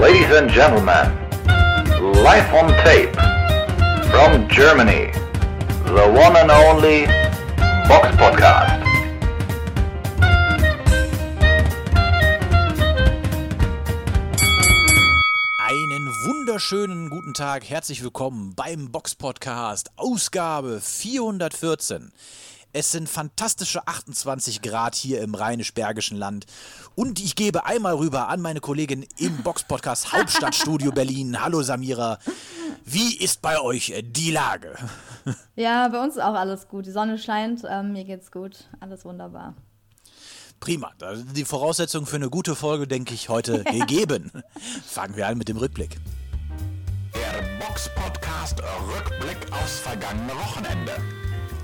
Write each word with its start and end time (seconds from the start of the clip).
Ladies 0.00 0.30
and 0.30 0.48
gentlemen, 0.48 1.10
live 2.22 2.54
on 2.54 2.68
tape 2.84 3.12
from 4.12 4.48
Germany, 4.48 5.10
the 5.86 6.06
one 6.14 6.36
and 6.36 6.52
only 6.52 7.06
Box 7.88 8.06
Podcast. 8.16 8.80
Einen 15.66 16.06
wunderschönen 16.26 17.10
guten 17.10 17.34
Tag, 17.34 17.68
herzlich 17.68 18.04
willkommen 18.04 18.54
beim 18.54 18.92
Box 18.92 19.16
Podcast, 19.16 19.90
Ausgabe 19.96 20.80
414. 20.80 22.12
Es 22.78 22.92
sind 22.92 23.08
fantastische 23.08 23.88
28 23.88 24.62
Grad 24.62 24.94
hier 24.94 25.20
im 25.20 25.34
rheinisch-bergischen 25.34 26.16
Land. 26.16 26.46
Und 26.94 27.18
ich 27.18 27.34
gebe 27.34 27.66
einmal 27.66 27.96
rüber 27.96 28.28
an 28.28 28.40
meine 28.40 28.60
Kollegin 28.60 29.04
im 29.16 29.38
Box-Podcast 29.38 30.12
Hauptstadtstudio 30.16 30.92
Berlin. 30.92 31.42
Hallo 31.42 31.60
Samira. 31.62 32.20
Wie 32.84 33.16
ist 33.16 33.42
bei 33.42 33.60
euch 33.60 33.92
die 34.00 34.30
Lage? 34.30 34.76
Ja, 35.56 35.88
bei 35.88 36.00
uns 36.02 36.14
ist 36.14 36.22
auch 36.22 36.34
alles 36.34 36.68
gut. 36.68 36.86
Die 36.86 36.92
Sonne 36.92 37.18
scheint, 37.18 37.62
ähm, 37.68 37.92
mir 37.92 38.04
geht's 38.04 38.30
gut. 38.30 38.68
Alles 38.78 39.04
wunderbar. 39.04 39.54
Prima. 40.60 40.92
Da 40.98 41.16
sind 41.16 41.36
die 41.36 41.44
Voraussetzungen 41.44 42.06
für 42.06 42.16
eine 42.16 42.30
gute 42.30 42.54
Folge, 42.54 42.86
denke 42.86 43.12
ich, 43.12 43.28
heute 43.28 43.64
gegeben. 43.64 44.30
Fangen 44.86 45.16
wir 45.16 45.26
an 45.26 45.36
mit 45.36 45.48
dem 45.48 45.56
Rückblick. 45.56 45.98
Der 47.12 47.58
Box 47.58 47.90
Podcast 47.94 48.62
Rückblick 48.62 49.52
aufs 49.52 49.80
vergangene 49.80 50.32
Wochenende. 50.32 50.92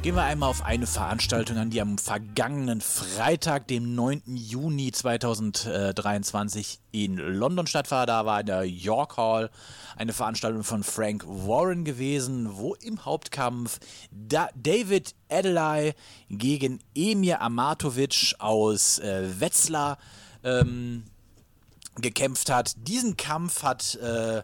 Gehen 0.05 0.17
wir 0.17 0.25
einmal 0.25 0.51
auf 0.51 0.63
eine 0.63 0.87
Veranstaltung 0.87 1.57
an, 1.57 1.71
die 1.71 1.81
am 1.81 1.97
vergangenen 1.97 2.83
Freitag, 2.83 3.69
dem 3.69 3.95
9. 3.95 4.21
Juni 4.27 4.93
2023 4.93 6.79
in 6.93 7.17
London 7.17 7.67
stattfand. 7.67 8.11
Da 8.11 8.27
war 8.27 8.41
in 8.41 8.47
der 8.47 8.65
York 8.65 9.17
Hall 9.17 9.49
eine 9.97 10.13
Veranstaltung 10.13 10.63
von 10.63 10.83
Frank 10.83 11.25
Warren 11.27 11.87
gewesen, 11.87 12.51
wo 12.59 12.75
im 12.75 13.07
Hauptkampf 13.07 13.79
da 14.11 14.51
David 14.55 15.15
Adelai 15.31 15.95
gegen 16.29 16.81
Emir 16.95 17.41
Amatovic 17.41 18.35
aus 18.41 18.99
äh, 18.99 19.41
Wetzlar 19.41 19.97
ähm, 20.43 21.05
gekämpft 21.95 22.51
hat. 22.51 22.75
Diesen 22.77 23.17
Kampf 23.17 23.63
hat 23.63 23.95
äh, 23.95 24.43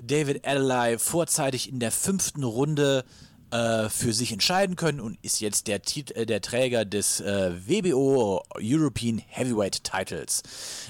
David 0.00 0.46
Adelai 0.46 0.96
vorzeitig 0.96 1.68
in 1.68 1.80
der 1.80 1.90
fünften 1.90 2.44
Runde 2.44 3.04
äh, 3.04 3.25
für 3.50 4.12
sich 4.12 4.32
entscheiden 4.32 4.76
können 4.76 5.00
und 5.00 5.18
ist 5.22 5.40
jetzt 5.40 5.68
der, 5.68 5.82
Tit 5.82 6.10
äh, 6.12 6.26
der 6.26 6.40
Träger 6.40 6.84
des 6.84 7.20
äh, 7.20 7.52
WBO 7.54 8.42
European 8.60 9.18
Heavyweight 9.18 9.84
Titles. 9.84 10.42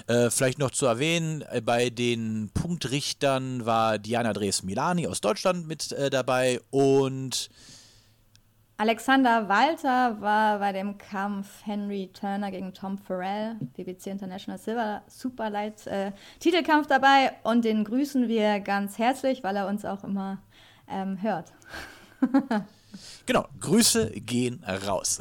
Äh, 0.06 0.30
vielleicht 0.30 0.58
noch 0.58 0.70
zu 0.70 0.86
erwähnen, 0.86 1.42
äh, 1.50 1.60
bei 1.60 1.90
den 1.90 2.50
Punktrichtern 2.54 3.66
war 3.66 3.98
Diana 3.98 4.32
Dres 4.32 4.62
Milani 4.62 5.06
aus 5.06 5.20
Deutschland 5.20 5.66
mit 5.66 5.94
dabei 6.10 6.60
und 6.70 7.50
Alexander 8.78 9.48
Walter 9.48 10.20
war 10.20 10.58
bei 10.58 10.70
dem 10.72 10.98
Kampf 10.98 11.64
Henry 11.64 12.10
Turner 12.12 12.50
gegen 12.50 12.74
Tom 12.74 12.98
Farrell, 12.98 13.54
BBC 13.74 14.08
International 14.08 14.58
Silver 14.58 15.02
Superlight 15.06 15.86
äh, 15.86 16.12
Titelkampf 16.40 16.86
dabei 16.86 17.32
und 17.42 17.64
den 17.64 17.84
grüßen 17.84 18.28
wir 18.28 18.60
ganz 18.60 18.98
herzlich, 18.98 19.42
weil 19.42 19.56
er 19.56 19.66
uns 19.66 19.86
auch 19.86 20.04
immer 20.04 20.42
ähm, 20.88 21.22
hört. 21.22 21.54
Genau, 23.26 23.46
Grüße 23.60 24.10
gehen 24.12 24.64
raus. 24.64 25.20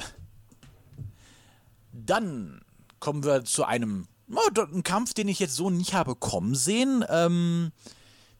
Dann 1.91 2.61
kommen 2.99 3.23
wir 3.23 3.45
zu 3.45 3.63
einem 3.63 4.07
oh, 4.33 4.61
einen 4.61 4.83
Kampf, 4.83 5.13
den 5.13 5.27
ich 5.27 5.39
jetzt 5.39 5.55
so 5.55 5.69
nicht 5.69 5.93
habe 5.93 6.15
kommen 6.15 6.55
sehen. 6.55 7.03
Ähm, 7.09 7.71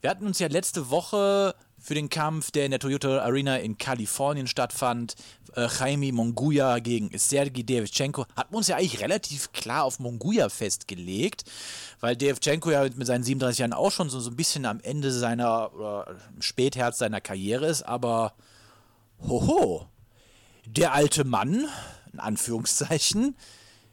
wir 0.00 0.10
hatten 0.10 0.26
uns 0.26 0.38
ja 0.38 0.48
letzte 0.48 0.90
Woche 0.90 1.54
für 1.78 1.94
den 1.94 2.08
Kampf, 2.08 2.50
der 2.50 2.64
in 2.64 2.70
der 2.70 2.80
Toyota 2.80 3.20
Arena 3.20 3.56
in 3.56 3.78
Kalifornien 3.78 4.46
stattfand, 4.46 5.14
äh, 5.54 5.68
Jaime 5.68 6.12
Monguia 6.12 6.78
gegen 6.80 7.16
Sergei 7.16 7.62
Devchenko, 7.62 8.26
hatten 8.34 8.52
wir 8.52 8.58
uns 8.58 8.68
ja 8.68 8.76
eigentlich 8.76 9.00
relativ 9.00 9.52
klar 9.52 9.84
auf 9.84 9.98
Monguia 9.98 10.48
festgelegt, 10.48 11.44
weil 12.00 12.16
Devchenko 12.16 12.70
ja 12.70 12.82
mit 12.82 13.06
seinen 13.06 13.24
37 13.24 13.60
Jahren 13.60 13.72
auch 13.72 13.92
schon 13.92 14.10
so, 14.10 14.20
so 14.20 14.30
ein 14.30 14.36
bisschen 14.36 14.64
am 14.64 14.80
Ende 14.80 15.12
seiner, 15.12 15.72
oder 15.74 16.16
Spätherz 16.40 16.98
seiner 16.98 17.20
Karriere 17.20 17.66
ist, 17.66 17.82
aber 17.82 18.34
hoho, 19.20 19.86
der 20.66 20.92
alte 20.92 21.24
Mann, 21.24 21.68
in 22.12 22.20
Anführungszeichen, 22.20 23.36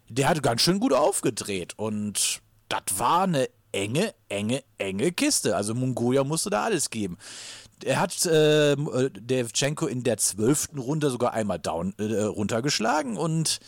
der 0.10 0.30
hat 0.30 0.44
ganz 0.44 0.62
schön 0.62 0.80
gut 0.80 0.94
aufgedreht 0.94 1.74
und 1.78 2.42
das 2.70 2.84
war 2.98 3.24
eine 3.24 3.50
enge, 3.72 4.14
enge, 4.30 4.64
enge 4.78 5.12
Kiste. 5.12 5.56
Also 5.56 5.74
Mongolia 5.74 6.24
musste 6.24 6.50
da 6.50 6.64
alles 6.64 6.90
geben. 6.90 7.18
Er 7.84 8.00
hat 8.00 8.26
äh, 8.26 8.76
Devchenko 8.76 9.88
in 9.88 10.04
der 10.04 10.18
zwölften 10.18 10.78
Runde 10.78 11.10
sogar 11.10 11.34
einmal 11.34 11.60
down, 11.60 11.94
äh, 11.98 12.22
runtergeschlagen 12.24 13.18
und 13.18 13.60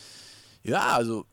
ja, 0.64 0.94
also 0.94 1.26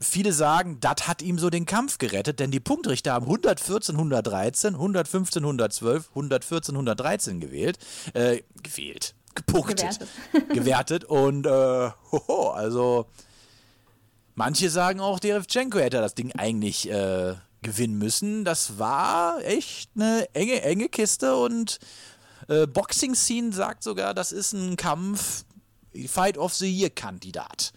viele 0.00 0.32
sagen, 0.32 0.78
das 0.80 1.08
hat 1.08 1.22
ihm 1.22 1.38
so 1.38 1.50
den 1.50 1.66
Kampf 1.66 1.98
gerettet, 1.98 2.38
denn 2.40 2.50
die 2.50 2.60
Punktrichter 2.60 3.14
haben 3.14 3.24
114, 3.24 3.96
113, 3.96 4.74
115, 4.74 5.42
112, 5.42 6.08
114, 6.10 6.74
113 6.74 7.40
gewählt, 7.40 7.78
äh, 8.12 8.42
gewählt, 8.62 9.14
gepunktet, 9.34 9.78
gewertet, 9.78 10.08
gewertet 10.54 11.04
und 11.04 11.46
äh, 11.46 11.90
hoho, 12.12 12.50
also 12.50 13.06
manche 14.34 14.70
sagen 14.70 15.00
auch, 15.00 15.18
Derevchenko 15.18 15.78
hätte 15.78 16.00
das 16.00 16.14
Ding 16.14 16.32
eigentlich 16.32 16.90
äh, 16.90 17.34
gewinnen 17.62 17.98
müssen. 17.98 18.44
Das 18.44 18.78
war 18.78 19.42
echt 19.44 19.90
eine 19.96 20.28
enge, 20.34 20.62
enge 20.62 20.88
Kiste 20.88 21.36
und 21.36 21.78
äh, 22.48 22.66
Boxing 22.66 23.14
Scene 23.14 23.52
sagt 23.52 23.82
sogar, 23.82 24.14
das 24.14 24.30
ist 24.30 24.52
ein 24.52 24.76
Kampf, 24.76 25.44
Fight 26.06 26.38
of 26.38 26.54
the 26.54 26.70
Year 26.70 26.90
Kandidat. 26.90 27.72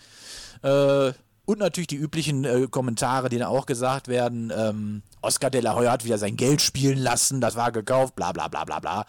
Äh, 0.61 1.13
und 1.45 1.59
natürlich 1.59 1.87
die 1.87 1.95
üblichen 1.95 2.43
äh, 2.43 2.67
Kommentare, 2.69 3.29
die 3.29 3.37
dann 3.37 3.47
auch 3.47 3.65
gesagt 3.65 4.09
werden. 4.09 4.51
Ähm, 4.55 5.01
Oscar 5.21 5.49
de 5.49 5.61
la 5.61 5.75
Hoya 5.75 5.91
hat 5.91 6.03
wieder 6.03 6.17
sein 6.17 6.35
Geld 6.35 6.61
spielen 6.61 6.97
lassen, 6.97 7.39
das 7.39 7.55
war 7.55 7.71
gekauft, 7.71 8.15
bla 8.15 8.33
bla 8.33 8.49
bla 8.49 8.65
bla 8.65 8.79
bla. 8.79 9.05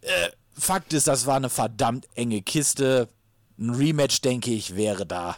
Äh, 0.00 0.30
Fakt 0.56 0.92
ist, 0.92 1.08
das 1.08 1.26
war 1.26 1.36
eine 1.36 1.50
verdammt 1.50 2.06
enge 2.14 2.42
Kiste. 2.42 3.08
Ein 3.58 3.70
Rematch, 3.70 4.20
denke 4.20 4.52
ich, 4.52 4.76
wäre 4.76 5.06
da 5.06 5.36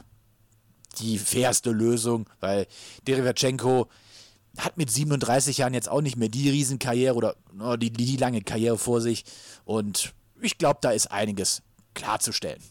die 0.99 1.19
fairste 1.19 1.71
Lösung, 1.71 2.29
weil 2.41 2.67
Derivachenko 3.07 3.89
hat 4.59 4.77
mit 4.79 4.91
37 4.91 5.59
Jahren 5.59 5.75
jetzt 5.75 5.89
auch 5.89 6.01
nicht 6.01 6.17
mehr 6.17 6.29
die 6.29 6.49
Riesenkarriere 6.49 7.15
oder 7.15 7.37
oh, 7.61 7.77
die, 7.77 7.93
die 7.93 8.17
lange 8.17 8.41
Karriere 8.41 8.79
vor 8.79 9.01
sich. 9.01 9.25
Und 9.65 10.15
ich 10.41 10.59
glaube, 10.59 10.79
da 10.81 10.91
ist 10.91 11.11
einiges 11.11 11.63
klarzustellen. 11.95 12.63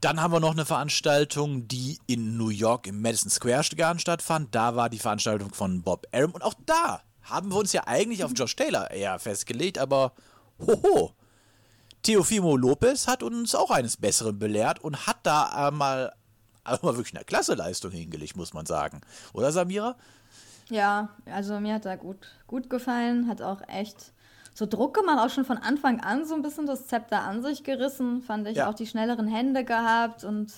Dann 0.00 0.20
haben 0.20 0.32
wir 0.32 0.40
noch 0.40 0.52
eine 0.52 0.66
Veranstaltung, 0.66 1.68
die 1.68 1.98
in 2.06 2.36
New 2.36 2.50
York 2.50 2.86
im 2.86 3.00
Madison 3.00 3.30
Square 3.30 3.64
Garden 3.76 3.98
stattfand. 3.98 4.54
Da 4.54 4.76
war 4.76 4.90
die 4.90 4.98
Veranstaltung 4.98 5.54
von 5.54 5.82
Bob 5.82 6.06
Arum. 6.12 6.32
Und 6.32 6.42
auch 6.42 6.54
da 6.66 7.02
haben 7.28 7.50
wir 7.50 7.58
uns 7.58 7.72
ja 7.72 7.82
eigentlich 7.86 8.24
auf 8.24 8.32
Josh 8.34 8.56
Taylor 8.56 8.90
eher 8.90 9.18
festgelegt, 9.18 9.78
aber 9.78 10.12
hoho. 10.58 11.12
Teofimo 12.02 12.56
Lopez 12.56 13.08
hat 13.08 13.22
uns 13.22 13.54
auch 13.54 13.70
eines 13.70 13.96
Besseren 13.96 14.38
belehrt 14.38 14.78
und 14.78 15.06
hat 15.06 15.18
da 15.24 15.70
mal 15.72 16.12
aber 16.62 16.96
wirklich 16.96 17.14
eine 17.14 17.24
Klasseleistung 17.24 17.90
hingelegt, 17.90 18.36
muss 18.36 18.54
man 18.54 18.66
sagen. 18.66 19.00
Oder 19.32 19.52
Samira? 19.52 19.96
Ja, 20.68 21.10
also 21.26 21.60
mir 21.60 21.74
hat 21.74 21.86
er 21.86 21.96
gut, 21.96 22.28
gut 22.46 22.68
gefallen, 22.68 23.28
hat 23.28 23.40
auch 23.40 23.60
echt 23.68 24.12
so 24.52 24.66
Druck 24.66 24.94
gemacht, 24.94 25.18
auch 25.20 25.30
schon 25.30 25.44
von 25.44 25.58
Anfang 25.58 26.00
an 26.00 26.24
so 26.24 26.34
ein 26.34 26.42
bisschen 26.42 26.66
das 26.66 26.86
Zepter 26.86 27.20
an 27.20 27.42
sich 27.42 27.62
gerissen, 27.62 28.22
fand 28.22 28.48
ich 28.48 28.56
ja. 28.56 28.68
auch 28.68 28.74
die 28.74 28.86
schnelleren 28.86 29.28
Hände 29.28 29.64
gehabt 29.64 30.24
und 30.24 30.52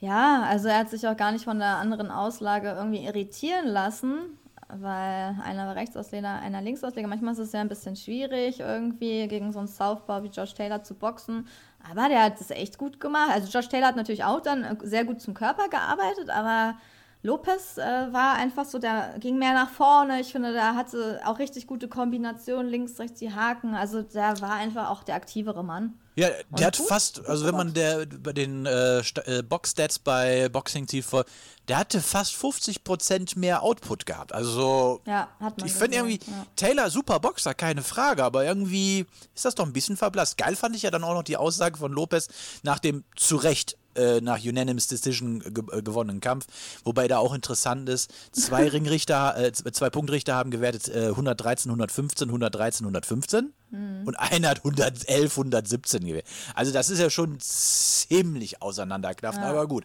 ja, 0.00 0.42
also 0.42 0.68
er 0.68 0.78
hat 0.78 0.90
sich 0.90 1.06
auch 1.06 1.16
gar 1.16 1.32
nicht 1.32 1.44
von 1.44 1.58
der 1.58 1.76
anderen 1.76 2.10
Auslage 2.10 2.72
irgendwie 2.72 3.04
irritieren 3.04 3.68
lassen, 3.68 4.38
weil 4.68 5.36
einer 5.42 5.66
war 5.66 5.76
Rechtsausleger, 5.76 6.28
einer 6.28 6.62
Linksausleger. 6.62 7.08
Manchmal 7.08 7.32
ist 7.34 7.38
es 7.38 7.52
ja 7.52 7.60
ein 7.60 7.68
bisschen 7.68 7.96
schwierig, 7.96 8.60
irgendwie 8.60 9.28
gegen 9.28 9.52
so 9.52 9.58
einen 9.58 9.68
Southpaw 9.68 10.22
wie 10.22 10.28
Josh 10.28 10.54
Taylor 10.54 10.82
zu 10.82 10.94
boxen. 10.94 11.46
Aber 11.90 12.08
der 12.08 12.24
hat 12.24 12.40
das 12.40 12.50
echt 12.50 12.78
gut 12.78 13.00
gemacht. 13.00 13.30
Also 13.32 13.48
Josh 13.48 13.68
Taylor 13.68 13.88
hat 13.88 13.96
natürlich 13.96 14.24
auch 14.24 14.40
dann 14.40 14.64
äh, 14.64 14.76
sehr 14.82 15.04
gut 15.04 15.20
zum 15.20 15.34
Körper 15.34 15.68
gearbeitet, 15.68 16.30
aber 16.30 16.76
Lopez 17.22 17.78
äh, 17.78 18.12
war 18.12 18.34
einfach 18.34 18.66
so, 18.66 18.78
der 18.78 19.16
ging 19.18 19.38
mehr 19.38 19.54
nach 19.54 19.70
vorne. 19.70 20.20
Ich 20.20 20.32
finde, 20.32 20.52
der 20.52 20.74
hatte 20.74 21.20
auch 21.24 21.38
richtig 21.38 21.66
gute 21.66 21.88
Kombinationen, 21.88 22.70
links, 22.70 22.98
rechts 22.98 23.18
die 23.18 23.32
Haken. 23.32 23.74
Also 23.74 24.02
der 24.02 24.40
war 24.42 24.52
einfach 24.52 24.90
auch 24.90 25.02
der 25.02 25.14
aktivere 25.14 25.64
Mann. 25.64 25.98
Ja, 26.16 26.28
der 26.28 26.38
Und 26.50 26.64
hat 26.64 26.78
gut, 26.78 26.88
fast, 26.88 27.26
also 27.26 27.44
wenn 27.44 27.56
man 27.56 27.74
der 27.74 28.06
bei 28.06 28.32
den 28.32 28.66
äh, 28.66 28.98
äh, 28.98 29.42
Box-Stats 29.42 29.98
bei 29.98 30.48
Boxing 30.48 30.86
TV, 30.86 31.24
der 31.66 31.78
hatte 31.78 32.00
fast 32.00 32.34
50% 32.34 33.38
mehr 33.38 33.62
Output 33.62 34.06
gehabt. 34.06 34.32
Also, 34.32 35.00
ja, 35.06 35.28
hat 35.40 35.58
man 35.58 35.66
ich 35.66 35.72
finde 35.72 35.96
irgendwie, 35.96 36.20
ja. 36.24 36.46
Taylor 36.54 36.90
super 36.90 37.18
Boxer, 37.18 37.54
keine 37.54 37.82
Frage, 37.82 38.22
aber 38.22 38.44
irgendwie 38.44 39.06
ist 39.34 39.44
das 39.44 39.56
doch 39.56 39.66
ein 39.66 39.72
bisschen 39.72 39.96
verblasst. 39.96 40.38
Geil 40.38 40.54
fand 40.54 40.76
ich 40.76 40.82
ja 40.82 40.90
dann 40.90 41.02
auch 41.02 41.14
noch 41.14 41.24
die 41.24 41.36
Aussage 41.36 41.78
von 41.78 41.92
Lopez 41.92 42.28
nach 42.62 42.78
dem 42.78 43.04
zu 43.16 43.36
Recht 43.36 43.76
äh, 43.96 44.20
nach 44.20 44.42
Unanimous 44.42 44.86
Decision 44.86 45.40
ge 45.40 45.64
äh, 45.72 45.82
gewonnenen 45.82 46.20
Kampf. 46.20 46.46
Wobei 46.84 47.08
da 47.08 47.18
auch 47.18 47.34
interessant 47.34 47.88
ist, 47.88 48.12
zwei 48.32 48.68
Ringrichter, 48.72 49.36
äh, 49.36 49.52
zwei 49.52 49.90
Punktrichter 49.90 50.34
haben 50.34 50.50
gewertet 50.50 50.88
äh, 50.88 51.08
113, 51.08 51.70
115, 51.70 52.28
113, 52.28 52.84
115 52.84 53.52
mhm. 53.70 54.02
und 54.06 54.14
einer 54.16 54.48
hat 54.48 54.58
111, 54.58 55.32
117 55.38 56.04
gewählt. 56.04 56.26
Also 56.54 56.72
das 56.72 56.90
ist 56.90 56.98
ja 56.98 57.10
schon 57.10 57.38
ziemlich 57.40 58.62
auseinanderknaffen, 58.62 59.42
ja. 59.42 59.50
aber 59.50 59.66
gut. 59.66 59.84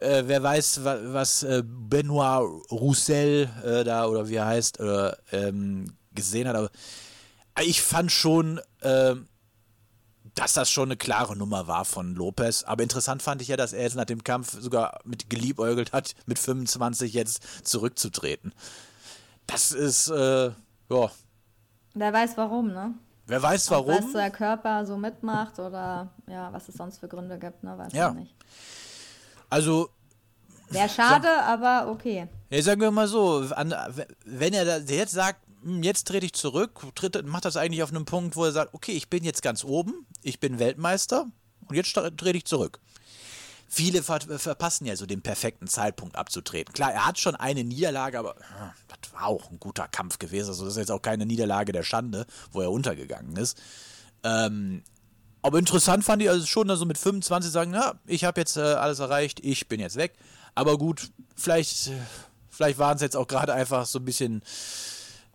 Äh, 0.00 0.24
wer 0.26 0.42
weiß, 0.42 0.84
wa 0.84 0.98
was 1.02 1.46
Benoit 1.64 2.42
Roussel 2.70 3.48
da 3.84 4.06
oder 4.06 4.28
wie 4.28 4.34
er 4.34 4.46
heißt, 4.46 4.78
ähm, 5.32 5.92
gesehen 6.12 6.48
hat, 6.48 6.56
aber 6.56 6.70
ich 7.62 7.82
fand 7.82 8.12
schon, 8.12 8.60
ähm, 8.82 9.28
dass 10.34 10.52
das 10.54 10.70
schon 10.70 10.88
eine 10.88 10.96
klare 10.96 11.36
Nummer 11.36 11.66
war 11.66 11.84
von 11.84 12.14
Lopez. 12.14 12.64
Aber 12.64 12.82
interessant 12.82 13.22
fand 13.22 13.42
ich 13.42 13.48
ja, 13.48 13.56
dass 13.56 13.72
er 13.72 13.82
jetzt 13.82 13.96
nach 13.96 14.04
dem 14.04 14.24
Kampf 14.24 14.60
sogar 14.60 15.00
mit 15.04 15.30
geliebäugelt 15.30 15.92
hat, 15.92 16.14
mit 16.26 16.38
25 16.38 17.12
jetzt 17.12 17.66
zurückzutreten. 17.66 18.52
Das 19.46 19.72
ist, 19.72 20.08
äh, 20.08 20.46
ja. 20.90 21.10
Wer 21.94 22.12
weiß 22.12 22.36
warum, 22.36 22.68
ne? 22.68 22.94
Wer 23.26 23.42
weiß 23.42 23.70
warum. 23.70 24.04
Was 24.04 24.12
der 24.12 24.30
Körper 24.30 24.86
so 24.86 24.96
mitmacht 24.96 25.58
oder 25.58 26.10
ja, 26.26 26.52
was 26.52 26.68
es 26.68 26.76
sonst 26.76 26.98
für 26.98 27.08
Gründe 27.08 27.38
gibt, 27.38 27.62
ne? 27.62 27.76
Weiß 27.76 27.92
ja. 27.92 28.10
nicht. 28.12 28.34
Also. 29.50 29.90
Wäre 30.70 30.88
schade, 30.88 31.26
sag, 31.26 31.46
aber 31.46 31.90
okay. 31.90 32.28
Ja, 32.50 32.62
sagen 32.62 32.80
wir 32.80 32.90
mal 32.90 33.08
so, 33.08 33.44
an, 33.54 33.74
wenn 34.24 34.52
er 34.52 34.80
jetzt 34.80 35.12
sagt, 35.12 35.40
jetzt 35.64 36.06
trete 36.06 36.26
ich 36.26 36.32
zurück, 36.32 36.80
tritt, 36.94 37.26
macht 37.26 37.44
das 37.44 37.56
eigentlich 37.56 37.82
auf 37.82 37.90
einem 37.90 38.04
Punkt, 38.04 38.36
wo 38.36 38.44
er 38.44 38.52
sagt, 38.52 38.74
okay, 38.74 38.92
ich 38.92 39.08
bin 39.08 39.24
jetzt 39.24 39.42
ganz 39.42 39.64
oben, 39.64 40.06
ich 40.22 40.40
bin 40.40 40.58
Weltmeister 40.58 41.26
und 41.66 41.76
jetzt 41.76 41.92
trete 41.92 42.36
ich 42.36 42.44
zurück. 42.44 42.80
Viele 43.70 44.02
ver 44.02 44.20
verpassen 44.20 44.86
ja 44.86 44.96
so 44.96 45.04
den 45.04 45.20
perfekten 45.20 45.66
Zeitpunkt 45.66 46.16
abzutreten. 46.16 46.72
Klar, 46.72 46.92
er 46.92 47.06
hat 47.06 47.18
schon 47.18 47.36
eine 47.36 47.64
Niederlage, 47.64 48.18
aber 48.18 48.34
hm, 48.36 48.70
das 48.88 49.12
war 49.12 49.26
auch 49.26 49.50
ein 49.50 49.60
guter 49.60 49.86
Kampf 49.88 50.18
gewesen. 50.18 50.48
Also 50.48 50.64
das 50.64 50.74
ist 50.74 50.78
jetzt 50.78 50.90
auch 50.90 51.02
keine 51.02 51.26
Niederlage 51.26 51.72
der 51.72 51.82
Schande, 51.82 52.26
wo 52.50 52.62
er 52.62 52.70
untergegangen 52.70 53.36
ist. 53.36 53.60
Ähm, 54.24 54.82
aber 55.42 55.58
interessant 55.58 56.04
fand 56.04 56.22
ich 56.22 56.30
also 56.30 56.46
schon, 56.46 56.66
dass 56.66 56.78
so 56.78 56.86
mit 56.86 56.98
25 56.98 57.50
sagen, 57.50 57.74
ja, 57.74 57.94
ich 58.06 58.24
habe 58.24 58.40
jetzt 58.40 58.56
äh, 58.56 58.60
alles 58.60 59.00
erreicht, 59.00 59.40
ich 59.44 59.68
bin 59.68 59.80
jetzt 59.80 59.96
weg. 59.96 60.14
Aber 60.54 60.78
gut, 60.78 61.10
vielleicht, 61.36 61.90
vielleicht 62.50 62.78
waren 62.78 62.96
es 62.96 63.02
jetzt 63.02 63.16
auch 63.16 63.28
gerade 63.28 63.52
einfach 63.52 63.86
so 63.86 63.98
ein 63.98 64.04
bisschen 64.04 64.42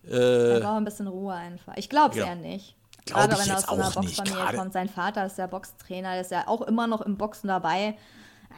äh, 0.08 0.60
braucht 0.60 0.76
ein 0.76 0.84
bisschen 0.84 1.06
Ruhe 1.08 1.34
einfach. 1.34 1.74
Ich 1.76 1.88
glaube 1.88 2.10
es 2.10 2.16
ja. 2.16 2.26
eher 2.26 2.34
nicht. 2.36 2.76
Glaub 3.06 3.20
Gerade 3.28 3.42
wenn 3.42 3.48
er 3.50 3.56
aus 3.56 3.66
so 3.66 3.74
einer 3.74 3.90
Boxfamilie 3.90 4.56
kommt. 4.56 4.72
Sein 4.72 4.88
Vater 4.88 5.26
ist 5.26 5.36
der 5.36 5.46
Boxtrainer, 5.46 6.12
der 6.12 6.20
ist 6.22 6.30
ja 6.30 6.48
auch 6.48 6.62
immer 6.62 6.86
noch 6.86 7.02
im 7.02 7.16
Boxen 7.16 7.48
dabei. 7.48 7.96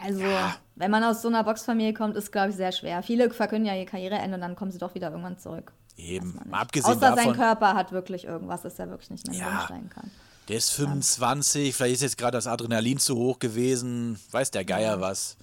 Also, 0.04 0.20
ja. 0.20 0.54
wenn 0.76 0.90
man 0.90 1.02
aus 1.04 1.22
so 1.22 1.28
einer 1.28 1.42
Boxfamilie 1.42 1.94
kommt, 1.94 2.16
ist, 2.16 2.30
glaube 2.30 2.50
ich, 2.50 2.56
sehr 2.56 2.70
schwer. 2.72 3.02
Viele 3.02 3.30
verkünden 3.30 3.66
ja 3.66 3.74
ihr 3.74 3.86
Karriereende 3.86 4.34
und 4.34 4.40
dann 4.40 4.54
kommen 4.54 4.70
sie 4.70 4.78
doch 4.78 4.94
wieder 4.94 5.10
irgendwann 5.10 5.38
zurück. 5.38 5.72
Eben, 5.96 6.38
mal 6.44 6.60
abgesehen 6.60 6.92
Außer 6.92 7.00
davon, 7.00 7.24
sein 7.24 7.32
Körper 7.32 7.74
hat 7.74 7.90
wirklich 7.90 8.24
irgendwas, 8.24 8.62
dass 8.62 8.78
er 8.78 8.90
wirklich 8.90 9.10
nicht 9.10 9.26
mehr 9.28 9.38
ja, 9.38 9.58
umsteigen 9.60 9.88
kann. 9.88 10.10
Der 10.48 10.58
ist 10.58 10.70
25, 10.72 11.74
vielleicht 11.74 11.94
ist 11.96 12.02
jetzt 12.02 12.18
gerade 12.18 12.36
das 12.36 12.46
Adrenalin 12.46 12.98
zu 12.98 13.16
hoch 13.16 13.38
gewesen, 13.38 14.20
weiß 14.30 14.50
der 14.50 14.64
Geier 14.64 14.96
ja. 14.96 15.00
was. 15.00 15.36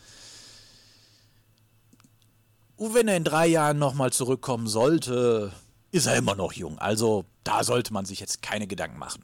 Und 2.78 2.94
wenn 2.94 3.08
er 3.08 3.18
in 3.18 3.24
drei 3.24 3.48
Jahren 3.48 3.80
nochmal 3.80 4.14
zurückkommen 4.14 4.68
sollte, 4.68 5.52
ist 5.94 6.08
er 6.08 6.16
immer 6.16 6.34
noch 6.34 6.54
jung. 6.54 6.80
Also 6.80 7.24
da 7.44 7.64
sollte 7.64 7.94
man 7.94 8.04
sich 8.04 8.20
jetzt 8.20 8.42
keine 8.42 8.66
Gedanken 8.66 8.98
machen. 8.98 9.24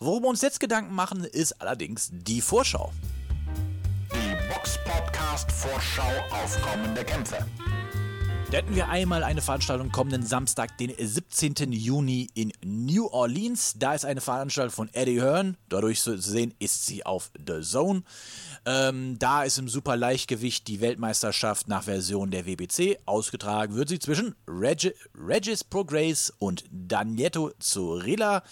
Worum 0.00 0.24
wir 0.24 0.28
uns 0.28 0.42
jetzt 0.42 0.58
Gedanken 0.58 0.94
machen, 0.94 1.24
ist 1.24 1.60
allerdings 1.62 2.10
die 2.12 2.40
Vorschau. 2.40 2.92
Die 4.12 4.52
Box 4.52 4.78
Podcast 4.84 5.50
Vorschau 5.52 6.10
auf 6.30 6.60
kommende 6.60 7.04
Kämpfe. 7.04 7.46
Hätten 8.50 8.74
wir 8.74 8.88
einmal 8.88 9.24
eine 9.24 9.42
Veranstaltung 9.42 9.92
kommenden 9.92 10.24
Samstag, 10.24 10.78
den 10.78 10.94
17. 10.98 11.70
Juni 11.70 12.30
in 12.32 12.50
New 12.64 13.06
Orleans. 13.08 13.74
Da 13.78 13.94
ist 13.94 14.06
eine 14.06 14.22
Veranstaltung 14.22 14.74
von 14.74 14.94
Eddie 14.94 15.20
Hearn. 15.20 15.58
Dadurch 15.68 16.00
zu 16.00 16.16
sehen 16.16 16.54
ist 16.58 16.86
sie 16.86 17.04
auf 17.04 17.30
The 17.34 17.60
Zone. 17.60 18.04
Ähm, 18.64 19.18
da 19.18 19.42
ist 19.42 19.58
im 19.58 19.68
Superleichtgewicht 19.68 20.66
die 20.66 20.80
Weltmeisterschaft 20.80 21.68
nach 21.68 21.82
Version 21.82 22.30
der 22.30 22.46
WBC. 22.46 22.98
Ausgetragen 23.04 23.74
wird 23.74 23.90
sie 23.90 23.98
zwischen 23.98 24.34
Reg 24.48 24.94
Regis 25.14 25.62
Progress 25.62 26.32
und 26.38 26.64
Danietto 26.70 27.52
Zorilla. 27.58 28.42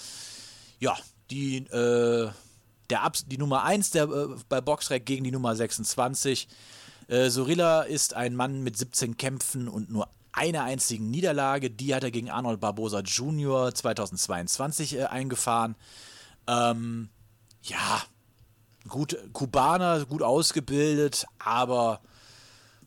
Ja, 0.78 0.94
die, 1.30 1.56
äh, 1.68 2.28
der 2.90 3.02
Abs 3.02 3.24
die 3.26 3.38
Nummer 3.38 3.64
1 3.64 3.92
der, 3.92 4.04
äh, 4.04 4.28
bei 4.50 4.60
Boxrec 4.60 5.06
gegen 5.06 5.24
die 5.24 5.32
Nummer 5.32 5.56
26. 5.56 6.48
Äh, 7.08 7.30
Sorilla 7.30 7.82
ist 7.82 8.14
ein 8.14 8.34
Mann 8.34 8.62
mit 8.62 8.76
17 8.76 9.16
Kämpfen 9.16 9.68
und 9.68 9.90
nur 9.90 10.08
einer 10.32 10.64
einzigen 10.64 11.10
Niederlage. 11.10 11.70
Die 11.70 11.94
hat 11.94 12.04
er 12.04 12.10
gegen 12.10 12.30
Arnold 12.30 12.60
Barbosa 12.60 13.00
Jr. 13.00 13.74
2022 13.74 14.96
äh, 14.96 15.04
eingefahren. 15.04 15.76
Ähm, 16.46 17.08
ja, 17.62 18.02
gut, 18.88 19.16
Kubaner, 19.32 20.04
gut 20.04 20.22
ausgebildet, 20.22 21.26
aber 21.38 22.00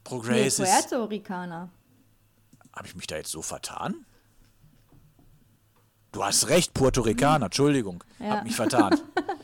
Progress 0.03 0.59
nee, 0.59 0.65
Puerto 0.65 1.05
Ricaner. 1.05 1.69
Habe 2.73 2.87
ich 2.87 2.95
mich 2.95 3.07
da 3.07 3.17
jetzt 3.17 3.31
so 3.31 3.41
vertan? 3.41 4.05
Du 6.11 6.23
hast 6.23 6.47
recht, 6.47 6.73
Puerto 6.73 7.01
Ricaner, 7.01 7.45
Entschuldigung, 7.45 8.03
ja. 8.19 8.37
hab 8.37 8.43
mich 8.43 8.55
vertan. 8.55 8.99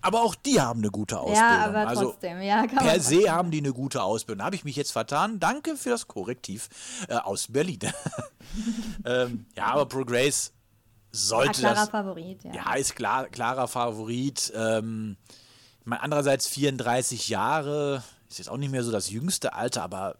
aber 0.00 0.22
auch 0.22 0.34
die 0.34 0.60
haben 0.60 0.80
eine 0.80 0.90
gute 0.90 1.18
Ausbildung. 1.18 1.42
Ja, 1.42 1.64
aber 1.64 1.88
also 1.88 2.10
trotzdem, 2.10 2.40
ja, 2.40 2.66
kann 2.66 2.78
Per 2.78 3.00
se 3.00 3.30
haben 3.30 3.50
die 3.50 3.58
eine 3.58 3.72
gute 3.72 4.02
Ausbildung. 4.02 4.44
Habe 4.44 4.56
ich 4.56 4.64
mich 4.64 4.76
jetzt 4.76 4.92
vertan? 4.92 5.40
Danke 5.40 5.76
für 5.76 5.90
das 5.90 6.06
Korrektiv 6.06 6.68
äh, 7.08 7.14
aus 7.14 7.48
Berlin. 7.48 7.80
ähm, 9.04 9.46
ja, 9.56 9.66
aber 9.66 9.86
Progress 9.86 10.52
sollte 11.10 11.62
ja, 11.62 11.70
klarer 11.70 11.74
das, 11.74 11.90
Favorit, 11.90 12.44
ja. 12.44 12.54
Ja, 12.54 12.74
ist 12.74 12.94
klar, 12.94 13.28
klarer 13.28 13.68
Favorit. 13.68 14.52
Ähm, 14.54 15.16
ich 15.80 15.86
meine, 15.86 16.02
andererseits 16.02 16.46
34 16.48 17.28
Jahre 17.28 18.02
ist 18.28 18.38
jetzt 18.38 18.50
auch 18.50 18.56
nicht 18.56 18.70
mehr 18.70 18.84
so 18.84 18.92
das 18.92 19.10
jüngste 19.10 19.54
Alter, 19.54 19.82
aber 19.82 20.16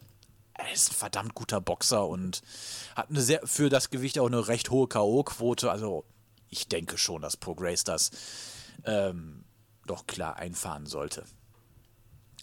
er 0.54 0.72
ist 0.72 0.90
ein 0.90 0.94
verdammt 0.94 1.34
guter 1.34 1.60
Boxer 1.60 2.06
und 2.06 2.42
hat 2.96 3.10
eine 3.10 3.20
sehr, 3.20 3.40
für 3.44 3.68
das 3.68 3.90
Gewicht 3.90 4.18
auch 4.18 4.26
eine 4.26 4.48
recht 4.48 4.70
hohe 4.70 4.88
K.O.-Quote. 4.88 5.68
Also 5.68 6.04
ich 6.48 6.68
denke 6.68 6.98
schon, 6.98 7.22
dass 7.22 7.36
Progress 7.36 7.84
das 7.84 8.10
ähm, 8.84 9.44
doch 9.88 10.06
klar 10.06 10.36
einfahren 10.36 10.86
sollte. 10.86 11.24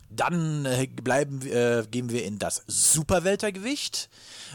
Dann 0.10 0.66
äh, 0.66 0.88
bleiben, 0.88 1.42
äh, 1.42 1.86
gehen 1.90 2.10
wir 2.10 2.26
in 2.26 2.38
das 2.38 2.64
Superweltergewicht 2.68 4.10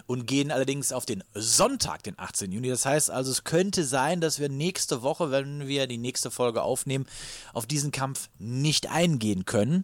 und 0.06 0.26
gehen 0.26 0.52
allerdings 0.52 0.92
auf 0.92 1.06
den 1.06 1.24
Sonntag, 1.34 2.02
den 2.04 2.18
18. 2.18 2.52
Juni. 2.52 2.68
Das 2.68 2.86
heißt 2.86 3.10
also, 3.10 3.30
es 3.30 3.44
könnte 3.44 3.84
sein, 3.84 4.20
dass 4.20 4.38
wir 4.38 4.48
nächste 4.48 5.02
Woche, 5.02 5.30
wenn 5.30 5.66
wir 5.66 5.86
die 5.86 5.98
nächste 5.98 6.30
Folge 6.30 6.62
aufnehmen, 6.62 7.06
auf 7.52 7.66
diesen 7.66 7.90
Kampf 7.90 8.30
nicht 8.38 8.90
eingehen 8.90 9.44
können. 9.44 9.82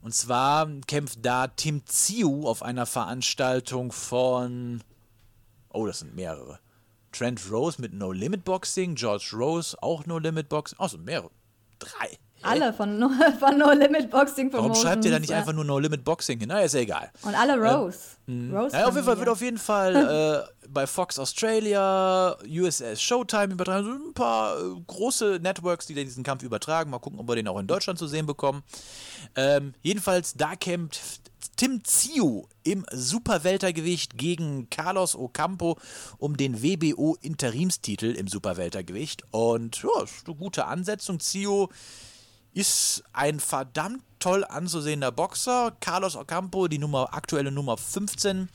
Und 0.00 0.14
zwar 0.14 0.68
kämpft 0.86 1.18
da 1.22 1.48
Tim 1.48 1.84
Ziu 1.86 2.46
auf 2.46 2.62
einer 2.62 2.86
Veranstaltung 2.86 3.92
von. 3.92 4.82
Oh, 5.70 5.86
das 5.86 5.98
sind 5.98 6.14
mehrere. 6.14 6.60
Trent 7.12 7.50
Rose 7.50 7.80
mit 7.80 7.92
No 7.92 8.12
Limit 8.12 8.44
Boxing, 8.44 8.94
George 8.94 9.30
Rose 9.34 9.76
auch 9.82 10.06
No 10.06 10.18
Limit 10.18 10.48
Boxing. 10.48 10.78
Also 10.78 10.96
mehrere. 10.98 11.30
Drei. 11.78 12.18
Alle 12.42 12.72
von 12.72 12.98
No, 12.98 13.10
von 13.38 13.58
no 13.58 13.70
Limit 13.72 14.10
Boxing 14.10 14.52
Warum 14.52 14.74
schreibt 14.74 15.04
ihr 15.04 15.10
da 15.10 15.18
nicht 15.18 15.32
einfach 15.32 15.52
nur 15.52 15.64
No 15.64 15.78
Limit 15.78 16.04
Boxing 16.04 16.38
hin? 16.38 16.48
Na, 16.48 16.60
ist 16.60 16.74
ja 16.74 16.80
egal. 16.80 17.10
Und 17.22 17.34
alle 17.34 17.54
ähm, 17.54 17.62
Rose. 17.62 17.98
Ähm, 18.28 18.54
Rose 18.54 18.76
ja, 18.76 18.86
auf 18.86 18.94
jeden 18.94 19.06
Fall 19.06 19.18
wird 19.18 19.28
auf 19.28 19.40
jeden 19.40 19.58
Fall 19.58 19.96
äh, 20.64 20.68
bei 20.68 20.86
Fox 20.86 21.18
Australia, 21.18 22.36
USS 22.46 23.02
Showtime 23.02 23.52
übertragen. 23.52 23.84
So 23.84 23.92
ein 23.92 24.14
paar 24.14 24.58
äh, 24.58 24.62
große 24.86 25.40
Networks, 25.42 25.86
die 25.86 25.94
diesen 25.94 26.24
Kampf 26.24 26.42
übertragen. 26.42 26.90
Mal 26.90 26.98
gucken, 26.98 27.18
ob 27.18 27.28
wir 27.28 27.36
den 27.36 27.48
auch 27.48 27.58
in 27.58 27.66
Deutschland 27.66 27.98
zu 27.98 28.06
sehen 28.06 28.26
bekommen. 28.26 28.62
Ähm, 29.36 29.74
jedenfalls, 29.82 30.34
da 30.34 30.56
kämpft 30.56 31.30
Tim 31.56 31.84
Ziu 31.84 32.46
im 32.62 32.86
Superweltergewicht 32.90 34.16
gegen 34.16 34.70
Carlos 34.70 35.14
Ocampo 35.14 35.78
um 36.16 36.36
den 36.36 36.62
WBO 36.62 37.16
Interimstitel 37.20 38.12
im 38.12 38.28
Superweltergewicht. 38.28 39.24
Und 39.30 39.82
ja, 39.82 40.02
ist 40.02 40.26
eine 40.26 40.36
gute 40.36 40.66
Ansetzung. 40.66 41.20
Ziu 41.20 41.68
ist 42.52 43.04
ein 43.12 43.40
verdammt 43.40 44.02
toll 44.18 44.44
anzusehender 44.44 45.12
Boxer. 45.12 45.72
Carlos 45.80 46.16
Ocampo, 46.16 46.68
die 46.68 46.78
Nummer, 46.78 47.14
aktuelle 47.14 47.50
Nummer 47.50 47.76
15 47.76 48.48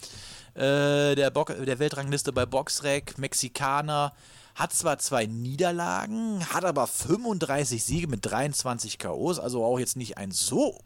äh, 0.56 1.16
der, 1.16 1.32
Bo 1.32 1.44
der 1.44 1.80
Weltrangliste 1.80 2.32
bei 2.32 2.46
Boxrec, 2.46 3.18
Mexikaner. 3.18 4.14
Hat 4.56 4.72
zwar 4.72 5.00
zwei 5.00 5.26
Niederlagen, 5.26 6.46
hat 6.54 6.64
aber 6.64 6.88
35 6.88 7.84
Siege 7.84 8.08
mit 8.08 8.26
23 8.26 9.00
KOs, 9.00 9.38
also 9.38 9.66
auch 9.66 9.80
jetzt 9.80 9.98
nicht 9.98 10.18
ein 10.18 10.32
so 10.32 10.80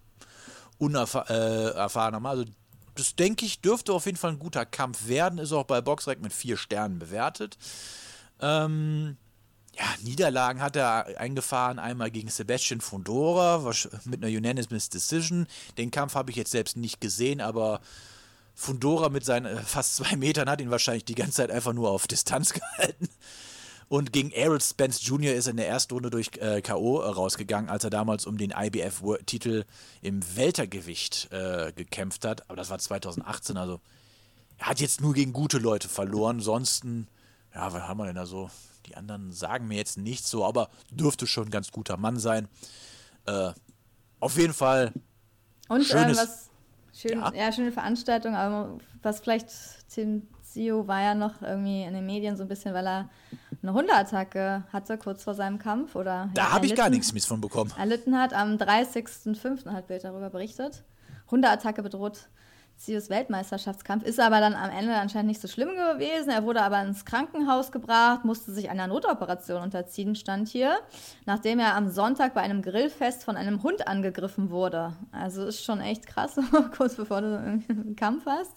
unerfahrener 0.79 2.17
äh, 2.17 2.19
Mann. 2.19 2.25
Also 2.25 2.45
das 2.95 3.15
denke 3.15 3.45
ich, 3.45 3.61
dürfte 3.61 3.93
auf 3.93 4.07
jeden 4.07 4.17
Fall 4.17 4.31
ein 4.31 4.39
guter 4.39 4.65
Kampf 4.65 5.07
werden. 5.07 5.37
Ist 5.37 5.53
auch 5.53 5.65
bei 5.65 5.81
Boxrec 5.81 6.19
mit 6.19 6.33
vier 6.33 6.57
Sternen 6.57 6.97
bewertet. 6.97 7.57
Ähm, 8.41 9.17
ja, 9.79 9.86
Niederlagen 10.03 10.62
hat 10.62 10.75
er 10.75 11.19
eingefahren, 11.19 11.79
einmal 11.79 12.12
gegen 12.12 12.29
Sebastian 12.29 12.81
Fundora 12.81 13.63
mit 14.03 14.24
einer 14.24 14.38
Unanimous 14.38 14.89
Decision. 14.89 15.48
Den 15.77 15.89
Kampf 15.89 16.15
habe 16.15 16.31
ich 16.31 16.36
jetzt 16.36 16.51
selbst 16.51 16.75
nicht 16.75 17.00
gesehen, 17.00 17.39
aber 17.39 17.79
Fundora 18.55 19.07
mit 19.07 19.24
seinen 19.24 19.45
äh, 19.45 19.62
fast 19.62 19.95
zwei 19.95 20.17
Metern 20.17 20.50
hat 20.50 20.59
ihn 20.59 20.69
wahrscheinlich 20.69 21.05
die 21.05 21.15
ganze 21.15 21.38
Zeit 21.38 21.50
einfach 21.50 21.71
nur 21.71 21.89
auf 21.91 22.07
Distanz 22.07 22.53
gehalten. 22.77 23.07
Und 23.88 24.12
gegen 24.12 24.31
Errol 24.31 24.62
Spence 24.62 25.01
Jr. 25.01 25.33
ist 25.33 25.48
er 25.48 25.51
in 25.51 25.57
der 25.57 25.67
ersten 25.69 25.93
Runde 25.93 26.09
durch 26.09 26.29
äh, 26.39 26.62
K.O. 26.62 26.98
rausgegangen, 27.00 27.69
als 27.69 27.86
er 27.86 27.89
damals 27.89 28.27
um 28.27 28.38
den 28.38 28.51
IBF-Titel 28.51 29.63
im 30.01 30.21
Weltergewicht 30.36 31.29
äh, 31.31 31.71
gekämpft 31.74 32.25
hat. 32.25 32.48
Aber 32.50 32.57
das 32.57 32.69
war 32.69 32.77
2018, 32.77 33.57
also 33.57 33.79
er 34.59 34.67
hat 34.67 34.81
jetzt 34.81 35.00
nur 35.01 35.13
gegen 35.13 35.31
gute 35.31 35.57
Leute 35.57 35.88
verloren. 35.88 36.38
Ansonsten, 36.38 37.07
ja, 37.55 37.74
was 37.74 37.81
haben 37.83 37.98
wir 37.98 38.05
denn 38.05 38.15
da 38.15 38.25
so? 38.25 38.51
Die 38.89 38.98
anderen 38.98 39.31
sagen 39.31 39.67
mir 39.67 39.77
jetzt 39.77 39.98
nichts 39.98 40.29
so, 40.29 40.43
aber 40.43 40.69
dürfte 40.89 41.27
schon 41.27 41.48
ein 41.48 41.51
ganz 41.51 41.72
guter 41.72 41.96
Mann 41.98 42.17
sein. 42.17 42.48
Äh, 43.27 43.51
auf 44.19 44.36
jeden 44.38 44.53
Fall. 44.53 44.93
Und 45.67 45.93
ähm, 45.93 46.15
was 46.15 46.50
schön, 46.91 47.19
ja. 47.19 47.31
ja. 47.34 47.51
schöne 47.51 47.72
Veranstaltung, 47.72 48.36
aber 48.36 48.79
was 49.03 49.19
vielleicht 49.19 49.50
Tim 49.89 50.27
Zio 50.41 50.88
war 50.88 51.01
ja 51.01 51.13
noch 51.13 51.41
irgendwie 51.43 51.84
in 51.84 51.93
den 51.93 52.05
Medien 52.08 52.36
so 52.36 52.43
ein 52.43 52.50
bisschen, 52.50 52.74
weil 52.74 52.88
er 52.88 53.10
eine 53.62 53.74
Hundeattacke 53.74 54.63
hatte 54.74 54.98
kurz 54.98 55.24
vor 55.24 55.36
seinem 55.36 55.60
Kampf 55.60 55.96
oder 55.96 56.31
da 56.34 56.46
ja, 56.46 56.51
habe 56.51 56.65
ich 56.65 56.75
gar 56.75 56.89
nichts 56.89 57.13
mit 57.13 57.24
von 57.24 57.39
bekommen. 57.39 57.72
Erlitten 57.77 58.17
hat 58.17 58.34
am 58.34 58.55
30.05. 58.55 59.72
hat 59.72 59.86
Bild 59.86 60.03
darüber 60.03 60.31
berichtet. 60.31 60.84
Hundeattacke 61.29 61.84
bedroht 61.84 62.29
Zios 62.79 63.09
Weltmeisterschaftskampf, 63.09 64.05
ist 64.05 64.21
aber 64.21 64.39
dann 64.39 64.53
am 64.53 64.69
Ende 64.69 64.95
anscheinend 64.95 65.27
nicht 65.27 65.41
so 65.41 65.50
schlimm 65.50 65.71
gewesen. 65.75 66.29
Er 66.29 66.45
wurde 66.45 66.62
aber 66.62 66.81
ins 66.81 67.03
Krankenhaus 67.03 67.74
gebracht, 67.74 68.24
musste 68.24 68.53
sich 68.53 68.69
einer 68.69 68.88
Notoperation 68.88 69.62
unterziehen, 69.62 70.15
stand 70.15 70.48
hier, 70.48 70.77
nachdem 71.25 71.59
er 71.59 71.75
am 71.75 71.89
Sonntag 71.89 72.33
bei 72.33 72.39
einem 72.39 72.62
Grillfest 72.62 73.25
von 73.25 73.36
einem 73.36 73.63
Hund 73.63 73.86
angegriffen 73.89 74.50
wurde. 74.50 74.93
Also 75.12 75.45
ist 75.45 75.62
schon 75.62 75.81
echt 75.81 76.07
krass, 76.07 76.39
kurz 76.77 76.95
bevor 76.95 77.19
du 77.19 77.38
einen 77.38 77.98
Kampf 77.98 78.25
hast. 78.25 78.55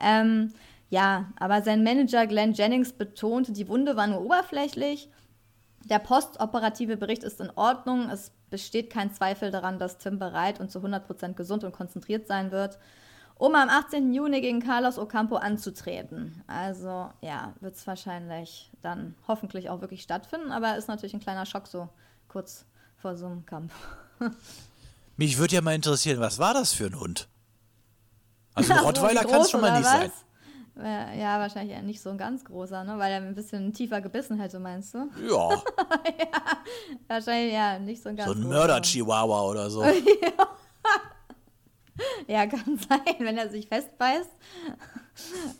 Ähm, 0.00 0.52
ja, 0.88 1.32
aber 1.36 1.62
sein 1.62 1.82
Manager 1.82 2.28
Glenn 2.28 2.52
Jennings 2.52 2.92
betonte, 2.92 3.50
die 3.50 3.68
Wunde 3.68 3.96
war 3.96 4.06
nur 4.06 4.24
oberflächlich. 4.24 5.10
Der 5.86 5.98
postoperative 5.98 6.96
Bericht 6.96 7.24
ist 7.24 7.40
in 7.40 7.50
Ordnung. 7.56 8.08
Es 8.08 8.30
besteht 8.50 8.90
kein 8.90 9.12
Zweifel 9.12 9.50
daran, 9.50 9.80
dass 9.80 9.98
Tim 9.98 10.20
bereit 10.20 10.60
und 10.60 10.70
zu 10.70 10.78
100% 10.78 11.34
gesund 11.34 11.64
und 11.64 11.72
konzentriert 11.72 12.28
sein 12.28 12.52
wird 12.52 12.78
um 13.44 13.54
am 13.54 13.68
18. 13.68 14.12
Juni 14.14 14.40
gegen 14.40 14.60
Carlos 14.60 14.98
Ocampo 14.98 15.36
anzutreten. 15.36 16.42
Also 16.46 17.10
ja, 17.20 17.52
wird 17.60 17.76
es 17.76 17.86
wahrscheinlich 17.86 18.70
dann 18.80 19.14
hoffentlich 19.28 19.68
auch 19.68 19.80
wirklich 19.80 20.02
stattfinden, 20.02 20.50
aber 20.50 20.76
ist 20.76 20.88
natürlich 20.88 21.14
ein 21.14 21.20
kleiner 21.20 21.44
Schock 21.44 21.66
so 21.66 21.88
kurz 22.28 22.64
vor 22.96 23.16
so 23.16 23.26
einem 23.26 23.44
Kampf. 23.44 23.72
Mich 25.16 25.38
würde 25.38 25.54
ja 25.54 25.60
mal 25.60 25.74
interessieren, 25.74 26.20
was 26.20 26.38
war 26.38 26.54
das 26.54 26.72
für 26.72 26.86
ein 26.86 26.98
Hund? 26.98 27.28
Also 28.54 28.72
ein 28.72 28.78
Rottweiler 28.84 29.24
kann 29.24 29.42
es 29.42 29.50
schon 29.50 29.60
mal 29.60 29.78
nicht 29.78 29.84
was? 29.84 29.92
sein. 29.92 30.12
Ja, 30.76 31.38
wahrscheinlich 31.38 31.80
nicht 31.82 32.02
so 32.02 32.10
ein 32.10 32.18
ganz 32.18 32.44
großer, 32.44 32.82
ne? 32.82 32.98
weil 32.98 33.12
er 33.12 33.18
ein 33.18 33.34
bisschen 33.36 33.72
tiefer 33.72 34.00
gebissen 34.00 34.40
hätte, 34.40 34.58
meinst 34.58 34.92
du? 34.94 35.08
Ja. 35.22 35.50
ja 35.50 36.42
wahrscheinlich 37.06 37.52
ja, 37.52 37.78
nicht 37.78 38.02
so 38.02 38.08
ein 38.08 38.16
ganz 38.16 38.28
So 38.28 38.34
ein 38.34 38.48
Mörder-Chihuahua 38.48 39.42
oder 39.42 39.70
so. 39.70 39.84
ja. 39.84 40.48
Ja, 42.26 42.46
kann 42.46 42.78
sein, 42.88 43.16
wenn 43.18 43.38
er 43.38 43.50
sich 43.50 43.68
festbeißt. 43.68 44.30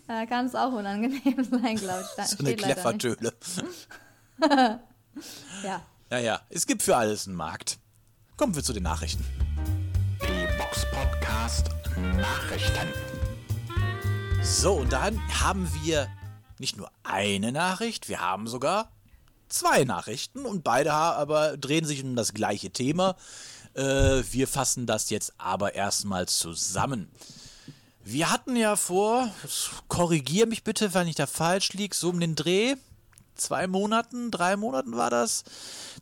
Äh, 0.09 0.26
kann 0.26 0.47
es 0.47 0.57
auch 0.57 0.73
unangenehm 0.73 1.45
sein, 1.45 1.76
glaube 1.76 2.05
ich. 2.19 2.25
so 2.26 2.38
eine 2.41 2.57
Kleffertöle. 2.57 3.33
ja. 5.62 5.83
Ja, 6.11 6.19
ja. 6.19 6.41
Es 6.50 6.67
gibt 6.67 6.83
für 6.83 6.97
alles 6.97 7.29
einen 7.29 7.37
Markt. 7.37 7.79
Kommen 8.37 8.57
wir 8.57 8.64
zu 8.64 8.73
den 8.73 8.83
Nachrichten. 8.83 9.25
Die 10.23 10.59
Box 10.59 10.85
Podcast 10.91 11.71
Nachrichten. 12.17 12.88
So, 14.43 14.73
und 14.73 14.93
dann 14.93 15.21
haben 15.41 15.71
wir 15.85 16.09
nicht 16.59 16.76
nur 16.76 16.91
eine 17.05 17.53
Nachricht, 17.53 18.09
wir 18.09 18.21
haben 18.21 18.49
sogar 18.49 18.91
zwei 19.49 19.85
Nachrichten 19.85 20.45
und 20.47 20.64
beide 20.64 20.93
aber 20.93 21.57
drehen 21.57 21.85
sich 21.85 22.03
um 22.03 22.17
das 22.17 22.35
gleiche 22.35 22.71
Thema. 22.71 23.17
Äh, 23.75 24.23
wir 24.31 24.49
fassen 24.49 24.87
das 24.87 25.11
jetzt 25.11 25.35
aber 25.38 25.75
erstmal 25.75 26.26
zusammen. 26.26 27.11
Wir 28.04 28.31
hatten 28.31 28.54
ja 28.54 28.76
vor, 28.76 29.31
korrigier 29.88 30.47
mich 30.47 30.62
bitte, 30.62 30.93
wenn 30.93 31.09
ich 31.09 31.14
da 31.16 31.26
falsch 31.26 31.73
liege, 31.73 31.95
so 31.95 32.11
um 32.11 32.21
den 32.21 32.35
Dreh, 32.35 32.76
zwei 33.35 33.66
Monaten, 33.66 34.31
drei 34.31 34.57
Monaten 34.57 34.97
war 34.97 35.11
das. 35.11 35.45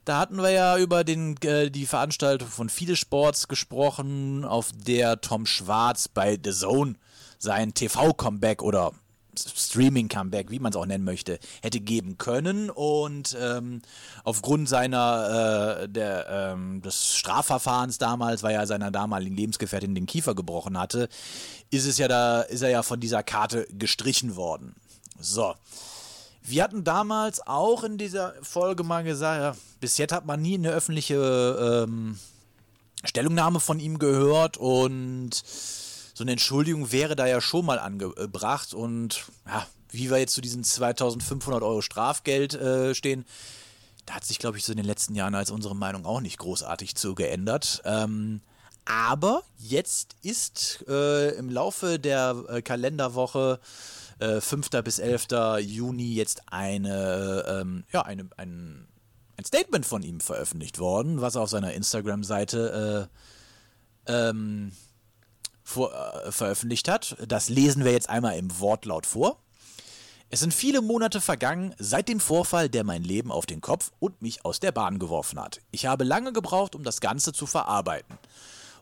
Da 0.04 0.18
hatten 0.18 0.38
wir 0.38 0.50
ja 0.50 0.78
über 0.78 1.04
den, 1.04 1.36
äh, 1.42 1.70
die 1.70 1.86
Veranstaltung 1.86 2.48
von 2.48 2.68
Viele 2.68 2.96
Sports 2.96 3.48
gesprochen, 3.48 4.44
auf 4.44 4.70
der 4.74 5.20
Tom 5.20 5.46
Schwarz 5.46 6.08
bei 6.08 6.38
The 6.42 6.52
Zone 6.52 6.96
sein 7.38 7.74
TV-Comeback 7.74 8.62
oder 8.62 8.92
Streaming-Comeback, 9.38 10.50
wie 10.50 10.58
man 10.58 10.72
es 10.72 10.76
auch 10.76 10.86
nennen 10.86 11.04
möchte, 11.04 11.38
hätte 11.62 11.80
geben 11.80 12.18
können. 12.18 12.70
Und 12.70 13.36
ähm, 13.40 13.82
aufgrund 14.24 14.68
seiner 14.68 15.82
äh, 15.82 15.88
der, 15.88 16.26
ähm, 16.28 16.82
des 16.82 17.14
Strafverfahrens 17.16 17.98
damals, 17.98 18.42
weil 18.42 18.54
er 18.54 18.66
seiner 18.66 18.90
damaligen 18.90 19.36
Lebensgefährtin 19.36 19.94
den 19.94 20.06
Kiefer 20.06 20.34
gebrochen 20.34 20.78
hatte, 20.78 21.08
ist 21.70 21.86
es 21.86 21.98
ja 21.98 22.08
da, 22.08 22.42
ist 22.42 22.62
er 22.62 22.70
ja 22.70 22.82
von 22.82 23.00
dieser 23.00 23.22
Karte 23.22 23.66
gestrichen 23.70 24.36
worden. 24.36 24.74
So. 25.18 25.54
Wir 26.44 26.64
hatten 26.64 26.82
damals 26.82 27.46
auch 27.46 27.84
in 27.84 27.98
dieser 27.98 28.34
Folge 28.42 28.82
mal 28.82 29.04
gesagt, 29.04 29.40
ja, 29.40 29.56
bis 29.80 29.96
jetzt 29.98 30.12
hat 30.12 30.26
man 30.26 30.42
nie 30.42 30.54
eine 30.54 30.70
öffentliche 30.70 31.84
ähm, 31.86 32.18
Stellungnahme 33.04 33.60
von 33.60 33.78
ihm 33.78 33.98
gehört 33.98 34.56
und 34.56 35.30
so 36.14 36.24
eine 36.24 36.32
Entschuldigung 36.32 36.92
wäre 36.92 37.16
da 37.16 37.26
ja 37.26 37.40
schon 37.40 37.64
mal 37.64 37.78
angebracht. 37.78 38.74
Und 38.74 39.24
ja, 39.46 39.66
wie 39.90 40.10
wir 40.10 40.18
jetzt 40.18 40.34
zu 40.34 40.40
diesen 40.40 40.64
2500 40.64 41.62
Euro 41.62 41.80
Strafgeld 41.80 42.54
äh, 42.54 42.94
stehen, 42.94 43.24
da 44.06 44.14
hat 44.14 44.24
sich, 44.24 44.38
glaube 44.38 44.58
ich, 44.58 44.64
so 44.64 44.72
in 44.72 44.78
den 44.78 44.86
letzten 44.86 45.14
Jahren 45.14 45.34
als 45.34 45.50
unsere 45.50 45.76
Meinung 45.76 46.06
auch 46.06 46.20
nicht 46.20 46.38
großartig 46.38 46.96
zu 46.96 47.14
geändert. 47.14 47.82
Ähm, 47.84 48.40
aber 48.84 49.42
jetzt 49.58 50.16
ist 50.22 50.84
äh, 50.88 51.30
im 51.36 51.50
Laufe 51.50 51.98
der 51.98 52.44
äh, 52.48 52.62
Kalenderwoche 52.62 53.60
äh, 54.18 54.40
5. 54.40 54.70
bis 54.82 54.98
11. 54.98 55.28
Juni 55.60 56.14
jetzt 56.14 56.42
eine, 56.46 57.44
ähm, 57.48 57.84
ja, 57.92 58.02
eine, 58.02 58.28
ein, 58.36 58.88
ein 59.36 59.44
Statement 59.44 59.86
von 59.86 60.02
ihm 60.02 60.18
veröffentlicht 60.18 60.80
worden, 60.80 61.20
was 61.20 61.36
er 61.36 61.42
auf 61.42 61.50
seiner 61.50 61.74
Instagram-Seite 61.74 63.08
äh, 64.06 64.12
ähm, 64.12 64.72
vor, 65.62 65.92
äh, 65.92 66.32
veröffentlicht 66.32 66.88
hat. 66.88 67.16
Das 67.26 67.48
lesen 67.48 67.84
wir 67.84 67.92
jetzt 67.92 68.08
einmal 68.08 68.36
im 68.36 68.60
Wortlaut 68.60 69.06
vor. 69.06 69.38
Es 70.34 70.40
sind 70.40 70.54
viele 70.54 70.80
Monate 70.80 71.20
vergangen 71.20 71.74
seit 71.78 72.08
dem 72.08 72.18
Vorfall, 72.18 72.70
der 72.70 72.84
mein 72.84 73.04
Leben 73.04 73.30
auf 73.30 73.44
den 73.44 73.60
Kopf 73.60 73.92
und 73.98 74.22
mich 74.22 74.46
aus 74.46 74.60
der 74.60 74.72
Bahn 74.72 74.98
geworfen 74.98 75.38
hat. 75.38 75.60
Ich 75.72 75.84
habe 75.84 76.04
lange 76.04 76.32
gebraucht, 76.32 76.74
um 76.74 76.84
das 76.84 77.02
Ganze 77.02 77.34
zu 77.34 77.46
verarbeiten, 77.46 78.16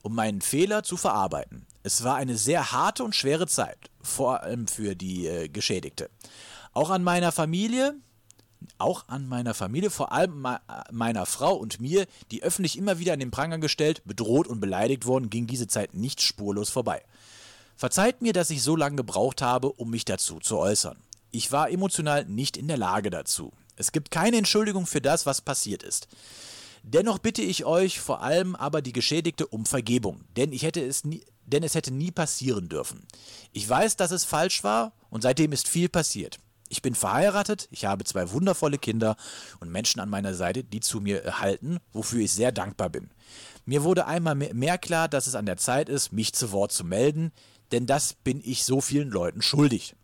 um 0.02 0.14
meinen 0.14 0.42
Fehler 0.42 0.84
zu 0.84 0.96
verarbeiten. 0.96 1.66
Es 1.82 2.04
war 2.04 2.14
eine 2.14 2.36
sehr 2.36 2.70
harte 2.70 3.02
und 3.02 3.16
schwere 3.16 3.48
Zeit, 3.48 3.90
vor 4.00 4.44
allem 4.44 4.68
für 4.68 4.94
die 4.94 5.26
äh, 5.26 5.48
Geschädigte. 5.48 6.08
Auch 6.72 6.90
an 6.90 7.02
meiner 7.02 7.32
Familie, 7.32 7.96
auch 8.78 9.08
an 9.08 9.26
meiner 9.26 9.54
Familie, 9.54 9.90
vor 9.90 10.12
allem 10.12 10.46
meiner 10.90 11.26
Frau 11.26 11.54
und 11.54 11.80
mir, 11.80 12.06
die 12.30 12.42
öffentlich 12.42 12.76
immer 12.76 12.98
wieder 12.98 13.14
in 13.14 13.20
den 13.20 13.30
Pranger 13.30 13.58
gestellt, 13.58 14.02
bedroht 14.04 14.46
und 14.46 14.60
beleidigt 14.60 15.06
wurden, 15.06 15.30
ging 15.30 15.46
diese 15.46 15.66
Zeit 15.66 15.94
nicht 15.94 16.22
spurlos 16.22 16.70
vorbei. 16.70 17.02
Verzeiht 17.76 18.22
mir, 18.22 18.32
dass 18.32 18.50
ich 18.50 18.62
so 18.62 18.76
lange 18.76 18.96
gebraucht 18.96 19.42
habe, 19.42 19.72
um 19.72 19.90
mich 19.90 20.04
dazu 20.04 20.38
zu 20.38 20.58
äußern. 20.58 20.98
Ich 21.30 21.52
war 21.52 21.70
emotional 21.70 22.24
nicht 22.26 22.56
in 22.56 22.68
der 22.68 22.76
Lage 22.76 23.10
dazu. 23.10 23.52
Es 23.76 23.92
gibt 23.92 24.10
keine 24.10 24.36
Entschuldigung 24.36 24.86
für 24.86 25.00
das, 25.00 25.24
was 25.24 25.40
passiert 25.40 25.82
ist. 25.82 26.08
Dennoch 26.82 27.18
bitte 27.18 27.42
ich 27.42 27.64
euch, 27.64 28.00
vor 28.00 28.22
allem 28.22 28.56
aber 28.56 28.82
die 28.82 28.92
Geschädigte, 28.92 29.46
um 29.46 29.66
Vergebung, 29.66 30.24
denn 30.36 30.52
ich 30.52 30.62
hätte 30.62 30.84
es 30.84 31.04
nie, 31.04 31.22
denn 31.46 31.62
es 31.62 31.74
hätte 31.74 31.90
nie 31.90 32.10
passieren 32.10 32.68
dürfen. 32.68 33.06
Ich 33.52 33.68
weiß, 33.68 33.96
dass 33.96 34.10
es 34.10 34.24
falsch 34.24 34.64
war 34.64 34.92
und 35.10 35.22
seitdem 35.22 35.52
ist 35.52 35.68
viel 35.68 35.88
passiert. 35.88 36.38
Ich 36.72 36.82
bin 36.82 36.94
verheiratet, 36.94 37.66
ich 37.72 37.84
habe 37.84 38.04
zwei 38.04 38.30
wundervolle 38.30 38.78
Kinder 38.78 39.16
und 39.58 39.72
Menschen 39.72 39.98
an 39.98 40.08
meiner 40.08 40.34
Seite, 40.34 40.62
die 40.62 40.78
zu 40.78 41.00
mir 41.00 41.40
halten, 41.40 41.78
wofür 41.92 42.20
ich 42.20 42.32
sehr 42.32 42.52
dankbar 42.52 42.90
bin. 42.90 43.10
Mir 43.64 43.82
wurde 43.82 44.06
einmal 44.06 44.36
mehr 44.36 44.78
klar, 44.78 45.08
dass 45.08 45.26
es 45.26 45.34
an 45.34 45.46
der 45.46 45.56
Zeit 45.56 45.88
ist, 45.88 46.12
mich 46.12 46.32
zu 46.32 46.52
Wort 46.52 46.70
zu 46.70 46.84
melden, 46.84 47.32
denn 47.72 47.86
das 47.86 48.14
bin 48.14 48.40
ich 48.44 48.64
so 48.64 48.80
vielen 48.80 49.10
Leuten 49.10 49.42
schuldig. 49.42 49.96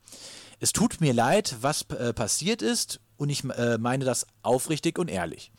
Es 0.58 0.73
tut 0.73 1.00
mir 1.00 1.14
leid, 1.14 1.54
was 1.61 1.82
äh, 1.90 2.12
passiert 2.12 2.62
ist 2.62 2.99
und 3.16 3.30
ich 3.30 3.44
äh, 3.44 3.78
meine 3.78 4.04
das 4.04 4.26
aufrichtig 4.42 4.99
und 4.99 5.08
ehrlich. 5.08 5.52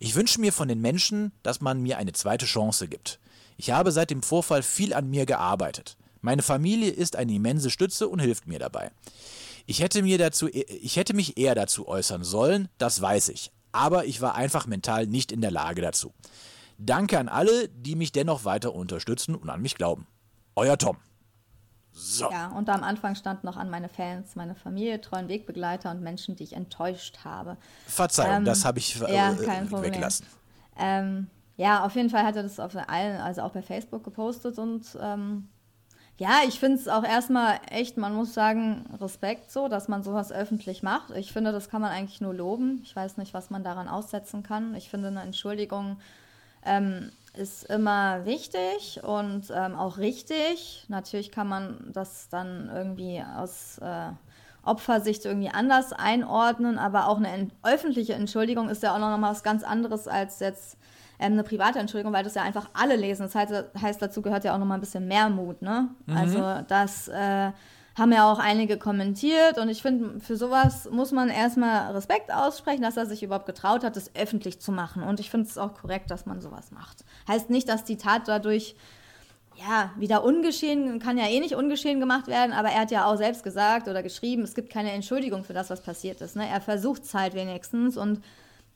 Ich 0.00 0.16
wünsche 0.16 0.40
mir 0.40 0.52
von 0.52 0.66
den 0.66 0.80
Menschen, 0.80 1.30
dass 1.44 1.60
man 1.60 1.80
mir 1.80 1.96
eine 1.96 2.12
zweite 2.12 2.46
Chance 2.46 2.88
gibt. 2.88 3.20
Ich 3.56 3.70
habe 3.70 3.92
seit 3.92 4.10
dem 4.10 4.24
Vorfall 4.24 4.64
viel 4.64 4.94
an 4.94 5.10
mir 5.10 5.26
gearbeitet. 5.26 5.96
Meine 6.22 6.42
Familie 6.42 6.90
ist 6.90 7.14
eine 7.14 7.34
immense 7.34 7.70
Stütze 7.70 8.08
und 8.08 8.18
hilft 8.18 8.48
mir 8.48 8.58
dabei. 8.58 8.90
Ich 9.66 9.80
hätte, 9.80 10.02
mir 10.02 10.18
dazu, 10.18 10.48
ich 10.48 10.96
hätte 10.96 11.14
mich 11.14 11.38
eher 11.38 11.54
dazu 11.54 11.88
äußern 11.88 12.24
sollen, 12.24 12.68
das 12.78 13.00
weiß 13.00 13.28
ich. 13.30 13.52
Aber 13.72 14.04
ich 14.04 14.20
war 14.20 14.34
einfach 14.34 14.66
mental 14.66 15.06
nicht 15.06 15.30
in 15.32 15.40
der 15.40 15.50
Lage 15.50 15.80
dazu. 15.82 16.12
Danke 16.78 17.18
an 17.18 17.28
alle, 17.28 17.68
die 17.68 17.94
mich 17.94 18.10
dennoch 18.10 18.44
weiter 18.44 18.74
unterstützen 18.74 19.34
und 19.34 19.48
an 19.50 19.60
mich 19.60 19.76
glauben. 19.76 20.06
Euer 20.56 20.78
Tom. 20.78 20.96
So. 21.92 22.30
Ja, 22.30 22.48
und 22.48 22.68
am 22.68 22.82
Anfang 22.82 23.14
stand 23.14 23.44
noch 23.44 23.56
an 23.56 23.68
meine 23.68 23.88
Fans, 23.88 24.36
meine 24.36 24.54
Familie, 24.54 25.00
treuen 25.00 25.28
Wegbegleiter 25.28 25.90
und 25.90 26.02
Menschen, 26.02 26.36
die 26.36 26.44
ich 26.44 26.52
enttäuscht 26.54 27.18
habe. 27.24 27.56
Verzeihung, 27.86 28.38
ähm, 28.38 28.44
das 28.44 28.64
habe 28.64 28.78
ich 28.78 29.00
äh, 29.02 29.14
ja, 29.14 29.36
weggelassen. 29.38 30.26
Ähm, 30.78 31.26
ja, 31.56 31.84
auf 31.84 31.94
jeden 31.96 32.08
Fall 32.08 32.24
hat 32.24 32.36
er 32.36 32.42
das 32.42 32.58
auf 32.58 32.74
allen, 32.74 33.20
also 33.20 33.42
auch 33.42 33.52
bei 33.52 33.60
Facebook 33.60 34.04
gepostet 34.04 34.58
und 34.58 34.86
ähm, 35.00 35.48
ja, 36.20 36.40
ich 36.46 36.60
finde 36.60 36.76
es 36.76 36.86
auch 36.86 37.02
erstmal 37.02 37.60
echt, 37.70 37.96
man 37.96 38.14
muss 38.14 38.34
sagen, 38.34 38.84
Respekt 39.00 39.50
so, 39.50 39.68
dass 39.68 39.88
man 39.88 40.02
sowas 40.02 40.30
öffentlich 40.30 40.82
macht. 40.82 41.16
Ich 41.16 41.32
finde, 41.32 41.50
das 41.50 41.70
kann 41.70 41.80
man 41.80 41.92
eigentlich 41.92 42.20
nur 42.20 42.34
loben. 42.34 42.82
Ich 42.84 42.94
weiß 42.94 43.16
nicht, 43.16 43.32
was 43.32 43.48
man 43.48 43.64
daran 43.64 43.88
aussetzen 43.88 44.42
kann. 44.42 44.74
Ich 44.74 44.90
finde, 44.90 45.08
eine 45.08 45.22
Entschuldigung 45.22 45.96
ähm, 46.66 47.10
ist 47.32 47.64
immer 47.70 48.26
wichtig 48.26 49.00
und 49.02 49.50
ähm, 49.50 49.74
auch 49.74 49.96
richtig. 49.96 50.84
Natürlich 50.88 51.32
kann 51.32 51.48
man 51.48 51.90
das 51.90 52.28
dann 52.28 52.70
irgendwie 52.70 53.24
aus 53.38 53.78
äh, 53.78 54.10
Opfersicht 54.62 55.24
irgendwie 55.24 55.48
anders 55.48 55.94
einordnen, 55.94 56.78
aber 56.78 57.08
auch 57.08 57.16
eine 57.16 57.48
öffentliche 57.62 58.12
Entschuldigung 58.12 58.68
ist 58.68 58.82
ja 58.82 58.94
auch 58.94 58.98
noch 58.98 59.16
mal 59.16 59.30
was 59.30 59.42
ganz 59.42 59.62
anderes 59.62 60.06
als 60.06 60.40
jetzt 60.40 60.76
ähm, 61.20 61.34
eine 61.34 61.44
private 61.44 61.78
Entschuldigung, 61.78 62.12
weil 62.12 62.24
das 62.24 62.34
ja 62.34 62.42
einfach 62.42 62.68
alle 62.72 62.96
lesen. 62.96 63.22
Das 63.22 63.34
heißt, 63.34 63.52
heißt 63.80 64.02
dazu 64.02 64.22
gehört 64.22 64.44
ja 64.44 64.54
auch 64.54 64.58
noch 64.58 64.66
mal 64.66 64.74
ein 64.74 64.80
bisschen 64.80 65.06
mehr 65.06 65.28
Mut, 65.28 65.62
ne? 65.62 65.88
Mhm. 66.06 66.16
Also 66.16 66.62
das 66.66 67.08
äh, 67.08 67.52
haben 67.98 68.12
ja 68.12 68.30
auch 68.30 68.38
einige 68.38 68.78
kommentiert 68.78 69.58
und 69.58 69.68
ich 69.68 69.82
finde, 69.82 70.20
für 70.20 70.36
sowas 70.36 70.88
muss 70.90 71.12
man 71.12 71.28
erstmal 71.28 71.92
Respekt 71.92 72.32
aussprechen, 72.32 72.82
dass 72.82 72.96
er 72.96 73.06
sich 73.06 73.22
überhaupt 73.22 73.46
getraut 73.46 73.84
hat, 73.84 73.96
das 73.96 74.14
öffentlich 74.14 74.60
zu 74.60 74.72
machen. 74.72 75.02
Und 75.02 75.20
ich 75.20 75.30
finde 75.30 75.48
es 75.48 75.58
auch 75.58 75.74
korrekt, 75.74 76.10
dass 76.10 76.24
man 76.24 76.40
sowas 76.40 76.70
macht. 76.70 77.04
Heißt 77.28 77.50
nicht, 77.50 77.68
dass 77.68 77.84
die 77.84 77.96
Tat 77.96 78.22
dadurch 78.26 78.76
ja, 79.56 79.90
wieder 79.96 80.24
ungeschehen, 80.24 80.98
kann 81.00 81.18
ja 81.18 81.26
eh 81.26 81.40
nicht 81.40 81.54
ungeschehen 81.54 82.00
gemacht 82.00 82.28
werden, 82.28 82.52
aber 82.52 82.68
er 82.68 82.80
hat 82.80 82.90
ja 82.90 83.04
auch 83.04 83.16
selbst 83.16 83.42
gesagt 83.42 83.88
oder 83.88 84.02
geschrieben, 84.02 84.42
es 84.42 84.54
gibt 84.54 84.72
keine 84.72 84.92
Entschuldigung 84.92 85.44
für 85.44 85.52
das, 85.52 85.68
was 85.68 85.82
passiert 85.82 86.20
ist. 86.20 86.36
Ne? 86.36 86.48
Er 86.48 86.60
versucht 86.60 87.02
es 87.02 87.12
halt 87.12 87.34
wenigstens 87.34 87.96
und 87.96 88.22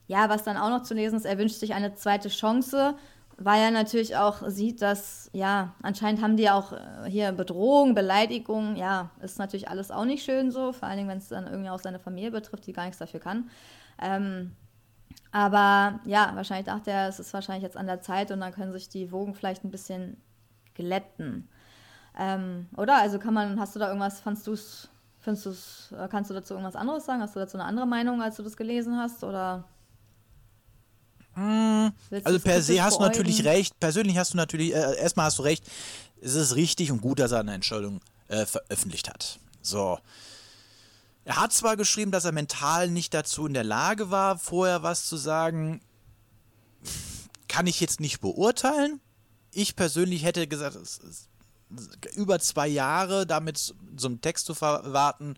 ja, 0.06 0.28
was 0.28 0.42
dann 0.42 0.56
auch 0.56 0.70
noch 0.70 0.82
zu 0.82 0.94
lesen 0.94 1.16
ist, 1.16 1.24
er 1.24 1.38
wünscht 1.38 1.56
sich 1.56 1.74
eine 1.74 1.94
zweite 1.94 2.28
Chance 2.28 2.94
weil 3.36 3.60
er 3.60 3.70
natürlich 3.70 4.16
auch 4.16 4.48
sieht, 4.48 4.80
dass, 4.82 5.28
ja, 5.32 5.74
anscheinend 5.82 6.22
haben 6.22 6.36
die 6.36 6.50
auch 6.50 6.72
äh, 6.72 7.08
hier 7.10 7.32
Bedrohung, 7.32 7.94
Beleidigung, 7.94 8.76
ja, 8.76 9.10
ist 9.20 9.38
natürlich 9.38 9.68
alles 9.68 9.90
auch 9.90 10.04
nicht 10.04 10.24
schön 10.24 10.50
so, 10.50 10.72
vor 10.72 10.88
allen 10.88 10.98
Dingen, 10.98 11.08
wenn 11.08 11.18
es 11.18 11.28
dann 11.28 11.46
irgendwie 11.46 11.70
auch 11.70 11.80
seine 11.80 11.98
Familie 11.98 12.30
betrifft, 12.30 12.66
die 12.66 12.72
gar 12.72 12.84
nichts 12.84 12.98
dafür 12.98 13.20
kann. 13.20 13.50
Ähm, 14.00 14.52
aber 15.32 16.00
ja, 16.04 16.32
wahrscheinlich 16.34 16.66
dachte 16.66 16.90
er, 16.92 17.08
es 17.08 17.18
ist 17.18 17.34
wahrscheinlich 17.34 17.64
jetzt 17.64 17.76
an 17.76 17.86
der 17.86 18.00
Zeit 18.00 18.30
und 18.30 18.40
dann 18.40 18.52
können 18.52 18.72
sich 18.72 18.88
die 18.88 19.10
Wogen 19.10 19.34
vielleicht 19.34 19.64
ein 19.64 19.70
bisschen 19.70 20.16
glätten. 20.74 21.48
Ähm, 22.16 22.68
oder? 22.76 22.98
Also 22.98 23.18
kann 23.18 23.34
man, 23.34 23.58
hast 23.58 23.74
du 23.74 23.80
da 23.80 23.88
irgendwas, 23.88 24.20
fandst 24.20 24.46
du 24.46 24.52
es, 24.52 24.88
findest 25.18 25.90
du 25.90 25.96
äh, 25.96 26.08
kannst 26.08 26.30
du 26.30 26.34
dazu 26.34 26.54
irgendwas 26.54 26.76
anderes 26.76 27.04
sagen? 27.04 27.20
Hast 27.20 27.34
du 27.34 27.40
dazu 27.40 27.56
eine 27.56 27.66
andere 27.66 27.86
Meinung, 27.86 28.22
als 28.22 28.36
du 28.36 28.44
das 28.44 28.56
gelesen 28.56 28.96
hast? 28.96 29.24
Oder? 29.24 29.64
Hm, 31.34 31.92
also 32.24 32.38
per 32.40 32.62
se 32.62 32.82
hast 32.82 32.98
du 32.98 33.02
natürlich 33.02 33.44
recht. 33.44 33.78
Persönlich 33.80 34.16
hast 34.16 34.32
du 34.32 34.36
natürlich, 34.36 34.74
äh, 34.74 34.96
erstmal 34.96 35.26
hast 35.26 35.38
du 35.38 35.42
recht. 35.42 35.64
Es 36.20 36.34
ist 36.34 36.54
richtig 36.54 36.90
und 36.90 37.00
gut, 37.00 37.18
dass 37.18 37.32
er 37.32 37.40
eine 37.40 37.54
Entscheidung 37.54 38.00
äh, 38.28 38.46
veröffentlicht 38.46 39.08
hat. 39.08 39.38
So. 39.62 39.98
Er 41.24 41.40
hat 41.40 41.52
zwar 41.52 41.76
geschrieben, 41.76 42.10
dass 42.10 42.24
er 42.24 42.32
mental 42.32 42.88
nicht 42.88 43.14
dazu 43.14 43.46
in 43.46 43.54
der 43.54 43.64
Lage 43.64 44.10
war, 44.10 44.38
vorher 44.38 44.82
was 44.82 45.06
zu 45.06 45.16
sagen. 45.16 45.80
Kann 47.48 47.66
ich 47.66 47.80
jetzt 47.80 48.00
nicht 48.00 48.20
beurteilen. 48.20 49.00
Ich 49.52 49.76
persönlich 49.76 50.24
hätte 50.24 50.46
gesagt, 50.46 50.76
über 52.14 52.38
zwei 52.40 52.68
Jahre 52.68 53.26
damit 53.26 53.74
so 53.96 54.06
einen 54.06 54.20
Text 54.20 54.46
zu 54.46 54.54
verwarten 54.54 55.34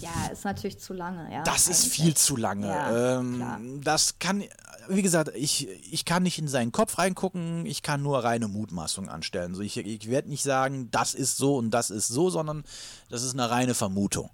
ja, 0.00 0.26
ist 0.32 0.44
natürlich 0.44 0.78
zu 0.78 0.92
lange, 0.92 1.32
ja. 1.32 1.42
Das 1.42 1.68
ist 1.68 1.86
viel 1.86 2.14
zu 2.14 2.36
lange. 2.36 2.66
Ja, 2.66 3.18
ähm, 3.18 3.80
das 3.82 4.18
kann, 4.18 4.44
wie 4.88 5.02
gesagt, 5.02 5.32
ich, 5.34 5.68
ich 5.90 6.04
kann 6.04 6.22
nicht 6.22 6.38
in 6.38 6.48
seinen 6.48 6.72
Kopf 6.72 6.98
reingucken, 6.98 7.64
ich 7.64 7.82
kann 7.82 8.02
nur 8.02 8.22
reine 8.22 8.48
Mutmaßung 8.48 9.08
anstellen. 9.08 9.54
So, 9.54 9.62
ich 9.62 9.76
ich 9.78 10.10
werde 10.10 10.28
nicht 10.28 10.42
sagen, 10.42 10.90
das 10.90 11.14
ist 11.14 11.36
so 11.36 11.56
und 11.56 11.70
das 11.70 11.90
ist 11.90 12.08
so, 12.08 12.28
sondern 12.30 12.64
das 13.08 13.22
ist 13.22 13.32
eine 13.32 13.48
reine 13.50 13.74
Vermutung. 13.74 14.30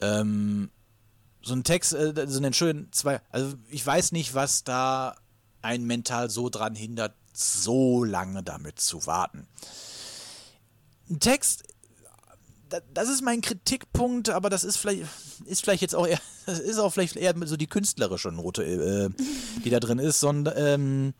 Ähm, 0.00 0.70
so 1.42 1.54
ein 1.54 1.64
Text, 1.64 1.92
äh, 1.92 2.26
so 2.26 2.42
ein 2.42 2.52
schönen 2.54 2.92
zwei, 2.92 3.20
also 3.30 3.54
ich 3.68 3.84
weiß 3.84 4.12
nicht, 4.12 4.34
was 4.34 4.64
da 4.64 5.16
ein 5.60 5.84
mental 5.84 6.30
so 6.30 6.48
dran 6.48 6.74
hindert, 6.74 7.14
so 7.32 8.04
lange 8.04 8.42
damit 8.42 8.80
zu 8.80 9.06
warten. 9.06 9.46
Ein 11.10 11.20
Text 11.20 11.64
das 12.94 13.08
ist 13.08 13.22
mein 13.22 13.40
Kritikpunkt, 13.40 14.30
aber 14.30 14.50
das 14.50 14.64
ist 14.64 14.76
vielleicht, 14.76 15.04
ist 15.44 15.62
vielleicht 15.62 15.82
jetzt 15.82 15.94
auch 15.94 16.06
eher, 16.06 16.20
das 16.46 16.58
ist 16.58 16.78
auch 16.78 16.90
vielleicht 16.90 17.16
eher 17.16 17.34
so 17.44 17.56
die 17.56 17.66
künstlerische 17.66 18.30
Note, 18.30 18.64
äh, 18.64 19.10
die 19.64 19.70
da 19.70 19.80
drin 19.80 19.98
ist, 19.98 20.20
sondern 20.20 20.54
ähm, 20.56 21.14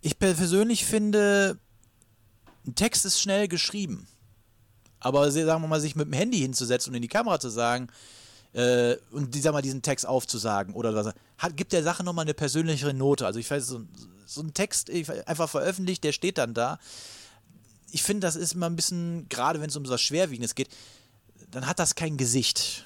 ich 0.00 0.18
persönlich 0.18 0.84
finde, 0.84 1.58
ein 2.66 2.74
Text 2.74 3.04
ist 3.04 3.20
schnell 3.20 3.48
geschrieben. 3.48 4.06
Aber 5.00 5.30
sagen 5.30 5.62
wir 5.62 5.68
mal, 5.68 5.80
sich 5.80 5.96
mit 5.96 6.06
dem 6.06 6.14
Handy 6.14 6.38
hinzusetzen 6.38 6.90
und 6.90 6.96
in 6.96 7.02
die 7.02 7.08
Kamera 7.08 7.38
zu 7.38 7.50
sagen, 7.50 7.88
äh, 8.54 8.96
und 9.10 9.34
sag 9.34 9.52
mal, 9.52 9.62
diesen 9.62 9.82
Text 9.82 10.06
aufzusagen 10.06 10.74
oder 10.74 10.94
was, 10.94 11.12
hat, 11.38 11.56
gibt 11.56 11.72
der 11.72 11.82
Sache 11.82 12.04
nochmal 12.04 12.24
eine 12.24 12.34
persönlichere 12.34 12.94
Note. 12.94 13.26
Also 13.26 13.38
ich 13.38 13.50
weiß, 13.50 13.66
so, 13.66 13.82
so 14.24 14.40
ein 14.40 14.54
Text 14.54 14.90
einfach 15.26 15.48
veröffentlicht, 15.48 16.04
der 16.04 16.12
steht 16.12 16.38
dann 16.38 16.54
da 16.54 16.78
ich 17.94 18.02
finde, 18.02 18.26
das 18.26 18.34
ist 18.34 18.54
immer 18.54 18.66
ein 18.66 18.74
bisschen, 18.74 19.28
gerade 19.28 19.60
wenn 19.60 19.68
es 19.68 19.76
um 19.76 19.86
so 19.86 19.92
was 19.92 20.02
Schwerwiegendes 20.02 20.56
geht, 20.56 20.68
dann 21.52 21.68
hat 21.68 21.78
das 21.78 21.94
kein 21.94 22.16
Gesicht. 22.16 22.84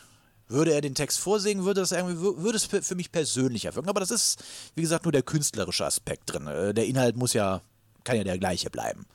Würde 0.48 0.74
er 0.74 0.82
den 0.82 0.94
Text 0.94 1.18
vorsingen, 1.18 1.64
würde 1.64 1.80
das 1.80 1.92
irgendwie, 1.92 2.20
würde 2.20 2.56
es 2.56 2.66
für 2.66 2.94
mich 2.94 3.10
persönlicher 3.10 3.74
wirken. 3.74 3.88
Aber 3.88 4.00
das 4.00 4.10
ist, 4.10 4.42
wie 4.74 4.82
gesagt, 4.82 5.06
nur 5.06 5.12
der 5.12 5.22
künstlerische 5.22 5.86
Aspekt 5.86 6.24
drin. 6.32 6.46
Äh, 6.46 6.74
der 6.74 6.84
Inhalt 6.84 7.16
muss 7.16 7.32
ja, 7.32 7.62
kann 8.04 8.16
ja 8.16 8.24
der 8.24 8.38
gleiche 8.38 8.68
bleiben. 8.68 9.06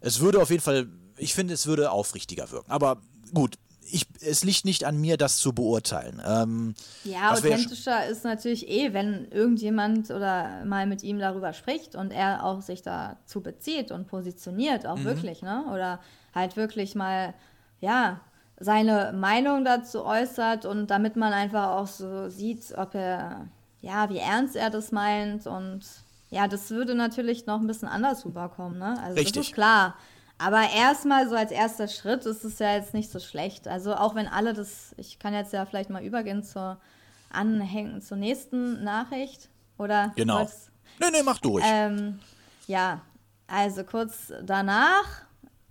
Es 0.00 0.20
würde 0.20 0.40
auf 0.40 0.48
jeden 0.48 0.62
Fall, 0.62 0.88
ich 1.18 1.34
finde, 1.34 1.52
es 1.52 1.66
würde 1.66 1.90
aufrichtiger 1.90 2.50
wirken. 2.50 2.70
Aber 2.70 3.02
gut, 3.34 3.58
ich, 3.90 4.06
es 4.20 4.44
liegt 4.44 4.64
nicht 4.64 4.84
an 4.84 5.00
mir, 5.00 5.16
das 5.16 5.36
zu 5.36 5.52
beurteilen. 5.52 6.22
Ähm, 6.26 6.74
ja, 7.04 7.32
authentischer 7.32 8.06
ist 8.06 8.24
natürlich 8.24 8.68
eh, 8.68 8.92
wenn 8.92 9.30
irgendjemand 9.30 10.10
oder 10.10 10.64
mal 10.64 10.86
mit 10.86 11.02
ihm 11.02 11.18
darüber 11.18 11.52
spricht 11.52 11.94
und 11.94 12.10
er 12.10 12.44
auch 12.44 12.60
sich 12.60 12.82
dazu 12.82 13.40
bezieht 13.40 13.90
und 13.90 14.06
positioniert, 14.06 14.86
auch 14.86 14.98
mhm. 14.98 15.04
wirklich, 15.04 15.42
ne? 15.42 15.64
Oder 15.72 16.00
halt 16.34 16.56
wirklich 16.56 16.94
mal, 16.94 17.34
ja, 17.80 18.20
seine 18.60 19.12
Meinung 19.12 19.64
dazu 19.64 20.04
äußert 20.04 20.64
und 20.64 20.88
damit 20.88 21.16
man 21.16 21.32
einfach 21.32 21.68
auch 21.68 21.86
so 21.86 22.28
sieht, 22.28 22.76
ob 22.76 22.94
er, 22.94 23.46
ja, 23.80 24.10
wie 24.10 24.18
ernst 24.18 24.56
er 24.56 24.70
das 24.70 24.92
meint 24.92 25.46
und 25.46 25.80
ja, 26.30 26.46
das 26.46 26.70
würde 26.70 26.94
natürlich 26.94 27.46
noch 27.46 27.60
ein 27.60 27.66
bisschen 27.66 27.88
anders 27.88 28.24
rüberkommen, 28.24 28.78
ne? 28.78 28.98
Also 29.00 29.14
Richtig. 29.14 29.34
das 29.34 29.46
ist 29.46 29.54
klar. 29.54 29.94
Aber 30.38 30.62
erstmal 30.72 31.28
so 31.28 31.34
als 31.34 31.50
erster 31.50 31.88
Schritt 31.88 32.24
ist 32.24 32.44
es 32.44 32.60
ja 32.60 32.74
jetzt 32.74 32.94
nicht 32.94 33.10
so 33.10 33.18
schlecht. 33.18 33.66
Also 33.66 33.94
auch 33.94 34.14
wenn 34.14 34.28
alle 34.28 34.54
das, 34.54 34.94
ich 34.96 35.18
kann 35.18 35.34
jetzt 35.34 35.52
ja 35.52 35.66
vielleicht 35.66 35.90
mal 35.90 36.04
übergehen 36.04 36.44
zur 36.44 36.78
Anhängen 37.30 38.00
zur 38.00 38.16
nächsten 38.16 38.84
Nachricht. 38.84 39.48
Oder? 39.78 40.12
Genau. 40.16 40.48
Nee, 41.00 41.06
nee, 41.12 41.22
mach 41.24 41.38
durch. 41.38 41.64
Ähm, 41.66 42.20
ja, 42.66 43.00
also 43.48 43.82
kurz 43.84 44.32
danach 44.42 45.22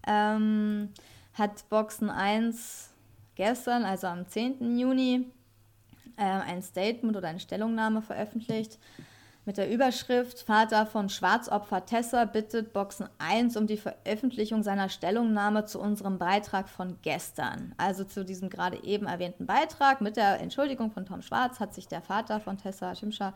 ähm, 0.05 0.93
hat 1.33 1.67
Boxen 1.69 2.09
1 2.09 2.89
gestern, 3.35 3.83
also 3.83 4.07
am 4.07 4.27
10. 4.27 4.77
Juni, 4.77 5.25
äh, 6.17 6.23
ein 6.23 6.61
Statement 6.61 7.15
oder 7.15 7.29
eine 7.29 7.39
Stellungnahme 7.39 8.01
veröffentlicht 8.01 8.79
mit 9.47 9.55
der 9.55 9.71
Überschrift 9.71 10.41
Vater 10.41 10.85
von 10.85 11.07
Schwarzopfer 11.07 11.85
Tessa 11.85 12.25
bittet 12.25 12.73
Boxen 12.73 13.07
1 13.17 13.55
um 13.55 13.65
die 13.65 13.77
Veröffentlichung 13.77 14.61
seiner 14.61 14.89
Stellungnahme 14.89 15.63
zu 15.63 15.79
unserem 15.79 16.17
Beitrag 16.17 16.67
von 16.67 16.97
gestern. 17.01 17.73
Also 17.77 18.03
zu 18.03 18.25
diesem 18.25 18.49
gerade 18.49 18.83
eben 18.83 19.05
erwähnten 19.05 19.45
Beitrag 19.45 20.01
mit 20.01 20.17
der 20.17 20.41
Entschuldigung 20.41 20.91
von 20.91 21.05
Tom 21.05 21.21
Schwarz 21.21 21.61
hat 21.61 21.73
sich 21.73 21.87
der 21.87 22.01
Vater 22.01 22.41
von 22.41 22.57
Tessa 22.57 22.93
Schimscher 22.93 23.33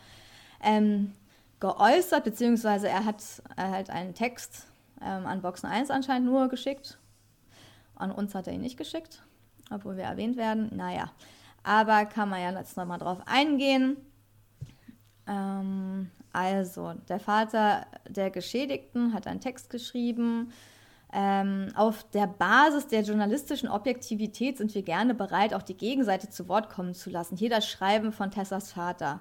ähm, 0.62 1.14
geäußert, 1.62 2.26
beziehungsweise 2.26 2.90
er 2.90 3.06
hat 3.06 3.24
halt 3.56 3.90
einen 3.90 4.14
Text 4.14 4.68
ähm, 5.02 5.26
an 5.26 5.42
Boxen 5.42 5.68
1 5.68 5.92
anscheinend 5.92 6.28
nur 6.28 6.50
geschickt. 6.50 6.98
An 7.96 8.12
uns 8.12 8.36
hat 8.36 8.48
er 8.48 8.54
ihn 8.54 8.62
nicht 8.62 8.78
geschickt, 8.78 9.24
obwohl 9.74 9.96
wir 9.96 10.04
erwähnt 10.04 10.36
werden. 10.36 10.76
Naja, 10.76 11.10
aber 11.64 12.04
kann 12.04 12.28
man 12.28 12.42
ja 12.42 12.52
jetzt 12.52 12.76
nochmal 12.76 13.00
drauf 13.00 13.20
eingehen. 13.28 13.96
Ähm, 15.32 16.12
also, 16.34 16.94
der 17.10 17.20
Vater 17.20 17.86
der 18.08 18.30
Geschädigten 18.30 19.14
hat 19.14 19.26
einen 19.26 19.40
Text 19.40 19.70
geschrieben, 19.70 20.52
Ähm, 21.14 21.74
auf 21.76 22.06
der 22.12 22.26
Basis 22.26 22.88
der 22.88 23.02
journalistischen 23.02 23.68
Objektivität 23.68 24.58
sind 24.58 24.74
wir 24.74 24.82
gerne 24.82 25.14
bereit, 25.14 25.54
auch 25.54 25.62
die 25.62 25.76
Gegenseite 25.76 26.30
zu 26.30 26.48
Wort 26.48 26.70
kommen 26.70 26.94
zu 26.94 27.10
lassen. 27.10 27.36
Hier 27.36 27.50
das 27.50 27.68
Schreiben 27.68 28.14
von 28.14 28.32
Tessas 28.32 28.72
Vater. 28.72 29.20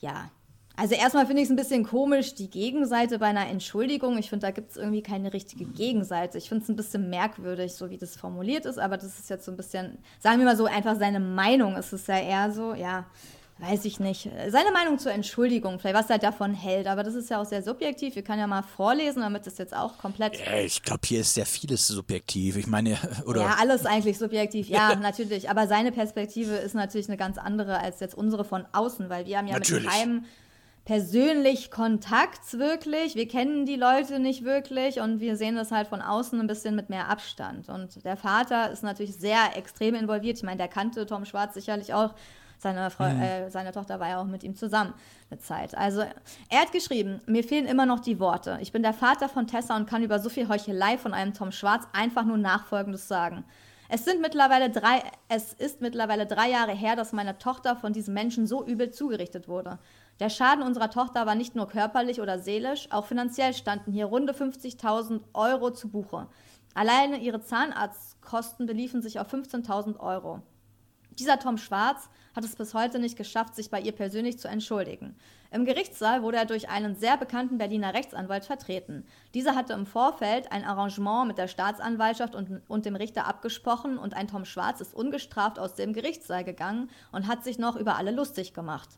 Ja, 0.00 0.30
also 0.74 0.94
erstmal 0.94 1.26
finde 1.26 1.42
ich 1.42 1.48
es 1.48 1.50
ein 1.50 1.56
bisschen 1.56 1.84
komisch, 1.84 2.34
die 2.34 2.48
Gegenseite 2.48 3.18
bei 3.18 3.26
einer 3.26 3.46
Entschuldigung. 3.46 4.16
Ich 4.16 4.30
finde, 4.30 4.46
da 4.46 4.52
gibt 4.52 4.70
es 4.70 4.78
irgendwie 4.78 5.02
keine 5.02 5.34
richtige 5.34 5.66
Gegenseite. 5.66 6.38
Ich 6.38 6.48
finde 6.48 6.62
es 6.62 6.70
ein 6.70 6.76
bisschen 6.76 7.10
merkwürdig, 7.10 7.74
so 7.74 7.90
wie 7.90 7.98
das 7.98 8.16
formuliert 8.16 8.64
ist, 8.64 8.78
aber 8.78 8.96
das 8.96 9.18
ist 9.18 9.28
jetzt 9.28 9.44
so 9.44 9.50
ein 9.50 9.58
bisschen, 9.58 9.98
sagen 10.20 10.38
wir 10.38 10.46
mal 10.46 10.56
so, 10.56 10.64
einfach 10.64 10.96
seine 10.96 11.20
Meinung. 11.20 11.76
Es 11.76 11.92
ist 11.92 12.08
ja 12.08 12.18
eher 12.18 12.52
so, 12.52 12.72
ja, 12.72 13.04
weiß 13.58 13.84
ich 13.86 13.98
nicht. 13.98 14.28
Seine 14.48 14.70
Meinung 14.72 14.98
zur 14.98 15.12
Entschuldigung, 15.12 15.78
vielleicht 15.78 15.96
was 15.96 16.10
er 16.10 16.18
davon 16.18 16.54
hält, 16.54 16.86
aber 16.86 17.02
das 17.02 17.14
ist 17.14 17.28
ja 17.28 17.40
auch 17.40 17.44
sehr 17.44 17.62
subjektiv. 17.62 18.14
Wir 18.14 18.22
können 18.22 18.38
ja 18.38 18.46
mal 18.46 18.62
vorlesen, 18.62 19.20
damit 19.20 19.46
das 19.46 19.58
jetzt 19.58 19.74
auch 19.74 19.98
komplett. 19.98 20.38
Ja, 20.38 20.58
ich 20.58 20.82
glaube, 20.82 21.00
hier 21.04 21.20
ist 21.20 21.34
sehr 21.34 21.46
vieles 21.46 21.86
subjektiv. 21.86 22.56
Ich 22.56 22.66
meine, 22.66 22.96
oder. 23.26 23.42
Ja, 23.42 23.56
alles 23.58 23.84
eigentlich 23.84 24.18
subjektiv, 24.18 24.68
ja, 24.68 24.94
natürlich. 24.94 25.50
Aber 25.50 25.66
seine 25.66 25.92
Perspektive 25.92 26.54
ist 26.54 26.74
natürlich 26.74 27.08
eine 27.08 27.16
ganz 27.16 27.36
andere 27.36 27.80
als 27.80 28.00
jetzt 28.00 28.14
unsere 28.14 28.44
von 28.44 28.64
außen, 28.72 29.08
weil 29.08 29.26
wir 29.26 29.38
haben 29.38 29.48
ja 29.48 29.54
natürlich. 29.54 29.84
mit 29.84 29.92
keinem 29.92 30.24
persönlich 30.84 31.70
Kontakt 31.70 32.58
wirklich. 32.58 33.14
Wir 33.14 33.28
kennen 33.28 33.66
die 33.66 33.76
Leute 33.76 34.20
nicht 34.20 34.44
wirklich 34.44 35.00
und 35.00 35.20
wir 35.20 35.36
sehen 35.36 35.54
das 35.54 35.70
halt 35.70 35.88
von 35.88 36.00
außen 36.00 36.40
ein 36.40 36.46
bisschen 36.46 36.74
mit 36.74 36.88
mehr 36.88 37.10
Abstand. 37.10 37.68
Und 37.68 38.04
der 38.06 38.16
Vater 38.16 38.70
ist 38.70 38.82
natürlich 38.82 39.14
sehr 39.14 39.56
extrem 39.56 39.94
involviert. 39.94 40.38
Ich 40.38 40.44
meine, 40.44 40.56
der 40.56 40.68
kannte 40.68 41.04
Tom 41.04 41.26
Schwarz 41.26 41.52
sicherlich 41.52 41.92
auch. 41.92 42.14
Seine, 42.58 42.90
Frau, 42.90 43.08
mhm. 43.08 43.22
äh, 43.22 43.50
seine 43.50 43.72
Tochter 43.72 44.00
war 44.00 44.08
ja 44.08 44.20
auch 44.20 44.26
mit 44.26 44.42
ihm 44.42 44.56
zusammen 44.56 44.92
eine 45.30 45.38
Zeit. 45.38 45.76
Also 45.76 46.00
er 46.48 46.60
hat 46.60 46.72
geschrieben, 46.72 47.20
mir 47.26 47.44
fehlen 47.44 47.66
immer 47.66 47.86
noch 47.86 48.00
die 48.00 48.18
Worte. 48.18 48.58
Ich 48.60 48.72
bin 48.72 48.82
der 48.82 48.92
Vater 48.92 49.28
von 49.28 49.46
Tessa 49.46 49.76
und 49.76 49.88
kann 49.88 50.02
über 50.02 50.18
so 50.18 50.28
viel 50.28 50.48
Heuchelei 50.48 50.98
von 50.98 51.14
einem 51.14 51.34
Tom 51.34 51.52
Schwarz 51.52 51.86
einfach 51.92 52.24
nur 52.24 52.36
Nachfolgendes 52.36 53.06
sagen. 53.06 53.44
Es, 53.88 54.04
sind 54.04 54.20
mittlerweile 54.20 54.68
drei, 54.68 55.02
es 55.28 55.54
ist 55.54 55.80
mittlerweile 55.80 56.26
drei 56.26 56.50
Jahre 56.50 56.72
her, 56.72 56.94
dass 56.94 57.12
meine 57.12 57.38
Tochter 57.38 57.74
von 57.74 57.94
diesem 57.94 58.12
Menschen 58.12 58.46
so 58.46 58.66
übel 58.66 58.90
zugerichtet 58.90 59.48
wurde. 59.48 59.78
Der 60.20 60.28
Schaden 60.28 60.64
unserer 60.64 60.90
Tochter 60.90 61.26
war 61.26 61.36
nicht 61.36 61.54
nur 61.54 61.68
körperlich 61.68 62.20
oder 62.20 62.38
seelisch, 62.38 62.88
auch 62.90 63.06
finanziell 63.06 63.54
standen 63.54 63.92
hier 63.92 64.06
runde 64.06 64.32
50.000 64.34 65.20
Euro 65.32 65.70
zu 65.70 65.88
Buche. 65.88 66.26
Alleine 66.74 67.18
ihre 67.18 67.40
Zahnarztkosten 67.40 68.66
beliefen 68.66 69.00
sich 69.00 69.20
auf 69.20 69.32
15.000 69.32 69.98
Euro. 70.00 70.42
Dieser 71.18 71.38
Tom 71.38 71.56
Schwarz 71.56 72.10
hat 72.38 72.44
es 72.44 72.54
bis 72.54 72.72
heute 72.72 73.00
nicht 73.00 73.16
geschafft, 73.16 73.56
sich 73.56 73.68
bei 73.68 73.80
ihr 73.80 73.90
persönlich 73.90 74.38
zu 74.38 74.46
entschuldigen. 74.46 75.16
Im 75.50 75.64
Gerichtssaal 75.64 76.22
wurde 76.22 76.36
er 76.36 76.46
durch 76.46 76.68
einen 76.68 76.94
sehr 76.94 77.16
bekannten 77.16 77.58
Berliner 77.58 77.94
Rechtsanwalt 77.94 78.44
vertreten. 78.44 79.04
Dieser 79.34 79.56
hatte 79.56 79.72
im 79.72 79.86
Vorfeld 79.86 80.52
ein 80.52 80.62
Arrangement 80.62 81.26
mit 81.26 81.36
der 81.36 81.48
Staatsanwaltschaft 81.48 82.36
und, 82.36 82.62
und 82.68 82.86
dem 82.86 82.94
Richter 82.94 83.26
abgesprochen 83.26 83.98
und 83.98 84.14
ein 84.14 84.28
Tom 84.28 84.44
Schwarz 84.44 84.80
ist 84.80 84.94
ungestraft 84.94 85.58
aus 85.58 85.74
dem 85.74 85.92
Gerichtssaal 85.92 86.44
gegangen 86.44 86.90
und 87.10 87.26
hat 87.26 87.42
sich 87.42 87.58
noch 87.58 87.74
über 87.74 87.96
alle 87.96 88.12
lustig 88.12 88.54
gemacht. 88.54 88.90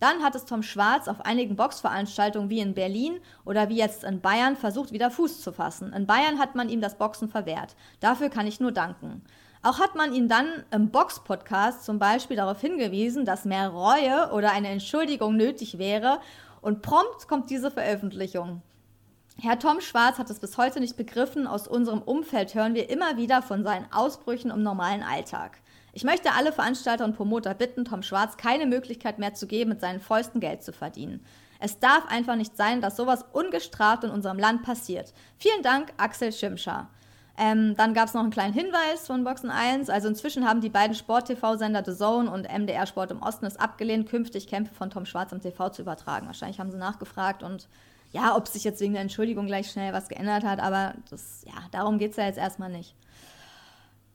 Dann 0.00 0.22
hat 0.22 0.34
es 0.34 0.46
Tom 0.46 0.62
Schwarz 0.62 1.06
auf 1.06 1.20
einigen 1.20 1.54
Boxveranstaltungen 1.54 2.48
wie 2.48 2.60
in 2.60 2.72
Berlin 2.72 3.18
oder 3.44 3.68
wie 3.68 3.76
jetzt 3.76 4.04
in 4.04 4.22
Bayern 4.22 4.56
versucht, 4.56 4.92
wieder 4.92 5.10
Fuß 5.10 5.42
zu 5.42 5.52
fassen. 5.52 5.92
In 5.92 6.06
Bayern 6.06 6.38
hat 6.38 6.54
man 6.54 6.70
ihm 6.70 6.80
das 6.80 6.96
Boxen 6.96 7.28
verwehrt. 7.28 7.76
Dafür 8.00 8.30
kann 8.30 8.46
ich 8.46 8.58
nur 8.58 8.72
danken. 8.72 9.22
Auch 9.62 9.80
hat 9.80 9.94
man 9.94 10.12
ihn 10.14 10.28
dann 10.28 10.64
im 10.70 10.90
Box-Podcast 10.90 11.84
zum 11.84 11.98
Beispiel 11.98 12.36
darauf 12.36 12.60
hingewiesen, 12.60 13.24
dass 13.24 13.44
mehr 13.44 13.68
Reue 13.68 14.30
oder 14.32 14.52
eine 14.52 14.68
Entschuldigung 14.68 15.36
nötig 15.36 15.78
wäre 15.78 16.20
und 16.60 16.82
prompt 16.82 17.28
kommt 17.28 17.50
diese 17.50 17.70
Veröffentlichung. 17.70 18.62
Herr 19.38 19.58
Tom 19.58 19.80
Schwarz 19.80 20.18
hat 20.18 20.30
es 20.30 20.38
bis 20.38 20.56
heute 20.56 20.80
nicht 20.80 20.96
begriffen. 20.96 21.46
Aus 21.46 21.68
unserem 21.68 22.00
Umfeld 22.00 22.54
hören 22.54 22.74
wir 22.74 22.88
immer 22.88 23.18
wieder 23.18 23.42
von 23.42 23.64
seinen 23.64 23.86
Ausbrüchen 23.92 24.50
im 24.50 24.62
normalen 24.62 25.02
Alltag. 25.02 25.58
Ich 25.92 26.04
möchte 26.04 26.32
alle 26.32 26.52
Veranstalter 26.52 27.04
und 27.04 27.16
Promoter 27.16 27.54
bitten, 27.54 27.84
Tom 27.84 28.02
Schwarz 28.02 28.36
keine 28.36 28.66
Möglichkeit 28.66 29.18
mehr 29.18 29.34
zu 29.34 29.46
geben, 29.46 29.70
mit 29.70 29.80
seinen 29.80 30.00
Fäusten 30.00 30.40
Geld 30.40 30.62
zu 30.62 30.72
verdienen. 30.72 31.24
Es 31.58 31.78
darf 31.78 32.06
einfach 32.08 32.36
nicht 32.36 32.56
sein, 32.56 32.80
dass 32.80 32.96
sowas 32.96 33.24
ungestraft 33.32 34.04
in 34.04 34.10
unserem 34.10 34.38
Land 34.38 34.62
passiert. 34.62 35.12
Vielen 35.38 35.62
Dank, 35.62 35.92
Axel 35.96 36.32
Schimscher. 36.32 36.88
Ähm, 37.38 37.76
dann 37.76 37.92
gab 37.92 38.08
es 38.08 38.14
noch 38.14 38.22
einen 38.22 38.30
kleinen 38.30 38.54
Hinweis 38.54 39.06
von 39.06 39.24
Boxen 39.24 39.50
1. 39.50 39.90
Also 39.90 40.08
inzwischen 40.08 40.48
haben 40.48 40.60
die 40.60 40.70
beiden 40.70 40.94
Sport-TV-Sender 40.94 41.82
The 41.84 41.94
Zone 41.94 42.30
und 42.30 42.48
MDR 42.50 42.86
Sport 42.86 43.10
im 43.10 43.22
Osten 43.22 43.44
es 43.44 43.56
abgelehnt, 43.56 44.08
künftig 44.08 44.46
Kämpfe 44.46 44.74
von 44.74 44.90
Tom 44.90 45.04
Schwarz 45.04 45.32
im 45.32 45.40
TV 45.40 45.68
zu 45.68 45.82
übertragen. 45.82 46.26
Wahrscheinlich 46.26 46.60
haben 46.60 46.70
sie 46.70 46.78
nachgefragt 46.78 47.42
und 47.42 47.68
ja, 48.12 48.34
ob 48.34 48.48
sich 48.48 48.64
jetzt 48.64 48.80
wegen 48.80 48.94
der 48.94 49.02
Entschuldigung 49.02 49.46
gleich 49.46 49.70
schnell 49.70 49.92
was 49.92 50.08
geändert 50.08 50.44
hat, 50.44 50.60
aber 50.60 50.94
das, 51.10 51.42
ja, 51.44 51.54
darum 51.72 51.98
geht 51.98 52.12
es 52.12 52.16
ja 52.16 52.24
jetzt 52.24 52.38
erstmal 52.38 52.70
nicht. 52.70 52.94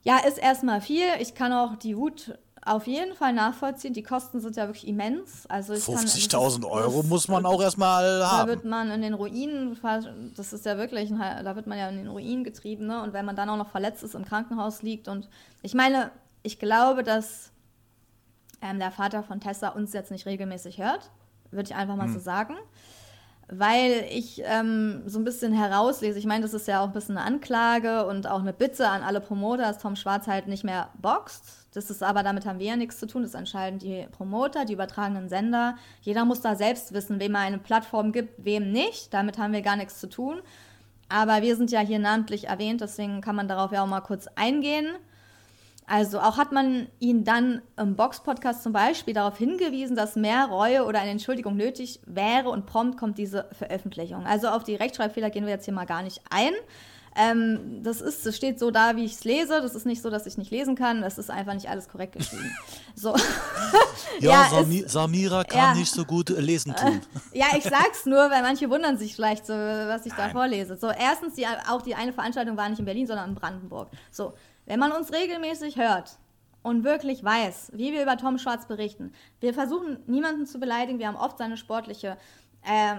Ja, 0.03 0.17
ist 0.17 0.39
erstmal 0.39 0.81
viel. 0.81 1.05
Ich 1.19 1.35
kann 1.35 1.53
auch 1.53 1.75
die 1.75 1.95
Wut 1.95 2.37
auf 2.63 2.85
jeden 2.85 3.15
Fall 3.15 3.33
nachvollziehen. 3.33 3.93
Die 3.93 4.03
Kosten 4.03 4.39
sind 4.39 4.55
ja 4.55 4.67
wirklich 4.67 4.87
immens. 4.87 5.45
Also 5.47 5.73
50.000 5.73 6.69
Euro 6.69 7.03
muss 7.03 7.27
man 7.27 7.45
auch 7.45 7.61
erstmal 7.61 8.23
haben. 8.25 8.47
Da 8.47 8.53
wird 8.53 8.65
man 8.65 8.91
in 8.91 9.01
den 9.01 9.13
Ruinen, 9.13 9.77
das 10.35 10.53
ist 10.53 10.65
ja 10.65 10.77
wirklich, 10.77 11.09
da 11.09 11.55
wird 11.55 11.65
man 11.65 11.77
ja 11.77 11.89
in 11.89 11.97
den 11.97 12.07
Ruinen 12.07 12.43
getrieben. 12.43 12.87
Ne? 12.87 13.01
Und 13.01 13.13
wenn 13.13 13.25
man 13.25 13.35
dann 13.35 13.49
auch 13.49 13.57
noch 13.57 13.69
verletzt 13.69 14.03
ist, 14.03 14.13
im 14.13 14.25
Krankenhaus 14.25 14.83
liegt. 14.83 15.07
Und 15.07 15.27
ich 15.63 15.73
meine, 15.73 16.11
ich 16.43 16.59
glaube, 16.59 17.03
dass 17.03 17.51
ähm, 18.61 18.77
der 18.77 18.91
Vater 18.91 19.23
von 19.23 19.39
Tessa 19.39 19.69
uns 19.69 19.93
jetzt 19.93 20.11
nicht 20.11 20.27
regelmäßig 20.27 20.77
hört. 20.77 21.09
Würde 21.49 21.69
ich 21.69 21.75
einfach 21.75 21.95
mal 21.95 22.05
hm. 22.05 22.13
so 22.13 22.19
sagen 22.19 22.55
weil 23.51 24.05
ich 24.09 24.41
ähm, 24.45 25.03
so 25.05 25.19
ein 25.19 25.25
bisschen 25.25 25.53
herauslese. 25.53 26.17
Ich 26.17 26.25
meine, 26.25 26.41
das 26.41 26.53
ist 26.53 26.67
ja 26.67 26.81
auch 26.81 26.87
ein 26.87 26.93
bisschen 26.93 27.17
eine 27.17 27.27
Anklage 27.27 28.05
und 28.07 28.25
auch 28.25 28.39
eine 28.39 28.53
Bitte 28.53 28.87
an 28.87 29.03
alle 29.03 29.19
Promoter, 29.19 29.63
dass 29.63 29.77
Tom 29.77 29.97
Schwarz 29.97 30.25
halt 30.27 30.47
nicht 30.47 30.63
mehr 30.63 30.89
boxt. 31.01 31.43
Das 31.73 31.89
ist 31.89 32.01
aber, 32.01 32.23
damit 32.23 32.45
haben 32.45 32.59
wir 32.59 32.67
ja 32.67 32.75
nichts 32.77 32.97
zu 32.97 33.07
tun. 33.07 33.23
Das 33.23 33.33
entscheiden 33.33 33.77
die 33.77 34.07
Promoter, 34.11 34.63
die 34.63 34.73
übertragenen 34.73 35.27
Sender. 35.27 35.75
Jeder 36.01 36.23
muss 36.23 36.41
da 36.41 36.55
selbst 36.55 36.93
wissen, 36.93 37.19
wem 37.19 37.35
er 37.35 37.41
eine 37.41 37.57
Plattform 37.57 38.13
gibt, 38.13 38.43
wem 38.43 38.71
nicht. 38.71 39.13
Damit 39.13 39.37
haben 39.37 39.53
wir 39.53 39.61
gar 39.61 39.75
nichts 39.75 39.99
zu 39.99 40.07
tun. 40.09 40.41
Aber 41.09 41.41
wir 41.41 41.57
sind 41.57 41.71
ja 41.71 41.81
hier 41.81 41.99
namentlich 41.99 42.47
erwähnt, 42.47 42.79
deswegen 42.79 43.19
kann 43.19 43.35
man 43.35 43.49
darauf 43.49 43.73
ja 43.73 43.83
auch 43.83 43.87
mal 43.87 43.99
kurz 43.99 44.27
eingehen. 44.35 44.87
Also 45.91 46.21
auch 46.21 46.37
hat 46.37 46.53
man 46.53 46.87
ihn 46.99 47.25
dann 47.25 47.61
im 47.77 47.97
Box-Podcast 47.97 48.63
zum 48.63 48.71
Beispiel 48.71 49.13
darauf 49.13 49.37
hingewiesen, 49.37 49.97
dass 49.97 50.15
mehr 50.15 50.45
Reue 50.45 50.85
oder 50.85 51.01
eine 51.01 51.11
Entschuldigung 51.11 51.57
nötig 51.57 51.99
wäre 52.05 52.47
und 52.47 52.65
prompt 52.65 52.97
kommt 52.97 53.17
diese 53.17 53.49
Veröffentlichung. 53.51 54.25
Also 54.25 54.47
auf 54.47 54.63
die 54.63 54.75
Rechtschreibfehler 54.75 55.29
gehen 55.31 55.43
wir 55.43 55.51
jetzt 55.51 55.65
hier 55.65 55.73
mal 55.73 55.83
gar 55.83 56.01
nicht 56.01 56.21
ein. 56.29 56.53
Ähm, 57.13 57.83
das 57.83 57.99
ist, 57.99 58.25
das 58.25 58.37
steht 58.37 58.57
so 58.57 58.71
da, 58.71 58.95
wie 58.95 59.03
ich 59.03 59.15
es 59.15 59.25
lese. 59.25 59.61
Das 59.61 59.75
ist 59.75 59.85
nicht 59.85 60.01
so, 60.01 60.09
dass 60.09 60.25
ich 60.25 60.37
nicht 60.37 60.49
lesen 60.49 60.75
kann. 60.75 61.03
Es 61.03 61.17
ist 61.17 61.29
einfach 61.29 61.55
nicht 61.55 61.67
alles 61.67 61.89
korrekt 61.89 62.13
geschrieben. 62.13 62.55
So. 62.93 63.15
ja, 64.19 64.29
ja 64.31 64.47
Sami 64.49 64.81
es, 64.81 64.91
Samira 64.91 65.43
kann 65.45 65.59
ja. 65.59 65.73
nicht 65.75 65.91
so 65.91 66.05
gut 66.05 66.29
lesen 66.29 66.75
tun. 66.75 67.01
ja, 67.33 67.47
ich 67.57 67.63
sag's 67.63 68.05
nur, 68.05 68.29
weil 68.29 68.41
manche 68.43 68.69
wundern 68.69 68.97
sich 68.97 69.15
vielleicht 69.15 69.45
so, 69.45 69.53
was 69.53 70.05
ich 70.05 70.15
Nein. 70.15 70.27
da 70.27 70.29
vorlese. 70.29 70.77
So, 70.77 70.89
erstens, 70.89 71.35
die, 71.35 71.45
auch 71.69 71.81
die 71.81 71.95
eine 71.95 72.13
Veranstaltung 72.13 72.57
war 72.57 72.69
nicht 72.69 72.79
in 72.79 72.85
Berlin, 72.85 73.07
sondern 73.07 73.29
in 73.29 73.35
Brandenburg. 73.35 73.89
So, 74.11 74.33
wenn 74.65 74.79
man 74.79 74.91
uns 74.91 75.11
regelmäßig 75.11 75.77
hört 75.77 76.17
und 76.63 76.83
wirklich 76.83 77.23
weiß, 77.23 77.71
wie 77.73 77.91
wir 77.91 78.03
über 78.03 78.17
Tom 78.17 78.37
Schwarz 78.37 78.67
berichten, 78.67 79.13
wir 79.39 79.53
versuchen 79.53 79.99
niemanden 80.07 80.45
zu 80.45 80.59
beleidigen, 80.59 80.99
wir 80.99 81.07
haben 81.07 81.15
oft 81.15 81.37
seine 81.37 81.57
sportliche 81.57 82.17
äh, 82.63 82.97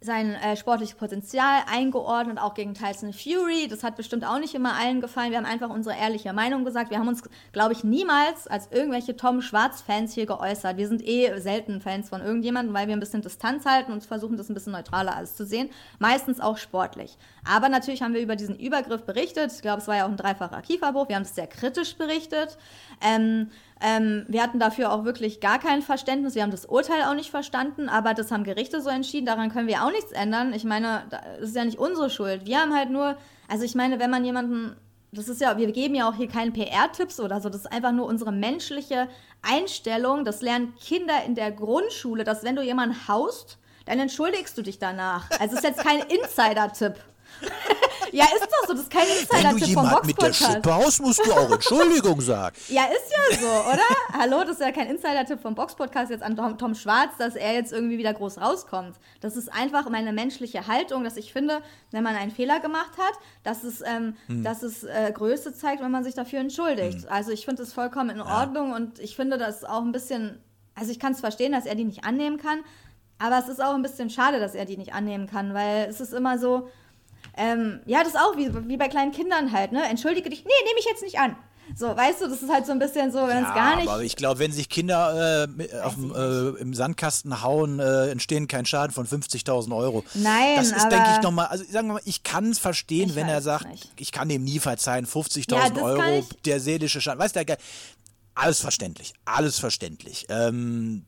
sein 0.00 0.34
äh, 0.34 0.56
sportliches 0.56 0.94
Potenzial 0.94 1.62
eingeordnet, 1.66 2.38
auch 2.38 2.54
gegen 2.54 2.74
Tyson 2.74 3.12
Fury. 3.12 3.66
Das 3.68 3.82
hat 3.82 3.96
bestimmt 3.96 4.24
auch 4.24 4.38
nicht 4.38 4.54
immer 4.54 4.74
allen 4.74 5.00
gefallen. 5.00 5.32
Wir 5.32 5.38
haben 5.38 5.44
einfach 5.44 5.70
unsere 5.70 5.96
ehrliche 5.96 6.32
Meinung 6.32 6.64
gesagt. 6.64 6.90
Wir 6.90 6.98
haben 6.98 7.08
uns, 7.08 7.22
glaube 7.52 7.72
ich, 7.72 7.82
niemals 7.82 8.46
als 8.46 8.68
irgendwelche 8.70 9.16
Tom 9.16 9.42
Schwarz-Fans 9.42 10.14
hier 10.14 10.26
geäußert. 10.26 10.76
Wir 10.76 10.86
sind 10.86 11.02
eh 11.02 11.40
selten 11.40 11.80
Fans 11.80 12.10
von 12.10 12.20
irgendjemandem, 12.20 12.74
weil 12.74 12.86
wir 12.86 12.94
ein 12.94 13.00
bisschen 13.00 13.22
Distanz 13.22 13.66
halten 13.66 13.90
und 13.92 14.04
versuchen, 14.04 14.36
das 14.36 14.48
ein 14.48 14.54
bisschen 14.54 14.72
neutraler 14.72 15.16
alles 15.16 15.34
zu 15.34 15.44
sehen. 15.44 15.68
Meistens 15.98 16.38
auch 16.38 16.58
sportlich. 16.58 17.18
Aber 17.44 17.68
natürlich 17.68 18.02
haben 18.02 18.14
wir 18.14 18.20
über 18.20 18.36
diesen 18.36 18.56
Übergriff 18.56 19.02
berichtet. 19.02 19.52
Ich 19.52 19.62
glaube, 19.62 19.80
es 19.80 19.88
war 19.88 19.96
ja 19.96 20.04
auch 20.04 20.10
ein 20.10 20.16
dreifacher 20.16 20.62
Kieferbruch. 20.62 21.08
Wir 21.08 21.16
haben 21.16 21.22
es 21.22 21.34
sehr 21.34 21.48
kritisch 21.48 21.96
berichtet. 21.96 22.56
Ähm, 23.00 23.50
ähm, 23.80 24.24
wir 24.28 24.42
hatten 24.42 24.58
dafür 24.58 24.92
auch 24.92 25.04
wirklich 25.04 25.40
gar 25.40 25.58
kein 25.58 25.82
Verständnis. 25.82 26.34
Wir 26.34 26.42
haben 26.42 26.50
das 26.50 26.66
Urteil 26.66 27.02
auch 27.02 27.14
nicht 27.14 27.30
verstanden, 27.30 27.88
aber 27.88 28.14
das 28.14 28.32
haben 28.32 28.44
Gerichte 28.44 28.80
so 28.80 28.90
entschieden. 28.90 29.26
Daran 29.26 29.52
können 29.52 29.68
wir 29.68 29.84
auch 29.84 29.90
nichts 29.90 30.12
ändern. 30.12 30.52
Ich 30.52 30.64
meine, 30.64 31.04
das 31.10 31.50
ist 31.50 31.56
ja 31.56 31.64
nicht 31.64 31.78
unsere 31.78 32.10
Schuld. 32.10 32.46
Wir 32.46 32.58
haben 32.60 32.74
halt 32.74 32.90
nur, 32.90 33.16
also 33.46 33.64
ich 33.64 33.74
meine, 33.74 34.00
wenn 34.00 34.10
man 34.10 34.24
jemanden, 34.24 34.74
das 35.12 35.28
ist 35.28 35.40
ja, 35.40 35.56
wir 35.56 35.70
geben 35.70 35.94
ja 35.94 36.08
auch 36.08 36.14
hier 36.14 36.28
keine 36.28 36.50
PR-Tipps 36.50 37.20
oder 37.20 37.40
so. 37.40 37.48
Das 37.48 37.62
ist 37.62 37.72
einfach 37.72 37.92
nur 37.92 38.06
unsere 38.06 38.32
menschliche 38.32 39.08
Einstellung. 39.42 40.24
Das 40.24 40.42
lernen 40.42 40.74
Kinder 40.74 41.24
in 41.24 41.36
der 41.36 41.52
Grundschule, 41.52 42.24
dass 42.24 42.42
wenn 42.42 42.56
du 42.56 42.62
jemanden 42.62 43.06
haust, 43.06 43.58
dann 43.86 44.00
entschuldigst 44.00 44.58
du 44.58 44.62
dich 44.62 44.78
danach. 44.78 45.30
Also 45.40 45.56
es 45.56 45.62
ist 45.62 45.64
jetzt 45.64 45.84
kein 45.84 46.00
Insider-Tipp. 46.00 46.94
Ja, 48.10 48.24
ist 48.24 48.40
doch 48.42 48.66
so, 48.66 48.72
das 48.72 48.82
ist 48.84 48.90
kein 48.90 49.02
Wenn 49.02 49.42
du 49.42 49.48
Insider-Tipp 49.48 49.74
vom 49.74 49.84
jemand 49.84 50.06
mit 50.06 50.22
der. 50.22 50.32
Schippe 50.32 50.74
haust, 50.74 51.02
musst 51.02 51.26
du 51.26 51.30
auch 51.30 51.50
Entschuldigung 51.50 52.20
sagen. 52.22 52.56
Ja, 52.68 52.84
ist 52.84 53.12
ja 53.12 53.38
so, 53.38 53.46
oder? 53.46 53.82
Hallo, 54.18 54.40
das 54.44 54.52
ist 54.52 54.60
ja 54.60 54.72
kein 54.72 54.88
Insider-Tipp 54.88 55.40
vom 55.40 55.54
Box-Podcast 55.54 56.10
jetzt 56.10 56.22
an 56.22 56.34
Tom, 56.34 56.56
Tom 56.56 56.74
Schwarz, 56.74 57.10
dass 57.18 57.34
er 57.36 57.52
jetzt 57.52 57.70
irgendwie 57.72 57.98
wieder 57.98 58.14
groß 58.14 58.40
rauskommt. 58.40 58.96
Das 59.20 59.36
ist 59.36 59.52
einfach 59.52 59.90
meine 59.90 60.14
menschliche 60.14 60.66
Haltung, 60.66 61.04
dass 61.04 61.18
ich 61.18 61.34
finde, 61.34 61.60
wenn 61.90 62.02
man 62.02 62.16
einen 62.16 62.30
Fehler 62.30 62.60
gemacht 62.60 62.92
hat, 62.96 63.18
dass 63.42 63.62
es, 63.62 63.82
ähm, 63.82 64.16
Hm. 64.26 64.42
dass 64.42 64.62
es 64.62 64.84
äh, 64.84 65.12
Größe 65.12 65.52
zeigt, 65.54 65.82
wenn 65.82 65.90
man 65.90 66.02
sich 66.02 66.14
dafür 66.14 66.40
entschuldigt. 66.40 67.06
Also 67.10 67.30
ich 67.30 67.44
finde 67.44 67.62
das 67.62 67.74
vollkommen 67.74 68.08
in 68.10 68.22
Ordnung 68.22 68.72
und 68.72 68.98
ich 69.00 69.16
finde 69.16 69.36
das 69.36 69.64
auch 69.64 69.82
ein 69.82 69.92
bisschen, 69.92 70.42
also 70.74 70.90
ich 70.90 70.98
kann 70.98 71.12
es 71.12 71.20
verstehen, 71.20 71.52
dass 71.52 71.66
er 71.66 71.74
die 71.74 71.84
nicht 71.84 72.04
annehmen 72.04 72.38
kann, 72.38 72.60
aber 73.18 73.38
es 73.38 73.48
ist 73.48 73.62
auch 73.62 73.74
ein 73.74 73.82
bisschen 73.82 74.08
schade, 74.10 74.40
dass 74.40 74.54
er 74.54 74.64
die 74.64 74.76
nicht 74.78 74.94
annehmen 74.94 75.26
kann, 75.26 75.52
weil 75.52 75.86
es 75.90 76.00
ist 76.00 76.14
immer 76.14 76.38
so, 76.38 76.70
ähm, 77.38 77.80
ja, 77.86 78.00
das 78.00 78.08
ist 78.08 78.18
auch 78.18 78.36
wie, 78.36 78.50
wie 78.68 78.76
bei 78.76 78.88
kleinen 78.88 79.12
Kindern 79.12 79.52
halt, 79.52 79.72
ne? 79.72 79.82
Entschuldige 79.88 80.28
dich, 80.28 80.44
nee, 80.44 80.50
nehme 80.66 80.78
ich 80.78 80.86
jetzt 80.86 81.02
nicht 81.02 81.18
an. 81.18 81.36
So, 81.76 81.94
weißt 81.94 82.22
du, 82.22 82.28
das 82.28 82.42
ist 82.42 82.50
halt 82.50 82.64
so 82.66 82.72
ein 82.72 82.78
bisschen 82.78 83.12
so, 83.12 83.26
wenn 83.26 83.44
es 83.44 83.54
gar 83.54 83.76
nicht. 83.76 83.88
Aber 83.88 84.02
ich 84.02 84.16
glaube, 84.16 84.38
wenn 84.40 84.52
sich 84.52 84.68
Kinder 84.68 85.46
äh, 85.46 85.80
auf, 85.80 85.96
äh, 85.98 86.60
im 86.60 86.72
Sandkasten 86.72 87.42
hauen, 87.42 87.78
äh, 87.78 88.08
entstehen 88.08 88.48
kein 88.48 88.64
Schaden 88.64 88.92
von 88.92 89.06
50.000 89.06 89.76
Euro. 89.76 90.04
Nein, 90.14 90.56
Das 90.56 90.70
ist, 90.72 90.88
denke 90.88 91.10
ich, 91.14 91.22
nochmal, 91.22 91.46
also 91.48 91.64
sagen 91.70 91.88
wir 91.88 91.94
mal, 91.94 92.02
ich 92.04 92.22
kann 92.22 92.50
es 92.50 92.58
verstehen, 92.58 93.14
wenn 93.14 93.28
er 93.28 93.42
sagt, 93.42 93.68
nicht. 93.68 93.92
ich 93.98 94.12
kann 94.12 94.28
dem 94.28 94.44
nie 94.44 94.60
verzeihen, 94.60 95.06
50.000 95.06 95.76
Ja, 95.76 95.82
Euro, 95.82 96.26
der 96.46 96.60
seelische 96.60 97.00
Schaden. 97.00 97.18
Weißt 97.20 97.36
du, 97.36 97.44
der 97.44 97.58
alles 98.34 98.60
verständlich, 98.60 99.12
alles 99.24 99.58
verständlich. 99.58 100.26
Ähm, 100.30 101.04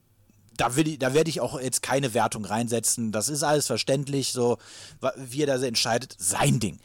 da, 0.61 0.77
will 0.77 0.87
ich, 0.88 0.99
da 0.99 1.14
werde 1.14 1.31
ich 1.31 1.40
auch 1.40 1.61
jetzt 1.61 1.83
keine 1.83 2.12
Wertung 2.14 2.44
reinsetzen. 2.44 3.12
Das 3.12 3.29
ist 3.29 3.42
alles 3.42 3.66
verständlich, 3.66 4.33
so 4.33 4.59
wie 5.16 5.42
er 5.42 5.46
da 5.46 5.64
entscheidet, 5.64 6.14
sein 6.18 6.61
Ding. 6.61 6.79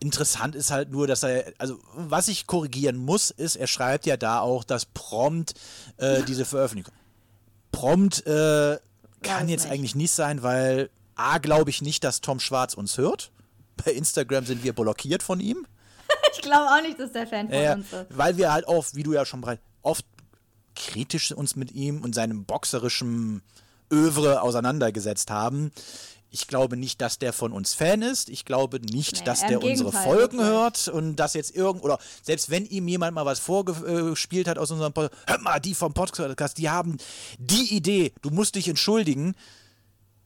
Interessant 0.00 0.54
ist 0.54 0.70
halt 0.70 0.90
nur, 0.90 1.06
dass 1.06 1.22
er, 1.22 1.52
also 1.58 1.78
was 1.94 2.28
ich 2.28 2.46
korrigieren 2.46 2.96
muss, 2.96 3.30
ist, 3.30 3.56
er 3.56 3.66
schreibt 3.66 4.04
ja 4.06 4.16
da 4.16 4.40
auch, 4.40 4.64
dass 4.64 4.84
prompt 4.84 5.54
äh, 5.96 6.22
diese 6.24 6.44
Veröffentlichung. 6.44 6.92
Prompt 7.72 8.26
äh, 8.26 8.78
kann 9.22 9.48
jetzt 9.48 9.64
nicht. 9.64 9.72
eigentlich 9.72 9.94
nicht 9.94 10.12
sein, 10.12 10.42
weil 10.42 10.90
A, 11.16 11.38
glaube 11.38 11.70
ich 11.70 11.80
nicht, 11.80 12.04
dass 12.04 12.20
Tom 12.20 12.40
Schwarz 12.40 12.74
uns 12.74 12.98
hört. 12.98 13.30
Bei 13.84 13.92
Instagram 13.92 14.44
sind 14.46 14.62
wir 14.64 14.72
blockiert 14.72 15.22
von 15.22 15.40
ihm. 15.40 15.66
Ich 16.36 16.42
glaube 16.42 16.66
auch 16.66 16.82
nicht, 16.82 16.98
dass 16.98 17.12
der 17.12 17.26
Fan 17.28 17.48
von 17.48 17.56
Ja, 17.62 17.74
uns 17.74 17.86
ist. 17.92 18.06
weil 18.10 18.36
wir 18.36 18.52
halt 18.52 18.66
auch, 18.66 18.84
wie 18.92 19.04
du 19.04 19.12
ja 19.12 19.24
schon 19.24 19.40
bereits, 19.40 19.62
oft 19.82 20.04
kritisch 20.74 21.32
uns 21.32 21.56
mit 21.56 21.72
ihm 21.72 22.02
und 22.02 22.14
seinem 22.14 22.44
boxerischen 22.44 23.42
Övre 23.92 24.42
auseinandergesetzt 24.42 25.30
haben. 25.30 25.72
Ich 26.30 26.48
glaube 26.48 26.76
nicht, 26.76 27.00
dass 27.00 27.20
der 27.20 27.32
von 27.32 27.52
uns 27.52 27.74
Fan 27.74 28.02
ist. 28.02 28.28
Ich 28.28 28.44
glaube 28.44 28.80
nicht, 28.80 29.18
Nee, 29.18 29.24
dass 29.24 29.40
der 29.42 29.62
unsere 29.62 29.90
Gegenteil, 29.90 30.02
Folgen 30.02 30.42
hört 30.42 30.88
und 30.88 31.14
dass 31.14 31.34
jetzt 31.34 31.54
irgend 31.54 31.84
oder 31.84 32.00
selbst 32.22 32.50
wenn 32.50 32.66
ihm 32.66 32.88
jemand 32.88 33.14
mal 33.14 33.24
was 33.24 33.38
vorgespielt 33.38 34.48
hat 34.48 34.58
aus 34.58 34.72
unserem 34.72 34.92
Podcast, 34.92 35.22
hör 35.28 35.38
mal, 35.38 35.60
die 35.60 35.76
vom 35.76 35.94
Podcast, 35.94 36.58
die 36.58 36.68
haben 36.68 36.96
die 37.38 37.76
Idee, 37.76 38.12
du 38.22 38.30
musst 38.30 38.56
dich 38.56 38.66
entschuldigen. 38.66 39.36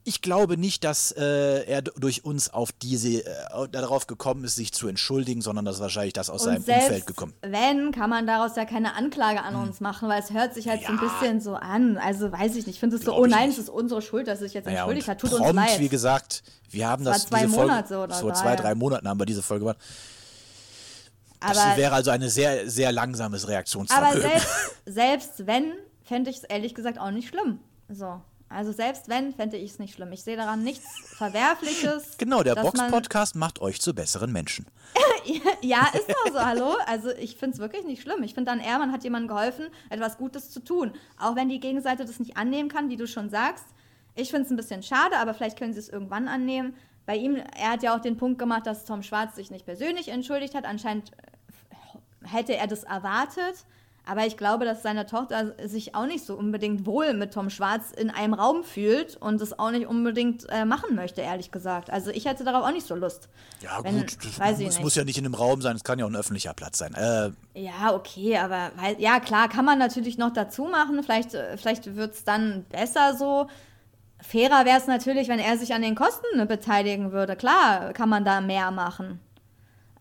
Ich 0.09 0.23
glaube 0.23 0.57
nicht, 0.57 0.83
dass 0.83 1.11
äh, 1.11 1.65
er 1.65 1.83
durch 1.83 2.25
uns 2.25 2.51
auf 2.51 2.71
diese 2.71 3.23
äh, 3.25 3.67
darauf 3.71 4.07
gekommen 4.07 4.43
ist, 4.43 4.55
sich 4.55 4.73
zu 4.73 4.87
entschuldigen, 4.87 5.41
sondern 5.43 5.65
dass 5.65 5.79
wahrscheinlich 5.79 6.13
das 6.13 6.31
aus 6.31 6.47
Und 6.47 6.63
seinem 6.65 6.79
Umfeld 6.79 7.05
gekommen. 7.05 7.33
wenn, 7.41 7.91
kann 7.91 8.09
man 8.09 8.25
daraus 8.25 8.55
ja 8.55 8.65
keine 8.65 8.95
Anklage 8.95 9.43
an 9.43 9.55
uns 9.55 9.81
machen, 9.81 10.09
weil 10.09 10.19
es 10.23 10.31
hört 10.31 10.55
sich 10.55 10.67
halt 10.67 10.81
so 10.81 10.87
ein 10.87 10.99
Hm. 10.99 11.07
Ja. 11.07 11.13
bisschen 11.19 11.41
so 11.41 11.53
an. 11.53 11.97
Also 11.97 12.31
weiß 12.31 12.55
ich 12.55 12.65
nicht. 12.65 12.69
Ich 12.75 12.79
finde 12.79 12.95
es 12.95 13.03
so, 13.03 13.15
oh 13.15 13.27
nein, 13.27 13.49
es 13.51 13.59
ist 13.59 13.69
unsere 13.69 14.01
Schuld, 14.01 14.27
dass 14.27 14.39
sich 14.39 14.55
jetzt 14.55 14.65
Naja, 14.65 14.79
entschuldigt 14.79 15.07
hat. 15.07 15.19
Tut 15.19 15.29
prompt, 15.29 15.45
uns 15.45 15.55
leid. 15.55 15.79
wie 15.79 15.89
gesagt, 15.89 16.41
wir 16.71 16.87
haben 16.87 17.05
das 17.05 17.27
zwei 17.27 17.43
diese 17.43 17.53
Folge, 17.53 17.71
Monate 17.71 17.97
oder 17.99 18.15
vor 18.15 18.31
drei. 18.31 18.39
zwei, 18.41 18.55
drei 18.55 18.73
Monaten 18.75 19.07
haben 19.07 19.19
wir 19.19 19.27
diese 19.27 19.43
Folge 19.43 19.65
gemacht. 19.65 19.77
Das 21.39 21.55
aber 21.55 21.77
wäre 21.77 21.93
also 21.93 22.09
ein 22.09 22.27
sehr, 22.29 22.67
sehr 22.67 22.91
langsames 22.91 23.43
aber 23.43 23.53
Reaktionsvermögen. 23.53 24.21
selbst, 24.21 24.49
selbst 24.85 25.47
wenn, 25.47 25.73
fände 26.03 26.31
ich 26.31 26.37
es 26.37 26.43
ehrlich 26.45 26.73
gesagt 26.73 26.99
auch 26.99 27.11
nicht 27.11 27.29
schlimm. 27.29 27.59
So. 27.89 28.21
Also 28.49 28.71
selbst 28.71 29.09
wenn, 29.09 29.33
fände 29.33 29.57
ich 29.57 29.71
es 29.71 29.79
nicht 29.79 29.93
schlimm. 29.93 30.11
Ich 30.11 30.23
sehe 30.23 30.35
daran 30.35 30.63
nichts 30.63 30.87
Verwerfliches. 31.17 32.17
genau, 32.17 32.41
der 32.41 32.55
Box-Podcast 32.55 33.35
macht 33.35 33.61
euch 33.61 33.79
zu 33.79 33.93
besseren 33.93 34.31
Menschen. 34.31 34.65
Ja, 35.61 35.87
ist 35.93 36.09
doch 36.09 36.33
so, 36.33 36.39
hallo. 36.39 36.75
Also 36.87 37.11
ich 37.11 37.35
finde 37.35 37.53
es 37.55 37.59
wirklich 37.59 37.83
nicht 37.85 38.01
schlimm. 38.01 38.23
Ich 38.23 38.33
finde 38.33 38.49
dann 38.49 38.59
eher, 38.59 38.79
man 38.79 38.91
hat 38.91 39.03
jemandem 39.03 39.27
geholfen, 39.27 39.67
etwas 39.89 40.17
Gutes 40.17 40.49
zu 40.49 40.63
tun. 40.63 40.93
Auch 41.19 41.35
wenn 41.35 41.49
die 41.49 41.59
Gegenseite 41.59 42.05
das 42.05 42.19
nicht 42.19 42.37
annehmen 42.37 42.69
kann, 42.69 42.89
wie 42.89 42.95
du 42.95 43.05
schon 43.05 43.29
sagst. 43.29 43.65
Ich 44.15 44.29
finde 44.31 44.45
es 44.45 44.51
ein 44.51 44.55
bisschen 44.55 44.81
schade, 44.81 45.17
aber 45.17 45.33
vielleicht 45.33 45.59
können 45.59 45.73
sie 45.73 45.79
es 45.79 45.89
irgendwann 45.89 46.27
annehmen. 46.27 46.73
Bei 47.05 47.15
ihm, 47.17 47.35
er 47.35 47.71
hat 47.71 47.83
ja 47.83 47.95
auch 47.95 48.01
den 48.01 48.17
Punkt 48.17 48.39
gemacht, 48.39 48.65
dass 48.65 48.85
Tom 48.85 49.03
Schwarz 49.03 49.35
sich 49.35 49.51
nicht 49.51 49.65
persönlich 49.65 50.07
entschuldigt 50.07 50.55
hat. 50.55 50.65
Anscheinend 50.65 51.11
äh, 51.11 52.27
hätte 52.27 52.55
er 52.55 52.67
das 52.67 52.83
erwartet. 52.83 53.65
Aber 54.05 54.25
ich 54.25 54.37
glaube, 54.37 54.65
dass 54.65 54.81
seine 54.81 55.05
Tochter 55.05 55.53
sich 55.67 55.93
auch 55.93 56.07
nicht 56.07 56.25
so 56.25 56.35
unbedingt 56.35 56.85
wohl 56.85 57.13
mit 57.13 57.33
Tom 57.33 57.49
Schwarz 57.49 57.91
in 57.91 58.09
einem 58.09 58.33
Raum 58.33 58.63
fühlt 58.63 59.15
und 59.17 59.39
es 59.41 59.57
auch 59.59 59.69
nicht 59.69 59.85
unbedingt 59.85 60.47
äh, 60.49 60.65
machen 60.65 60.95
möchte, 60.95 61.21
ehrlich 61.21 61.51
gesagt. 61.51 61.91
Also 61.91 62.09
ich 62.09 62.25
hätte 62.25 62.43
darauf 62.43 62.65
auch 62.65 62.71
nicht 62.71 62.87
so 62.87 62.95
Lust. 62.95 63.29
Ja, 63.61 63.83
Wenn- 63.83 63.99
gut, 63.99 64.17
das 64.39 64.59
es 64.61 64.79
muss 64.79 64.95
ja 64.95 65.03
nicht 65.03 65.17
in 65.19 65.25
einem 65.25 65.35
Raum 65.35 65.61
sein, 65.61 65.75
es 65.75 65.83
kann 65.83 65.99
ja 65.99 66.05
auch 66.05 66.09
ein 66.09 66.15
öffentlicher 66.15 66.53
Platz 66.53 66.79
sein. 66.79 66.93
Äh, 66.95 67.31
Ja, 67.53 67.93
okay, 67.93 68.37
aber 68.37 68.71
weil, 68.77 68.99
ja, 68.99 69.19
klar, 69.19 69.47
kann 69.47 69.65
man 69.65 69.77
natürlich 69.77 70.17
noch 70.17 70.33
dazu 70.33 70.63
machen. 70.65 71.03
Vielleicht, 71.03 71.35
äh, 71.35 71.55
vielleicht 71.57 71.95
wird 71.95 72.13
es 72.15 72.23
dann 72.23 72.65
besser 72.69 73.15
so. 73.15 73.47
Fairer 74.21 74.65
wäre 74.65 74.77
es 74.77 74.87
natürlich, 74.87 75.27
wenn 75.29 75.39
er 75.39 75.57
sich 75.57 75.73
an 75.73 75.81
den 75.81 75.95
Kosten 75.95 76.25
ne, 76.35 76.45
beteiligen 76.45 77.11
würde. 77.11 77.35
Klar, 77.35 77.93
kann 77.93 78.09
man 78.09 78.25
da 78.25 78.41
mehr 78.41 78.71
machen. 78.71 79.19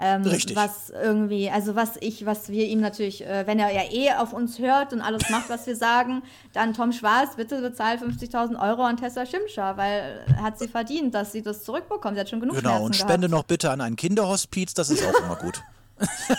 Ähm, 0.01 0.23
Richtig. 0.23 0.55
Was 0.55 0.91
irgendwie, 0.91 1.51
also 1.51 1.75
was 1.75 1.97
ich, 2.01 2.25
was 2.25 2.51
wir 2.51 2.67
ihm 2.67 2.81
natürlich, 2.81 3.27
äh, 3.27 3.47
wenn 3.49 3.59
er 3.59 3.73
ja 3.73 3.83
eh 3.91 4.13
auf 4.13 4.33
uns 4.33 4.61
hört 4.61 4.93
und 4.93 5.01
alles 5.01 5.29
macht, 5.29 5.49
was 5.51 5.67
wir 5.67 5.75
sagen, 5.89 6.23
dann 6.53 6.73
Tom 6.73 6.93
Schwarz, 6.93 7.35
bitte 7.37 7.61
bezahl 7.61 7.97
50.000 7.97 8.61
Euro 8.63 8.83
an 8.85 8.97
Tessa 8.97 9.27
Schimscher, 9.27 9.77
weil 9.77 10.25
hat 10.41 10.59
sie 10.59 10.69
verdient, 10.69 11.15
dass 11.15 11.33
sie 11.33 11.43
das 11.43 11.65
zurückbekommt. 11.65 12.15
Sie 12.15 12.21
hat 12.21 12.29
schon 12.31 12.39
genug 12.41 12.57
genau, 12.57 12.69
Schmerzen 12.71 12.85
und 12.87 12.93
gehabt. 12.93 13.11
spende 13.11 13.29
noch 13.29 13.43
bitte 13.43 13.71
an 13.73 13.81
ein 13.81 13.97
Kinderhospiz, 13.97 14.73
das 14.75 14.91
ist 14.91 15.05
auch 15.05 15.21
immer 15.25 15.37
gut. 15.37 15.63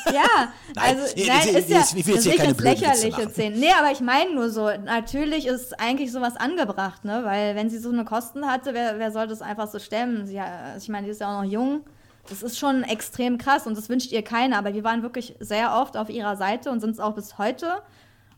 Ja, 0.06 0.54
Nein, 0.76 0.98
also 1.00 1.02
nein, 1.28 1.56
ist 1.56 1.70
ja, 1.70 1.84
ich 1.94 2.06
will 2.08 2.16
jetzt 2.16 2.24
hier 2.26 2.38
keine 2.38 2.54
Lächerliche 2.54 3.30
ziehen. 3.34 3.60
Nee, 3.60 3.72
aber 3.78 3.92
ich 3.92 4.00
meine 4.00 4.34
nur 4.34 4.50
so, 4.52 4.70
natürlich 4.86 5.48
ist 5.48 5.78
eigentlich 5.82 6.14
sowas 6.14 6.38
angebracht, 6.38 7.04
ne? 7.04 7.24
Weil 7.26 7.56
wenn 7.58 7.70
sie 7.70 7.78
so 7.78 7.90
eine 7.90 8.06
Kosten 8.06 8.46
hatte, 8.48 8.74
wer, 8.74 9.00
wer 9.00 9.12
soll 9.12 9.28
das 9.28 9.42
einfach 9.42 9.68
so 9.70 9.80
stemmen? 9.80 10.26
Sie, 10.28 10.36
ja- 10.36 10.78
ich 10.78 10.88
meine, 10.88 11.08
die 11.08 11.12
ist 11.12 11.20
ja 11.20 11.28
auch 11.38 11.44
noch 11.44 11.50
jung. 11.52 11.82
Das 12.30 12.44
ist 12.44 12.58
schon 12.60 12.84
extrem 12.84 13.38
krass 13.38 13.66
und 13.68 13.78
das 13.78 13.90
wünscht 13.90 14.12
ihr 14.12 14.22
keiner, 14.24 14.58
aber 14.58 14.74
wir 14.74 14.84
waren 14.84 15.02
wirklich 15.02 15.36
sehr 15.40 15.76
oft 15.76 15.98
auf 15.98 16.10
ihrer 16.10 16.36
Seite 16.36 16.70
und 16.72 16.80
sind 16.80 16.92
es 16.92 17.00
auch 17.00 17.16
bis 17.16 17.38
heute. 17.38 17.82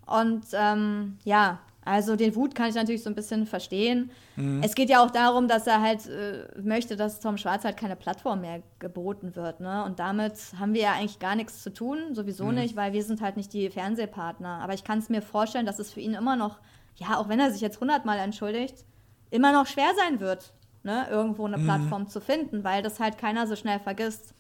Und 0.06 0.46
ähm, 0.54 1.18
ja, 1.24 1.60
also 1.84 2.16
den 2.16 2.36
Wut 2.36 2.54
kann 2.54 2.70
ich 2.70 2.76
natürlich 2.76 3.02
so 3.02 3.10
ein 3.10 3.16
bisschen 3.16 3.48
verstehen. 3.48 4.12
Mhm. 4.36 4.62
Es 4.64 4.76
geht 4.76 4.90
ja 4.90 5.04
auch 5.04 5.10
darum, 5.10 5.48
dass 5.48 5.66
er 5.68 5.82
halt 5.82 6.06
äh, 6.08 6.48
möchte, 6.62 6.96
dass 6.96 7.20
Tom 7.20 7.38
Schwarz 7.38 7.64
halt 7.64 7.76
keine 7.76 7.96
Plattform 7.96 8.42
mehr 8.42 8.62
geboten 8.80 9.36
wird. 9.36 9.60
Ne? 9.62 9.84
Und 9.84 10.00
damit 10.00 10.36
haben 10.60 10.74
wir 10.74 10.82
ja 10.82 10.94
eigentlich 10.94 11.20
gar 11.20 11.36
nichts 11.36 11.64
zu 11.64 11.74
tun, 11.74 12.14
sowieso 12.14 12.46
Mhm. 12.46 12.56
nicht, 12.56 12.76
weil 12.76 12.94
wir 12.94 13.04
sind 13.04 13.22
halt 13.22 13.36
nicht 13.36 13.52
die 13.54 13.70
Fernsehpartner. 13.70 14.60
Aber 14.62 14.74
ich 14.74 14.84
kann 14.84 15.00
es 15.00 15.10
mir 15.10 15.22
vorstellen, 15.22 15.66
dass 15.66 15.80
es 15.80 15.92
für 15.92 16.02
ihn 16.02 16.14
immer 16.14 16.36
noch, 16.36 16.60
ja, 16.98 17.18
auch 17.18 17.30
wenn 17.30 17.40
er 17.40 17.52
sich 17.52 17.62
jetzt 17.62 17.80
hundertmal 17.82 18.20
entschuldigt, 18.20 18.86
immer 19.32 19.52
noch 19.52 19.66
schwer 19.66 19.90
sein 19.98 20.20
wird, 20.20 20.54
ne? 20.84 21.08
irgendwo 21.10 21.48
Mhm. 21.48 21.54
eine 21.56 21.64
Plattform 21.64 22.08
zu 22.08 22.20
finden, 22.22 22.64
weil 22.64 22.82
das 22.84 23.00
halt 23.00 23.18
keiner 23.18 23.48
so 23.48 23.56
schnell 23.56 23.80
vergisst. 23.80 24.34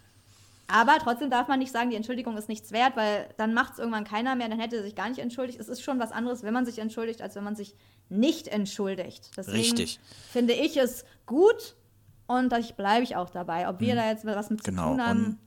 Aber 0.68 0.98
trotzdem 1.04 1.30
darf 1.30 1.50
man 1.50 1.60
nicht 1.60 1.72
sagen, 1.74 1.90
die 1.90 1.98
Entschuldigung 1.98 2.38
ist 2.38 2.48
nichts 2.48 2.72
wert, 2.72 2.96
weil 2.96 3.28
dann 3.38 3.54
macht 3.54 3.74
es 3.74 3.80
irgendwann 3.80 4.06
keiner 4.06 4.36
mehr, 4.36 4.48
dann 4.48 4.60
hätte 4.60 4.78
er 4.78 4.84
sich 4.84 4.96
gar 4.96 5.10
nicht 5.10 5.20
entschuldigt. 5.20 5.60
Es 5.60 5.68
ist 5.68 5.82
schon 5.84 6.00
was 6.00 6.14
anderes, 6.14 6.44
wenn 6.44 6.54
man 6.54 6.66
sich 6.66 6.80
entschuldigt, 6.80 7.22
als 7.22 7.36
wenn 7.36 7.44
man 7.44 7.56
sich 7.58 7.76
nicht 8.08 8.48
entschuldigt. 8.48 9.32
Deswegen 9.36 9.58
Richtig. 9.58 10.00
finde 10.32 10.54
ich 10.54 10.78
es 10.78 11.04
gut 11.26 11.76
und 12.28 12.50
da 12.50 12.60
bleibe 12.78 13.04
ich 13.04 13.18
auch 13.18 13.30
dabei, 13.30 13.68
ob 13.68 13.82
wir 13.82 13.96
da 13.96 14.08
jetzt 14.10 14.24
was 14.24 14.50
mit 14.50 14.64
Genau, 14.64 14.84
zu 14.84 14.90
tun 14.92 15.06
haben 15.06 15.40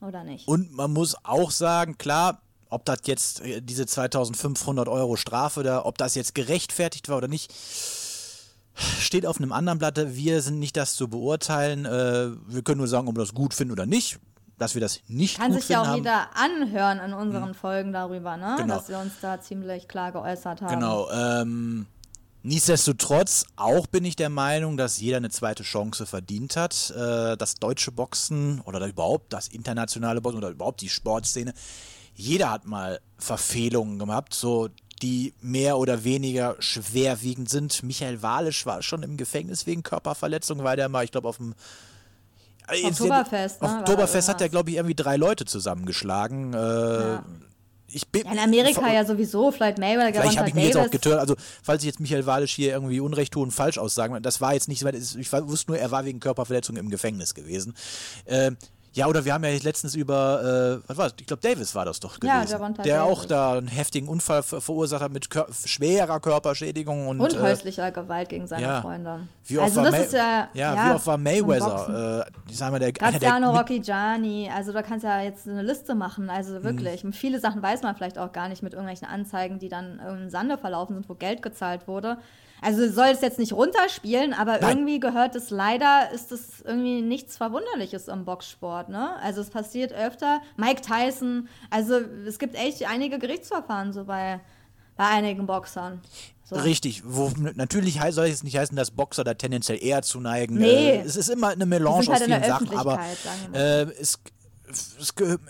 oder 0.00 0.24
nicht. 0.24 0.48
Und 0.48 0.72
man 0.72 0.92
muss 0.92 1.14
auch 1.24 1.52
sagen, 1.52 1.96
klar, 1.96 2.42
ob 2.70 2.84
das 2.84 3.00
jetzt 3.04 3.40
äh, 3.44 3.60
diese 3.62 3.86
2500 3.86 4.88
Euro 4.88 5.14
Strafe 5.14 5.62
da, 5.62 5.84
ob 5.84 5.96
das 5.98 6.16
jetzt 6.16 6.34
gerechtfertigt 6.34 7.08
war 7.08 7.18
oder 7.18 7.28
nicht, 7.28 7.52
steht 8.80 9.26
auf 9.26 9.38
einem 9.38 9.52
anderen 9.52 9.78
Blatt. 9.78 9.98
Wir 10.14 10.40
sind 10.42 10.58
nicht 10.58 10.76
das 10.76 10.94
zu 10.94 11.08
beurteilen. 11.08 11.84
Äh, 11.84 12.30
wir 12.46 12.62
können 12.62 12.78
nur 12.78 12.88
sagen, 12.88 13.08
ob 13.08 13.16
wir 13.16 13.20
das 13.20 13.34
gut 13.34 13.54
finden 13.54 13.72
oder 13.72 13.86
nicht. 13.86 14.18
Dass 14.58 14.74
wir 14.74 14.80
das 14.82 15.00
nicht 15.08 15.38
Kann 15.38 15.52
gut 15.52 15.60
sich 15.60 15.70
ja 15.70 15.80
auch 15.80 15.86
haben. 15.86 15.96
jeder 15.96 16.36
anhören 16.36 16.98
in 16.98 17.14
unseren 17.14 17.54
Folgen 17.54 17.94
darüber, 17.94 18.36
ne? 18.36 18.56
Genau. 18.58 18.74
dass 18.74 18.90
wir 18.90 18.98
uns 18.98 19.14
da 19.22 19.40
ziemlich 19.40 19.88
klar 19.88 20.12
geäußert 20.12 20.60
haben. 20.60 20.74
Genau. 20.74 21.10
Ähm, 21.10 21.86
nichtsdestotrotz, 22.42 23.46
auch 23.56 23.86
bin 23.86 24.04
ich 24.04 24.16
der 24.16 24.28
Meinung, 24.28 24.76
dass 24.76 25.00
jeder 25.00 25.16
eine 25.16 25.30
zweite 25.30 25.62
Chance 25.62 26.04
verdient 26.04 26.56
hat. 26.56 26.90
Äh, 26.90 27.38
das 27.38 27.54
deutsche 27.54 27.90
Boxen 27.90 28.60
oder 28.60 28.86
überhaupt 28.86 29.32
das 29.32 29.48
internationale 29.48 30.20
Boxen 30.20 30.38
oder 30.38 30.50
überhaupt 30.50 30.82
die 30.82 30.90
Sportszene. 30.90 31.54
Jeder 32.14 32.50
hat 32.50 32.66
mal 32.66 33.00
Verfehlungen 33.16 33.98
gehabt, 33.98 34.34
so 34.34 34.68
die 35.02 35.34
mehr 35.40 35.78
oder 35.78 36.04
weniger 36.04 36.56
schwerwiegend 36.58 37.48
sind. 37.48 37.82
Michael 37.82 38.22
Walisch 38.22 38.66
war 38.66 38.82
schon 38.82 39.02
im 39.02 39.16
Gefängnis 39.16 39.66
wegen 39.66 39.82
Körperverletzung, 39.82 40.62
weil 40.64 40.76
der 40.76 40.88
mal, 40.88 41.04
ich 41.04 41.12
glaube, 41.12 41.28
auf 41.28 41.38
dem 41.38 41.54
Oktoberfest, 42.84 43.62
ne? 43.62 43.78
Oktoberfest 43.80 44.28
hat 44.28 44.40
ja, 44.40 44.48
glaube 44.48 44.70
ich, 44.70 44.76
irgendwie 44.76 44.94
drei 44.94 45.16
Leute 45.16 45.44
zusammengeschlagen. 45.44 46.54
Äh, 46.54 46.56
ja. 46.56 47.24
Ich 47.92 48.06
bin, 48.06 48.24
ja, 48.24 48.32
in 48.32 48.38
Amerika 48.38 48.92
ja 48.92 49.04
sowieso, 49.04 49.50
Floyd 49.50 49.78
Mayweather, 49.78 50.20
Vielleicht 50.20 50.38
habe 50.38 50.48
ich 50.48 50.54
mich 50.54 50.66
jetzt 50.66 50.76
auch 50.76 50.90
getört. 50.90 51.18
Also, 51.18 51.34
falls 51.62 51.82
ich 51.82 51.86
jetzt 51.86 51.98
Michael 51.98 52.24
Walisch 52.24 52.54
hier 52.54 52.70
irgendwie 52.70 53.00
Unrecht 53.00 53.32
tue 53.32 53.42
und 53.42 53.50
falsch 53.50 53.78
aussagen, 53.78 54.22
das 54.22 54.40
war 54.40 54.54
jetzt 54.54 54.68
nicht, 54.68 54.84
ich 54.84 55.32
wusste 55.32 55.72
nur, 55.72 55.80
er 55.80 55.90
war 55.90 56.04
wegen 56.04 56.20
Körperverletzung 56.20 56.76
im 56.76 56.88
Gefängnis 56.88 57.34
gewesen. 57.34 57.74
Äh, 58.26 58.52
ja, 58.92 59.06
oder 59.06 59.24
wir 59.24 59.32
haben 59.32 59.44
ja 59.44 59.50
letztens 59.62 59.94
über, 59.94 60.80
äh, 60.82 60.88
was 60.88 60.96
war 60.96 61.04
das? 61.04 61.14
Ich 61.20 61.26
glaube, 61.26 61.42
Davis 61.42 61.74
war 61.76 61.84
das 61.84 62.00
doch 62.00 62.18
gewesen. 62.18 62.50
Ja, 62.50 62.68
der, 62.70 62.84
der 62.84 63.04
auch 63.04 63.24
da 63.24 63.52
einen 63.52 63.68
heftigen 63.68 64.08
Unfall 64.08 64.42
ver 64.42 64.60
verursacht 64.60 65.02
hat 65.02 65.12
mit 65.12 65.30
kör 65.30 65.46
schwerer 65.64 66.18
Körperschädigung 66.18 67.06
und, 67.06 67.20
und 67.20 67.34
äh, 67.34 67.38
häuslicher 67.38 67.86
äh, 67.86 67.92
Gewalt 67.92 68.28
gegen 68.28 68.48
seine 68.48 68.62
ja. 68.62 68.80
Freunde. 68.80 69.28
Wie 69.46 69.58
oft 69.58 69.68
also 69.68 69.82
war 69.82 69.90
das 69.92 70.06
ist 70.06 70.12
ja, 70.12 70.48
ja, 70.54 70.74
ja, 70.74 70.90
wie 70.90 70.94
oft 70.96 71.06
war 71.06 71.18
Mayweather? 71.18 72.26
Äh, 72.48 72.52
sagen 72.52 72.74
wir, 72.74 72.80
der, 72.80 72.92
Graziano 72.92 73.56
Rocky 73.56 73.78
Gianni, 73.78 74.50
also 74.52 74.72
da 74.72 74.82
kannst 74.82 75.04
du 75.04 75.08
ja 75.08 75.22
jetzt 75.22 75.46
eine 75.46 75.62
Liste 75.62 75.94
machen, 75.94 76.28
also 76.28 76.54
mhm. 76.54 76.64
wirklich. 76.64 77.04
Mhm. 77.04 77.12
Viele 77.12 77.38
Sachen 77.38 77.62
weiß 77.62 77.82
man 77.82 77.94
vielleicht 77.94 78.18
auch 78.18 78.32
gar 78.32 78.48
nicht 78.48 78.62
mit 78.62 78.72
irgendwelchen 78.72 79.06
Anzeigen, 79.06 79.60
die 79.60 79.68
dann 79.68 80.00
im 80.00 80.30
Sande 80.30 80.58
verlaufen 80.58 80.94
sind, 80.94 81.08
wo 81.08 81.14
Geld 81.14 81.42
gezahlt 81.42 81.86
wurde. 81.86 82.18
Also 82.62 82.90
soll 82.90 83.08
es 83.08 83.20
jetzt 83.20 83.38
nicht 83.38 83.52
runterspielen, 83.52 84.34
aber 84.34 84.58
Nein. 84.58 84.70
irgendwie 84.70 85.00
gehört 85.00 85.34
es 85.34 85.50
leider, 85.50 86.10
ist 86.12 86.32
es 86.32 86.60
irgendwie 86.62 87.02
nichts 87.02 87.36
Verwunderliches 87.36 88.08
im 88.08 88.24
Boxsport, 88.24 88.88
ne? 88.88 89.16
Also 89.22 89.40
es 89.40 89.50
passiert 89.50 89.92
öfter. 89.92 90.40
Mike 90.56 90.82
Tyson, 90.82 91.48
also 91.70 92.00
es 92.26 92.38
gibt 92.38 92.54
echt 92.54 92.86
einige 92.86 93.18
Gerichtsverfahren 93.18 93.92
so 93.92 94.04
bei, 94.04 94.40
bei 94.96 95.06
einigen 95.06 95.46
Boxern. 95.46 96.00
So. 96.44 96.56
Richtig, 96.56 97.02
wo 97.06 97.30
natürlich 97.54 98.00
soll 98.10 98.26
es 98.26 98.42
nicht 98.42 98.58
heißen, 98.58 98.76
dass 98.76 98.90
Boxer 98.90 99.22
da 99.22 99.34
tendenziell 99.34 99.78
eher 99.80 100.02
zu 100.02 100.18
neigen. 100.18 100.56
Nee. 100.56 100.96
Äh, 100.96 101.02
es 101.02 101.14
ist 101.14 101.30
immer 101.30 101.50
eine 101.50 101.64
Melange 101.64 102.08
halt 102.08 102.08
aus 102.08 102.22
vielen 102.24 102.42
Sachen, 102.42 102.76
aber 102.76 102.98
äh, 103.52 103.82
es, 103.82 104.00
es, 104.00 104.18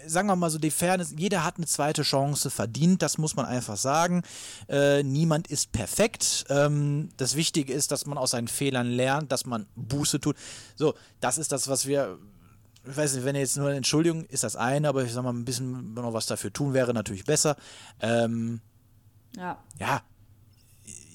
sagen 0.06 0.28
wir 0.28 0.36
mal 0.36 0.50
so, 0.50 0.58
die 0.58 0.70
Fairness, 0.70 1.14
jeder 1.16 1.44
hat 1.44 1.56
eine 1.56 1.66
zweite 1.66 2.02
Chance 2.02 2.50
verdient, 2.50 3.02
das 3.02 3.18
muss 3.18 3.36
man 3.36 3.46
einfach 3.46 3.76
sagen. 3.76 4.22
Äh, 4.68 5.02
niemand 5.02 5.48
ist 5.48 5.72
perfekt. 5.72 6.44
Ähm, 6.48 7.10
das 7.16 7.36
Wichtige 7.36 7.72
ist, 7.72 7.90
dass 7.92 8.06
man 8.06 8.18
aus 8.18 8.32
seinen 8.32 8.48
Fehlern 8.48 8.88
lernt, 8.88 9.32
dass 9.32 9.46
man 9.46 9.66
Buße 9.76 10.20
tut. 10.20 10.36
So, 10.76 10.94
das 11.20 11.38
ist 11.38 11.52
das, 11.52 11.68
was 11.68 11.86
wir. 11.86 12.18
Ich 12.88 12.96
weiß 12.96 13.14
nicht, 13.14 13.24
wenn 13.24 13.36
jetzt 13.36 13.58
nur 13.58 13.68
eine 13.68 13.76
Entschuldigung 13.76 14.24
ist 14.24 14.42
das 14.42 14.56
eine, 14.56 14.88
aber 14.88 15.04
ich 15.04 15.12
sag 15.12 15.22
mal, 15.22 15.34
ein 15.34 15.44
bisschen 15.44 15.92
noch 15.92 16.14
was 16.14 16.24
dafür 16.26 16.50
tun 16.50 16.72
wäre 16.72 16.94
natürlich 16.94 17.24
besser. 17.24 17.56
Ähm, 18.00 18.60
ja. 19.36 19.62
Ja. 19.78 20.02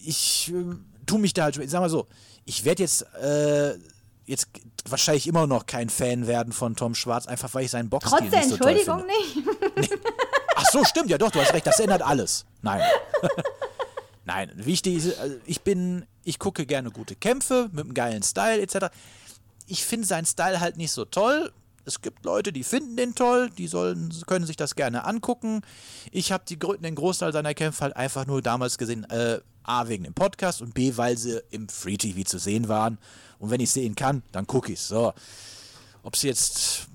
Ich 0.04 0.54
äh, 0.54 0.76
tue 1.08 1.20
mich 1.20 1.34
da 1.34 1.46
halt, 1.46 1.58
ich 1.58 1.72
sag 1.72 1.80
mal 1.80 1.90
so, 1.90 2.08
ich 2.46 2.66
werde 2.66 2.84
jetzt. 2.84 3.02
Äh, 3.16 3.78
jetzt 4.26 4.48
wahrscheinlich 4.88 5.28
immer 5.28 5.48
noch 5.48 5.66
kein 5.66 5.90
Fan 5.90 6.28
werden 6.28 6.54
von 6.54 6.76
Tom 6.76 6.96
Schwarz, 6.96 7.28
einfach 7.28 7.54
weil 7.54 7.66
ich 7.66 7.72
seinen 7.72 7.90
Boxstil 7.90 8.20
Trotz 8.20 8.30
der 8.30 8.40
nicht 8.40 8.50
so 8.50 8.56
Entschuldigung 8.56 9.06
nicht. 9.06 9.92
Nee. 9.92 9.98
Ach 10.56 10.66
so, 10.72 10.84
stimmt, 10.84 11.10
ja 11.10 11.18
doch, 11.18 11.32
du 11.32 11.40
hast 11.42 11.54
recht, 11.54 11.68
das 11.68 11.80
ändert 11.80 12.02
alles. 12.02 12.46
Nein. 12.62 12.82
Nein, 14.26 14.52
wichtig 14.56 14.96
ist, 14.96 15.20
also 15.20 15.36
ich 15.46 15.62
bin, 15.62 16.06
ich 16.24 16.40
gucke 16.40 16.66
gerne 16.66 16.92
gute 16.92 17.16
Kämpfe 17.16 17.70
mit 17.72 17.86
einem 17.86 17.94
geilen 17.94 18.24
Style 18.24 18.62
etc. 18.62 18.88
Ich 19.68 19.86
finde 19.86 20.08
seinen 20.08 20.26
Style 20.26 20.60
halt 20.60 20.78
nicht 20.78 20.92
so 20.92 21.06
toll. 21.06 21.52
Es 21.86 22.02
gibt 22.02 22.26
Leute, 22.26 22.52
die 22.52 22.64
finden 22.64 22.98
den 22.98 23.14
toll, 23.14 23.52
die 23.58 23.68
sollen, 23.68 24.12
können 24.26 24.46
sich 24.46 24.58
das 24.58 24.76
gerne 24.76 25.06
angucken. 25.06 25.62
Ich 26.12 26.32
habe 26.32 26.44
den 26.46 26.96
Großteil 26.96 27.32
seiner 27.32 27.54
Kämpfe 27.54 27.82
halt 27.82 27.96
einfach 27.96 28.26
nur 28.26 28.42
damals 28.42 28.78
gesehen, 28.78 29.04
äh, 29.06 29.40
A, 29.64 29.88
wegen 29.88 30.04
dem 30.04 30.14
Podcast 30.14 30.62
und 30.62 30.74
B, 30.74 30.98
weil 30.98 31.18
sie 31.18 31.42
im 31.52 31.70
Free 31.70 31.98
TV 31.98 32.24
zu 32.24 32.40
sehen 32.40 32.68
waren. 32.68 32.98
Und 33.40 33.52
wenn 33.52 33.62
ich 33.62 33.72
sehen 33.72 33.96
kann, 33.96 34.24
dann 34.32 34.48
gucke 34.48 34.74
ich 34.74 34.82
So. 34.82 35.14
Ob 36.04 36.14
es 36.14 36.22
jetzt 36.22 36.88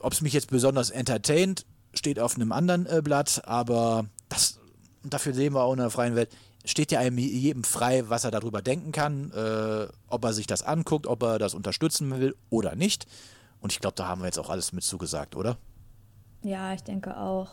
ob 0.00 0.12
es 0.12 0.20
mich 0.20 0.32
jetzt 0.32 0.50
besonders 0.50 0.90
entertaint, 0.90 1.66
steht 1.92 2.20
auf 2.20 2.36
einem 2.36 2.52
anderen 2.52 2.86
äh, 2.86 3.02
Blatt, 3.02 3.42
aber 3.44 4.06
das, 4.28 4.58
dafür 5.02 5.34
sehen 5.34 5.54
wir 5.54 5.62
auch 5.62 5.72
in 5.72 5.78
der 5.78 5.90
freien 5.90 6.14
Welt, 6.14 6.30
steht 6.64 6.92
ja 6.92 7.00
einem 7.00 7.18
jedem 7.18 7.64
frei, 7.64 8.08
was 8.08 8.24
er 8.24 8.30
darüber 8.30 8.62
denken 8.62 8.92
kann, 8.92 9.30
äh, 9.32 9.86
ob 10.08 10.24
er 10.24 10.32
sich 10.32 10.46
das 10.46 10.62
anguckt, 10.62 11.06
ob 11.06 11.22
er 11.22 11.38
das 11.38 11.54
unterstützen 11.54 12.18
will 12.18 12.34
oder 12.48 12.74
nicht. 12.74 13.06
Und 13.64 13.72
ich 13.72 13.80
glaube, 13.80 13.96
da 13.96 14.06
haben 14.06 14.20
wir 14.20 14.26
jetzt 14.26 14.38
auch 14.38 14.50
alles 14.50 14.74
mit 14.74 14.84
zugesagt, 14.84 15.34
oder? 15.36 15.56
Ja, 16.42 16.74
ich 16.74 16.82
denke 16.82 17.16
auch. 17.16 17.48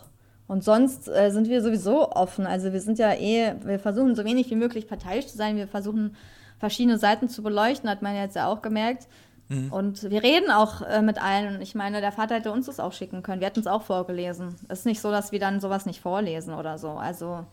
Und 0.45 0.61
sonst 0.61 1.07
äh, 1.07 1.31
sind 1.31 1.47
wir 1.47 1.61
sowieso 1.61 2.11
offen. 2.11 2.45
Also 2.45 2.73
wir 2.73 2.81
sind 2.81 2.99
ja 2.99 3.13
eh, 3.13 3.55
wir 3.63 3.79
versuchen 3.79 4.13
so 4.13 4.25
wenig 4.25 4.49
wie 4.49 4.57
möglich 4.57 4.89
parteiisch 4.89 5.27
zu 5.27 5.37
sein. 5.37 5.55
Wir 5.55 5.69
versuchen 5.69 6.17
verschiedene 6.59 6.97
Seiten 6.97 7.29
zu 7.29 7.41
beleuchten, 7.41 7.89
hat 7.89 8.01
man 8.01 8.13
jetzt 8.13 8.35
ja 8.35 8.47
auch 8.47 8.61
gemerkt. 8.61 9.07
Mhm. 9.47 9.71
Und 9.71 10.03
wir 10.09 10.21
reden 10.21 10.51
auch 10.51 10.81
äh, 10.81 11.01
mit 11.01 11.17
allen. 11.23 11.61
Ich 11.61 11.75
meine, 11.75 12.01
der 12.01 12.11
Vater 12.11 12.35
hätte 12.35 12.51
uns 12.51 12.65
das 12.65 12.81
auch 12.81 12.91
schicken 12.91 13.23
können. 13.23 13.39
Wir 13.39 13.47
hätten 13.47 13.61
es 13.61 13.67
auch 13.67 13.83
vorgelesen. 13.83 14.57
Es 14.67 14.79
ist 14.79 14.85
nicht 14.85 14.99
so, 14.99 15.11
dass 15.11 15.31
wir 15.31 15.39
dann 15.39 15.61
sowas 15.61 15.85
nicht 15.85 16.01
vorlesen 16.01 16.53
oder 16.53 16.77
so. 16.77 16.89
Also, 16.89 17.45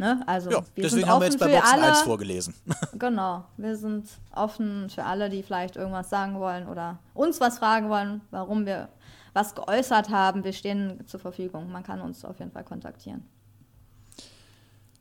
ne? 0.00 0.22
Also, 0.26 0.50
ja, 0.50 0.56
wir 0.56 0.82
deswegen 0.82 1.02
sind 1.02 1.08
haben 1.08 1.20
wir 1.20 1.26
jetzt 1.26 1.38
bei 1.38 1.46
Boxen 1.46 1.72
alle, 1.72 1.88
1 1.90 2.00
vorgelesen. 2.00 2.54
genau. 2.98 3.44
Wir 3.56 3.76
sind 3.76 4.08
offen 4.34 4.90
für 4.90 5.04
alle, 5.04 5.30
die 5.30 5.42
vielleicht 5.44 5.76
irgendwas 5.76 6.10
sagen 6.10 6.40
wollen 6.40 6.66
oder 6.66 6.98
uns 7.14 7.40
was 7.40 7.58
fragen 7.58 7.88
wollen, 7.88 8.22
warum 8.30 8.66
wir 8.66 8.88
was 9.32 9.54
geäußert 9.54 10.08
haben, 10.08 10.42
wir 10.42 10.52
stehen 10.52 11.06
zur 11.06 11.20
Verfügung. 11.20 11.70
Man 11.70 11.84
kann 11.84 12.00
uns 12.00 12.24
auf 12.24 12.40
jeden 12.40 12.50
Fall 12.50 12.64
kontaktieren. 12.64 13.22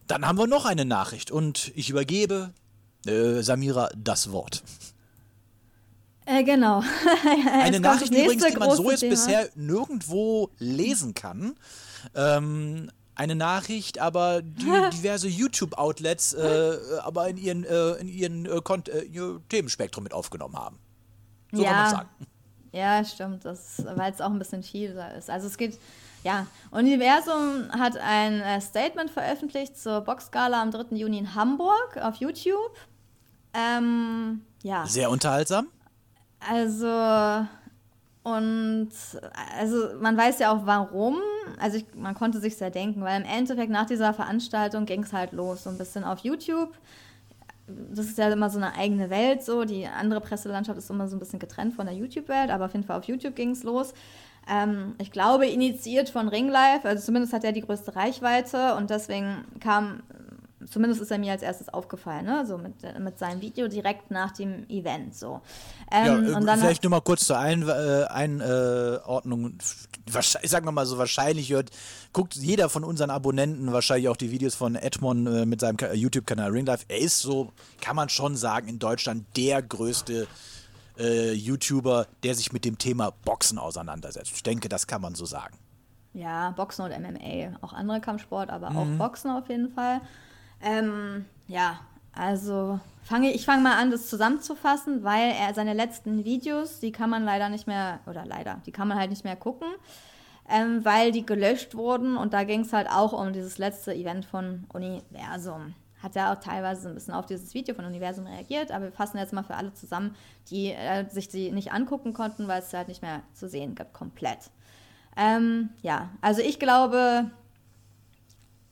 Dann 0.05 0.27
haben 0.27 0.37
wir 0.37 0.45
noch 0.45 0.65
eine 0.65 0.85
Nachricht 0.85 1.31
und 1.31 1.71
ich 1.75 1.89
übergebe 1.89 2.51
äh, 3.07 3.41
Samira 3.41 3.89
das 3.95 4.31
Wort. 4.31 4.63
Äh, 6.25 6.43
genau. 6.43 6.83
eine 7.51 7.79
Nachricht 7.79 8.13
übrigens, 8.13 8.45
die 8.45 8.57
man 8.57 8.75
so 8.75 8.91
jetzt 8.91 8.99
Thema. 8.99 9.11
bisher 9.11 9.49
nirgendwo 9.55 10.49
lesen 10.59 11.13
kann. 11.15 11.55
Ähm, 12.13 12.91
eine 13.19 13.35
Nachricht, 13.35 13.99
aber 13.99 14.41
diverse 14.93 15.27
YouTube-Outlets 15.27 16.33
äh, 16.33 16.77
aber 17.03 17.27
in 17.27 17.37
ihren, 17.37 17.63
äh, 17.65 17.91
in 17.93 18.07
ihren 18.07 18.45
äh, 18.45 18.57
äh 18.57 19.39
Themenspektrum 19.49 20.03
mit 20.03 20.13
aufgenommen 20.13 20.55
haben. 20.55 20.79
So 21.51 21.61
ja. 21.61 21.69
kann 21.69 21.81
man 21.81 21.91
sagen. 21.91 22.09
Ja, 22.71 23.03
stimmt, 23.03 23.45
das, 23.45 23.83
weil 23.95 24.11
es 24.13 24.21
auch 24.21 24.29
ein 24.29 24.39
bisschen 24.39 24.63
viel 24.63 24.91
ist. 25.17 25.29
Also 25.29 25.47
es 25.47 25.57
geht, 25.57 25.77
ja, 26.23 26.45
Universum 26.71 27.69
hat 27.71 27.97
ein 27.97 28.41
äh, 28.41 28.61
Statement 28.61 29.09
veröffentlicht 29.09 29.77
zur 29.77 30.01
Boxgala 30.01 30.61
am 30.61 30.71
3. 30.71 30.95
Juni 30.95 31.17
in 31.17 31.35
Hamburg 31.35 31.97
auf 31.99 32.15
YouTube. 32.15 32.77
Ähm, 33.53 34.41
ja. 34.61 34.85
Sehr 34.85 35.09
unterhaltsam. 35.09 35.67
Also, 36.47 36.85
und 38.35 38.89
also 39.57 39.89
man 39.99 40.17
weiß 40.17 40.39
ja 40.39 40.51
auch 40.51 40.65
warum. 40.65 41.17
Also 41.59 41.77
ich, 41.77 41.85
man 41.95 42.15
konnte 42.15 42.39
sich 42.39 42.57
sehr 42.57 42.69
denken, 42.69 43.01
weil 43.01 43.21
im 43.21 43.27
Endeffekt 43.27 43.71
nach 43.71 43.85
dieser 43.85 44.13
Veranstaltung 44.13 44.85
ging 44.85 45.03
es 45.03 45.13
halt 45.13 45.31
los, 45.31 45.63
so 45.63 45.69
ein 45.69 45.77
bisschen 45.77 46.03
auf 46.03 46.19
YouTube 46.19 46.71
das 47.91 48.05
ist 48.05 48.17
ja 48.17 48.29
immer 48.29 48.49
so 48.49 48.57
eine 48.57 48.75
eigene 48.75 49.09
Welt, 49.09 49.43
so. 49.43 49.65
Die 49.65 49.85
andere 49.87 50.21
Presselandschaft 50.21 50.77
ist 50.77 50.89
immer 50.89 51.07
so 51.07 51.15
ein 51.15 51.19
bisschen 51.19 51.39
getrennt 51.39 51.73
von 51.73 51.85
der 51.85 51.95
YouTube-Welt, 51.95 52.49
aber 52.49 52.65
auf 52.65 52.73
jeden 52.73 52.85
Fall 52.85 52.97
auf 52.97 53.05
YouTube 53.05 53.35
ging 53.35 53.51
es 53.51 53.63
los. 53.63 53.93
Ähm, 54.49 54.95
ich 54.99 55.11
glaube, 55.11 55.47
initiiert 55.47 56.09
von 56.09 56.27
Ringlife, 56.27 56.87
also 56.87 57.03
zumindest 57.03 57.33
hat 57.33 57.43
er 57.43 57.51
die 57.51 57.61
größte 57.61 57.95
Reichweite 57.95 58.75
und 58.75 58.89
deswegen 58.89 59.45
kam, 59.59 60.01
zumindest 60.67 61.01
ist 61.01 61.11
er 61.11 61.17
mir 61.17 61.31
als 61.31 61.41
erstes 61.41 61.69
aufgefallen, 61.69 62.25
ne? 62.25 62.45
so 62.45 62.57
mit, 62.57 62.75
mit 62.99 63.17
seinem 63.17 63.41
Video 63.41 63.67
direkt 63.67 64.11
nach 64.11 64.31
dem 64.31 64.67
Event. 64.69 65.15
So. 65.15 65.41
Ähm, 65.91 66.27
ja, 66.27 66.37
und 66.37 66.45
dann 66.45 66.59
vielleicht 66.59 66.83
nur 66.83 66.91
mal 66.91 67.01
kurz 67.01 67.25
zur 67.25 67.37
Ein 67.37 67.67
äh, 67.67 68.05
Einordnung. 68.09 69.57
Sagen 70.09 70.65
wir 70.65 70.71
mal 70.71 70.85
so, 70.85 70.97
wahrscheinlich 70.97 71.51
hört, 71.51 71.69
guckt 72.13 72.35
jeder 72.35 72.69
von 72.69 72.83
unseren 72.83 73.09
Abonnenten 73.09 73.71
wahrscheinlich 73.71 74.09
auch 74.09 74.17
die 74.17 74.31
Videos 74.31 74.55
von 74.55 74.75
Edmond 74.75 75.27
äh, 75.27 75.45
mit 75.45 75.61
seinem 75.61 75.77
YouTube-Kanal 75.93 76.51
Ringlife. 76.51 76.85
Er 76.87 76.99
ist 76.99 77.19
so, 77.19 77.51
kann 77.81 77.95
man 77.95 78.09
schon 78.09 78.35
sagen, 78.35 78.67
in 78.67 78.79
Deutschland 78.79 79.25
der 79.37 79.61
größte 79.61 80.27
äh, 80.97 81.31
YouTuber, 81.31 82.07
der 82.23 82.35
sich 82.35 82.51
mit 82.51 82.65
dem 82.65 82.77
Thema 82.77 83.11
Boxen 83.23 83.57
auseinandersetzt. 83.57 84.31
Ich 84.33 84.43
denke, 84.43 84.69
das 84.69 84.87
kann 84.87 85.01
man 85.01 85.15
so 85.15 85.25
sagen. 85.25 85.57
Ja, 86.13 86.51
Boxen 86.51 86.85
und 86.85 86.91
MMA. 86.91 87.57
Auch 87.61 87.73
andere 87.73 88.01
Kampfsport, 88.01 88.49
aber 88.49 88.71
mhm. 88.71 88.77
auch 88.77 89.07
Boxen 89.07 89.31
auf 89.31 89.47
jeden 89.47 89.69
Fall. 89.69 90.01
Ähm, 90.61 91.25
ja, 91.47 91.79
also 92.13 92.79
fange 93.03 93.31
ich 93.31 93.45
fange 93.45 93.63
mal 93.63 93.77
an, 93.77 93.91
das 93.91 94.07
zusammenzufassen, 94.07 95.03
weil 95.03 95.31
er 95.31 95.53
seine 95.53 95.73
letzten 95.73 96.25
Videos, 96.25 96.79
die 96.79 96.91
kann 96.91 97.09
man 97.09 97.23
leider 97.23 97.49
nicht 97.49 97.67
mehr, 97.67 97.99
oder 98.07 98.25
leider, 98.25 98.61
die 98.65 98.71
kann 98.71 98.87
man 98.87 98.97
halt 98.97 99.09
nicht 99.09 99.23
mehr 99.23 99.35
gucken, 99.35 99.67
ähm, 100.49 100.83
weil 100.83 101.11
die 101.11 101.25
gelöscht 101.25 101.75
wurden 101.75 102.17
und 102.17 102.33
da 102.33 102.43
ging 102.43 102.61
es 102.61 102.73
halt 102.73 102.89
auch 102.89 103.13
um 103.13 103.33
dieses 103.33 103.57
letzte 103.57 103.93
Event 103.93 104.25
von 104.25 104.65
Universum. 104.73 105.73
Hat 106.01 106.15
er 106.15 106.31
auch 106.31 106.39
teilweise 106.39 106.87
ein 106.87 106.95
bisschen 106.95 107.13
auf 107.13 107.25
dieses 107.25 107.53
Video 107.53 107.75
von 107.75 107.85
Universum 107.85 108.25
reagiert, 108.25 108.71
aber 108.71 108.85
wir 108.85 108.91
fassen 108.91 109.17
jetzt 109.17 109.33
mal 109.33 109.43
für 109.43 109.55
alle 109.55 109.73
zusammen, 109.73 110.15
die 110.49 110.71
äh, 110.71 111.09
sich 111.09 111.27
die 111.27 111.51
nicht 111.51 111.73
angucken 111.73 112.13
konnten, 112.13 112.47
weil 112.47 112.61
es 112.61 112.73
halt 112.73 112.87
nicht 112.87 113.01
mehr 113.01 113.21
zu 113.33 113.49
sehen 113.49 113.75
gibt, 113.75 113.93
komplett. 113.93 114.49
Ähm, 115.17 115.71
ja, 115.81 116.09
also 116.21 116.41
ich 116.41 116.59
glaube, 116.59 117.29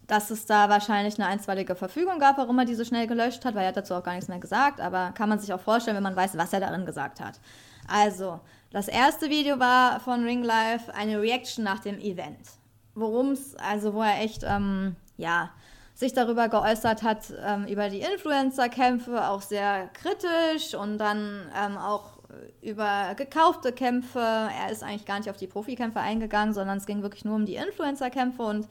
dass 0.08 0.30
es 0.32 0.46
da 0.46 0.70
wahrscheinlich 0.70 1.20
eine 1.20 1.28
einstweilige 1.28 1.76
Verfügung 1.76 2.18
gab, 2.20 2.38
warum 2.38 2.58
er 2.60 2.66
diese 2.66 2.86
schnell 2.86 3.08
gelöscht 3.08 3.44
hat, 3.46 3.56
weil 3.56 3.64
er 3.64 3.70
hat 3.70 3.78
dazu 3.78 3.94
auch 3.94 4.04
gar 4.04 4.14
nichts 4.14 4.30
mehr 4.30 4.40
gesagt, 4.40 4.80
aber 4.80 5.12
kann 5.12 5.30
man 5.30 5.40
sich 5.40 5.52
auch 5.54 5.60
vorstellen, 5.60 5.98
wenn 5.98 6.04
man 6.04 6.16
weiß, 6.16 6.38
was 6.38 6.54
er 6.54 6.62
darin 6.62 6.86
gesagt 6.86 7.20
hat. 7.20 7.40
Also, 7.88 8.40
Das 8.70 8.90
erste 8.90 9.30
Video 9.30 9.60
war 9.60 10.02
von 10.02 10.26
Ring 10.26 10.44
Life 10.44 10.94
eine 10.94 11.22
Reaction 11.22 11.64
nach 11.64 11.80
dem 11.80 12.00
Event. 12.00 12.38
Worum 12.96 13.32
es, 13.32 13.56
also 13.56 13.94
wo 13.94 14.02
er 14.02 14.22
echt, 14.22 14.44
ähm, 14.44 14.98
ja, 15.16 15.52
sich 15.96 16.14
darüber 16.14 16.50
geäußert 16.50 17.02
hat, 17.02 17.34
ähm, 17.44 17.66
über 17.66 17.90
die 17.90 18.02
Influencer-Kämpfe, 18.02 19.30
auch 19.30 19.42
sehr 19.42 19.88
kritisch 19.94 20.76
und 20.76 20.98
dann 20.98 21.50
ähm, 21.58 21.78
auch 21.78 22.18
über 22.62 23.14
gekaufte 23.16 23.72
Kämpfe. 23.72 24.20
Er 24.20 24.70
ist 24.70 24.84
eigentlich 24.84 25.06
gar 25.06 25.18
nicht 25.18 25.30
auf 25.30 25.38
die 25.38 25.48
Profikämpfe 25.48 26.00
eingegangen, 26.00 26.54
sondern 26.54 26.78
es 26.78 26.86
ging 26.86 27.02
wirklich 27.02 27.24
nur 27.26 27.36
um 27.36 27.46
die 27.46 27.56
Influencer-Kämpfe 27.56 28.44
und 28.44 28.68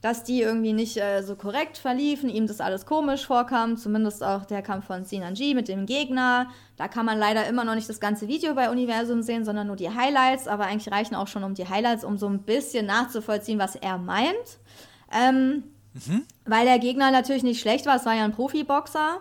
dass 0.00 0.24
die 0.24 0.40
irgendwie 0.40 0.72
nicht 0.72 0.96
äh, 0.96 1.22
so 1.22 1.36
korrekt 1.36 1.76
verliefen, 1.76 2.30
ihm 2.30 2.46
das 2.46 2.60
alles 2.60 2.86
komisch 2.86 3.26
vorkam, 3.26 3.76
zumindest 3.76 4.24
auch 4.24 4.46
der 4.46 4.62
Kampf 4.62 4.86
von 4.86 5.04
Sinanji 5.04 5.54
mit 5.54 5.68
dem 5.68 5.84
Gegner. 5.84 6.48
Da 6.76 6.88
kann 6.88 7.04
man 7.04 7.18
leider 7.18 7.46
immer 7.46 7.64
noch 7.64 7.74
nicht 7.74 7.88
das 7.88 8.00
ganze 8.00 8.26
Video 8.26 8.54
bei 8.54 8.70
Universum 8.70 9.22
sehen, 9.22 9.44
sondern 9.44 9.66
nur 9.66 9.76
die 9.76 9.90
Highlights, 9.90 10.48
aber 10.48 10.64
eigentlich 10.64 10.92
reichen 10.92 11.14
auch 11.14 11.28
schon 11.28 11.44
um 11.44 11.54
die 11.54 11.68
Highlights, 11.68 12.04
um 12.04 12.16
so 12.16 12.28
ein 12.28 12.42
bisschen 12.42 12.86
nachzuvollziehen, 12.86 13.58
was 13.58 13.76
er 13.76 13.98
meint. 13.98 14.58
Ähm, 15.12 15.64
mhm. 15.92 16.22
Weil 16.46 16.64
der 16.64 16.78
Gegner 16.78 17.10
natürlich 17.10 17.42
nicht 17.42 17.60
schlecht 17.60 17.84
war, 17.84 17.96
es 17.96 18.06
war 18.06 18.14
ja 18.14 18.24
ein 18.24 18.32
Profiboxer. 18.32 19.20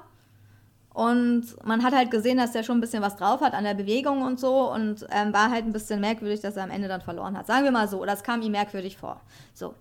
Und 0.94 1.56
man 1.64 1.84
hat 1.84 1.94
halt 1.94 2.12
gesehen, 2.12 2.38
dass 2.38 2.52
der 2.52 2.64
schon 2.64 2.78
ein 2.78 2.82
bisschen 2.82 3.02
was 3.02 3.16
drauf 3.16 3.42
hat 3.42 3.54
an 3.54 3.64
der 3.64 3.74
Bewegung 3.74 4.22
und 4.22 4.40
so. 4.40 4.70
Und 4.72 5.06
ähm, 5.12 5.34
war 5.34 5.50
halt 5.50 5.66
ein 5.66 5.72
bisschen 5.72 6.02
merkwürdig, 6.02 6.42
dass 6.42 6.58
er 6.58 6.64
am 6.64 6.72
Ende 6.72 6.88
dann 6.88 7.02
verloren 7.02 7.38
hat. 7.38 7.48
Sagen 7.48 7.64
wir 7.64 7.72
mal 7.72 7.88
so, 7.88 8.02
oder 8.02 8.14
es 8.14 8.24
kam 8.24 8.42
ihm 8.42 8.52
merkwürdig 8.52 8.98
vor. 8.98 9.22
So. 9.54 9.76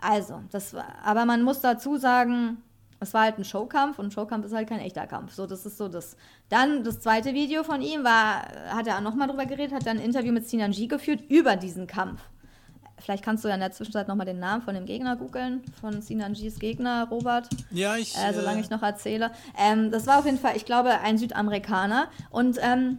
Also, 0.00 0.42
das 0.50 0.74
war, 0.74 0.86
aber 1.04 1.24
man 1.24 1.42
muss 1.42 1.60
dazu 1.60 1.96
sagen, 1.96 2.62
es 3.00 3.14
war 3.14 3.22
halt 3.22 3.38
ein 3.38 3.44
Showkampf 3.44 3.98
und 3.98 4.06
ein 4.06 4.10
Showkampf 4.10 4.46
ist 4.46 4.54
halt 4.54 4.68
kein 4.68 4.80
echter 4.80 5.06
Kampf. 5.06 5.32
So, 5.32 5.46
das 5.46 5.64
ist 5.66 5.78
so 5.78 5.88
das. 5.88 6.16
Dann 6.48 6.82
das 6.84 7.00
zweite 7.00 7.34
Video 7.34 7.62
von 7.62 7.80
ihm 7.80 8.04
war, 8.04 8.48
hat 8.74 8.86
er 8.86 8.96
auch 8.96 9.02
nochmal 9.02 9.28
drüber 9.28 9.46
geredet, 9.46 9.72
hat 9.72 9.86
dann 9.86 9.98
ein 9.98 10.04
Interview 10.04 10.32
mit 10.32 10.48
Sinan 10.48 10.72
G 10.72 10.86
geführt 10.86 11.22
über 11.28 11.56
diesen 11.56 11.86
Kampf. 11.86 12.20
Vielleicht 13.00 13.24
kannst 13.24 13.44
du 13.44 13.48
ja 13.48 13.54
in 13.54 13.60
der 13.60 13.70
Zwischenzeit 13.70 14.08
nochmal 14.08 14.26
den 14.26 14.40
Namen 14.40 14.62
von 14.62 14.74
dem 14.74 14.84
Gegner 14.84 15.14
googeln, 15.16 15.62
von 15.80 16.02
Sinan 16.02 16.32
Gs 16.32 16.58
Gegner, 16.58 17.06
Robert. 17.08 17.48
Ja, 17.70 17.96
ich. 17.96 18.16
Äh, 18.16 18.32
solange 18.34 18.58
äh, 18.58 18.62
ich 18.62 18.70
noch 18.70 18.82
erzähle. 18.82 19.30
Ähm, 19.56 19.90
das 19.90 20.06
war 20.06 20.18
auf 20.18 20.24
jeden 20.24 20.38
Fall, 20.38 20.56
ich 20.56 20.64
glaube, 20.64 20.98
ein 21.00 21.16
Südamerikaner. 21.16 22.08
Und 22.30 22.58
ähm, 22.60 22.98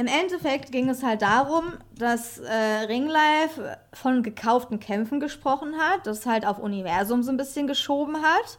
im 0.00 0.06
Endeffekt 0.06 0.72
ging 0.72 0.88
es 0.88 1.02
halt 1.02 1.20
darum, 1.20 1.74
dass 1.98 2.38
äh, 2.38 2.54
Ringlife 2.88 3.76
von 3.92 4.22
gekauften 4.22 4.80
Kämpfen 4.80 5.20
gesprochen 5.20 5.74
hat, 5.78 6.06
das 6.06 6.24
halt 6.24 6.46
auf 6.46 6.58
Universum 6.58 7.22
so 7.22 7.30
ein 7.30 7.36
bisschen 7.36 7.66
geschoben 7.66 8.16
hat. 8.22 8.58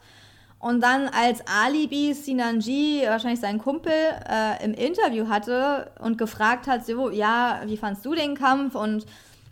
Und 0.60 0.82
dann 0.82 1.08
als 1.08 1.42
Alibi 1.48 2.14
Sinanji, 2.14 3.02
wahrscheinlich 3.08 3.40
sein 3.40 3.58
Kumpel, 3.58 3.92
äh, 3.92 4.64
im 4.64 4.76
Interview 4.76 5.30
hatte 5.30 5.90
und 6.00 6.20
gefragt 6.20 6.68
hat, 6.68 6.86
so, 6.86 7.10
ja, 7.10 7.62
wie 7.66 7.78
fandst 7.78 8.06
du 8.06 8.14
den 8.14 8.36
Kampf 8.36 8.76
und 8.76 9.08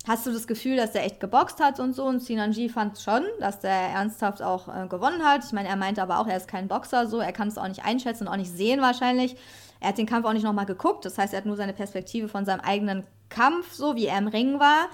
hast 0.07 0.27
du 0.27 0.31
das 0.31 0.45
Gefühl, 0.45 0.77
dass 0.77 0.91
der 0.91 1.05
echt 1.05 1.19
geboxt 1.19 1.59
hat 1.59 1.79
und 1.79 1.93
so? 1.93 2.05
Und 2.05 2.21
Sinanji 2.21 2.69
fand 2.69 2.99
schon, 2.99 3.23
dass 3.39 3.61
der 3.61 3.71
ernsthaft 3.71 4.43
auch 4.43 4.67
äh, 4.67 4.87
gewonnen 4.87 5.23
hat. 5.23 5.43
Ich 5.43 5.53
meine, 5.53 5.69
er 5.69 5.75
meinte 5.75 6.03
aber 6.03 6.19
auch, 6.19 6.27
er 6.27 6.37
ist 6.37 6.47
kein 6.47 6.67
Boxer, 6.67 7.07
so, 7.07 7.17
er 7.17 7.33
kann 7.33 7.47
es 7.47 7.57
auch 7.57 7.67
nicht 7.67 7.83
einschätzen 7.83 8.27
und 8.27 8.33
auch 8.33 8.37
nicht 8.37 8.55
sehen 8.55 8.79
wahrscheinlich. 8.79 9.35
Er 9.79 9.89
hat 9.89 9.97
den 9.97 10.05
Kampf 10.05 10.25
auch 10.25 10.33
nicht 10.33 10.43
nochmal 10.43 10.65
geguckt, 10.65 11.05
das 11.05 11.17
heißt, 11.17 11.33
er 11.33 11.37
hat 11.37 11.45
nur 11.45 11.55
seine 11.55 11.73
Perspektive 11.73 12.27
von 12.27 12.45
seinem 12.45 12.59
eigenen 12.59 13.03
Kampf, 13.29 13.73
so 13.73 13.95
wie 13.95 14.07
er 14.07 14.17
im 14.17 14.27
Ring 14.27 14.59
war. 14.59 14.89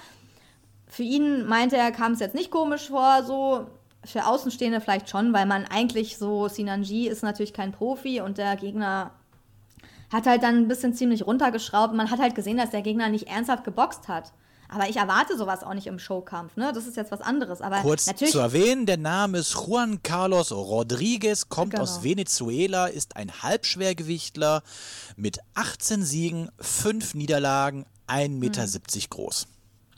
Für 0.88 1.04
ihn 1.04 1.46
meinte 1.48 1.76
er, 1.78 1.92
kam 1.92 2.12
es 2.14 2.20
jetzt 2.20 2.36
nicht 2.36 2.52
komisch 2.52 2.90
vor, 2.90 3.24
so 3.24 3.68
für 4.04 4.28
Außenstehende 4.28 4.82
vielleicht 4.82 5.10
schon, 5.10 5.34
weil 5.34 5.46
man 5.46 5.66
eigentlich 5.66 6.18
so, 6.18 6.48
Sinanji 6.48 7.08
ist 7.08 7.24
natürlich 7.24 7.54
kein 7.54 7.72
Profi 7.72 8.22
und 8.22 8.38
der 8.38 8.56
Gegner 8.56 9.12
hat 10.12 10.28
halt 10.28 10.44
dann 10.44 10.58
ein 10.58 10.68
bisschen 10.68 10.94
ziemlich 10.94 11.26
runtergeschraubt. 11.26 11.94
Man 11.94 12.12
hat 12.12 12.20
halt 12.20 12.36
gesehen, 12.36 12.58
dass 12.58 12.70
der 12.70 12.84
Gegner 12.84 13.10
nicht 13.10 13.28
ernsthaft 13.28 13.64
geboxt 13.64 14.08
hat. 14.08 14.32
Aber 14.76 14.90
ich 14.90 14.98
erwarte 14.98 15.38
sowas 15.38 15.64
auch 15.64 15.74
nicht 15.74 15.88
im 15.88 16.00
Showkampf, 16.00 16.58
ne? 16.58 16.74
Das 16.74 16.86
ist 16.86 16.98
jetzt 16.98 17.10
was 17.10 17.22
anderes. 17.22 17.62
Aber 17.62 17.78
Kurz 17.78 18.08
natürlich 18.08 18.34
zu 18.34 18.40
erwähnen, 18.40 18.86
der 18.86 18.98
Name 18.98 19.38
ist 19.38 19.54
Juan 19.54 20.04
Carlos 20.04 20.52
Rodriguez, 20.52 21.48
kommt 21.48 21.72
genau. 21.72 21.84
aus 21.84 22.04
Venezuela, 22.04 22.88
ist 22.88 23.16
ein 23.16 23.32
Halbschwergewichtler 23.42 24.64
mit 25.16 25.40
18 25.54 26.04
Siegen, 26.04 26.52
5 26.60 27.14
Niederlagen, 27.14 27.86
1,70 28.10 28.30
Meter 28.32 28.66
mhm. 28.66 29.10
groß. 29.10 29.48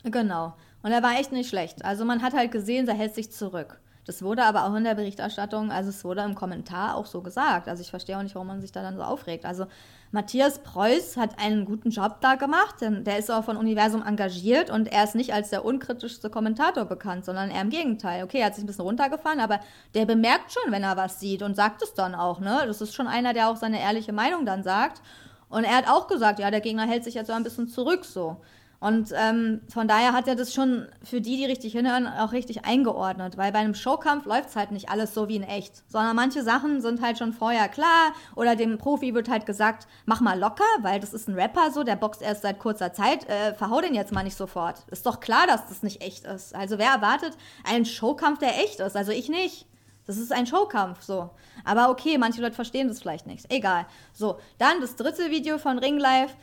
Genau. 0.04 0.54
Und 0.84 0.92
er 0.92 1.02
war 1.02 1.18
echt 1.18 1.32
nicht 1.32 1.48
schlecht. 1.48 1.84
Also 1.84 2.04
man 2.04 2.22
hat 2.22 2.34
halt 2.34 2.52
gesehen, 2.52 2.86
er 2.86 2.94
hält 2.94 3.16
sich 3.16 3.32
zurück. 3.32 3.80
Das 4.06 4.22
wurde 4.22 4.44
aber 4.44 4.64
auch 4.64 4.74
in 4.76 4.84
der 4.84 4.94
Berichterstattung, 4.94 5.72
also 5.72 5.90
es 5.90 6.04
wurde 6.04 6.22
im 6.22 6.36
Kommentar 6.36 6.94
auch 6.94 7.06
so 7.06 7.20
gesagt. 7.20 7.66
Also 7.66 7.82
ich 7.82 7.90
verstehe 7.90 8.16
auch 8.16 8.22
nicht, 8.22 8.36
warum 8.36 8.46
man 8.46 8.60
sich 8.60 8.70
da 8.70 8.82
dann 8.82 8.96
so 8.96 9.02
aufregt. 9.02 9.44
Also 9.44 9.66
Matthias 10.10 10.60
Preuß 10.60 11.18
hat 11.18 11.38
einen 11.38 11.66
guten 11.66 11.90
Job 11.90 12.22
da 12.22 12.36
gemacht, 12.36 12.80
denn 12.80 13.04
der 13.04 13.18
ist 13.18 13.30
auch 13.30 13.44
von 13.44 13.58
Universum 13.58 14.02
engagiert 14.02 14.70
und 14.70 14.90
er 14.90 15.04
ist 15.04 15.14
nicht 15.14 15.34
als 15.34 15.50
der 15.50 15.66
unkritischste 15.66 16.30
Kommentator 16.30 16.86
bekannt, 16.86 17.26
sondern 17.26 17.50
eher 17.50 17.60
im 17.60 17.68
Gegenteil. 17.68 18.24
Okay, 18.24 18.38
er 18.38 18.46
hat 18.46 18.54
sich 18.54 18.64
ein 18.64 18.66
bisschen 18.66 18.86
runtergefahren, 18.86 19.40
aber 19.40 19.60
der 19.94 20.06
bemerkt 20.06 20.52
schon, 20.52 20.72
wenn 20.72 20.82
er 20.82 20.96
was 20.96 21.20
sieht 21.20 21.42
und 21.42 21.56
sagt 21.56 21.82
es 21.82 21.92
dann 21.92 22.14
auch, 22.14 22.40
ne? 22.40 22.62
Das 22.66 22.80
ist 22.80 22.94
schon 22.94 23.06
einer, 23.06 23.34
der 23.34 23.50
auch 23.50 23.56
seine 23.56 23.80
ehrliche 23.80 24.14
Meinung 24.14 24.46
dann 24.46 24.62
sagt. 24.62 25.02
Und 25.50 25.64
er 25.64 25.76
hat 25.76 25.88
auch 25.88 26.08
gesagt, 26.08 26.38
ja, 26.38 26.50
der 26.50 26.60
Gegner 26.62 26.86
hält 26.86 27.04
sich 27.04 27.14
jetzt 27.14 27.26
so 27.26 27.34
ein 27.34 27.42
bisschen 27.42 27.68
zurück 27.68 28.04
so. 28.06 28.38
Und 28.80 29.12
ähm, 29.12 29.60
von 29.72 29.88
daher 29.88 30.12
hat 30.12 30.28
er 30.28 30.36
das 30.36 30.54
schon 30.54 30.86
für 31.02 31.20
die, 31.20 31.36
die 31.36 31.46
richtig 31.46 31.72
hinhören, 31.72 32.06
auch 32.06 32.32
richtig 32.32 32.64
eingeordnet. 32.64 33.36
Weil 33.36 33.50
bei 33.50 33.58
einem 33.58 33.74
Showkampf 33.74 34.24
läuft 34.24 34.50
es 34.50 34.56
halt 34.56 34.70
nicht 34.70 34.88
alles 34.88 35.14
so 35.14 35.28
wie 35.28 35.36
in 35.36 35.42
echt. 35.42 35.82
Sondern 35.90 36.14
manche 36.14 36.44
Sachen 36.44 36.80
sind 36.80 37.02
halt 37.02 37.18
schon 37.18 37.32
vorher 37.32 37.68
klar. 37.68 38.12
Oder 38.36 38.54
dem 38.54 38.78
Profi 38.78 39.14
wird 39.14 39.28
halt 39.28 39.46
gesagt, 39.46 39.88
mach 40.06 40.20
mal 40.20 40.38
locker, 40.38 40.64
weil 40.82 41.00
das 41.00 41.12
ist 41.12 41.28
ein 41.28 41.34
Rapper 41.34 41.72
so, 41.72 41.82
der 41.82 41.96
boxt 41.96 42.22
erst 42.22 42.42
seit 42.42 42.60
kurzer 42.60 42.92
Zeit. 42.92 43.28
Äh, 43.28 43.54
verhau 43.54 43.80
den 43.80 43.94
jetzt 43.94 44.12
mal 44.12 44.22
nicht 44.22 44.36
sofort. 44.36 44.84
Ist 44.92 45.06
doch 45.06 45.18
klar, 45.18 45.48
dass 45.48 45.66
das 45.68 45.82
nicht 45.82 46.00
echt 46.00 46.24
ist. 46.24 46.54
Also 46.54 46.78
wer 46.78 46.90
erwartet 46.90 47.36
einen 47.64 47.84
Showkampf, 47.84 48.38
der 48.38 48.58
echt 48.62 48.78
ist? 48.78 48.96
Also 48.96 49.10
ich 49.10 49.28
nicht. 49.28 49.66
Das 50.06 50.16
ist 50.16 50.32
ein 50.32 50.46
Showkampf, 50.46 51.02
so. 51.02 51.28
Aber 51.64 51.90
okay, 51.90 52.16
manche 52.16 52.40
Leute 52.40 52.54
verstehen 52.54 52.88
das 52.88 53.00
vielleicht 53.00 53.26
nicht. 53.26 53.52
Egal. 53.52 53.86
So, 54.14 54.38
dann 54.56 54.80
das 54.80 54.96
dritte 54.96 55.30
Video 55.30 55.58
von 55.58 55.78
Ring 55.78 55.98
Live 55.98 56.34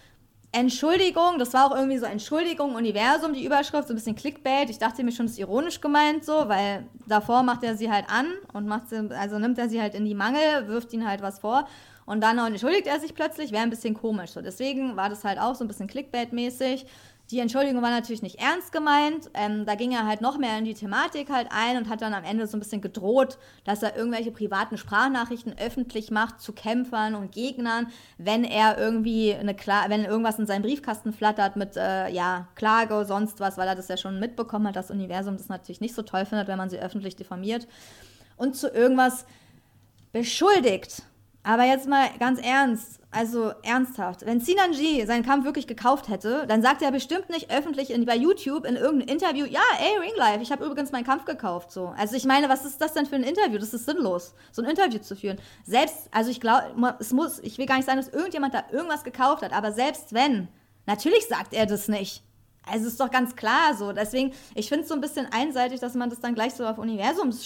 Entschuldigung, 0.58 1.38
das 1.38 1.54
war 1.54 1.66
auch 1.66 1.76
irgendwie 1.76 1.98
so 1.98 2.06
Entschuldigung, 2.06 2.76
Universum, 2.76 3.34
die 3.34 3.44
Überschrift, 3.44 3.90
so 3.90 3.94
ein 3.94 3.98
bisschen 3.98 4.16
Clickbait. 4.16 4.70
Ich 4.70 4.78
dachte 4.78 5.04
mir 5.04 5.12
schon, 5.12 5.26
das 5.26 5.34
ist 5.34 5.40
ironisch 5.40 5.82
gemeint 5.82 6.24
so, 6.24 6.48
weil 6.48 6.86
davor 7.08 7.44
macht 7.44 7.62
er 7.66 7.76
sie 7.76 7.92
halt 7.92 8.06
an 8.08 8.28
und 8.54 8.66
macht 8.66 8.88
sie, 8.88 9.10
also 9.12 9.38
nimmt 9.38 9.58
er 9.58 9.68
sie 9.68 9.82
halt 9.82 9.96
in 9.96 10.06
die 10.06 10.16
Mangel, 10.16 10.70
wirft 10.70 10.94
ihnen 10.94 11.06
halt 11.06 11.22
was 11.22 11.40
vor 11.40 11.68
und 12.06 12.22
dann 12.22 12.38
entschuldigt 12.38 12.88
er 12.88 13.02
sich 13.02 13.14
plötzlich, 13.14 13.52
wäre 13.52 13.64
ein 13.64 13.70
bisschen 13.70 13.96
komisch. 13.96 14.32
So, 14.32 14.42
deswegen 14.42 14.96
war 14.96 15.10
das 15.10 15.26
halt 15.26 15.40
auch 15.40 15.56
so 15.56 15.66
ein 15.66 15.68
bisschen 15.68 15.90
Clickbait-mäßig. 15.90 16.86
Die 17.32 17.40
Entschuldigung 17.40 17.82
war 17.82 17.90
natürlich 17.90 18.22
nicht 18.22 18.40
ernst 18.40 18.72
gemeint. 18.72 19.32
Ähm, 19.34 19.66
da 19.66 19.74
ging 19.74 19.92
er 19.92 20.06
halt 20.06 20.22
noch 20.22 20.38
mehr 20.38 20.60
in 20.60 20.66
die 20.66 20.76
Thematik 20.76 21.32
halt 21.32 21.48
ein 21.50 21.78
und 21.78 21.90
hat 21.90 22.04
dann 22.04 22.14
am 22.14 22.24
Ende 22.24 22.46
so 22.46 22.56
ein 22.56 22.60
bisschen 22.60 22.82
gedroht, 22.82 23.40
dass 23.64 23.82
er 23.82 23.98
irgendwelche 23.98 24.32
privaten 24.32 24.78
Sprachnachrichten 24.78 25.58
öffentlich 25.58 26.12
macht 26.12 26.40
zu 26.40 26.54
Kämpfern 26.54 27.16
und 27.16 27.32
Gegnern, 27.32 27.88
wenn 28.20 28.44
er 28.44 28.78
irgendwie 28.78 29.34
eine 29.34 29.56
Kla 29.56 29.86
wenn 29.90 30.06
irgendwas 30.06 30.38
in 30.38 30.46
seinem 30.46 30.62
Briefkasten 30.62 31.14
flattert 31.14 31.56
mit 31.56 31.76
äh, 31.78 32.10
ja, 32.10 32.48
Klage 32.54 32.94
oder 32.94 33.06
sonst 33.06 33.40
was, 33.40 33.58
weil 33.58 33.68
er 33.68 33.76
das 33.76 33.88
ja 33.88 33.98
schon 33.98 34.20
mitbekommen 34.20 34.68
hat, 34.68 34.76
das 34.76 34.92
Universum 34.92 35.38
das 35.38 35.50
natürlich 35.50 35.82
nicht 35.82 35.96
so 35.96 36.04
toll 36.04 36.26
findet, 36.26 36.48
wenn 36.48 36.60
man 36.60 36.70
sie 36.70 36.80
öffentlich 36.80 37.16
diffamiert 37.16 37.68
und 38.38 38.56
zu 38.56 38.70
irgendwas 38.70 39.26
beschuldigt. 40.12 41.04
Aber 41.46 41.64
jetzt 41.64 41.88
mal 41.88 42.10
ganz 42.18 42.40
ernst, 42.42 43.00
also 43.12 43.52
ernsthaft, 43.62 44.26
wenn 44.26 44.40
Sinanji 44.40 45.06
seinen 45.06 45.24
Kampf 45.24 45.46
wirklich 45.46 45.68
gekauft 45.68 46.10
hätte, 46.10 46.48
dann 46.48 46.64
sagt 46.64 46.82
er 46.82 46.92
bestimmt 46.92 47.30
nicht 47.30 47.52
öffentlich 47.52 47.92
in, 47.92 48.04
bei 48.04 48.16
YouTube 48.16 48.66
in 48.66 48.76
irgendeinem 48.76 49.10
Interview, 49.10 49.46
ja, 49.46 49.62
ey, 49.80 49.96
Ringlife, 50.00 50.42
ich 50.42 50.52
habe 50.52 50.66
übrigens 50.66 50.92
meinen 50.92 51.06
Kampf 51.06 51.24
gekauft. 51.26 51.72
So. 51.72 51.94
Also 51.98 52.16
ich 52.16 52.26
meine, 52.26 52.50
was 52.50 52.66
ist 52.66 52.82
das 52.82 52.94
denn 52.94 53.06
für 53.06 53.14
ein 53.14 53.24
Interview? 53.24 53.60
Das 53.60 53.76
ist 53.76 53.86
sinnlos, 53.86 54.34
so 54.52 54.64
ein 54.64 54.70
Interview 54.70 54.98
zu 54.98 55.16
führen. 55.16 55.38
Selbst, 55.64 56.10
also 56.12 56.32
ich 56.32 56.42
glaube, 56.42 56.96
es 57.00 57.14
muss, 57.14 57.38
ich 57.38 57.60
will 57.60 57.68
gar 57.68 57.76
nicht 57.76 57.86
sagen, 57.86 58.00
dass 58.00 58.10
irgendjemand 58.10 58.56
da 58.56 58.64
irgendwas 58.72 59.04
gekauft 59.04 59.44
hat, 59.44 59.54
aber 59.54 59.72
selbst 59.72 60.16
wenn, 60.16 60.48
natürlich 60.88 61.28
sagt 61.28 61.54
er 61.54 61.68
das 61.68 61.88
nicht. 61.88 62.24
Also 62.72 62.88
ist 62.88 63.00
doch 63.00 63.12
ganz 63.12 63.36
klar 63.36 63.76
so. 63.76 63.92
Deswegen, 63.92 64.34
ich 64.56 64.70
finde 64.70 64.84
es 64.84 64.90
so 64.90 64.96
ein 64.96 65.02
bisschen 65.02 65.28
einseitig, 65.32 65.80
dass 65.80 65.94
man 65.94 66.10
das 66.10 66.20
dann 66.20 66.36
gleich 66.36 66.54
so 66.54 66.66
auf 66.66 66.78
Universums 66.78 67.46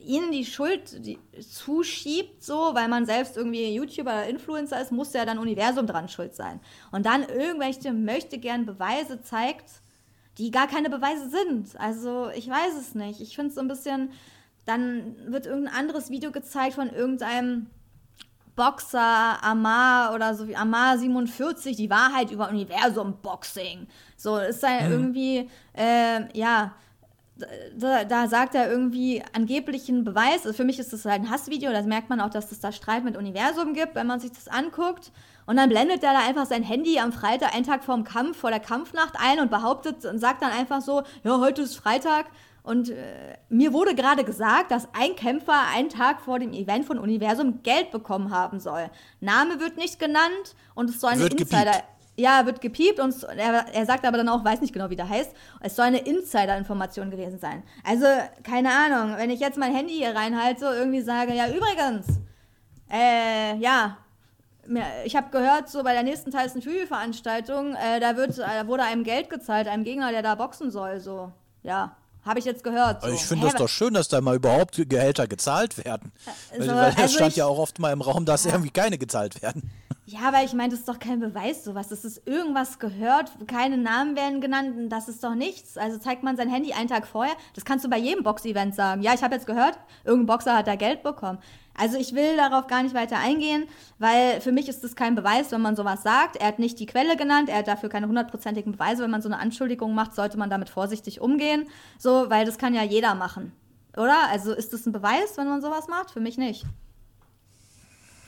ihnen 0.00 0.30
die 0.30 0.44
Schuld 0.44 1.04
die, 1.04 1.18
zuschiebt, 1.40 2.42
so, 2.42 2.70
weil 2.74 2.88
man 2.88 3.06
selbst 3.06 3.36
irgendwie 3.36 3.74
YouTuber 3.74 4.12
oder 4.12 4.28
Influencer 4.28 4.80
ist, 4.80 4.92
muss 4.92 5.12
ja 5.12 5.24
dann 5.24 5.38
Universum 5.38 5.86
dran 5.86 6.08
schuld 6.08 6.34
sein. 6.34 6.60
Und 6.92 7.06
dann 7.06 7.24
irgendwelche 7.24 7.92
möchte 7.92 8.38
gern 8.38 8.64
Beweise 8.64 9.22
zeigt, 9.22 9.82
die 10.38 10.50
gar 10.50 10.66
keine 10.66 10.88
Beweise 10.88 11.28
sind. 11.28 11.78
Also 11.80 12.30
ich 12.34 12.48
weiß 12.48 12.74
es 12.78 12.94
nicht. 12.94 13.20
Ich 13.20 13.34
finde 13.34 13.48
es 13.48 13.54
so 13.56 13.60
ein 13.60 13.68
bisschen, 13.68 14.10
dann 14.64 15.16
wird 15.26 15.46
irgendein 15.46 15.74
anderes 15.74 16.10
Video 16.10 16.30
gezeigt 16.30 16.74
von 16.74 16.90
irgendeinem 16.90 17.66
Boxer 18.54 19.42
Amar 19.42 20.14
oder 20.14 20.34
so 20.34 20.46
wie 20.46 20.56
Amar 20.56 20.98
47, 20.98 21.76
die 21.76 21.88
Wahrheit 21.88 22.30
über 22.30 22.50
Universum 22.50 23.16
Boxing. 23.22 23.86
So 24.22 24.36
ist 24.36 24.62
da 24.62 24.80
mhm. 24.80 24.92
irgendwie, 24.92 25.50
äh, 25.76 26.38
ja, 26.38 26.72
da, 27.76 28.04
da, 28.04 28.28
sagt 28.28 28.54
er 28.54 28.70
irgendwie 28.70 29.20
angeblichen 29.32 30.04
Beweis. 30.04 30.46
Also 30.46 30.52
für 30.52 30.64
mich 30.64 30.78
ist 30.78 30.92
das 30.92 31.04
halt 31.04 31.22
ein 31.22 31.30
Hassvideo. 31.30 31.72
Da 31.72 31.82
merkt 31.82 32.08
man 32.08 32.20
auch, 32.20 32.30
dass 32.30 32.52
es 32.52 32.60
da 32.60 32.70
Streit 32.70 33.02
mit 33.02 33.16
Universum 33.16 33.74
gibt, 33.74 33.96
wenn 33.96 34.06
man 34.06 34.20
sich 34.20 34.30
das 34.30 34.46
anguckt. 34.46 35.10
Und 35.46 35.56
dann 35.56 35.68
blendet 35.68 36.04
er 36.04 36.12
da 36.12 36.20
einfach 36.20 36.46
sein 36.46 36.62
Handy 36.62 37.00
am 37.00 37.12
Freitag, 37.12 37.52
einen 37.52 37.66
Tag 37.66 37.82
vorm 37.82 38.04
Kampf, 38.04 38.38
vor 38.38 38.50
der 38.50 38.60
Kampfnacht 38.60 39.14
ein 39.18 39.40
und 39.40 39.50
behauptet 39.50 40.04
und 40.04 40.20
sagt 40.20 40.40
dann 40.40 40.52
einfach 40.52 40.82
so: 40.82 41.02
Ja, 41.24 41.40
heute 41.40 41.62
ist 41.62 41.74
Freitag. 41.74 42.26
Und 42.62 42.90
äh, 42.90 43.38
mir 43.48 43.72
wurde 43.72 43.96
gerade 43.96 44.22
gesagt, 44.22 44.70
dass 44.70 44.86
ein 44.92 45.16
Kämpfer 45.16 45.66
einen 45.74 45.88
Tag 45.88 46.20
vor 46.20 46.38
dem 46.38 46.52
Event 46.52 46.84
von 46.84 47.00
Universum 47.00 47.64
Geld 47.64 47.90
bekommen 47.90 48.30
haben 48.30 48.60
soll. 48.60 48.88
Name 49.18 49.58
wird 49.58 49.78
nicht 49.78 49.98
genannt 49.98 50.54
und 50.76 50.88
es 50.88 51.00
soll 51.00 51.10
eine 51.10 51.22
wird 51.22 51.32
Insider. 51.32 51.64
Gepiept. 51.64 51.91
Ja, 52.16 52.44
wird 52.44 52.60
gepiept 52.60 53.00
und 53.00 53.22
er, 53.22 53.66
er, 53.72 53.86
sagt 53.86 54.04
aber 54.04 54.18
dann 54.18 54.28
auch, 54.28 54.44
weiß 54.44 54.60
nicht 54.60 54.74
genau, 54.74 54.90
wie 54.90 54.96
der 54.96 55.08
heißt, 55.08 55.32
es 55.60 55.76
soll 55.76 55.86
eine 55.86 55.98
Insider-Information 55.98 57.10
gewesen 57.10 57.38
sein. 57.38 57.62
Also, 57.84 58.04
keine 58.42 58.70
Ahnung, 58.70 59.16
wenn 59.16 59.30
ich 59.30 59.40
jetzt 59.40 59.56
mein 59.56 59.74
Handy 59.74 59.94
hier 59.94 60.14
reinhalte, 60.14 60.66
irgendwie 60.66 61.00
sage, 61.00 61.32
ja, 61.32 61.48
übrigens, 61.48 62.20
äh, 62.90 63.56
ja, 63.56 63.96
ich 65.04 65.16
habe 65.16 65.30
gehört, 65.30 65.70
so 65.70 65.82
bei 65.82 65.94
der 65.94 66.02
nächsten 66.02 66.30
Tyson 66.30 66.60
Fury-Veranstaltung, 66.60 67.74
äh, 67.74 67.98
da, 67.98 68.16
wird, 68.16 68.38
da 68.38 68.66
wurde 68.66 68.82
einem 68.82 69.04
Geld 69.04 69.30
gezahlt, 69.30 69.66
einem 69.66 69.84
Gegner, 69.84 70.12
der 70.12 70.22
da 70.22 70.34
boxen 70.34 70.70
soll, 70.70 71.00
so, 71.00 71.32
ja. 71.62 71.96
Habe 72.24 72.38
ich 72.38 72.44
jetzt 72.44 72.62
gehört. 72.62 73.00
So. 73.00 73.06
Also 73.06 73.16
ich 73.16 73.24
finde 73.24 73.48
es 73.48 73.54
doch 73.54 73.68
schön, 73.68 73.94
dass 73.94 74.06
da 74.06 74.20
mal 74.20 74.36
überhaupt 74.36 74.80
Gehälter 74.88 75.26
gezahlt 75.26 75.84
werden. 75.84 76.12
So, 76.56 76.68
weil, 76.68 76.76
weil 76.76 76.94
also 76.96 77.16
stand 77.16 77.34
ja 77.34 77.46
auch 77.46 77.58
oft 77.58 77.80
mal 77.80 77.92
im 77.92 78.00
Raum, 78.00 78.24
dass 78.24 78.44
ja. 78.44 78.52
irgendwie 78.52 78.70
keine 78.70 78.96
gezahlt 78.96 79.42
werden. 79.42 79.68
Ja, 80.04 80.20
aber 80.26 80.42
ich 80.42 80.52
meine, 80.52 80.70
das 80.70 80.80
ist 80.80 80.88
doch 80.88 80.98
kein 80.98 81.20
Beweis, 81.20 81.62
sowas. 81.62 81.88
Das 81.88 82.04
ist 82.04 82.26
irgendwas 82.26 82.80
gehört, 82.80 83.30
keine 83.46 83.78
Namen 83.78 84.16
werden 84.16 84.40
genannt, 84.40 84.90
das 84.90 85.08
ist 85.08 85.22
doch 85.22 85.36
nichts. 85.36 85.78
Also 85.78 85.98
zeigt 85.98 86.24
man 86.24 86.36
sein 86.36 86.48
Handy 86.48 86.72
einen 86.72 86.88
Tag 86.88 87.06
vorher, 87.06 87.34
das 87.54 87.64
kannst 87.64 87.84
du 87.84 87.88
bei 87.88 87.98
jedem 87.98 88.24
Box-Event 88.24 88.74
sagen. 88.74 89.02
Ja, 89.02 89.14
ich 89.14 89.22
habe 89.22 89.34
jetzt 89.34 89.46
gehört, 89.46 89.78
irgendein 90.04 90.26
Boxer 90.26 90.56
hat 90.56 90.66
da 90.66 90.74
Geld 90.74 91.04
bekommen. 91.04 91.38
Also 91.74 91.98
ich 91.98 92.14
will 92.14 92.36
darauf 92.36 92.66
gar 92.66 92.82
nicht 92.82 92.96
weiter 92.96 93.18
eingehen, 93.18 93.64
weil 93.98 94.40
für 94.40 94.50
mich 94.50 94.68
ist 94.68 94.82
das 94.82 94.96
kein 94.96 95.14
Beweis, 95.14 95.52
wenn 95.52 95.62
man 95.62 95.76
sowas 95.76 96.02
sagt. 96.02 96.36
Er 96.36 96.48
hat 96.48 96.58
nicht 96.58 96.80
die 96.80 96.86
Quelle 96.86 97.16
genannt, 97.16 97.48
er 97.48 97.58
hat 97.58 97.68
dafür 97.68 97.88
keine 97.88 98.08
hundertprozentigen 98.08 98.72
Beweise. 98.72 99.04
Wenn 99.04 99.10
man 99.10 99.22
so 99.22 99.28
eine 99.28 99.38
Anschuldigung 99.38 99.94
macht, 99.94 100.16
sollte 100.16 100.36
man 100.36 100.50
damit 100.50 100.68
vorsichtig 100.68 101.20
umgehen. 101.20 101.68
So, 101.98 102.28
weil 102.28 102.44
das 102.44 102.58
kann 102.58 102.74
ja 102.74 102.82
jeder 102.82 103.14
machen. 103.14 103.52
Oder? 103.96 104.28
Also 104.30 104.52
ist 104.52 104.72
das 104.72 104.84
ein 104.84 104.92
Beweis, 104.92 105.36
wenn 105.36 105.48
man 105.48 105.62
sowas 105.62 105.86
macht? 105.86 106.10
Für 106.10 106.20
mich 106.20 106.38
nicht. 106.38 106.66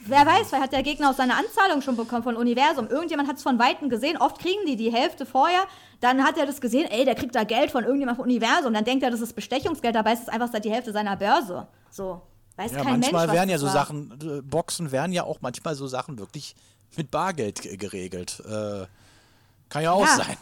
Wer 0.07 0.25
weiß, 0.25 0.49
vielleicht 0.49 0.63
hat 0.63 0.71
der 0.71 0.83
Gegner 0.83 1.09
auch 1.09 1.15
seine 1.15 1.35
Anzahlung 1.35 1.81
schon 1.81 1.95
bekommen 1.95 2.23
von 2.23 2.35
Universum. 2.35 2.87
Irgendjemand 2.87 3.27
hat 3.27 3.37
es 3.37 3.43
von 3.43 3.57
Weitem 3.57 3.89
gesehen. 3.89 4.17
Oft 4.17 4.39
kriegen 4.39 4.65
die 4.67 4.75
die 4.75 4.93
Hälfte 4.93 5.25
vorher. 5.25 5.63
Dann 5.99 6.23
hat 6.23 6.37
er 6.37 6.45
das 6.45 6.61
gesehen, 6.61 6.87
ey, 6.91 7.05
der 7.05 7.15
kriegt 7.15 7.33
da 7.33 7.43
Geld 7.43 7.71
von 7.71 7.83
irgendjemand 7.83 8.17
von 8.17 8.25
Universum. 8.25 8.73
Dann 8.73 8.85
denkt 8.85 9.03
er, 9.03 9.09
das 9.09 9.21
ist 9.21 9.33
Bestechungsgeld. 9.33 9.95
Dabei 9.95 10.13
ist 10.13 10.23
es 10.23 10.29
einfach 10.29 10.49
die 10.59 10.71
Hälfte 10.71 10.91
seiner 10.93 11.15
Börse. 11.15 11.67
So. 11.89 12.21
Weiß 12.55 12.71
ja, 12.71 12.83
kein 12.83 12.99
manchmal 12.99 13.25
Mensch, 13.25 13.35
werden 13.35 13.49
ja 13.49 13.57
so 13.57 13.65
war. 13.65 13.73
Sachen, 13.73 14.17
äh, 14.21 14.41
Boxen 14.41 14.91
werden 14.91 15.11
ja 15.11 15.23
auch 15.23 15.41
manchmal 15.41 15.75
so 15.75 15.87
Sachen 15.87 16.19
wirklich 16.19 16.55
mit 16.95 17.11
Bargeld 17.11 17.61
geregelt. 17.79 18.41
Äh, 18.45 18.85
kann 19.69 19.83
ja 19.83 19.91
auch 19.91 20.05
ja. 20.05 20.15
sein. 20.15 20.37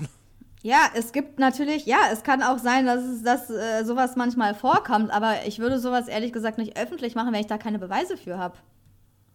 Ja, 0.62 0.90
es 0.94 1.12
gibt 1.12 1.40
natürlich, 1.40 1.86
ja, 1.86 1.98
es 2.12 2.24
kann 2.24 2.42
auch 2.42 2.58
sein, 2.58 2.86
dass, 2.86 3.04
es, 3.04 3.24
dass 3.24 3.50
äh, 3.50 3.84
sowas 3.84 4.16
manchmal 4.16 4.56
vorkommt, 4.56 5.12
aber 5.12 5.46
ich 5.46 5.60
würde 5.60 5.78
sowas 5.78 6.08
ehrlich 6.08 6.32
gesagt 6.32 6.58
nicht 6.58 6.78
öffentlich 6.78 7.16
machen, 7.16 7.34
wenn 7.34 7.42
ich 7.42 7.48
da 7.48 7.58
keine 7.58 7.80
Beweise 7.80 8.16
für 8.16 8.38
habe. 8.38 8.56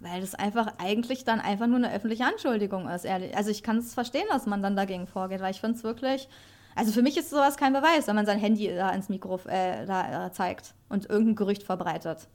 Weil 0.00 0.20
das 0.20 0.34
einfach 0.34 0.74
eigentlich 0.78 1.24
dann 1.24 1.40
einfach 1.40 1.66
nur 1.66 1.76
eine 1.76 1.92
öffentliche 1.92 2.24
Anschuldigung 2.24 2.88
ist. 2.88 3.04
Ehrlich. 3.04 3.36
Also 3.36 3.50
ich 3.50 3.62
kann 3.62 3.78
es 3.78 3.94
verstehen, 3.94 4.26
dass 4.30 4.46
man 4.46 4.62
dann 4.62 4.76
dagegen 4.76 5.06
vorgeht, 5.06 5.40
weil 5.40 5.50
ich 5.50 5.60
finde 5.60 5.76
es 5.76 5.82
wirklich. 5.82 6.28
Also 6.76 6.92
für 6.92 7.02
mich 7.02 7.16
ist 7.16 7.30
sowas 7.30 7.56
kein 7.56 7.72
Beweis, 7.72 8.06
wenn 8.06 8.14
man 8.14 8.26
sein 8.26 8.38
Handy 8.38 8.68
da 8.68 8.90
ins 8.90 9.08
Mikro 9.08 9.40
äh, 9.48 9.84
da, 9.84 10.26
äh, 10.26 10.32
zeigt 10.32 10.74
und 10.88 11.10
irgendein 11.10 11.34
Gerücht 11.34 11.64
verbreitet. 11.64 12.28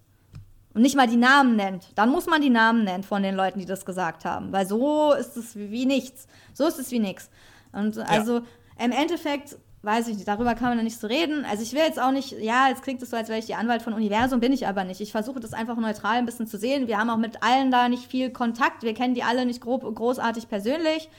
Und 0.73 0.81
nicht 0.81 0.97
mal 0.97 1.07
die 1.07 1.17
Namen 1.17 1.55
nennt. 1.55 1.87
Dann 1.95 2.09
muss 2.09 2.25
man 2.25 2.41
die 2.41 2.49
Namen 2.49 2.83
nennen 2.83 3.03
von 3.03 3.23
den 3.23 3.35
Leuten, 3.35 3.59
die 3.59 3.65
das 3.65 3.85
gesagt 3.85 4.25
haben. 4.25 4.51
Weil 4.51 4.65
so 4.65 5.13
ist 5.13 5.37
es 5.37 5.55
wie 5.55 5.85
nichts. 5.85 6.27
So 6.53 6.67
ist 6.67 6.79
es 6.79 6.91
wie 6.91 6.99
nichts. 6.99 7.29
Und 7.71 7.97
also 7.99 8.39
ja. 8.39 8.85
im 8.85 8.91
Endeffekt 8.91 9.57
weiß 9.83 10.07
ich 10.07 10.15
nicht, 10.15 10.27
darüber 10.27 10.55
kann 10.55 10.69
man 10.69 10.77
ja 10.77 10.83
nicht 10.83 10.99
so 10.99 11.07
reden. 11.07 11.45
Also 11.45 11.61
ich 11.61 11.73
will 11.73 11.81
jetzt 11.81 12.01
auch 12.01 12.11
nicht, 12.11 12.31
ja, 12.39 12.69
jetzt 12.69 12.83
klingt 12.83 13.01
es 13.01 13.09
so, 13.09 13.17
als 13.17 13.27
wäre 13.27 13.39
ich 13.39 13.45
die 13.45 13.55
Anwalt 13.55 13.81
von 13.81 13.93
Universum, 13.93 14.39
bin 14.39 14.53
ich 14.53 14.65
aber 14.65 14.85
nicht. 14.85 15.01
Ich 15.01 15.11
versuche 15.11 15.41
das 15.41 15.53
einfach 15.53 15.75
neutral 15.75 16.17
ein 16.17 16.25
bisschen 16.25 16.47
zu 16.47 16.57
sehen. 16.57 16.87
Wir 16.87 16.97
haben 16.97 17.09
auch 17.09 17.17
mit 17.17 17.43
allen 17.43 17.69
da 17.69 17.89
nicht 17.89 18.09
viel 18.09 18.31
Kontakt. 18.31 18.83
Wir 18.83 18.93
kennen 18.93 19.13
die 19.13 19.23
alle 19.23 19.45
nicht 19.45 19.61
grob, 19.61 19.83
großartig 19.83 20.47
persönlich. 20.47 21.09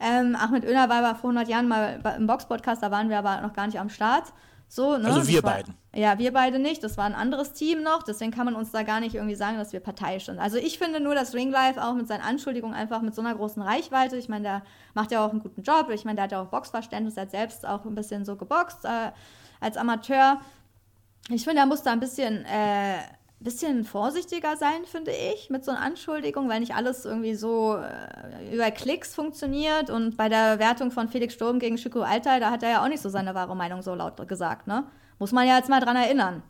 Ähm, 0.00 0.34
Ahmed 0.34 0.64
Öner 0.64 0.88
war 0.88 1.14
vor 1.14 1.30
100 1.30 1.48
Jahren 1.48 1.68
mal 1.68 2.00
im 2.16 2.26
Box-Podcast, 2.26 2.82
da 2.82 2.90
waren 2.90 3.08
wir 3.10 3.18
aber 3.18 3.42
noch 3.42 3.52
gar 3.52 3.66
nicht 3.66 3.78
am 3.78 3.90
Start. 3.90 4.32
So, 4.68 4.98
ne? 4.98 5.06
Also 5.06 5.28
wir 5.28 5.42
war, 5.42 5.54
beiden. 5.54 5.74
Ja, 5.94 6.18
wir 6.18 6.32
beide 6.32 6.58
nicht. 6.58 6.82
Das 6.82 6.96
war 6.96 7.04
ein 7.04 7.14
anderes 7.14 7.52
Team 7.52 7.82
noch. 7.82 8.02
Deswegen 8.02 8.32
kann 8.32 8.46
man 8.46 8.54
uns 8.54 8.72
da 8.72 8.82
gar 8.82 9.00
nicht 9.00 9.14
irgendwie 9.14 9.36
sagen, 9.36 9.58
dass 9.58 9.72
wir 9.72 9.80
parteiisch 9.80 10.26
sind. 10.26 10.38
Also 10.38 10.58
ich 10.58 10.78
finde 10.78 11.00
nur, 11.00 11.14
dass 11.14 11.34
Ringlife 11.34 11.82
auch 11.82 11.94
mit 11.94 12.08
seinen 12.08 12.22
Anschuldigungen 12.22 12.76
einfach 12.76 13.00
mit 13.00 13.14
so 13.14 13.22
einer 13.22 13.34
großen 13.34 13.62
Reichweite, 13.62 14.16
ich 14.16 14.28
meine, 14.28 14.42
der 14.42 14.62
macht 14.94 15.12
ja 15.12 15.24
auch 15.24 15.30
einen 15.30 15.40
guten 15.40 15.62
Job. 15.62 15.90
Ich 15.90 16.04
meine, 16.04 16.16
der 16.16 16.24
hat 16.24 16.32
ja 16.32 16.42
auch 16.42 16.48
Boxverständnis, 16.48 17.16
er 17.16 17.22
hat 17.22 17.30
selbst 17.30 17.66
auch 17.66 17.84
ein 17.84 17.94
bisschen 17.94 18.24
so 18.24 18.36
geboxt 18.36 18.84
äh, 18.84 19.12
als 19.60 19.76
Amateur. 19.76 20.40
Ich 21.28 21.44
finde, 21.44 21.60
er 21.60 21.66
muss 21.66 21.82
da 21.82 21.92
ein 21.92 22.00
bisschen 22.00 22.44
äh, 22.44 22.98
bisschen 23.40 23.84
vorsichtiger 23.84 24.56
sein, 24.56 24.84
finde 24.86 25.12
ich, 25.12 25.50
mit 25.50 25.64
so 25.64 25.70
einer 25.70 25.80
Anschuldigung, 25.80 26.48
weil 26.48 26.60
nicht 26.60 26.74
alles 26.74 27.04
irgendwie 27.04 27.34
so 27.34 27.76
äh, 27.76 28.54
über 28.54 28.70
Klicks 28.70 29.14
funktioniert. 29.14 29.90
Und 29.90 30.16
bei 30.16 30.28
der 30.28 30.58
Wertung 30.58 30.90
von 30.90 31.08
Felix 31.08 31.34
Sturm 31.34 31.58
gegen 31.58 31.76
Chico 31.76 32.00
Altai, 32.00 32.40
da 32.40 32.50
hat 32.50 32.62
er 32.62 32.70
ja 32.70 32.84
auch 32.84 32.88
nicht 32.88 33.02
so 33.02 33.08
seine 33.08 33.34
wahre 33.34 33.54
Meinung 33.54 33.82
so 33.82 33.94
laut 33.94 34.26
gesagt, 34.26 34.66
ne? 34.66 34.84
Muss 35.18 35.32
man 35.32 35.46
ja 35.46 35.56
jetzt 35.56 35.68
mal 35.68 35.80
dran 35.80 35.96
erinnern. 35.96 36.42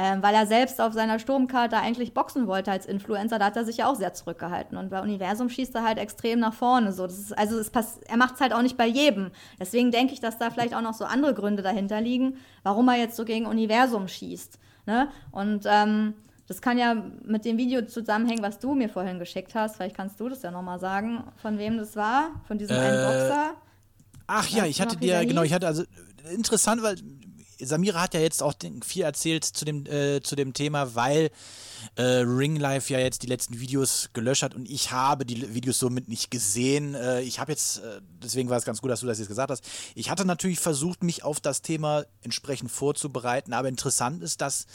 Ähm, 0.00 0.22
weil 0.22 0.34
er 0.34 0.46
selbst 0.46 0.80
auf 0.80 0.92
seiner 0.92 1.18
Sturmkarte 1.18 1.76
eigentlich 1.76 2.14
boxen 2.14 2.46
wollte 2.46 2.70
als 2.70 2.86
Influencer, 2.86 3.40
da 3.40 3.46
hat 3.46 3.56
er 3.56 3.64
sich 3.64 3.78
ja 3.78 3.90
auch 3.90 3.96
sehr 3.96 4.14
zurückgehalten. 4.14 4.78
Und 4.78 4.90
bei 4.90 5.00
Universum 5.00 5.48
schießt 5.48 5.74
er 5.74 5.82
halt 5.82 5.98
extrem 5.98 6.38
nach 6.38 6.54
vorne. 6.54 6.92
So. 6.92 7.06
Ist, 7.06 7.36
also 7.36 7.60
er 8.06 8.16
macht 8.16 8.34
es 8.36 8.40
halt 8.40 8.52
auch 8.52 8.62
nicht 8.62 8.76
bei 8.76 8.86
jedem. 8.86 9.32
Deswegen 9.58 9.90
denke 9.90 10.12
ich, 10.12 10.20
dass 10.20 10.38
da 10.38 10.50
vielleicht 10.50 10.74
auch 10.74 10.82
noch 10.82 10.94
so 10.94 11.04
andere 11.04 11.34
Gründe 11.34 11.64
dahinter 11.64 12.00
liegen, 12.00 12.36
warum 12.62 12.86
er 12.88 12.96
jetzt 12.96 13.16
so 13.16 13.24
gegen 13.24 13.46
Universum 13.46 14.06
schießt. 14.06 14.60
Ne? 14.86 15.08
Und 15.32 15.64
ähm, 15.66 16.14
das 16.48 16.62
kann 16.62 16.78
ja 16.78 16.94
mit 17.24 17.44
dem 17.44 17.58
Video 17.58 17.82
zusammenhängen, 17.86 18.42
was 18.42 18.58
du 18.58 18.74
mir 18.74 18.88
vorhin 18.88 19.18
geschickt 19.18 19.54
hast. 19.54 19.76
Vielleicht 19.76 19.94
kannst 19.94 20.18
du 20.18 20.30
das 20.30 20.42
ja 20.42 20.50
nochmal 20.50 20.80
sagen, 20.80 21.22
von 21.40 21.58
wem 21.58 21.76
das 21.76 21.94
war, 21.94 22.30
von 22.48 22.58
diesem 22.58 22.74
äh, 22.74 22.80
einen 22.80 23.04
Boxer. 23.04 23.54
Ach 24.26 24.48
ja, 24.48 24.64
ich 24.64 24.80
hatte 24.80 24.96
dir, 24.96 25.24
genau, 25.26 25.42
ich 25.42 25.52
hatte 25.52 25.66
also 25.66 25.84
interessant, 26.32 26.82
weil 26.82 26.96
Samira 27.60 28.02
hat 28.02 28.14
ja 28.14 28.20
jetzt 28.20 28.42
auch 28.42 28.54
viel 28.84 29.02
erzählt 29.02 29.44
zu 29.44 29.64
dem, 29.64 29.84
äh, 29.86 30.20
zu 30.22 30.36
dem 30.36 30.54
Thema, 30.54 30.94
weil 30.94 31.30
äh, 31.96 32.02
Ringlife 32.02 32.92
ja 32.92 32.98
jetzt 32.98 33.22
die 33.22 33.26
letzten 33.26 33.60
Videos 33.60 34.10
gelöscht 34.12 34.42
hat 34.42 34.54
und 34.54 34.70
ich 34.70 34.90
habe 34.90 35.26
die 35.26 35.54
Videos 35.54 35.78
somit 35.78 36.08
nicht 36.08 36.30
gesehen. 36.30 36.94
Äh, 36.94 37.22
ich 37.22 37.40
habe 37.40 37.52
jetzt, 37.52 37.78
äh, 37.78 38.00
deswegen 38.22 38.48
war 38.48 38.56
es 38.56 38.64
ganz 38.64 38.80
gut, 38.80 38.90
dass 38.90 39.00
du 39.00 39.06
das 39.06 39.18
jetzt 39.18 39.28
gesagt 39.28 39.50
hast. 39.50 39.68
Ich 39.94 40.08
hatte 40.08 40.24
natürlich 40.24 40.60
versucht, 40.60 41.02
mich 41.02 41.24
auf 41.24 41.40
das 41.40 41.60
Thema 41.60 42.04
entsprechend 42.22 42.70
vorzubereiten, 42.70 43.52
aber 43.52 43.68
interessant 43.68 44.22
ist, 44.22 44.40
dass 44.40 44.66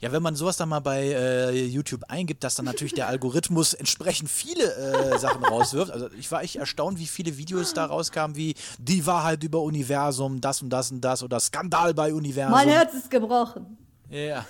ja, 0.00 0.12
wenn 0.12 0.22
man 0.22 0.36
sowas 0.36 0.56
dann 0.56 0.68
mal 0.68 0.80
bei 0.80 1.02
äh, 1.02 1.66
YouTube 1.66 2.04
eingibt, 2.08 2.44
dass 2.44 2.54
dann 2.54 2.66
natürlich 2.66 2.94
der 2.94 3.08
Algorithmus 3.08 3.74
entsprechend 3.74 4.30
viele 4.30 4.74
äh, 4.74 5.18
Sachen 5.18 5.44
rauswirft. 5.44 5.90
Also 5.90 6.08
ich 6.18 6.30
war 6.30 6.42
echt 6.42 6.56
erstaunt, 6.56 6.98
wie 6.98 7.06
viele 7.06 7.36
Videos 7.36 7.74
da 7.74 7.86
rauskamen, 7.86 8.36
wie 8.36 8.54
die 8.78 9.06
Wahrheit 9.06 9.42
über 9.42 9.60
Universum, 9.60 10.40
das 10.40 10.62
und 10.62 10.70
das 10.70 10.92
und 10.92 11.00
das 11.00 11.22
oder 11.22 11.40
Skandal 11.40 11.94
bei 11.94 12.14
Universum. 12.14 12.52
Mein 12.52 12.68
Herz 12.68 12.94
ist 12.94 13.10
gebrochen. 13.10 13.76
Ja. 14.10 14.46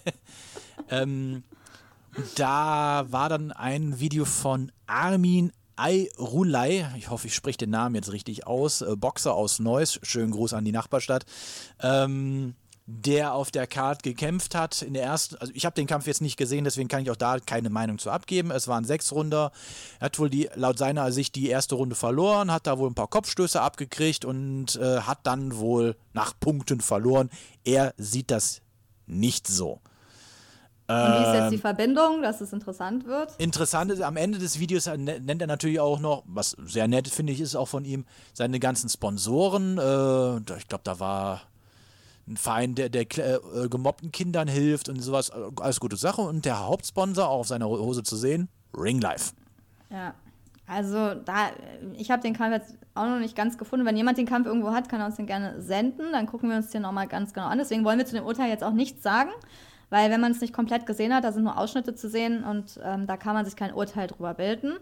ähm, 0.90 1.42
da 2.34 3.06
war 3.08 3.28
dann 3.28 3.52
ein 3.52 4.00
Video 4.00 4.24
von 4.24 4.70
Armin 4.86 5.52
Ayrulay, 5.76 6.84
ich 6.96 7.08
hoffe, 7.08 7.28
ich 7.28 7.34
spreche 7.34 7.58
den 7.58 7.70
Namen 7.70 7.94
jetzt 7.94 8.10
richtig 8.10 8.46
aus, 8.46 8.82
äh, 8.82 8.96
Boxer 8.96 9.32
aus 9.32 9.60
Neuss, 9.60 10.00
schönen 10.02 10.32
Gruß 10.32 10.52
an 10.52 10.64
die 10.64 10.72
Nachbarstadt. 10.72 11.24
Ähm, 11.80 12.54
der 12.90 13.34
auf 13.34 13.50
der 13.50 13.66
Card 13.66 14.02
gekämpft 14.02 14.54
hat. 14.54 14.80
In 14.80 14.94
der 14.94 15.02
ersten, 15.02 15.36
also 15.36 15.52
ich 15.54 15.66
habe 15.66 15.74
den 15.74 15.86
Kampf 15.86 16.06
jetzt 16.06 16.22
nicht 16.22 16.38
gesehen, 16.38 16.64
deswegen 16.64 16.88
kann 16.88 17.02
ich 17.02 17.10
auch 17.10 17.16
da 17.16 17.38
keine 17.38 17.68
Meinung 17.68 17.98
zu 17.98 18.10
abgeben. 18.10 18.50
Es 18.50 18.66
waren 18.66 18.84
sechs 18.84 19.12
Runder. 19.12 19.52
Er 20.00 20.06
hat 20.06 20.18
wohl 20.18 20.30
die, 20.30 20.48
laut 20.54 20.78
seiner 20.78 21.12
Sicht 21.12 21.34
die 21.34 21.50
erste 21.50 21.74
Runde 21.74 21.94
verloren, 21.94 22.50
hat 22.50 22.66
da 22.66 22.78
wohl 22.78 22.88
ein 22.88 22.94
paar 22.94 23.08
Kopfstöße 23.08 23.60
abgekriegt 23.60 24.24
und 24.24 24.76
äh, 24.76 25.00
hat 25.02 25.18
dann 25.24 25.58
wohl 25.58 25.96
nach 26.14 26.32
Punkten 26.40 26.80
verloren. 26.80 27.28
Er 27.62 27.92
sieht 27.98 28.30
das 28.30 28.62
nicht 29.06 29.46
so. 29.46 29.82
Und 30.90 30.96
wie 30.96 31.22
ist 31.22 31.34
jetzt 31.34 31.50
die 31.50 31.56
ähm, 31.56 31.60
Verbindung, 31.60 32.22
dass 32.22 32.40
es 32.40 32.54
interessant 32.54 33.06
wird? 33.06 33.34
Interessant 33.36 33.92
ist, 33.92 34.00
am 34.00 34.16
Ende 34.16 34.38
des 34.38 34.58
Videos 34.58 34.86
nennt 34.86 35.42
er 35.42 35.46
natürlich 35.46 35.80
auch 35.80 36.00
noch, 36.00 36.22
was 36.26 36.56
sehr 36.64 36.88
nett 36.88 37.08
finde 37.08 37.34
ich, 37.34 37.42
ist 37.42 37.54
auch 37.54 37.68
von 37.68 37.84
ihm, 37.84 38.06
seine 38.32 38.58
ganzen 38.58 38.88
Sponsoren. 38.88 39.76
Äh, 39.76 40.56
ich 40.56 40.68
glaube, 40.68 40.84
da 40.84 40.98
war 40.98 41.42
ein 42.28 42.36
Verein, 42.36 42.74
der, 42.74 42.88
der 42.88 43.02
äh, 43.02 43.68
gemobbten 43.68 44.12
Kindern 44.12 44.48
hilft 44.48 44.88
und 44.88 45.00
sowas. 45.00 45.30
Alles 45.60 45.80
gute 45.80 45.96
Sache. 45.96 46.22
Und 46.22 46.44
der 46.44 46.66
Hauptsponsor, 46.66 47.28
auch 47.28 47.40
auf 47.40 47.48
seiner 47.48 47.68
Hose 47.68 48.02
zu 48.02 48.16
sehen, 48.16 48.48
Ring 48.76 49.00
Life. 49.00 49.32
Ja. 49.90 50.14
Also 50.66 51.14
da, 51.14 51.50
ich 51.96 52.10
habe 52.10 52.20
den 52.20 52.34
Kampf 52.34 52.52
jetzt 52.52 52.76
auch 52.94 53.06
noch 53.06 53.18
nicht 53.18 53.34
ganz 53.34 53.56
gefunden. 53.56 53.86
Wenn 53.86 53.96
jemand 53.96 54.18
den 54.18 54.26
Kampf 54.26 54.46
irgendwo 54.46 54.72
hat, 54.72 54.88
kann 54.90 55.00
er 55.00 55.06
uns 55.06 55.16
den 55.16 55.26
gerne 55.26 55.62
senden. 55.62 56.12
Dann 56.12 56.26
gucken 56.26 56.50
wir 56.50 56.56
uns 56.56 56.68
den 56.68 56.82
nochmal 56.82 57.08
ganz 57.08 57.32
genau 57.32 57.46
an. 57.46 57.56
Deswegen 57.56 57.84
wollen 57.84 57.98
wir 57.98 58.04
zu 58.04 58.14
dem 58.14 58.26
Urteil 58.26 58.50
jetzt 58.50 58.62
auch 58.62 58.72
nichts 58.72 59.02
sagen, 59.02 59.30
weil 59.88 60.10
wenn 60.10 60.20
man 60.20 60.32
es 60.32 60.42
nicht 60.42 60.52
komplett 60.52 60.84
gesehen 60.84 61.14
hat, 61.14 61.24
da 61.24 61.32
sind 61.32 61.44
nur 61.44 61.56
Ausschnitte 61.56 61.94
zu 61.94 62.10
sehen 62.10 62.44
und 62.44 62.78
ähm, 62.84 63.06
da 63.06 63.16
kann 63.16 63.32
man 63.32 63.46
sich 63.46 63.56
kein 63.56 63.72
Urteil 63.72 64.08
drüber 64.08 64.34
bilden. 64.34 64.74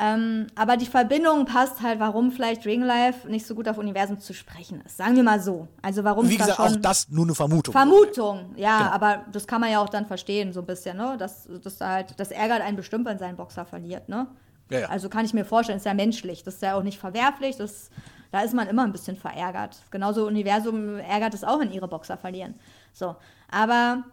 Ähm, 0.00 0.46
aber 0.54 0.76
die 0.76 0.86
Verbindung 0.86 1.44
passt 1.44 1.82
halt, 1.82 2.00
warum 2.00 2.32
vielleicht 2.32 2.64
Ring 2.64 2.82
Life 2.82 3.28
nicht 3.28 3.46
so 3.46 3.54
gut 3.54 3.68
auf 3.68 3.78
Universum 3.78 4.18
zu 4.18 4.32
sprechen 4.32 4.82
ist. 4.86 4.96
Sagen 4.96 5.16
wir 5.16 5.22
mal 5.22 5.40
so. 5.40 5.68
Also 5.82 6.02
warum 6.02 6.28
Wie 6.28 6.36
gesagt, 6.36 6.58
da 6.58 6.64
auch 6.64 6.76
das 6.76 7.08
nur 7.10 7.26
eine 7.26 7.34
Vermutung. 7.34 7.72
Vermutung, 7.72 8.54
ja, 8.56 8.78
genau. 8.78 8.90
aber 8.90 9.24
das 9.30 9.46
kann 9.46 9.60
man 9.60 9.70
ja 9.70 9.80
auch 9.80 9.88
dann 9.88 10.06
verstehen, 10.06 10.52
so 10.52 10.60
ein 10.60 10.66
bisschen, 10.66 10.96
ne? 10.96 11.16
Das, 11.18 11.48
das, 11.62 11.80
halt, 11.80 12.18
das 12.18 12.30
ärgert 12.30 12.62
einen 12.62 12.76
bestimmt, 12.76 13.04
wenn 13.04 13.18
sein 13.18 13.36
Boxer 13.36 13.66
verliert, 13.66 14.08
ne? 14.08 14.26
Ja, 14.70 14.80
ja. 14.80 14.88
Also 14.88 15.08
kann 15.10 15.24
ich 15.24 15.34
mir 15.34 15.44
vorstellen, 15.44 15.76
ist 15.76 15.86
ja 15.86 15.94
menschlich. 15.94 16.42
Das 16.44 16.54
ist 16.54 16.62
ja 16.62 16.74
auch 16.74 16.82
nicht 16.82 16.98
verwerflich. 16.98 17.56
Das, 17.56 17.90
da 18.30 18.40
ist 18.40 18.54
man 18.54 18.68
immer 18.68 18.84
ein 18.84 18.92
bisschen 18.92 19.16
verärgert. 19.16 19.76
Genauso 19.90 20.26
Universum 20.26 20.98
ärgert 20.98 21.34
es 21.34 21.44
auch, 21.44 21.60
wenn 21.60 21.70
ihre 21.70 21.88
Boxer 21.88 22.16
verlieren. 22.16 22.54
So, 22.94 23.16
aber 23.50 24.04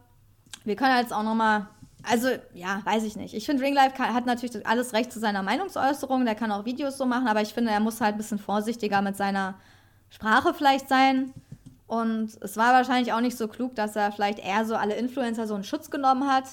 wir 0.65 0.75
können 0.75 0.97
jetzt 0.97 1.13
auch 1.13 1.23
noch 1.23 1.35
mal 1.35 1.67
also, 2.03 2.29
ja, 2.53 2.81
weiß 2.85 3.03
ich 3.03 3.15
nicht. 3.15 3.33
Ich 3.33 3.45
finde, 3.45 3.63
Ringlife 3.63 3.97
hat 3.97 4.25
natürlich 4.25 4.65
alles 4.65 4.93
Recht 4.93 5.11
zu 5.11 5.19
seiner 5.19 5.43
Meinungsäußerung. 5.43 6.25
Der 6.25 6.35
kann 6.35 6.51
auch 6.51 6.65
Videos 6.65 6.97
so 6.97 7.05
machen, 7.05 7.27
aber 7.27 7.41
ich 7.41 7.53
finde, 7.53 7.71
er 7.71 7.79
muss 7.79 8.01
halt 8.01 8.15
ein 8.15 8.17
bisschen 8.17 8.39
vorsichtiger 8.39 9.01
mit 9.01 9.17
seiner 9.17 9.55
Sprache 10.09 10.53
vielleicht 10.53 10.87
sein. 10.87 11.33
Und 11.87 12.37
es 12.41 12.55
war 12.55 12.73
wahrscheinlich 12.73 13.13
auch 13.13 13.21
nicht 13.21 13.37
so 13.37 13.47
klug, 13.47 13.75
dass 13.75 13.95
er 13.95 14.11
vielleicht 14.11 14.39
eher 14.39 14.63
so 14.65 14.75
alle 14.75 14.95
Influencer 14.95 15.47
so 15.47 15.55
in 15.55 15.63
Schutz 15.63 15.89
genommen 15.89 16.29
hat 16.31 16.45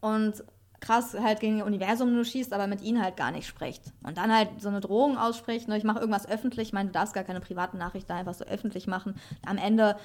und 0.00 0.44
krass 0.84 1.16
halt 1.18 1.40
gegen 1.40 1.58
das 1.58 1.66
Universum 1.66 2.12
nur 2.12 2.24
schießt, 2.24 2.52
aber 2.52 2.66
mit 2.66 2.82
ihnen 2.82 3.02
halt 3.02 3.16
gar 3.16 3.30
nicht 3.30 3.46
spricht. 3.46 3.82
Und 4.02 4.18
dann 4.18 4.34
halt 4.34 4.48
so 4.58 4.68
eine 4.68 4.80
Drohung 4.80 5.16
ausspricht, 5.16 5.68
ne, 5.68 5.76
ich 5.76 5.84
mache 5.84 5.98
irgendwas 5.98 6.28
öffentlich, 6.28 6.68
ich 6.68 6.72
meine, 6.72 6.90
du 6.90 6.92
darfst 6.92 7.14
gar 7.14 7.24
keine 7.24 7.40
privaten 7.40 7.78
Nachrichten 7.78 8.12
einfach 8.12 8.34
so 8.34 8.44
öffentlich 8.44 8.86
machen. 8.86 9.14
Am 9.46 9.56
Ende, 9.56 9.96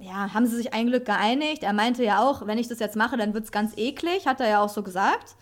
ja, 0.00 0.32
haben 0.32 0.46
sie 0.46 0.56
sich 0.56 0.72
ein 0.72 0.86
Glück 0.86 1.04
geeinigt. 1.04 1.62
Er 1.62 1.72
meinte 1.72 2.04
ja 2.04 2.20
auch, 2.20 2.46
wenn 2.46 2.58
ich 2.58 2.68
das 2.68 2.78
jetzt 2.78 2.96
mache, 2.96 3.16
dann 3.16 3.34
wird 3.34 3.44
es 3.44 3.52
ganz 3.52 3.76
eklig, 3.76 4.26
hat 4.26 4.40
er 4.40 4.48
ja 4.48 4.60
auch 4.62 4.68
so 4.68 4.82
gesagt. 4.82 5.36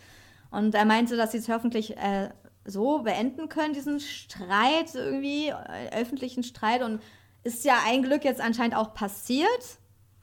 Und 0.51 0.75
er 0.75 0.85
meinte, 0.85 1.17
dass 1.17 1.33
sie 1.33 1.39
es 1.39 1.49
hoffentlich 1.49 1.97
äh, 1.99 2.31
so 2.65 3.03
beenden 3.03 3.49
können, 3.49 3.75
diesen 3.75 4.01
Streit 4.01 4.95
irgendwie, 4.95 5.49
äh, 5.49 6.01
öffentlichen 6.01 6.43
Streit. 6.43 6.83
Und 6.83 7.03
ist 7.45 7.65
ja 7.65 7.79
ein 7.87 8.03
Glück 8.03 8.25
jetzt 8.25 8.41
anscheinend 8.41 8.77
auch 8.77 8.95
passiert. 8.95 9.79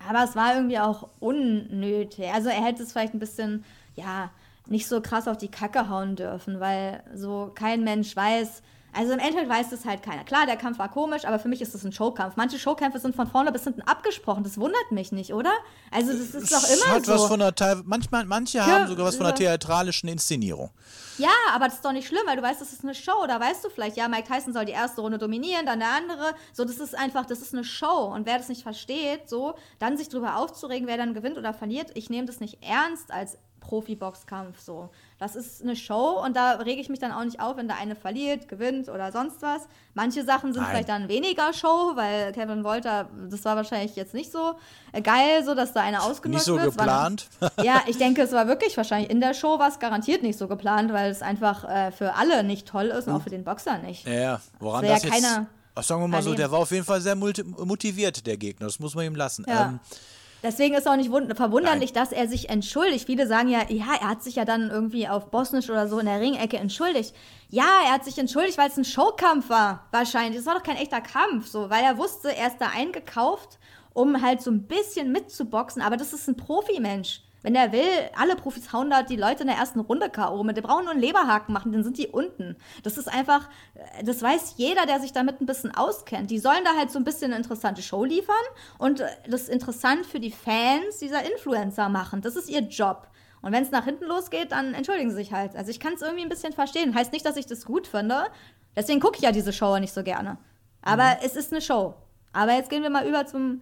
Aber 0.08 0.24
es 0.24 0.36
war 0.36 0.56
irgendwie 0.56 0.80
auch 0.80 1.10
unnötig. 1.20 2.26
Also 2.32 2.50
er 2.50 2.64
hätte 2.64 2.84
es 2.84 2.92
vielleicht 2.92 3.14
ein 3.14 3.20
bisschen 3.20 3.64
ja, 3.96 4.30
nicht 4.68 4.88
so 4.88 5.02
krass 5.02 5.28
auf 5.28 5.38
die 5.38 5.50
Kacke 5.50 5.90
hauen 5.90 6.16
dürfen, 6.16 6.60
weil 6.60 7.04
so 7.14 7.52
kein 7.54 7.84
Mensch 7.84 8.16
weiß, 8.16 8.62
also 8.96 9.12
im 9.12 9.20
Endeffekt 9.20 9.50
weiß 9.50 9.70
das 9.70 9.84
halt 9.84 10.04
keiner. 10.04 10.24
Klar, 10.24 10.46
der 10.46 10.56
Kampf 10.56 10.80
war 10.80 10.90
komisch, 10.90 11.26
aber 11.26 11.38
für 11.38 11.50
mich 11.50 11.62
ist 11.62 11.76
das 11.76 11.84
ein 11.84 11.92
Showkampf. 11.92 12.38
Manche 12.38 12.58
Showkämpfe 12.58 12.98
sind 13.00 13.14
von 13.14 13.28
vorne 13.28 13.52
bis 13.52 13.66
hinten 13.66 13.82
abgesprochen. 13.82 14.44
Das 14.44 14.58
wundert 14.58 14.92
mich 14.92 15.12
nicht, 15.12 15.34
oder? 15.34 15.52
Also 15.92 16.14
das 16.14 16.34
ist 16.34 16.52
doch 16.52 16.64
immer 16.64 16.96
hat 16.96 17.06
so. 17.06 17.14
Was 17.14 17.26
von 17.26 17.40
der 17.40 17.82
manchmal, 17.84 18.24
manche 18.24 18.60
ja, 18.60 18.66
haben 18.66 18.88
sogar 18.88 19.06
was 19.06 19.18
von 19.18 19.26
der 19.26 19.36
theatralischen 19.36 20.08
Inszenierung. 20.08 20.70
Ja, 21.18 21.30
aber 21.54 21.66
das 21.66 21.76
ist 21.76 21.86
doch 21.86 21.92
nicht 21.92 22.08
schlimm, 22.08 22.22
weil 22.26 22.38
du 22.38 22.42
weißt, 22.42 22.62
das 22.62 22.72
ist 22.72 22.84
eine 22.84 22.96
Show. 22.96 23.26
Da 23.28 23.38
weißt 23.38 23.66
du 23.66 23.70
vielleicht, 23.70 23.98
ja, 23.98 24.08
Mike 24.08 24.32
Tyson 24.32 24.54
soll 24.54 24.64
die 24.64 24.72
erste 24.72 25.02
Runde 25.02 25.18
dominieren, 25.18 25.66
dann 25.66 25.80
der 25.80 25.90
andere. 25.90 26.34
So, 26.54 26.64
das 26.64 26.78
ist 26.78 26.98
einfach, 26.98 27.26
das 27.26 27.42
ist 27.42 27.54
eine 27.54 27.66
Show. 27.66 28.12
Und 28.14 28.26
wer 28.26 28.38
das 28.38 28.48
nicht 28.48 28.64
versteht, 28.64 29.30
so, 29.30 29.56
dann 29.80 29.98
sich 29.98 30.08
drüber 30.08 30.38
aufzuregen, 30.38 30.88
wer 30.88 30.98
dann 30.98 31.14
gewinnt 31.14 31.38
oder 31.38 31.54
verliert, 31.54 31.92
ich 31.96 32.10
nehme 32.10 32.28
das 32.28 32.40
nicht 32.40 32.64
ernst 32.64 33.12
als 33.12 33.38
Profi-Boxkampf 33.66 34.60
so. 34.60 34.90
Das 35.18 35.36
ist 35.36 35.64
eine 35.64 35.76
Show 35.76 36.22
und 36.24 36.36
da 36.36 36.54
rege 36.54 36.80
ich 36.80 36.90
mich 36.90 37.00
dann 37.00 37.12
auch 37.12 37.24
nicht 37.24 37.40
auf, 37.40 37.58
wenn 37.58 37.68
der 37.68 37.78
eine 37.78 37.96
verliert, 37.96 38.48
gewinnt 38.48 38.90
oder 38.90 39.12
sonst 39.12 39.42
was. 39.42 39.68
Manche 39.94 40.24
Sachen 40.24 40.54
sind 40.54 40.62
Nein. 40.64 40.72
vielleicht 40.72 40.90
dann 40.90 41.08
weniger 41.08 41.54
Show, 41.54 41.94
weil 41.96 42.32
Kevin 42.34 42.64
Wolter, 42.64 43.10
das 43.30 43.44
war 43.46 43.56
wahrscheinlich 43.56 43.96
jetzt 43.96 44.14
nicht 44.14 44.32
so 44.32 44.56
äh, 44.92 45.02
geil, 45.02 45.44
so 45.44 45.56
dass 45.56 45.74
da 45.74 45.82
einer 45.82 46.04
ausgenutzt 46.04 46.48
wird. 46.48 46.58
Nicht 46.58 46.66
so 46.66 46.78
wird. 46.78 46.78
geplant? 46.78 47.28
ja, 47.64 47.82
ich 47.88 47.98
denke, 47.98 48.22
es 48.22 48.32
war 48.32 48.48
wirklich 48.48 48.76
wahrscheinlich 48.78 49.10
in 49.10 49.22
der 49.22 49.34
Show 49.34 49.58
war 49.60 49.70
es 49.70 49.80
garantiert 49.80 50.22
nicht 50.22 50.38
so 50.38 50.48
geplant, 50.48 50.94
weil 50.94 51.10
es 51.10 51.22
einfach 51.22 51.64
äh, 51.64 51.92
für 51.92 52.16
alle 52.16 52.44
nicht 52.44 52.68
toll 52.68 52.88
ist 52.88 53.08
und 53.08 53.14
hm. 53.14 53.20
auch 53.20 53.24
für 53.24 53.30
den 53.30 53.44
Boxer 53.44 53.78
nicht. 53.80 54.08
Ja, 54.08 54.42
woran 54.60 54.86
das, 54.86 55.02
das 55.02 55.10
ja 55.10 55.16
jetzt... 55.16 55.48
Ach, 55.78 55.84
sagen 55.84 56.02
wir 56.02 56.08
mal 56.08 56.22
so, 56.22 56.34
der 56.34 56.50
war 56.50 56.60
auf 56.60 56.72
jeden 56.72 56.86
Fall 56.86 57.02
sehr 57.02 57.16
motiviert, 57.16 58.26
der 58.26 58.38
Gegner. 58.38 58.68
Das 58.68 58.80
muss 58.80 58.96
man 58.96 59.06
ihm 59.06 59.16
lassen. 59.16 59.46
Ja. 59.46 59.66
Ähm, 59.66 59.80
Deswegen 60.46 60.76
ist 60.76 60.88
auch 60.88 60.96
nicht 60.96 61.10
verwunderlich, 61.10 61.92
Nein. 61.92 62.04
dass 62.04 62.12
er 62.12 62.28
sich 62.28 62.50
entschuldigt. 62.50 63.08
Viele 63.08 63.26
sagen 63.26 63.50
ja, 63.50 63.64
ja, 63.68 63.96
er 64.00 64.10
hat 64.10 64.22
sich 64.22 64.36
ja 64.36 64.46
dann 64.46 64.70
irgendwie 64.70 65.08
auf 65.08 65.32
Bosnisch 65.32 65.72
oder 65.72 65.88
so 65.88 65.98
in 65.98 66.06
der 66.06 66.20
Ringecke 66.20 66.58
entschuldigt. 66.58 67.16
Ja, 67.50 67.66
er 67.84 67.94
hat 67.94 68.06
sich 68.06 68.20
entschuldigt, 68.20 68.60
weil 68.60 68.70
es 68.70 68.78
ein 68.78 68.86
Showkampf 68.86 69.50
war, 69.50 69.88
wahrscheinlich. 69.90 70.38
Das 70.38 70.46
war 70.46 70.54
doch 70.54 70.62
kein 70.62 70.78
echter 70.78 71.02
Kampf, 71.02 71.48
so, 71.48 71.72
weil 71.72 71.84
er 71.84 71.98
wusste, 71.98 72.36
er 72.36 72.50
ist 72.50 72.60
da 72.60 72.68
eingekauft, 72.68 73.58
um 73.94 74.22
halt 74.22 74.44
so 74.44 74.52
ein 74.52 74.68
bisschen 74.68 75.12
mitzuboxen. 75.12 75.82
Aber 75.82 75.98
das 75.98 76.14
ist 76.14 76.28
ein 76.28 76.38
Profimensch. 76.38 77.22
Wenn 77.46 77.54
der 77.54 77.72
will, 77.72 78.10
alle 78.18 78.36
Profis 78.36 78.74
hauen 78.74 78.90
da 78.90 79.04
die 79.04 79.18
Leute 79.18 79.44
in 79.44 79.48
der 79.48 79.58
ersten 79.58 79.80
Runde 79.80 80.10
K.O. 80.10 80.44
mit. 80.44 80.58
Die 80.58 80.62
brauchen 80.62 80.86
nur 80.86 80.94
einen 80.94 81.00
Leberhaken 81.00 81.54
machen, 81.54 81.72
dann 81.72 81.84
sind 81.84 82.00
die 82.00 82.08
unten. 82.08 82.56
Das 82.82 82.98
ist 82.98 83.08
einfach, 83.08 83.48
das 84.04 84.24
weiß 84.24 84.56
jeder, 84.58 84.88
der 84.88 85.00
sich 85.00 85.14
damit 85.14 85.42
ein 85.42 85.46
bisschen 85.46 85.70
auskennt. 85.70 86.32
Die 86.32 86.40
sollen 86.40 86.64
da 86.64 86.76
halt 86.76 86.90
so 86.90 86.98
ein 86.98 87.04
bisschen 87.04 87.26
eine 87.26 87.36
interessante 87.36 87.84
Show 87.84 88.04
liefern 88.04 88.34
und 88.80 89.04
das 89.30 89.48
interessant 89.48 90.08
für 90.08 90.20
die 90.20 90.32
Fans 90.32 90.98
dieser 91.00 91.22
Influencer 91.32 91.88
machen. 91.88 92.22
Das 92.22 92.36
ist 92.36 92.50
ihr 92.50 92.62
Job. 92.62 93.10
Und 93.44 93.52
wenn 93.52 93.62
es 93.62 93.70
nach 93.70 93.86
hinten 93.86 94.06
losgeht, 94.06 94.52
dann 94.52 94.74
entschuldigen 94.74 95.12
sie 95.12 95.18
sich 95.18 95.32
halt. 95.32 95.56
Also 95.56 95.70
ich 95.70 95.80
kann 95.80 95.94
es 95.94 96.02
irgendwie 96.02 96.24
ein 96.24 96.30
bisschen 96.30 96.52
verstehen. 96.52 96.96
Heißt 96.96 97.14
nicht, 97.14 97.28
dass 97.28 97.38
ich 97.38 97.46
das 97.46 97.64
gut 97.64 97.86
finde. 97.86 98.24
Deswegen 98.76 99.00
gucke 99.00 99.18
ich 99.18 99.22
ja 99.22 99.32
diese 99.32 99.54
Show 99.54 99.78
nicht 99.78 99.94
so 99.94 100.02
gerne. 100.02 100.40
Aber 100.82 101.04
mhm. 101.04 101.20
es 101.22 101.36
ist 101.36 101.52
eine 101.52 101.62
Show. 101.62 101.94
Aber 102.34 102.54
jetzt 102.54 102.72
gehen 102.72 102.82
wir 102.82 102.90
mal 102.90 103.08
über 103.08 103.28
zum 103.28 103.62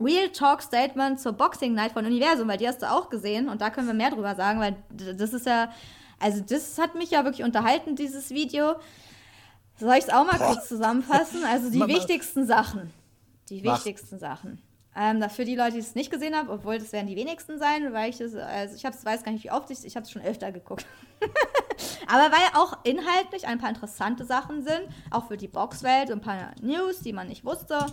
Real 0.00 0.28
Talk 0.30 0.62
Statement 0.62 1.20
zur 1.20 1.32
Boxing 1.32 1.74
Night 1.74 1.92
von 1.92 2.06
Universum, 2.06 2.48
weil 2.48 2.58
die 2.58 2.66
hast 2.66 2.82
du 2.82 2.90
auch 2.90 3.10
gesehen 3.10 3.48
und 3.48 3.60
da 3.60 3.70
können 3.70 3.86
wir 3.86 3.94
mehr 3.94 4.10
drüber 4.10 4.34
sagen, 4.34 4.60
weil 4.60 4.76
das 4.90 5.32
ist 5.32 5.46
ja, 5.46 5.70
also 6.18 6.40
das 6.40 6.78
hat 6.78 6.94
mich 6.94 7.10
ja 7.10 7.24
wirklich 7.24 7.44
unterhalten, 7.44 7.96
dieses 7.96 8.30
Video. 8.30 8.74
Soll 9.78 9.94
ich 9.94 10.04
es 10.04 10.10
auch 10.10 10.24
mal 10.24 10.38
Boah. 10.38 10.54
kurz 10.54 10.68
zusammenfassen? 10.68 11.44
Also 11.44 11.70
die 11.70 11.80
wichtigsten 11.80 12.46
Sachen. 12.46 12.92
Die 13.48 13.62
Mach. 13.62 13.76
wichtigsten 13.76 14.18
Sachen. 14.18 14.62
Ähm, 14.94 15.22
für 15.30 15.44
die 15.44 15.56
Leute, 15.56 15.72
die 15.72 15.78
es 15.78 15.94
nicht 15.94 16.10
gesehen 16.10 16.34
haben, 16.34 16.50
obwohl 16.50 16.78
das 16.78 16.92
werden 16.92 17.06
die 17.06 17.16
wenigsten 17.16 17.58
sein, 17.58 17.92
weil 17.94 18.10
ich 18.10 18.18
das, 18.18 18.34
also 18.34 18.76
ich 18.76 18.84
hab's, 18.84 19.04
weiß 19.04 19.22
gar 19.22 19.32
nicht, 19.32 19.44
wie 19.44 19.50
oft 19.50 19.70
ich, 19.70 19.84
ich 19.84 19.96
habe 19.96 20.04
es 20.04 20.10
schon 20.10 20.22
öfter 20.22 20.52
geguckt. 20.52 20.86
Aber 22.06 22.24
weil 22.24 22.60
auch 22.60 22.78
inhaltlich 22.84 23.46
ein 23.46 23.58
paar 23.58 23.70
interessante 23.70 24.26
Sachen 24.26 24.62
sind, 24.62 24.82
auch 25.10 25.28
für 25.28 25.38
die 25.38 25.48
Boxwelt, 25.48 26.10
ein 26.10 26.20
paar 26.20 26.52
News, 26.60 27.00
die 27.00 27.14
man 27.14 27.28
nicht 27.28 27.44
wusste. 27.44 27.86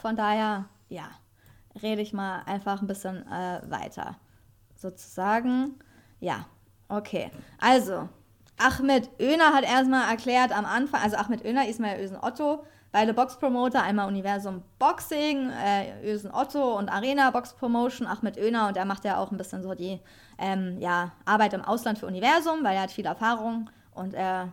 Von 0.00 0.16
daher 0.16 0.68
ja, 0.94 1.10
rede 1.82 2.02
ich 2.02 2.12
mal 2.12 2.42
einfach 2.46 2.80
ein 2.80 2.86
bisschen 2.86 3.26
äh, 3.26 3.60
weiter. 3.68 4.16
Sozusagen, 4.76 5.74
ja, 6.20 6.46
okay. 6.88 7.30
Also, 7.58 8.08
Ahmed 8.56 9.10
Öner 9.20 9.52
hat 9.52 9.64
erstmal 9.64 10.08
erklärt 10.08 10.56
am 10.56 10.64
Anfang, 10.64 11.02
also 11.02 11.16
Ahmed 11.16 11.44
Öner, 11.44 11.68
Ismail 11.68 12.00
Ösen 12.00 12.16
Otto, 12.20 12.64
beide 12.92 13.12
Boxpromoter, 13.12 13.82
einmal 13.82 14.06
Universum 14.06 14.62
Boxing, 14.78 15.50
äh, 15.50 16.00
Ösen 16.04 16.32
Otto 16.32 16.78
und 16.78 16.88
Arena 16.88 17.30
Box 17.30 17.54
Promotion, 17.54 18.06
Ahmed 18.06 18.36
Öner 18.36 18.68
und 18.68 18.76
er 18.76 18.84
macht 18.84 19.04
ja 19.04 19.18
auch 19.18 19.32
ein 19.32 19.36
bisschen 19.36 19.62
so 19.62 19.74
die 19.74 20.00
ähm, 20.38 20.78
ja, 20.78 21.12
Arbeit 21.24 21.54
im 21.54 21.62
Ausland 21.62 21.98
für 21.98 22.06
Universum, 22.06 22.62
weil 22.62 22.76
er 22.76 22.82
hat 22.82 22.92
viel 22.92 23.06
Erfahrung 23.06 23.68
und 23.94 24.14
er 24.14 24.52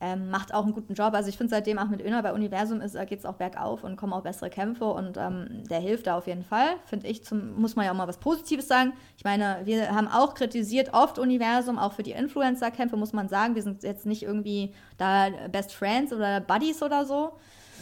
ähm, 0.00 0.30
macht 0.30 0.54
auch 0.54 0.64
einen 0.64 0.72
guten 0.72 0.94
Job. 0.94 1.12
Also 1.14 1.28
ich 1.28 1.36
finde, 1.36 1.50
seitdem 1.50 1.78
Ahmed 1.78 2.00
Öner 2.02 2.22
bei 2.22 2.32
Universum 2.32 2.80
ist, 2.80 2.94
geht 3.06 3.18
es 3.18 3.26
auch 3.26 3.34
bergauf 3.34 3.84
und 3.84 3.96
kommen 3.96 4.12
auch 4.12 4.22
bessere 4.22 4.48
Kämpfe 4.48 4.86
und 4.86 5.16
ähm, 5.16 5.64
der 5.68 5.80
hilft 5.80 6.06
da 6.06 6.16
auf 6.16 6.26
jeden 6.26 6.44
Fall. 6.44 6.76
Finde 6.86 7.06
ich, 7.06 7.24
zum, 7.24 7.60
muss 7.60 7.76
man 7.76 7.84
ja 7.84 7.92
auch 7.92 7.96
mal 7.96 8.08
was 8.08 8.18
Positives 8.18 8.66
sagen. 8.66 8.94
Ich 9.16 9.24
meine, 9.24 9.60
wir 9.64 9.94
haben 9.94 10.08
auch 10.08 10.34
kritisiert 10.34 10.94
oft 10.94 11.18
Universum, 11.18 11.78
auch 11.78 11.92
für 11.92 12.02
die 12.02 12.12
Influencer-Kämpfe 12.12 12.96
muss 12.96 13.12
man 13.12 13.28
sagen. 13.28 13.54
Wir 13.54 13.62
sind 13.62 13.82
jetzt 13.82 14.06
nicht 14.06 14.22
irgendwie 14.22 14.72
da 14.96 15.28
Best 15.50 15.74
Friends 15.74 16.12
oder 16.12 16.40
Buddies 16.40 16.82
oder 16.82 17.04
so. 17.04 17.32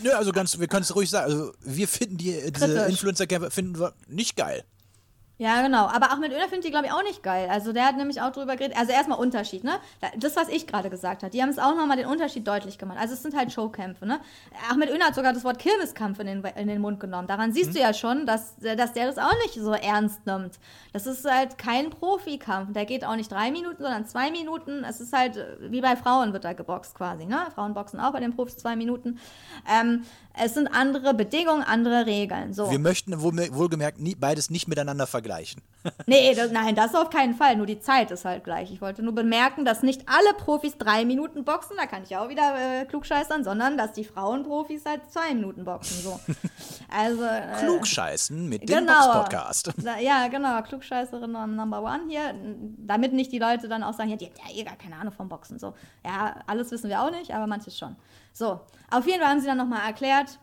Nö, 0.03 0.11
also 0.11 0.33
ganz, 0.33 0.59
wir 0.59 0.67
können 0.69 0.83
es 0.83 0.95
ruhig 0.95 1.11
sagen. 1.11 1.31
Also 1.31 1.53
wir 1.61 1.89
finden 1.89 2.17
die, 2.17 2.53
diese 2.53 2.87
Influencer-Kämpfe 2.87 3.51
finden 3.51 3.79
wir 3.79 3.93
nicht 4.09 4.37
geil. 4.37 4.65
Ja, 5.41 5.63
genau. 5.63 5.87
Aber 5.87 6.11
Ahmed 6.11 6.33
Öner 6.33 6.49
findet 6.49 6.65
die, 6.65 6.71
glaube 6.71 6.87
ich, 6.87 6.93
auch 6.93 7.05
nicht 7.05 7.23
geil. 7.23 7.49
Also 7.49 7.73
der 7.73 7.87
hat 7.87 7.97
nämlich 7.97 8.21
auch 8.21 8.33
drüber 8.33 8.57
geredet. 8.57 8.77
Also 8.77 8.93
erstmal 8.93 9.19
Unterschied, 9.21 9.63
ne? 9.63 9.79
Das, 10.17 10.35
was 10.35 10.49
ich 10.49 10.67
gerade 10.67 10.91
gesagt 10.91 11.23
habe. 11.23 11.31
Die 11.31 11.41
haben 11.41 11.49
es 11.51 11.61
auch 11.61 11.77
nochmal 11.77 11.97
den 11.97 12.07
Unterschied 12.07 12.47
deutlich 12.47 12.77
gemacht. 12.77 12.99
Also 13.01 13.15
es 13.15 13.23
sind 13.23 13.37
halt 13.37 13.53
Showkämpfe, 13.53 14.05
ne? 14.05 14.19
Ahmed 14.69 14.91
Öner 14.91 15.07
hat 15.07 15.15
sogar 15.15 15.33
das 15.33 15.45
Wort 15.45 15.61
Kirmeskampf 15.61 16.19
in 16.19 16.27
den, 16.27 16.45
in 16.45 16.67
den 16.67 16.81
Mund 16.81 16.99
genommen. 16.99 17.29
Daran 17.29 17.53
siehst 17.53 17.71
mhm. 17.71 17.75
du 17.75 17.81
ja 17.81 17.95
schon, 17.95 18.27
dass, 18.27 18.57
dass 18.57 18.93
der 18.95 19.07
das 19.07 19.19
auch 19.19 19.33
nicht 19.45 19.55
so 19.55 19.73
ernst 19.75 20.27
nimmt. 20.27 20.59
Das 20.93 21.07
ist 21.07 21.25
halt 21.25 21.57
kein 21.57 21.91
Profikampf. 21.91 22.73
Der 22.73 22.85
geht 22.85 23.05
auch 23.05 23.15
nicht 23.15 23.31
drei 23.31 23.53
Minuten, 23.53 23.81
sondern 23.81 24.07
zwei 24.07 24.33
Minuten. 24.33 24.83
Es 24.83 25.01
ist 25.01 25.13
halt, 25.13 25.39
wie 25.61 25.81
bei 25.81 25.95
Frauen 25.95 26.33
wird 26.33 26.45
da 26.45 26.53
geboxt 26.53 26.97
quasi, 26.97 27.27
ne? 27.27 27.47
Frauen 27.55 27.75
boxen 27.75 28.01
auch 28.01 28.11
bei 28.11 28.19
den 28.19 28.35
Profis 28.35 28.57
zwei 28.57 28.75
Minuten. 28.75 29.21
Ähm, 29.71 30.05
Es 30.43 30.55
sind 30.55 30.69
andere 30.69 31.15
Bedingungen, 31.15 31.63
andere 31.63 32.07
Regeln. 32.07 32.53
So. 32.53 32.71
Wir 32.71 32.79
möchten 32.79 33.21
wohl, 33.21 33.35
wohlgemerkt 33.53 34.01
nie, 34.01 34.15
beides 34.15 34.51
nicht 34.51 34.69
miteinander 34.69 35.07
vergleichen. 35.07 35.63
nee, 36.07 36.35
das, 36.35 36.51
nein, 36.51 36.75
das 36.75 36.95
auf 36.95 37.11
keinen 37.11 37.35
Fall. 37.35 37.57
Nur 37.57 37.67
die 37.67 37.81
Zeit 37.81 38.11
ist 38.11 38.25
halt 38.25 38.45
gleich. 38.45 38.71
Ich 38.73 38.81
wollte 38.81 39.03
nur 39.03 39.15
bemerken, 39.15 39.65
dass 39.65 39.83
nicht 39.83 40.03
alle 40.07 40.35
Profis 40.39 40.77
drei 40.77 41.05
Minuten 41.05 41.45
boxen, 41.45 41.77
da 41.77 41.87
kann 41.87 42.03
ich 42.03 42.17
auch 42.17 42.29
wieder 42.29 42.81
äh, 42.81 42.85
klugscheißern, 42.85 43.45
sondern 43.45 43.79
dass 43.79 43.93
die 43.93 44.05
Frauenprofis 44.05 44.85
halt 44.85 45.11
zwei 45.11 45.35
Minuten 45.35 45.65
boxen. 45.65 46.03
So. 46.03 46.21
Also, 46.91 47.23
äh, 47.23 47.43
Klugscheißen 47.59 48.49
mit 48.49 48.63
dem 48.63 48.79
genau, 48.79 49.13
Box-Podcast. 49.13 49.75
Ja, 50.01 50.29
genau, 50.29 50.63
Klugscheißerin 50.63 51.33
Number 51.33 51.83
One 51.83 52.05
hier. 52.09 52.35
Damit 52.79 53.13
nicht 53.13 53.31
die 53.31 53.39
Leute 53.39 53.69
dann 53.69 53.83
auch 53.83 53.93
sagen, 53.93 54.09
ja, 54.09 54.17
die 54.17 54.27
hat 54.27 54.39
ja 54.39 54.57
eh 54.57 54.65
gar 54.65 54.77
keine 54.77 54.97
Ahnung 54.97 55.13
vom 55.13 55.29
Boxen. 55.29 55.59
So. 55.59 55.75
Ja, 56.03 56.37
alles 56.47 56.71
wissen 56.71 56.89
wir 56.89 57.03
auch 57.03 57.11
nicht, 57.11 57.35
aber 57.35 57.47
manches 57.47 57.77
schon. 57.77 57.97
So, 58.39 58.61
auf 58.89 59.05
jeden 59.05 59.21
Fall 59.21 59.31
haben 59.31 59.41
sie 59.41 59.49
dann 59.49 59.57
nochmal 59.57 59.85
erklärt, 59.85 60.39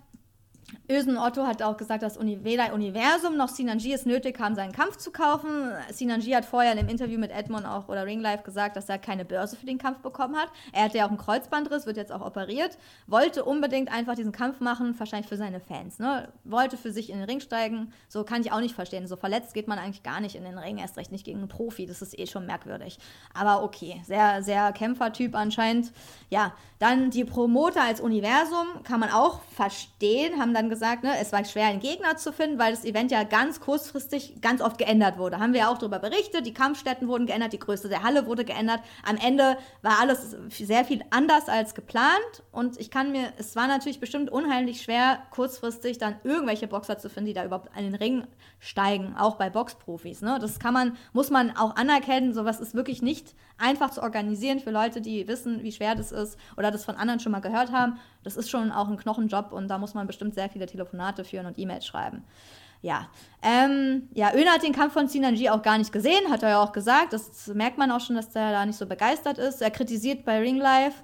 Ösen 0.89 1.17
Otto 1.17 1.45
hat 1.45 1.61
auch 1.61 1.77
gesagt, 1.77 2.03
dass 2.03 2.19
weder 2.19 2.73
Universum 2.73 3.37
noch 3.37 3.49
Sinanji 3.49 3.93
es 3.93 4.05
nötig 4.05 4.39
haben, 4.39 4.55
seinen 4.55 4.71
Kampf 4.71 4.97
zu 4.97 5.11
kaufen. 5.11 5.71
Sinanji 5.91 6.31
hat 6.31 6.45
vorher 6.45 6.73
in 6.73 6.79
einem 6.79 6.89
Interview 6.89 7.19
mit 7.19 7.31
Edmond 7.31 7.65
auch 7.65 7.87
oder 7.87 8.05
Ringlife 8.05 8.43
gesagt, 8.43 8.75
dass 8.75 8.89
er 8.89 8.97
keine 8.97 9.25
Börse 9.25 9.55
für 9.55 9.65
den 9.65 9.77
Kampf 9.77 9.99
bekommen 9.99 10.35
hat. 10.35 10.49
Er 10.73 10.85
hatte 10.85 10.97
ja 10.97 11.05
auch 11.05 11.09
einen 11.09 11.17
Kreuzbandriss, 11.17 11.85
wird 11.85 11.97
jetzt 11.97 12.11
auch 12.11 12.25
operiert. 12.25 12.77
Wollte 13.07 13.45
unbedingt 13.45 13.91
einfach 13.91 14.15
diesen 14.15 14.31
Kampf 14.31 14.59
machen, 14.59 14.97
wahrscheinlich 14.97 15.27
für 15.27 15.37
seine 15.37 15.59
Fans. 15.59 15.99
Ne? 15.99 16.29
Wollte 16.43 16.77
für 16.77 16.91
sich 16.91 17.09
in 17.09 17.17
den 17.17 17.25
Ring 17.25 17.39
steigen. 17.39 17.93
So 18.07 18.23
kann 18.23 18.41
ich 18.41 18.51
auch 18.51 18.59
nicht 18.59 18.75
verstehen. 18.75 19.07
So 19.07 19.15
verletzt 19.15 19.53
geht 19.53 19.67
man 19.67 19.79
eigentlich 19.79 20.03
gar 20.03 20.19
nicht 20.19 20.35
in 20.35 20.43
den 20.43 20.57
Ring, 20.57 20.77
erst 20.77 20.97
recht 20.97 21.11
nicht 21.11 21.25
gegen 21.25 21.39
einen 21.39 21.47
Profi. 21.47 21.85
Das 21.85 22.01
ist 22.01 22.17
eh 22.17 22.27
schon 22.27 22.45
merkwürdig. 22.45 22.99
Aber 23.33 23.63
okay, 23.63 24.01
sehr, 24.05 24.43
sehr 24.43 24.71
Kämpfertyp 24.73 25.35
anscheinend. 25.35 25.91
Ja, 26.29 26.53
dann 26.79 27.09
die 27.09 27.23
Promoter 27.23 27.83
als 27.83 28.01
Universum 28.01 28.83
kann 28.83 28.99
man 28.99 29.09
auch 29.09 29.41
verstehen, 29.55 30.39
haben 30.39 30.53
dann 30.53 30.64
gesagt, 30.69 31.03
ne, 31.03 31.11
es 31.19 31.31
war 31.31 31.43
schwer, 31.45 31.67
einen 31.67 31.79
Gegner 31.79 32.17
zu 32.17 32.31
finden, 32.31 32.59
weil 32.59 32.71
das 32.71 32.85
Event 32.85 33.11
ja 33.11 33.23
ganz 33.23 33.59
kurzfristig 33.59 34.41
ganz 34.41 34.61
oft 34.61 34.77
geändert 34.77 35.17
wurde. 35.17 35.39
Haben 35.39 35.53
wir 35.53 35.61
ja 35.61 35.69
auch 35.69 35.77
darüber 35.77 35.99
berichtet, 35.99 36.45
die 36.45 36.53
Kampfstätten 36.53 37.07
wurden 37.07 37.25
geändert, 37.25 37.53
die 37.53 37.59
Größe 37.59 37.89
der 37.89 38.03
Halle 38.03 38.25
wurde 38.25 38.45
geändert. 38.45 38.79
Am 39.07 39.17
Ende 39.17 39.57
war 39.81 39.99
alles 39.99 40.35
sehr 40.49 40.85
viel 40.85 41.03
anders 41.09 41.49
als 41.49 41.75
geplant 41.75 42.43
und 42.51 42.79
ich 42.79 42.91
kann 42.91 43.11
mir, 43.11 43.31
es 43.37 43.55
war 43.55 43.67
natürlich 43.67 43.99
bestimmt 43.99 44.29
unheimlich 44.29 44.81
schwer, 44.81 45.19
kurzfristig 45.31 45.97
dann 45.97 46.15
irgendwelche 46.23 46.67
Boxer 46.67 46.97
zu 46.97 47.09
finden, 47.09 47.27
die 47.27 47.33
da 47.33 47.45
überhaupt 47.45 47.75
an 47.75 47.83
den 47.83 47.95
Ring 47.95 48.27
steigen, 48.59 49.15
auch 49.17 49.35
bei 49.35 49.49
Boxprofis. 49.49 50.21
Ne? 50.21 50.39
Das 50.39 50.59
kann 50.59 50.73
man, 50.73 50.97
muss 51.13 51.29
man 51.29 51.55
auch 51.55 51.75
anerkennen, 51.75 52.33
sowas 52.33 52.59
ist 52.59 52.73
wirklich 52.73 53.01
nicht 53.01 53.35
einfach 53.57 53.91
zu 53.91 54.01
organisieren 54.01 54.59
für 54.59 54.71
Leute, 54.71 55.01
die 55.01 55.27
wissen, 55.27 55.63
wie 55.63 55.71
schwer 55.71 55.95
das 55.95 56.11
ist 56.11 56.37
oder 56.57 56.71
das 56.71 56.85
von 56.85 56.95
anderen 56.95 57.19
schon 57.19 57.31
mal 57.31 57.39
gehört 57.39 57.71
haben. 57.71 57.99
Das 58.25 58.35
ist 58.35 58.49
schon 58.49 58.71
auch 58.71 58.87
ein 58.87 58.97
Knochenjob 58.97 59.51
und 59.51 59.67
da 59.67 59.77
muss 59.77 59.93
man 59.93 60.07
bestimmt 60.07 60.33
sehr 60.35 60.49
viele 60.49 60.65
Telefonate 60.65 61.23
führen 61.23 61.45
und 61.45 61.57
E-Mails 61.57 61.85
schreiben. 61.85 62.23
Ja, 62.81 63.07
ähm, 63.41 64.09
ja, 64.13 64.33
Öner 64.33 64.51
hat 64.51 64.63
den 64.63 64.73
Kampf 64.73 64.93
von 64.93 65.07
Sinanji 65.07 65.49
auch 65.49 65.61
gar 65.61 65.77
nicht 65.77 65.91
gesehen, 65.91 66.29
hat 66.29 66.43
er 66.43 66.49
ja 66.49 66.63
auch 66.63 66.71
gesagt. 66.71 67.13
Das 67.13 67.47
merkt 67.47 67.77
man 67.77 67.89
auch 67.91 68.01
schon, 68.01 68.15
dass 68.15 68.29
der 68.29 68.51
da 68.51 68.65
nicht 68.65 68.77
so 68.77 68.85
begeistert 68.85 69.37
ist. 69.37 69.61
Er 69.61 69.71
kritisiert 69.71 70.25
bei 70.25 70.39
Ring 70.39 70.57
Life 70.57 71.03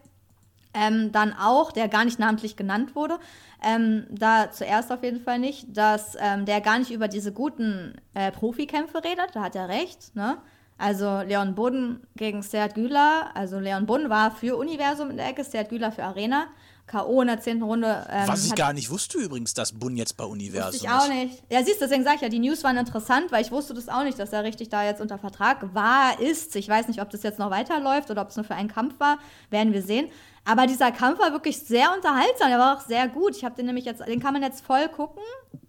ähm, 0.73 1.11
dann 1.11 1.33
auch, 1.33 1.71
der 1.71 1.87
gar 1.87 2.05
nicht 2.05 2.19
namentlich 2.19 2.55
genannt 2.55 2.95
wurde, 2.95 3.19
ähm, 3.63 4.05
da 4.09 4.51
zuerst 4.51 4.91
auf 4.91 5.03
jeden 5.03 5.21
Fall 5.21 5.39
nicht, 5.39 5.75
dass 5.75 6.15
ähm, 6.19 6.45
der 6.45 6.61
gar 6.61 6.79
nicht 6.79 6.91
über 6.91 7.07
diese 7.07 7.31
guten 7.31 7.95
äh, 8.13 8.31
Profikämpfe 8.31 9.03
redet, 9.03 9.29
da 9.33 9.41
hat 9.41 9.55
er 9.55 9.69
recht, 9.69 10.15
ne? 10.15 10.37
Also 10.77 11.21
Leon 11.21 11.53
Budden 11.53 12.07
gegen 12.15 12.41
Seat 12.41 12.73
Güler. 12.73 13.29
Also 13.35 13.59
Leon 13.59 13.85
Budden 13.85 14.09
war 14.09 14.31
für 14.31 14.57
Universum 14.57 15.11
in 15.11 15.17
der 15.17 15.29
Ecke, 15.29 15.43
Seat 15.43 15.69
Güler 15.69 15.91
für 15.91 16.03
Arena. 16.03 16.47
K.O. 16.91 17.21
in 17.21 17.27
der 17.27 17.39
zehnten 17.39 17.63
Runde. 17.63 18.05
Ähm, 18.09 18.27
Was 18.27 18.45
ich 18.45 18.53
gar 18.53 18.73
nicht 18.73 18.89
wusste 18.89 19.17
übrigens, 19.17 19.53
dass 19.53 19.71
Bun 19.71 19.95
jetzt 19.95 20.17
bei 20.17 20.25
Universum 20.25 20.75
ist. 20.75 20.83
Ich 20.83 20.89
auch 20.89 21.07
nicht. 21.07 21.41
Ja, 21.49 21.63
siehst 21.63 21.79
du, 21.79 21.85
deswegen 21.85 22.03
sage 22.03 22.17
ich 22.17 22.21
ja, 22.21 22.27
die 22.27 22.39
News 22.39 22.65
waren 22.65 22.75
interessant, 22.75 23.31
weil 23.31 23.41
ich 23.41 23.51
wusste 23.51 23.73
das 23.73 23.87
auch 23.87 24.03
nicht, 24.03 24.19
dass 24.19 24.33
er 24.33 24.43
richtig 24.43 24.67
da 24.67 24.83
jetzt 24.83 24.99
unter 24.99 25.17
Vertrag 25.17 25.73
war, 25.73 26.19
ist. 26.19 26.53
Ich 26.57 26.67
weiß 26.67 26.89
nicht, 26.89 27.01
ob 27.01 27.09
das 27.09 27.23
jetzt 27.23 27.39
noch 27.39 27.49
weiterläuft 27.49 28.11
oder 28.11 28.21
ob 28.21 28.29
es 28.29 28.35
nur 28.35 28.43
für 28.43 28.55
einen 28.55 28.67
Kampf 28.67 28.99
war. 28.99 29.19
Werden 29.49 29.71
wir 29.71 29.81
sehen. 29.81 30.09
Aber 30.43 30.67
dieser 30.67 30.91
Kampf 30.91 31.19
war 31.19 31.31
wirklich 31.31 31.59
sehr 31.59 31.95
unterhaltsam. 31.95 32.49
Der 32.49 32.59
war 32.59 32.77
auch 32.77 32.81
sehr 32.81 33.07
gut. 33.07 33.37
Ich 33.37 33.45
habe 33.45 33.55
den 33.55 33.67
nämlich 33.67 33.85
jetzt, 33.85 34.05
den 34.05 34.19
kann 34.19 34.33
man 34.33 34.43
jetzt 34.43 34.65
voll 34.65 34.89
gucken. 34.89 35.23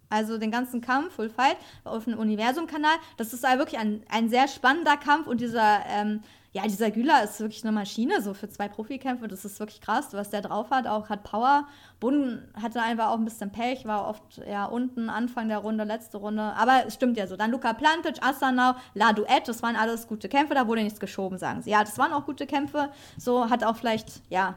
Also 0.09 0.39
den 0.39 0.51
ganzen 0.51 0.81
Kampf, 0.81 1.15
Full 1.15 1.31
Fight, 1.31 1.57
auf 1.85 2.05
dem 2.05 2.19
Universum-Kanal. 2.19 2.97
Das 3.17 3.33
ist 3.33 3.45
wirklich 3.45 3.79
ein, 3.79 4.03
ein 4.11 4.29
sehr 4.29 4.49
spannender 4.49 4.97
Kampf 4.97 5.29
und 5.29 5.41
dieser, 5.41 5.87
ähm, 5.89 6.23
ja, 6.55 6.65
dieser 6.65 6.91
Güler 6.91 7.25
ist 7.25 7.41
wirklich 7.41 7.65
eine 7.65 7.73
Maschine, 7.73 8.21
so 8.21 8.35
für 8.35 8.47
zwei 8.47 8.69
Profikämpfe. 8.69 9.27
Das 9.27 9.47
ist 9.47 9.59
wirklich 9.59 9.81
krass, 9.81 10.09
was 10.13 10.29
der 10.29 10.43
drauf 10.43 10.71
hat. 10.71 10.87
Auch 10.87 11.09
hat 11.09 11.23
Power. 11.25 11.67
Bund 11.99 12.43
hatte 12.61 12.83
einfach 12.83 13.09
auch 13.09 13.17
ein 13.17 13.25
bisschen 13.25 13.51
Pech, 13.51 13.87
war 13.87 14.07
oft 14.07 14.43
ja 14.47 14.67
unten, 14.67 15.09
Anfang 15.09 15.49
der 15.49 15.59
Runde, 15.59 15.85
letzte 15.85 16.19
Runde. 16.19 16.43
Aber 16.43 16.85
es 16.87 16.95
stimmt 16.95 17.17
ja 17.17 17.27
so. 17.27 17.39
Dann 17.39 17.53
Luca 17.53 17.73
Plantic, 17.73 18.23
Asanau, 18.23 18.75
La 18.93 19.15
Duet, 19.15 19.49
das 19.49 19.63
waren 19.63 19.77
alles 19.77 20.07
gute 20.07 20.29
Kämpfe. 20.29 20.53
Da 20.53 20.69
wurde 20.69 20.83
nichts 20.83 21.01
geschoben, 21.01 21.39
sagen 21.39 21.63
sie. 21.63 21.71
Ja, 21.71 21.81
das 21.81 21.97
waren 21.97 22.13
auch 22.13 22.27
gute 22.27 22.47
Kämpfe. 22.47 22.91
So 23.17 23.49
hat 23.49 23.65
auch 23.65 23.77
vielleicht, 23.77 24.21
ja, 24.29 24.57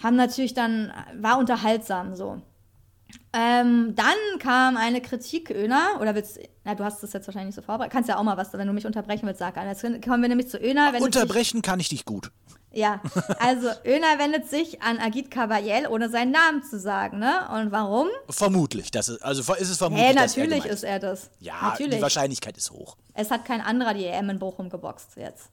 haben 0.00 0.14
natürlich 0.14 0.54
dann, 0.54 0.92
war 1.14 1.38
unterhaltsam 1.38 2.14
so. 2.14 2.40
Ähm, 3.32 3.94
dann 3.94 4.38
kam 4.38 4.76
eine 4.76 5.00
Kritik, 5.00 5.50
Öner, 5.50 5.98
oder 6.00 6.14
willst 6.14 6.40
na, 6.64 6.74
du 6.74 6.84
hast 6.84 7.02
das 7.02 7.12
jetzt 7.12 7.26
wahrscheinlich 7.26 7.54
nicht 7.54 7.56
so 7.56 7.62
vorbereitet. 7.62 7.92
Kannst 7.92 8.08
ja 8.08 8.18
auch 8.18 8.22
mal 8.22 8.36
was, 8.36 8.52
wenn 8.52 8.66
du 8.66 8.72
mich 8.72 8.86
unterbrechen 8.86 9.26
willst, 9.26 9.38
sag 9.38 9.56
Jetzt 9.56 9.82
kommen 10.04 10.22
wir 10.22 10.28
nämlich 10.28 10.48
zu 10.48 10.58
Öner. 10.58 10.92
Unterbrechen 11.00 11.62
dich, 11.62 11.62
kann 11.62 11.80
ich 11.80 11.88
dich 11.88 12.04
gut. 12.04 12.30
Ja, 12.70 13.00
also 13.38 13.68
Öner 13.86 14.18
wendet 14.18 14.48
sich 14.48 14.82
an 14.82 14.98
Agit 14.98 15.30
Kabayel, 15.30 15.86
ohne 15.86 16.10
seinen 16.10 16.32
Namen 16.32 16.62
zu 16.62 16.78
sagen, 16.78 17.18
ne? 17.18 17.48
Und 17.54 17.72
warum? 17.72 18.08
Vermutlich, 18.28 18.90
das 18.90 19.08
ist, 19.08 19.22
also 19.22 19.54
ist 19.54 19.70
es 19.70 19.78
vermutlich. 19.78 20.08
Hey, 20.08 20.14
natürlich 20.14 20.66
er 20.66 20.70
ist 20.70 20.84
er 20.84 20.98
das. 20.98 21.30
Ja, 21.40 21.54
natürlich. 21.62 21.96
die 21.96 22.02
Wahrscheinlichkeit 22.02 22.56
ist 22.56 22.70
hoch. 22.70 22.96
Es 23.14 23.30
hat 23.30 23.44
kein 23.46 23.62
anderer 23.62 23.94
die 23.94 24.04
EM 24.04 24.28
in 24.30 24.38
Bochum 24.38 24.68
geboxt 24.68 25.16
jetzt. 25.16 25.48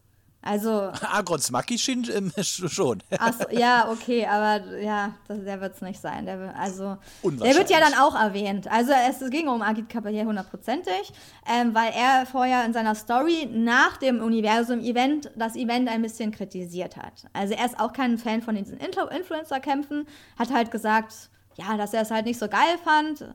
Also. 0.46 0.92
Agron 1.12 1.40
Smaki 1.40 1.78
ähm, 2.14 2.32
schon. 2.42 3.02
Achso, 3.18 3.46
ja, 3.50 3.90
okay, 3.90 4.26
aber 4.26 4.78
ja, 4.78 5.16
das, 5.28 5.44
der 5.44 5.60
wird 5.60 5.76
es 5.76 5.82
nicht 5.82 6.00
sein. 6.00 6.26
Der, 6.26 6.56
also, 6.58 6.98
der 7.24 7.56
wird 7.56 7.70
ja 7.72 7.80
dann 7.80 7.96
auch 7.96 8.16
erwähnt. 8.16 8.68
Also 8.72 8.92
es 9.10 9.28
ging 9.32 9.48
um 9.48 9.64
Agit 9.64 9.90
Kapayer 9.90 10.26
hundertprozentig, 10.26 11.12
ähm, 11.52 11.74
weil 11.74 11.92
er 11.94 12.28
vorher 12.28 12.64
in 12.64 12.74
seiner 12.74 12.94
Story 12.94 13.50
nach 13.52 13.98
dem 13.98 14.22
Universum-Event 14.22 15.32
das 15.36 15.56
Event 15.56 15.90
ein 15.90 16.04
bisschen 16.04 16.32
kritisiert 16.32 16.96
hat. 16.96 17.26
Also 17.34 17.56
er 17.56 17.66
ist 17.66 17.80
auch 17.80 17.92
kein 17.92 18.20
Fan 18.20 18.44
von 18.44 18.56
diesen 18.56 18.78
Influencer-Kämpfen, 18.78 20.06
hat 20.38 20.54
halt 20.54 20.70
gesagt, 20.70 21.32
ja, 21.56 21.76
dass 21.76 21.94
er 21.94 22.04
es 22.04 22.12
halt 22.12 22.26
nicht 22.26 22.38
so 22.40 22.48
geil 22.48 22.78
fand, 22.84 23.26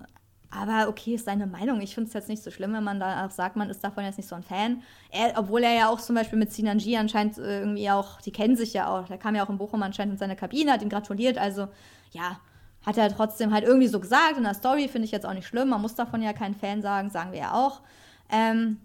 aber 0.50 0.88
okay, 0.88 1.14
ist 1.14 1.26
seine 1.26 1.46
Meinung. 1.46 1.80
Ich 1.80 1.94
finde 1.94 2.08
es 2.08 2.14
jetzt 2.14 2.28
nicht 2.28 2.42
so 2.42 2.50
schlimm, 2.50 2.72
wenn 2.72 2.82
man 2.82 2.98
da 2.98 3.24
auch 3.24 3.30
sagt, 3.30 3.54
man 3.54 3.70
ist 3.70 3.84
davon 3.84 4.04
jetzt 4.04 4.16
nicht 4.16 4.28
so 4.28 4.34
ein 4.34 4.42
Fan. 4.42 4.82
Er, 5.10 5.34
obwohl 5.36 5.62
er 5.62 5.74
ja 5.74 5.88
auch 5.88 6.00
zum 6.00 6.16
Beispiel 6.16 6.38
mit 6.38 6.52
Sinanji 6.52 6.96
anscheinend 6.96 7.38
äh, 7.38 7.60
irgendwie 7.60 7.88
auch, 7.90 8.20
die 8.20 8.32
kennen 8.32 8.56
sich 8.56 8.72
ja 8.72 8.88
auch. 8.88 9.06
Der 9.06 9.18
kam 9.18 9.36
ja 9.36 9.44
auch 9.44 9.50
in 9.50 9.58
Bochum 9.58 9.82
anscheinend 9.82 10.14
in 10.14 10.18
seine 10.18 10.34
Kabine, 10.34 10.72
hat 10.72 10.82
ihm 10.82 10.88
gratuliert. 10.88 11.38
Also 11.38 11.68
ja, 12.10 12.40
hat 12.84 12.98
er 12.98 13.14
trotzdem 13.14 13.52
halt 13.52 13.64
irgendwie 13.64 13.86
so 13.86 14.00
gesagt. 14.00 14.38
In 14.38 14.44
der 14.44 14.54
Story 14.54 14.88
finde 14.88 15.06
ich 15.06 15.12
jetzt 15.12 15.24
auch 15.24 15.34
nicht 15.34 15.46
schlimm. 15.46 15.68
Man 15.68 15.80
muss 15.80 15.94
davon 15.94 16.20
ja 16.20 16.32
kein 16.32 16.56
Fan 16.56 16.82
sagen, 16.82 17.10
sagen 17.10 17.30
wir 17.30 17.40
ja 17.40 17.52
auch. 17.52 17.82
Ähm, 18.28 18.78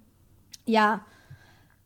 ja, 0.65 1.01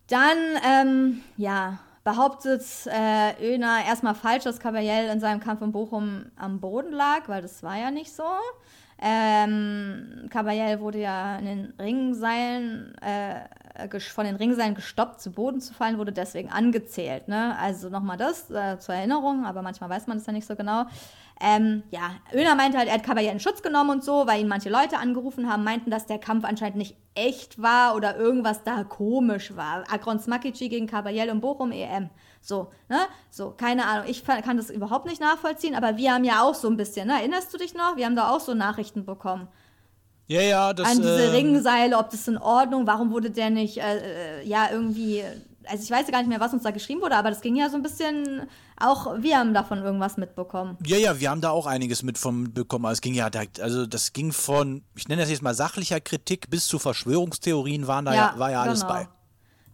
dann, 0.07 0.38
ähm, 0.65 1.21
ja, 1.38 1.80
behauptet 2.03 2.63
äh, 2.88 3.53
Öner 3.53 3.86
erstmal 3.88 4.15
falsch, 4.15 4.43
dass 4.43 4.59
Caballel 4.59 5.09
in 5.09 5.19
seinem 5.19 5.39
Kampf 5.39 5.61
in 5.61 5.71
Bochum 5.71 6.25
am 6.36 6.59
Boden 6.59 6.91
lag, 6.91 7.27
weil 7.27 7.41
das 7.41 7.61
war 7.61 7.77
ja 7.77 7.91
nicht 7.91 8.11
so. 8.13 8.23
Ähm, 9.01 10.27
Caballel 10.29 10.81
wurde 10.81 10.99
ja 10.99 11.37
in 11.37 11.45
den 11.45 11.73
Ringseilen, 11.79 12.95
äh, 13.01 13.89
von 13.99 14.25
den 14.25 14.35
Ringseilen 14.35 14.75
gestoppt, 14.75 15.21
zu 15.21 15.31
Boden 15.31 15.61
zu 15.61 15.73
fallen, 15.73 15.97
wurde 15.97 16.11
deswegen 16.11 16.49
angezählt. 16.49 17.29
Ne? 17.29 17.57
Also 17.57 17.89
nochmal 17.89 18.17
das 18.17 18.51
äh, 18.51 18.77
zur 18.77 18.95
Erinnerung, 18.95 19.45
aber 19.45 19.61
manchmal 19.61 19.89
weiß 19.89 20.07
man 20.07 20.17
das 20.17 20.27
ja 20.27 20.33
nicht 20.33 20.45
so 20.45 20.55
genau. 20.55 20.85
Ähm, 21.41 21.83
ja, 21.91 22.11
Öner 22.33 22.55
meinte 22.55 22.77
halt, 22.77 22.89
er 22.89 22.95
hat 22.95 23.03
Caballel 23.03 23.31
in 23.31 23.39
Schutz 23.39 23.61
genommen 23.61 23.91
und 23.91 24.03
so, 24.03 24.27
weil 24.27 24.41
ihn 24.41 24.49
manche 24.49 24.69
Leute 24.69 24.97
angerufen 24.97 25.49
haben, 25.49 25.63
meinten, 25.63 25.89
dass 25.89 26.05
der 26.05 26.19
Kampf 26.19 26.43
anscheinend 26.43 26.75
nicht 26.75 26.97
echt 27.15 27.61
war 27.61 27.95
oder 27.95 28.17
irgendwas 28.17 28.63
da 28.63 28.83
komisch 28.83 29.55
war. 29.55 29.85
Agron 29.89 30.19
Smakici 30.19 30.67
gegen 30.67 30.87
Caballel 30.87 31.29
und 31.29 31.39
Bochum 31.39 31.71
EM. 31.71 32.09
So, 32.41 32.71
ne? 32.87 32.99
So, 33.29 33.51
keine 33.51 33.85
Ahnung. 33.85 34.05
Ich 34.07 34.23
kann 34.23 34.57
das 34.57 34.69
überhaupt 34.69 35.05
nicht 35.05 35.21
nachvollziehen, 35.21 35.75
aber 35.75 35.97
wir 35.97 36.13
haben 36.13 36.23
ja 36.23 36.41
auch 36.43 36.55
so 36.55 36.67
ein 36.67 36.77
bisschen, 36.77 37.07
ne? 37.07 37.19
Erinnerst 37.19 37.53
du 37.53 37.57
dich 37.57 37.73
noch? 37.73 37.95
Wir 37.95 38.05
haben 38.05 38.15
da 38.15 38.29
auch 38.29 38.39
so 38.39 38.53
Nachrichten 38.53 39.05
bekommen. 39.05 39.47
Ja, 40.29 40.41
ja, 40.41 40.73
das. 40.73 40.87
An 40.87 40.97
diese 40.97 41.23
ähm, 41.23 41.31
Ringseile, 41.31 41.97
ob 41.97 42.11
das 42.11 42.27
in 42.27 42.37
Ordnung, 42.37 42.85
warum 42.85 43.11
wurde 43.11 43.31
der 43.31 43.49
nicht, 43.49 43.79
äh, 43.79 44.41
äh, 44.41 44.47
ja, 44.47 44.69
irgendwie. 44.71 45.23
Also 45.65 45.83
ich 45.83 45.91
weiß 45.91 46.05
ja 46.07 46.11
gar 46.11 46.19
nicht 46.19 46.29
mehr, 46.29 46.39
was 46.39 46.53
uns 46.53 46.63
da 46.63 46.71
geschrieben 46.71 47.01
wurde, 47.01 47.15
aber 47.15 47.29
das 47.29 47.41
ging 47.41 47.55
ja 47.55 47.69
so 47.69 47.75
ein 47.75 47.83
bisschen, 47.83 48.47
auch 48.79 49.17
wir 49.19 49.37
haben 49.37 49.53
davon 49.53 49.79
irgendwas 49.79 50.17
mitbekommen. 50.17 50.77
Ja, 50.85 50.97
ja, 50.97 51.19
wir 51.19 51.29
haben 51.29 51.41
da 51.41 51.49
auch 51.49 51.67
einiges 51.67 52.01
mitbekommen. 52.01 52.85
Also 52.85 52.93
es 52.93 53.01
ging 53.01 53.13
ja, 53.13 53.29
also 53.59 53.85
das 53.85 54.13
ging 54.13 54.31
von, 54.31 54.83
ich 54.95 55.07
nenne 55.07 55.21
das 55.21 55.29
jetzt 55.29 55.41
mal 55.41 55.53
sachlicher 55.53 55.99
Kritik 55.99 56.49
bis 56.49 56.67
zu 56.67 56.79
Verschwörungstheorien 56.79 57.87
waren 57.87 58.05
da 58.05 58.13
ja, 58.13 58.31
ja 58.33 58.39
war 58.39 58.51
ja 58.51 58.61
alles 58.61 58.81
genau. 58.81 58.93
bei. 58.93 59.07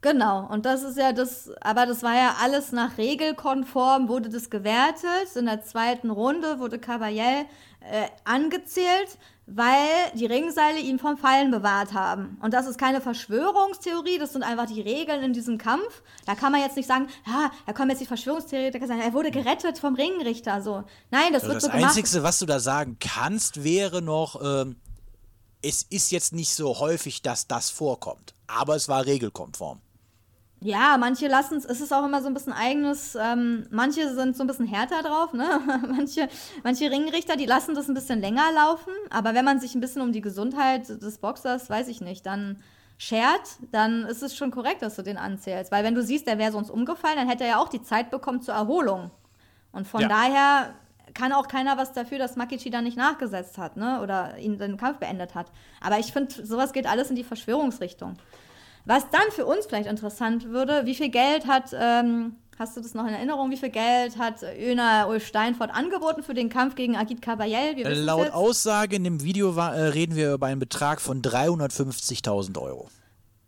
Genau, 0.06 0.46
und 0.52 0.68
das 0.68 0.84
ist 0.84 1.00
ja 1.00 1.14
das, 1.14 1.50
aber 1.62 1.88
das 1.88 2.04
war 2.04 2.14
ja 2.14 2.36
alles 2.40 2.72
nach 2.72 3.00
regelkonform, 3.00 4.08
wurde 4.08 4.30
das 4.30 4.52
gewertet. 4.52 5.36
In 5.36 5.48
der 5.48 5.64
zweiten 5.64 6.12
Runde 6.12 6.60
wurde 6.60 6.78
Cavalier 6.78 7.48
äh, 7.80 8.06
angezählt, 8.24 9.18
weil 9.48 9.90
die 10.14 10.28
Ringseile 10.28 10.78
ihn 10.78 11.00
vom 11.00 11.18
Fallen 11.18 11.50
bewahrt 11.50 11.96
haben. 11.96 12.38
Und 12.44 12.54
das 12.54 12.68
ist 12.68 12.78
keine 12.78 13.02
Verschwörungstheorie, 13.02 14.20
das 14.20 14.34
sind 14.34 14.44
einfach 14.44 14.68
die 14.68 14.82
Regeln 14.82 15.24
in 15.24 15.34
diesem 15.34 15.58
Kampf. 15.58 16.04
Da 16.28 16.36
kann 16.36 16.52
man 16.52 16.62
jetzt 16.62 16.78
nicht 16.78 16.88
sagen, 16.88 17.08
ja, 17.26 17.50
da 17.66 17.74
kommen 17.74 17.90
jetzt 17.90 18.02
die 18.02 18.06
Verschwörungstheoretiker 18.06 18.86
sagen, 18.86 19.02
er 19.02 19.14
wurde 19.14 19.32
gerettet 19.32 19.80
vom 19.80 19.96
Ringrichter. 19.96 20.62
So, 20.62 20.84
nein, 21.10 21.34
das 21.34 21.46
Also 21.46 21.48
wird 21.48 21.56
das 21.56 21.64
so 21.64 21.70
gemacht. 21.72 21.98
Einzige, 21.98 22.22
was 22.22 22.38
du 22.38 22.46
da 22.46 22.60
sagen 22.60 22.98
kannst, 23.00 23.64
wäre 23.64 24.04
noch, 24.04 24.40
ähm, 24.40 24.76
es 25.64 25.82
ist 25.82 26.12
jetzt 26.12 26.32
nicht 26.32 26.54
so 26.54 26.80
häufig, 26.80 27.24
dass 27.24 27.48
das 27.48 27.72
vorkommt. 27.72 28.36
Aber 28.46 28.76
es 28.76 28.88
war 28.88 29.08
regelkonform. 29.08 29.82
Ja, 30.66 30.98
manche 30.98 31.28
lassen 31.28 31.58
es, 31.58 31.66
es 31.66 31.80
ist 31.80 31.94
auch 31.94 32.04
immer 32.04 32.24
so 32.24 32.28
ein 32.28 32.34
bisschen 32.34 32.52
eigenes, 32.52 33.16
ähm, 33.16 33.68
manche 33.70 34.12
sind 34.16 34.36
so 34.36 34.44
ein 34.44 34.48
bisschen 34.48 34.66
härter 34.66 35.04
drauf, 35.04 35.32
ne? 35.32 35.62
manche, 35.88 36.28
manche 36.64 36.90
Ringrichter, 36.90 37.36
die 37.36 37.46
lassen 37.46 37.76
das 37.76 37.88
ein 37.88 37.94
bisschen 37.94 38.20
länger 38.20 38.52
laufen, 38.52 38.92
aber 39.12 39.36
wenn 39.36 39.46
man 39.46 39.60
sich 39.60 39.76
ein 39.76 39.80
bisschen 39.80 40.02
um 40.02 40.12
die 40.12 40.22
Gesundheit 40.22 40.90
des 40.90 41.20
Boxers, 41.20 41.70
weiß 41.70 41.88
ich 41.88 42.02
nicht, 42.02 42.26
dann 42.26 42.64
schert, 42.98 43.60
dann 43.72 44.06
ist 44.06 44.24
es 44.24 44.36
schon 44.36 44.50
korrekt, 44.50 44.82
dass 44.82 44.96
du 44.96 45.04
den 45.04 45.18
anzählst. 45.18 45.72
Weil 45.72 45.84
wenn 45.84 45.94
du 45.94 46.02
siehst, 46.02 46.26
der 46.26 46.40
wäre 46.40 46.52
sonst 46.52 46.72
umgefallen, 46.72 47.18
dann 47.18 47.30
hätte 47.30 47.44
er 47.44 47.52
ja 47.52 47.58
auch 47.60 47.70
die 47.70 47.84
Zeit 47.84 48.10
bekommen 48.10 48.42
zur 48.42 48.56
Erholung. 48.56 49.12
Und 49.72 49.86
von 49.86 50.02
Ja. 50.02 50.08
daher 50.08 50.74
kann 51.14 51.32
auch 51.32 51.48
keiner 51.48 51.78
was 51.78 51.94
dafür, 51.94 52.18
dass 52.18 52.38
Makichi 52.38 52.72
da 52.72 52.82
nicht 52.82 52.98
nachgesetzt 52.98 53.60
hat, 53.60 53.78
ne? 53.78 54.02
Oder 54.02 54.40
ihn 54.40 54.58
den 54.58 54.78
Kampf 54.78 54.98
beendet 54.98 55.36
hat. 55.36 55.52
Aber 55.80 56.00
ich 56.00 56.12
finde, 56.12 56.44
sowas 56.44 56.74
geht 56.74 56.88
alles 56.88 57.12
in 57.12 57.16
die 57.16 57.24
Verschwörungsrichtung. 57.24 58.18
Was 58.86 59.10
dann 59.10 59.32
für 59.32 59.46
uns 59.46 59.66
vielleicht 59.66 59.90
interessant 59.90 60.50
würde, 60.50 60.86
wie 60.86 60.96
viel 60.96 61.10
Geld 61.10 61.48
hat, 61.48 61.72
ähm, 61.74 62.36
hast 62.58 62.78
du 62.78 62.82
das 62.82 62.94
noch 62.94 63.06
in 63.06 63.14
Erinnerung, 63.14 63.50
wie 63.50 63.58
viel 63.58 63.70
Geld 63.70 64.18
hat 64.18 64.44
Öner 64.44 65.08
Ulf 65.10 65.26
Steinfort 65.26 65.70
angeboten 65.74 66.22
für 66.22 66.36
den 66.36 66.50
Kampf 66.50 66.76
gegen 66.76 66.96
Agit 66.96 67.22
Kabayel? 67.22 67.76
Wissen's 67.76 68.06
Laut. 68.06 68.32
Aussage 68.32 68.96
in 68.96 69.04
dem 69.04 69.24
Video 69.24 69.56
war, 69.56 69.76
äh, 69.76 69.88
reden 69.88 70.16
wir 70.16 70.34
über 70.34 70.46
einen 70.48 70.60
Betrag 70.60 71.02
von 71.02 71.22
350.000 71.22 72.62
Euro. 72.62 72.90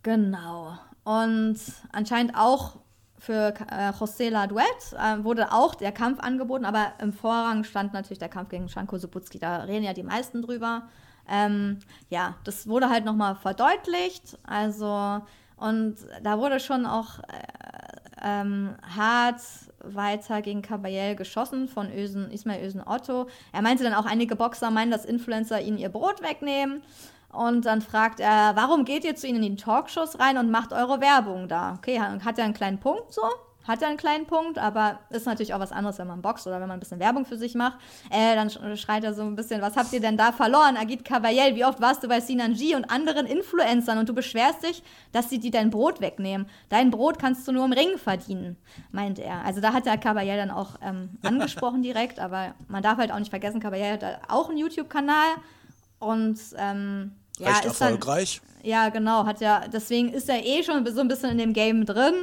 Genau. 0.01 0.77
Und 1.03 1.57
anscheinend 1.91 2.35
auch 2.35 2.77
für 3.19 3.53
äh, 3.71 3.89
José 3.91 4.29
Laduet 4.29 4.63
äh, 4.93 5.23
wurde 5.23 5.51
auch 5.51 5.75
der 5.75 5.91
Kampf 5.91 6.19
angeboten, 6.19 6.65
aber 6.65 6.93
im 7.01 7.13
Vorrang 7.13 7.63
stand 7.63 7.93
natürlich 7.93 8.19
der 8.19 8.29
Kampf 8.29 8.49
gegen 8.49 8.69
Shanko 8.69 8.97
Subutski. 8.97 9.39
Da 9.39 9.63
reden 9.63 9.83
ja 9.83 9.93
die 9.93 10.03
meisten 10.03 10.41
drüber. 10.41 10.87
Ähm, 11.29 11.79
ja, 12.09 12.35
das 12.43 12.67
wurde 12.67 12.89
halt 12.89 13.05
nochmal 13.05 13.35
verdeutlicht. 13.35 14.37
Also, 14.43 15.21
und 15.57 15.95
da 16.23 16.39
wurde 16.39 16.59
schon 16.59 16.85
auch 16.85 17.19
äh, 17.19 18.23
ähm, 18.23 18.75
hart 18.95 19.41
weiter 19.83 20.41
gegen 20.41 20.61
Kabayel 20.61 21.15
geschossen 21.15 21.67
von 21.67 21.91
Ösen, 21.91 22.31
Ismail 22.31 22.65
Ösen 22.65 22.81
Otto. 22.85 23.27
Er 23.51 23.61
meinte 23.61 23.83
dann 23.83 23.93
auch, 23.93 24.05
einige 24.05 24.35
Boxer 24.35 24.71
meinen, 24.71 24.91
dass 24.91 25.05
Influencer 25.05 25.61
ihnen 25.61 25.77
ihr 25.77 25.89
Brot 25.89 26.21
wegnehmen. 26.21 26.81
Und 27.31 27.65
dann 27.65 27.81
fragt 27.81 28.19
er, 28.19 28.55
warum 28.55 28.85
geht 28.85 29.03
ihr 29.03 29.15
zu 29.15 29.27
ihnen 29.27 29.43
in 29.43 29.55
die 29.55 29.61
Talkshows 29.61 30.19
rein 30.19 30.37
und 30.37 30.49
macht 30.49 30.73
eure 30.73 31.01
Werbung 31.01 31.47
da? 31.47 31.75
Okay, 31.77 31.99
hat 31.99 32.37
er 32.37 32.45
einen 32.45 32.53
kleinen 32.53 32.79
Punkt 32.79 33.13
so? 33.13 33.21
Hat 33.67 33.81
er 33.81 33.89
einen 33.89 33.97
kleinen 33.97 34.25
Punkt, 34.25 34.57
aber 34.57 34.99
ist 35.09 35.25
natürlich 35.25 35.53
auch 35.53 35.59
was 35.59 35.71
anderes, 35.73 35.97
wenn 35.99 36.07
man 36.07 36.21
boxt 36.21 36.47
oder 36.47 36.55
wenn 36.61 36.67
man 36.69 36.77
ein 36.77 36.79
bisschen 36.79 36.99
Werbung 36.99 37.25
für 37.25 37.37
sich 37.37 37.53
macht. 37.53 37.77
Äh, 38.09 38.35
dann 38.35 38.47
sch- 38.47 38.77
schreit 38.77 39.03
er 39.03 39.13
so 39.13 39.23
ein 39.23 39.35
bisschen, 39.35 39.61
was 39.61 39.75
habt 39.75 39.91
ihr 39.91 39.99
denn 39.99 40.15
da 40.15 40.31
verloren? 40.31 40.77
Agit 40.77 41.03
Kabayel, 41.03 41.55
wie 41.55 41.65
oft 41.65 41.81
warst 41.81 42.01
du 42.03 42.07
bei 42.07 42.21
Sinan 42.21 42.53
G 42.53 42.75
und 42.75 42.85
anderen 42.89 43.25
Influencern 43.25 43.97
und 43.97 44.07
du 44.07 44.13
beschwerst 44.13 44.63
dich, 44.63 44.81
dass 45.11 45.29
sie 45.29 45.39
dir 45.39 45.51
dein 45.51 45.69
Brot 45.69 45.99
wegnehmen. 45.99 46.47
Dein 46.69 46.91
Brot 46.91 47.19
kannst 47.19 47.47
du 47.47 47.51
nur 47.51 47.65
im 47.65 47.73
Ring 47.73 47.97
verdienen, 47.97 48.55
meint 48.91 49.19
er. 49.19 49.43
Also 49.43 49.59
da 49.59 49.73
hat 49.73 49.85
der 49.85 49.97
Kabayel 49.97 50.37
dann 50.37 50.51
auch 50.51 50.75
ähm, 50.81 51.09
angesprochen 51.23 51.81
direkt, 51.81 52.19
aber 52.19 52.53
man 52.69 52.81
darf 52.81 52.97
halt 52.97 53.11
auch 53.11 53.19
nicht 53.19 53.29
vergessen, 53.31 53.59
Kabayel 53.59 53.93
hat 53.93 54.21
auch 54.29 54.47
einen 54.49 54.57
YouTube-Kanal 54.59 55.27
und 55.99 56.39
ähm, 56.57 57.11
ja, 57.39 57.49
Recht 57.49 57.65
ist 57.65 57.81
dann, 57.81 57.93
erfolgreich. 57.93 58.41
ja, 58.63 58.89
genau, 58.89 59.25
hat 59.25 59.41
ja, 59.41 59.67
deswegen 59.67 60.09
ist 60.13 60.29
er 60.29 60.43
eh 60.45 60.63
schon 60.63 60.85
so 60.87 61.01
ein 61.01 61.07
bisschen 61.07 61.31
in 61.31 61.37
dem 61.37 61.53
Game 61.53 61.85
drin. 61.85 62.13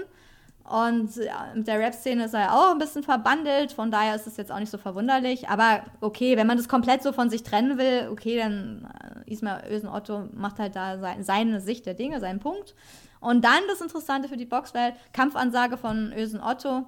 Und 0.64 1.10
mit 1.54 1.68
der 1.68 1.78
Rap-Szene 1.78 2.24
ist 2.24 2.32
er 2.32 2.54
auch 2.54 2.70
ein 2.70 2.78
bisschen 2.78 3.02
verbandelt, 3.02 3.72
von 3.72 3.90
daher 3.90 4.14
ist 4.14 4.26
es 4.26 4.38
jetzt 4.38 4.50
auch 4.50 4.58
nicht 4.58 4.70
so 4.70 4.78
verwunderlich. 4.78 5.48
Aber 5.50 5.82
okay, 6.00 6.38
wenn 6.38 6.46
man 6.46 6.56
das 6.56 6.68
komplett 6.68 7.02
so 7.02 7.12
von 7.12 7.28
sich 7.28 7.42
trennen 7.42 7.76
will, 7.76 8.08
okay, 8.10 8.38
dann 8.38 8.88
äh, 9.26 9.30
Ismail 9.30 9.62
Ösen 9.70 9.90
Otto 9.90 10.28
macht 10.32 10.58
halt 10.58 10.74
da 10.74 10.98
sein, 10.98 11.22
seine 11.22 11.60
Sicht 11.60 11.84
der 11.84 11.92
Dinge, 11.92 12.18
seinen 12.18 12.40
Punkt. 12.40 12.74
Und 13.20 13.44
dann 13.44 13.60
das 13.68 13.82
Interessante 13.82 14.28
für 14.28 14.38
die 14.38 14.46
Boxwelt, 14.46 14.94
Kampfansage 15.12 15.76
von 15.76 16.14
Ösen 16.16 16.40
Otto. 16.42 16.86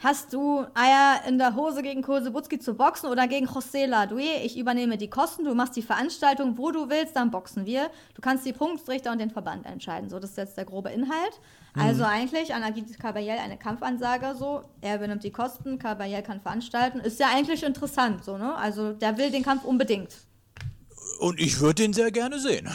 Hast 0.00 0.32
du 0.32 0.64
Eier 0.74 1.22
in 1.26 1.38
der 1.38 1.56
Hose 1.56 1.82
gegen 1.82 2.02
Kosebutzki 2.02 2.60
zu 2.60 2.74
boxen 2.74 3.10
oder 3.10 3.26
gegen 3.26 3.48
José 3.48 3.84
Ladoué? 3.84 4.44
Ich 4.44 4.56
übernehme 4.56 4.96
die 4.96 5.10
Kosten, 5.10 5.44
du 5.44 5.56
machst 5.56 5.74
die 5.74 5.82
Veranstaltung, 5.82 6.56
wo 6.56 6.70
du 6.70 6.88
willst, 6.88 7.16
dann 7.16 7.32
boxen 7.32 7.66
wir. 7.66 7.90
Du 8.14 8.22
kannst 8.22 8.46
die 8.46 8.52
Punktrichter 8.52 9.10
und 9.10 9.18
den 9.18 9.30
Verband 9.30 9.66
entscheiden. 9.66 10.08
So, 10.08 10.20
das 10.20 10.30
ist 10.30 10.36
jetzt 10.36 10.56
der 10.56 10.66
grobe 10.66 10.90
Inhalt. 10.90 11.40
Also 11.74 12.04
eigentlich 12.04 12.54
an 12.54 12.62
Agit 12.62 12.96
Kabayel 13.00 13.38
eine 13.38 13.56
Kampfansage 13.56 14.36
so. 14.38 14.62
Er 14.80 14.96
übernimmt 14.96 15.24
die 15.24 15.32
Kosten, 15.32 15.80
Kabayel 15.80 16.22
kann 16.22 16.40
veranstalten. 16.40 17.00
Ist 17.00 17.18
ja 17.18 17.26
eigentlich 17.34 17.64
interessant, 17.64 18.24
so, 18.24 18.38
ne? 18.38 18.54
Also 18.54 18.92
der 18.92 19.18
will 19.18 19.32
den 19.32 19.42
Kampf 19.42 19.64
unbedingt. 19.64 20.14
Und 21.18 21.40
ich 21.40 21.58
würde 21.58 21.82
den 21.82 21.92
sehr 21.92 22.12
gerne 22.12 22.38
sehen. 22.38 22.68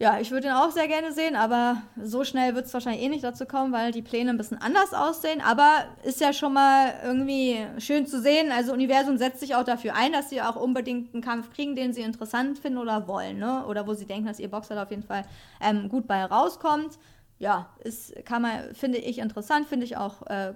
Ja, 0.00 0.18
ich 0.18 0.32
würde 0.32 0.48
ihn 0.48 0.52
auch 0.52 0.72
sehr 0.72 0.88
gerne 0.88 1.12
sehen, 1.12 1.36
aber 1.36 1.80
so 2.02 2.24
schnell 2.24 2.56
wird 2.56 2.66
es 2.66 2.74
wahrscheinlich 2.74 3.02
eh 3.02 3.08
nicht 3.08 3.22
dazu 3.22 3.46
kommen, 3.46 3.72
weil 3.72 3.92
die 3.92 4.02
Pläne 4.02 4.30
ein 4.30 4.36
bisschen 4.36 4.60
anders 4.60 4.92
aussehen. 4.92 5.40
Aber 5.40 5.84
ist 6.02 6.20
ja 6.20 6.32
schon 6.32 6.52
mal 6.52 6.94
irgendwie 7.04 7.64
schön 7.78 8.04
zu 8.04 8.20
sehen. 8.20 8.50
Also 8.50 8.72
Universum 8.72 9.18
setzt 9.18 9.38
sich 9.38 9.54
auch 9.54 9.62
dafür 9.62 9.94
ein, 9.94 10.12
dass 10.12 10.30
sie 10.30 10.42
auch 10.42 10.56
unbedingt 10.56 11.14
einen 11.14 11.22
Kampf 11.22 11.52
kriegen, 11.52 11.76
den 11.76 11.92
sie 11.92 12.02
interessant 12.02 12.58
finden 12.58 12.78
oder 12.78 13.06
wollen, 13.06 13.38
ne? 13.38 13.64
Oder 13.66 13.86
wo 13.86 13.94
sie 13.94 14.04
denken, 14.04 14.26
dass 14.26 14.40
ihr 14.40 14.50
Boxer 14.50 14.74
da 14.74 14.82
auf 14.82 14.90
jeden 14.90 15.04
Fall 15.04 15.24
ähm, 15.60 15.88
gut 15.88 16.08
bei 16.08 16.24
rauskommt. 16.24 16.98
Ja, 17.38 17.70
ist, 17.84 18.14
kann 18.24 18.42
man, 18.42 18.74
finde 18.74 18.98
ich 18.98 19.18
interessant, 19.18 19.68
finde 19.68 19.86
ich 19.86 19.96
auch 19.96 20.22
äh, 20.26 20.54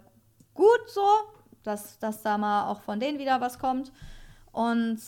gut 0.54 0.80
so, 0.88 1.06
dass, 1.62 2.00
dass 2.00 2.22
da 2.22 2.38
mal 2.38 2.68
auch 2.68 2.80
von 2.80 2.98
denen 2.98 3.20
wieder 3.20 3.40
was 3.40 3.60
kommt. 3.60 3.92
Und 4.50 4.98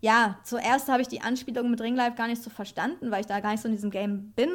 ja, 0.00 0.38
zuerst 0.44 0.88
habe 0.88 1.02
ich 1.02 1.08
die 1.08 1.20
Anspielung 1.20 1.70
mit 1.70 1.80
Ringlife 1.80 2.12
gar 2.16 2.26
nicht 2.28 2.42
so 2.42 2.50
verstanden, 2.50 3.10
weil 3.10 3.20
ich 3.20 3.26
da 3.26 3.40
gar 3.40 3.50
nicht 3.52 3.60
so 3.62 3.68
in 3.68 3.74
diesem 3.74 3.90
Game 3.90 4.32
bin, 4.32 4.50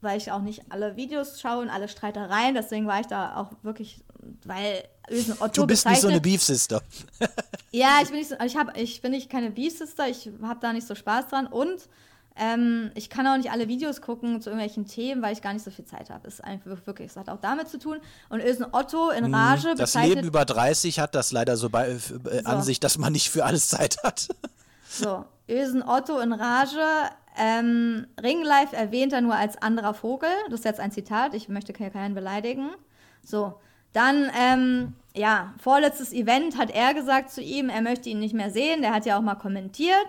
weil 0.00 0.18
ich 0.18 0.30
auch 0.30 0.42
nicht 0.42 0.62
alle 0.70 0.96
Videos 0.96 1.40
schaue 1.40 1.62
und 1.62 1.68
alle 1.70 1.88
Streitereien. 1.88 2.54
Deswegen 2.54 2.86
war 2.86 3.00
ich 3.00 3.06
da 3.06 3.36
auch 3.36 3.50
wirklich, 3.62 4.00
weil 4.44 4.84
Ösen 5.10 5.34
Otto 5.40 5.62
Du 5.62 5.66
bist 5.66 5.86
nicht 5.86 6.00
so 6.00 6.08
eine 6.08 6.20
bezeichnet- 6.20 6.22
Beef 6.22 6.42
Sister. 6.42 6.82
ja, 7.72 7.98
ich 8.02 8.08
bin 8.10 8.18
nicht, 8.18 8.28
so, 8.30 8.36
ich 8.44 8.56
hab, 8.56 8.76
ich 8.76 9.00
bin 9.02 9.12
nicht 9.12 9.30
keine 9.30 9.50
Beef 9.50 9.76
Sister, 9.76 10.08
ich 10.08 10.30
habe 10.42 10.60
da 10.60 10.72
nicht 10.72 10.86
so 10.86 10.94
Spaß 10.94 11.28
dran 11.28 11.46
und 11.46 11.88
ähm, 12.38 12.90
ich 12.94 13.08
kann 13.08 13.26
auch 13.26 13.38
nicht 13.38 13.50
alle 13.50 13.66
Videos 13.66 14.02
gucken 14.02 14.42
zu 14.42 14.50
irgendwelchen 14.50 14.86
Themen, 14.86 15.22
weil 15.22 15.32
ich 15.32 15.40
gar 15.40 15.54
nicht 15.54 15.64
so 15.64 15.70
viel 15.70 15.86
Zeit 15.86 16.10
habe. 16.10 16.28
Ist 16.28 16.44
einfach 16.44 16.76
wirklich, 16.86 17.10
es 17.10 17.16
hat 17.16 17.30
auch 17.30 17.40
damit 17.40 17.68
zu 17.70 17.78
tun. 17.78 17.96
Und 18.28 18.40
Ösen 18.42 18.66
Otto 18.72 19.08
in 19.08 19.34
Rage 19.34 19.70
Das 19.74 19.92
bezeichnet. 19.92 20.16
Leben 20.16 20.28
über 20.28 20.44
30 20.44 20.98
hat 21.00 21.14
das 21.14 21.32
leider 21.32 21.56
so 21.56 21.70
bei, 21.70 21.88
äh, 21.88 22.44
an 22.44 22.58
So. 22.60 22.66
sich, 22.66 22.78
dass 22.78 22.98
man 22.98 23.14
nicht 23.14 23.30
für 23.30 23.44
alles 23.46 23.68
Zeit 23.68 23.96
hat. 24.04 24.28
So, 24.88 25.24
Ösen 25.48 25.82
Otto 25.82 26.18
in 26.20 26.32
Rage. 26.32 26.80
Ähm, 27.38 28.06
Ringlife 28.22 28.74
erwähnt 28.74 29.12
er 29.12 29.20
nur 29.20 29.34
als 29.34 29.60
anderer 29.60 29.94
Vogel. 29.94 30.30
Das 30.48 30.60
ist 30.60 30.64
jetzt 30.64 30.80
ein 30.80 30.90
Zitat. 30.92 31.34
Ich 31.34 31.48
möchte 31.48 31.72
ke- 31.72 31.90
keinen 31.90 32.14
beleidigen. 32.14 32.70
So, 33.22 33.60
dann, 33.92 34.30
ähm, 34.38 34.94
ja, 35.14 35.54
vorletztes 35.58 36.12
Event 36.12 36.58
hat 36.58 36.70
er 36.70 36.94
gesagt 36.94 37.30
zu 37.30 37.42
ihm, 37.42 37.68
er 37.68 37.82
möchte 37.82 38.08
ihn 38.08 38.18
nicht 38.20 38.34
mehr 38.34 38.50
sehen. 38.50 38.80
Der 38.82 38.94
hat 38.94 39.06
ja 39.06 39.18
auch 39.18 39.22
mal 39.22 39.34
kommentiert. 39.34 40.08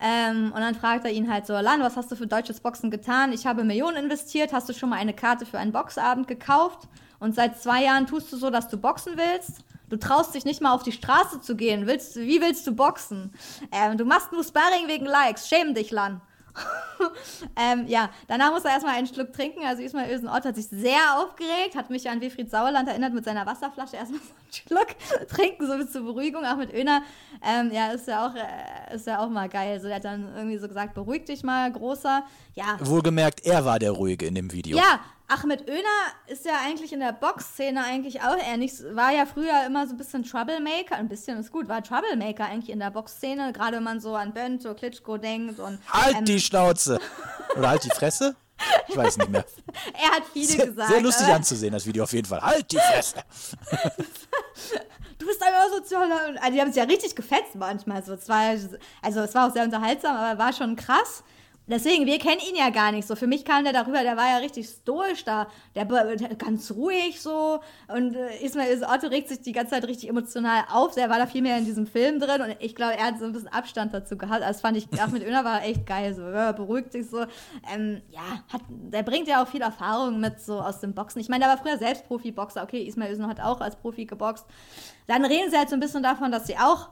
Ähm, 0.00 0.52
und 0.54 0.60
dann 0.60 0.74
fragt 0.74 1.04
er 1.04 1.12
ihn 1.12 1.32
halt 1.32 1.46
so, 1.46 1.52
Lan, 1.54 1.80
was 1.80 1.96
hast 1.96 2.10
du 2.10 2.16
für 2.16 2.26
deutsches 2.26 2.60
Boxen 2.60 2.90
getan? 2.90 3.32
Ich 3.32 3.46
habe 3.46 3.64
Millionen 3.64 3.96
investiert. 4.04 4.52
Hast 4.52 4.68
du 4.68 4.72
schon 4.72 4.88
mal 4.90 4.96
eine 4.96 5.14
Karte 5.14 5.46
für 5.46 5.58
einen 5.58 5.72
Boxabend 5.72 6.26
gekauft? 6.28 6.88
Und 7.20 7.34
seit 7.34 7.60
zwei 7.60 7.84
Jahren 7.84 8.06
tust 8.06 8.32
du 8.32 8.36
so, 8.36 8.50
dass 8.50 8.68
du 8.68 8.76
boxen 8.76 9.16
willst? 9.16 9.64
Du 9.92 9.98
traust 9.98 10.34
dich 10.34 10.46
nicht 10.46 10.62
mal 10.62 10.72
auf 10.72 10.82
die 10.82 10.90
Straße 10.90 11.42
zu 11.42 11.54
gehen. 11.54 11.86
Willst, 11.86 12.16
wie 12.16 12.40
willst 12.40 12.66
du 12.66 12.74
boxen? 12.74 13.30
Ähm, 13.70 13.98
du 13.98 14.06
machst 14.06 14.32
nur 14.32 14.42
Sparring 14.42 14.88
wegen 14.88 15.04
Likes. 15.04 15.46
Schäm 15.46 15.74
dich, 15.74 15.90
Lan. 15.90 16.22
ähm, 17.56 17.86
ja, 17.88 18.08
danach 18.26 18.52
muss 18.52 18.64
er 18.64 18.70
erstmal 18.70 18.94
einen 18.94 19.06
Schluck 19.06 19.34
trinken. 19.34 19.60
Also 19.66 19.82
Ismail 19.82 20.10
Ösen 20.10 20.28
Ott 20.28 20.46
hat 20.46 20.56
sich 20.56 20.68
sehr 20.68 21.18
aufgeregt, 21.18 21.76
hat 21.76 21.90
mich 21.90 22.08
an 22.08 22.22
Wilfried 22.22 22.50
Sauerland 22.50 22.88
erinnert 22.88 23.12
mit 23.12 23.26
seiner 23.26 23.44
Wasserflasche. 23.44 23.96
Erstmal 23.96 24.20
so 24.22 24.32
einen 24.32 24.86
Schluck 24.86 25.28
trinken, 25.28 25.66
so 25.66 25.76
bis 25.76 25.92
zur 25.92 26.04
Beruhigung, 26.04 26.42
auch 26.46 26.56
mit 26.56 26.72
Öner. 26.72 27.02
Ähm, 27.46 27.70
ja, 27.70 27.88
ist 27.88 28.08
ja, 28.08 28.26
auch, 28.26 28.34
äh, 28.34 28.94
ist 28.94 29.06
ja 29.06 29.18
auch 29.18 29.28
mal 29.28 29.50
geil. 29.50 29.78
So, 29.78 29.88
der 29.88 29.96
hat 29.96 30.06
dann 30.06 30.34
irgendwie 30.34 30.56
so 30.56 30.68
gesagt, 30.68 30.94
beruhig 30.94 31.26
dich 31.26 31.42
mal, 31.42 31.70
großer. 31.70 32.24
Ja, 32.54 32.78
Wohlgemerkt, 32.80 33.44
er 33.44 33.66
war 33.66 33.78
der 33.78 33.90
Ruhige 33.90 34.24
in 34.24 34.36
dem 34.36 34.50
Video. 34.52 34.78
ja, 34.78 35.00
Ahmed 35.32 35.66
Öner 35.66 35.82
ist 36.26 36.44
ja 36.44 36.58
eigentlich 36.62 36.92
in 36.92 37.00
der 37.00 37.12
Boxszene 37.12 37.82
eigentlich 37.82 38.20
auch 38.20 38.36
nicht, 38.56 38.76
war 38.94 39.12
ja 39.12 39.24
früher 39.24 39.64
immer 39.66 39.86
so 39.86 39.94
ein 39.94 39.96
bisschen 39.96 40.24
Troublemaker, 40.24 40.96
ein 40.96 41.08
bisschen 41.08 41.38
ist 41.38 41.50
gut, 41.50 41.68
war 41.68 41.82
Troublemaker 41.82 42.44
eigentlich 42.44 42.70
in 42.70 42.80
der 42.80 42.90
Boxszene, 42.90 43.52
gerade 43.52 43.78
wenn 43.78 43.82
man 43.82 44.00
so 44.00 44.14
an 44.14 44.34
Bento, 44.34 44.74
Klitschko 44.74 45.16
denkt 45.16 45.58
und 45.58 45.78
Halt 45.90 46.16
ähm, 46.18 46.24
die 46.26 46.38
Schnauze! 46.38 47.00
Oder 47.56 47.70
halt 47.70 47.84
die 47.84 47.90
Fresse? 47.90 48.36
Ich 48.88 48.96
weiß 48.96 49.16
nicht 49.16 49.30
mehr. 49.30 49.44
er 50.02 50.16
hat 50.16 50.22
viele 50.32 50.46
Sehr, 50.46 50.66
gesagt. 50.66 50.90
sehr 50.90 51.00
lustig 51.00 51.26
aber 51.26 51.36
anzusehen, 51.36 51.72
das 51.72 51.86
Video 51.86 52.04
auf 52.04 52.12
jeden 52.12 52.28
Fall. 52.28 52.42
Halt 52.42 52.70
die 52.70 52.78
Fresse! 52.78 53.22
Du 55.18 55.28
bist 55.28 55.40
einfach 55.40 55.68
so 55.70 55.94
toll. 55.94 56.10
Also 56.40 56.52
die 56.52 56.60
haben 56.60 56.70
es 56.70 56.74
ja 56.74 56.82
richtig 56.82 57.14
gefetzt 57.14 57.54
manchmal. 57.54 58.02
So. 58.02 58.14
Es 58.14 58.28
war, 58.28 58.56
also 59.02 59.20
es 59.20 59.34
war 59.36 59.46
auch 59.46 59.52
sehr 59.52 59.62
unterhaltsam, 59.62 60.16
aber 60.16 60.36
war 60.36 60.52
schon 60.52 60.74
krass. 60.74 61.22
Deswegen, 61.68 62.06
wir 62.06 62.18
kennen 62.18 62.40
ihn 62.40 62.56
ja 62.56 62.70
gar 62.70 62.90
nicht 62.90 63.06
so. 63.06 63.14
Für 63.14 63.28
mich 63.28 63.44
kam 63.44 63.62
der 63.62 63.72
darüber, 63.72 64.02
der 64.02 64.16
war 64.16 64.28
ja 64.28 64.38
richtig 64.38 64.66
stoisch 64.68 65.24
da. 65.24 65.46
Der, 65.76 65.84
der 65.84 66.34
ganz 66.34 66.72
ruhig 66.72 67.20
so. 67.20 67.60
Und 67.86 68.16
äh, 68.16 68.44
Ismail 68.44 68.84
Otto 68.84 69.06
regt 69.06 69.28
sich 69.28 69.42
die 69.42 69.52
ganze 69.52 69.74
Zeit 69.74 69.86
richtig 69.86 70.08
emotional 70.08 70.64
auf. 70.72 70.94
Der 70.94 71.08
war 71.08 71.18
da 71.18 71.26
viel 71.26 71.42
mehr 71.42 71.56
in 71.58 71.64
diesem 71.64 71.86
Film 71.86 72.18
drin 72.18 72.42
und 72.42 72.56
ich 72.58 72.74
glaube, 72.74 72.96
er 72.96 73.06
hat 73.06 73.18
so 73.20 73.26
ein 73.26 73.32
bisschen 73.32 73.48
Abstand 73.48 73.94
dazu 73.94 74.18
gehabt. 74.18 74.42
Also 74.42 74.52
das 74.52 74.60
fand 74.60 74.76
ich, 74.76 74.90
mit 75.12 75.24
Öner 75.24 75.44
war 75.44 75.62
echt 75.62 75.86
geil. 75.86 76.14
So, 76.14 76.22
ja, 76.22 76.52
beruhigt 76.52 76.92
sich 76.92 77.08
so. 77.08 77.26
Ähm, 77.72 78.02
ja, 78.10 78.42
hat, 78.52 78.62
der 78.68 79.04
bringt 79.04 79.28
ja 79.28 79.42
auch 79.42 79.48
viel 79.48 79.62
Erfahrung 79.62 80.18
mit 80.18 80.40
so 80.40 80.60
aus 80.60 80.80
dem 80.80 80.94
Boxen. 80.94 81.20
Ich 81.20 81.28
meine, 81.28 81.44
der 81.44 81.54
war 81.54 81.58
früher 81.58 81.78
selbst 81.78 82.06
Profi-Boxer. 82.08 82.62
Okay, 82.64 82.82
Ismail 82.82 83.12
Özcan 83.12 83.28
hat 83.28 83.40
auch 83.40 83.60
als 83.60 83.76
Profi 83.76 84.04
geboxt. 84.04 84.46
Dann 85.06 85.24
reden 85.24 85.50
sie 85.50 85.56
halt 85.56 85.68
so 85.68 85.76
ein 85.76 85.80
bisschen 85.80 86.02
davon, 86.02 86.32
dass 86.32 86.46
sie 86.46 86.56
auch 86.56 86.88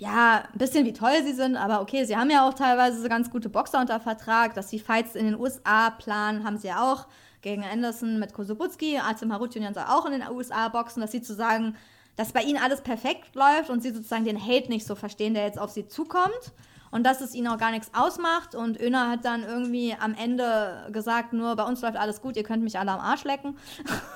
ja, 0.00 0.44
ein 0.50 0.58
bisschen 0.58 0.86
wie 0.86 0.94
toll 0.94 1.22
sie 1.24 1.34
sind, 1.34 1.56
aber 1.56 1.82
okay, 1.82 2.04
sie 2.04 2.16
haben 2.16 2.30
ja 2.30 2.48
auch 2.48 2.54
teilweise 2.54 3.02
so 3.02 3.08
ganz 3.08 3.30
gute 3.30 3.50
Boxer 3.50 3.80
unter 3.80 4.00
Vertrag, 4.00 4.54
dass 4.54 4.70
sie 4.70 4.78
Fights 4.78 5.14
in 5.14 5.26
den 5.26 5.38
USA 5.38 5.90
planen, 5.90 6.42
haben 6.44 6.56
sie 6.56 6.68
ja 6.68 6.90
auch 6.90 7.06
gegen 7.42 7.64
Anderson 7.64 8.18
mit 8.18 8.32
Kosobutski, 8.32 8.98
Azim 8.98 9.30
Harutjunian 9.30 9.74
soll 9.74 9.84
auch 9.86 10.06
in 10.06 10.12
den 10.12 10.26
USA 10.30 10.68
boxen, 10.68 11.02
dass 11.02 11.12
sie 11.12 11.20
zu 11.20 11.34
sagen, 11.34 11.76
dass 12.16 12.32
bei 12.32 12.40
ihnen 12.42 12.58
alles 12.62 12.80
perfekt 12.80 13.34
läuft 13.34 13.68
und 13.68 13.82
sie 13.82 13.90
sozusagen 13.90 14.24
den 14.24 14.42
Hate 14.42 14.70
nicht 14.70 14.86
so 14.86 14.94
verstehen, 14.94 15.34
der 15.34 15.44
jetzt 15.44 15.58
auf 15.58 15.70
sie 15.70 15.86
zukommt. 15.86 16.52
Und 16.92 17.04
dass 17.04 17.20
es 17.20 17.36
ihnen 17.36 17.46
auch 17.46 17.58
gar 17.58 17.70
nichts 17.70 17.92
ausmacht. 17.94 18.56
Und 18.56 18.80
Öner 18.80 19.08
hat 19.08 19.24
dann 19.24 19.44
irgendwie 19.44 19.94
am 20.00 20.12
Ende 20.12 20.88
gesagt, 20.90 21.32
nur 21.32 21.54
bei 21.54 21.62
uns 21.62 21.82
läuft 21.82 21.96
alles 21.96 22.20
gut, 22.20 22.36
ihr 22.36 22.42
könnt 22.42 22.64
mich 22.64 22.80
alle 22.80 22.90
am 22.90 22.98
Arsch 22.98 23.22
lecken. 23.22 23.56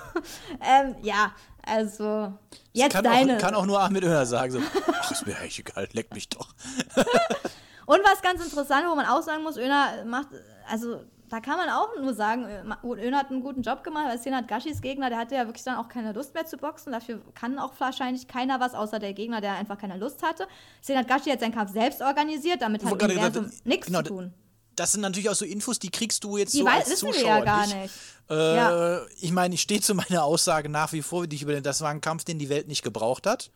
ähm, 0.61 0.97
ja, 1.03 1.31
also 1.67 2.33
jetzt 2.73 2.93
kann, 2.93 3.05
deine. 3.05 3.37
auch, 3.37 3.41
kann 3.41 3.55
auch 3.55 3.67
nur 3.67 3.81
Ahmed 3.81 4.05
Öner 4.05 4.27
sagen, 4.27 4.53
so, 4.53 4.61
ach, 4.93 5.11
ist 5.11 5.27
mir 5.27 5.39
echt 5.41 5.59
egal, 5.59 5.89
leck 5.93 6.13
mich 6.15 6.29
doch. 6.29 6.49
Und 7.87 8.01
was 8.03 8.23
ganz 8.23 8.43
interessant, 8.43 8.87
wo 8.89 8.95
man 8.95 9.07
auch 9.07 9.23
sagen 9.23 9.43
muss, 9.43 9.57
Öner 9.57 10.05
macht, 10.07 10.29
also 10.71 11.01
da 11.29 11.41
kann 11.41 11.59
man 11.59 11.69
auch 11.69 11.89
nur 12.01 12.15
sagen, 12.15 12.47
Öner 12.85 13.19
hat 13.19 13.31
einen 13.31 13.43
guten 13.43 13.63
Job 13.63 13.83
gemacht, 13.83 14.07
weil 14.09 14.19
Senat 14.19 14.47
Gashis 14.47 14.81
Gegner, 14.81 15.09
der 15.11 15.19
hatte 15.19 15.35
ja 15.35 15.47
wirklich 15.47 15.65
dann 15.65 15.77
auch 15.77 15.89
keine 15.89 16.13
Lust 16.13 16.35
mehr 16.35 16.47
zu 16.47 16.57
boxen. 16.57 16.93
Dafür 16.93 17.21
kann 17.35 17.59
auch 17.59 17.73
wahrscheinlich 17.79 18.29
keiner 18.29 18.61
was, 18.61 18.75
außer 18.75 18.99
der 18.99 19.15
Gegner, 19.15 19.41
der 19.41 19.55
einfach 19.55 19.79
keine 19.79 19.97
Lust 19.97 20.23
hatte. 20.23 20.47
Senat 20.81 21.09
Gashi 21.09 21.31
hat 21.31 21.41
seinen 21.41 21.55
Kampf 21.55 21.73
selbst 21.73 22.03
organisiert, 22.03 22.63
damit 22.63 22.85
hat 22.85 22.99
gesagt, 22.99 23.41
nichts 23.65 23.87
genau, 23.87 24.03
zu 24.03 24.09
tun. 24.09 24.35
Das 24.77 24.93
sind 24.93 25.01
natürlich 25.03 25.29
auch 25.31 25.35
so 25.35 25.45
Infos, 25.45 25.79
die 25.79 25.91
kriegst 25.91 26.25
du 26.25 26.37
jetzt 26.37 26.55
Die 26.55 26.59
so 26.59 26.67
als 26.67 26.89
wissen 26.91 27.07
wir 27.09 27.15
Zuschauer 27.15 27.29
ja 27.39 27.45
gar 27.45 27.67
nicht. 27.67 27.77
nicht. 27.77 27.95
Äh, 28.31 28.57
Ja. 28.57 29.01
Ich 29.21 29.33
meine, 29.33 29.55
ich 29.55 29.61
stehe 29.63 29.81
zu 29.81 29.95
meiner 29.95 30.25
Aussage 30.25 30.69
nach 30.69 30.93
wie 30.93 31.03
vor, 31.03 31.27
die 31.27 31.37
ich 31.37 31.43
über 31.43 31.61
das 31.61 31.81
war 31.81 31.91
ein 31.91 32.01
Kampf, 32.01 32.25
den 32.25 32.39
die 32.39 32.49
Welt 32.49 32.69
nicht 32.69 32.83
gebraucht 32.83 33.27
hat. 33.27 33.51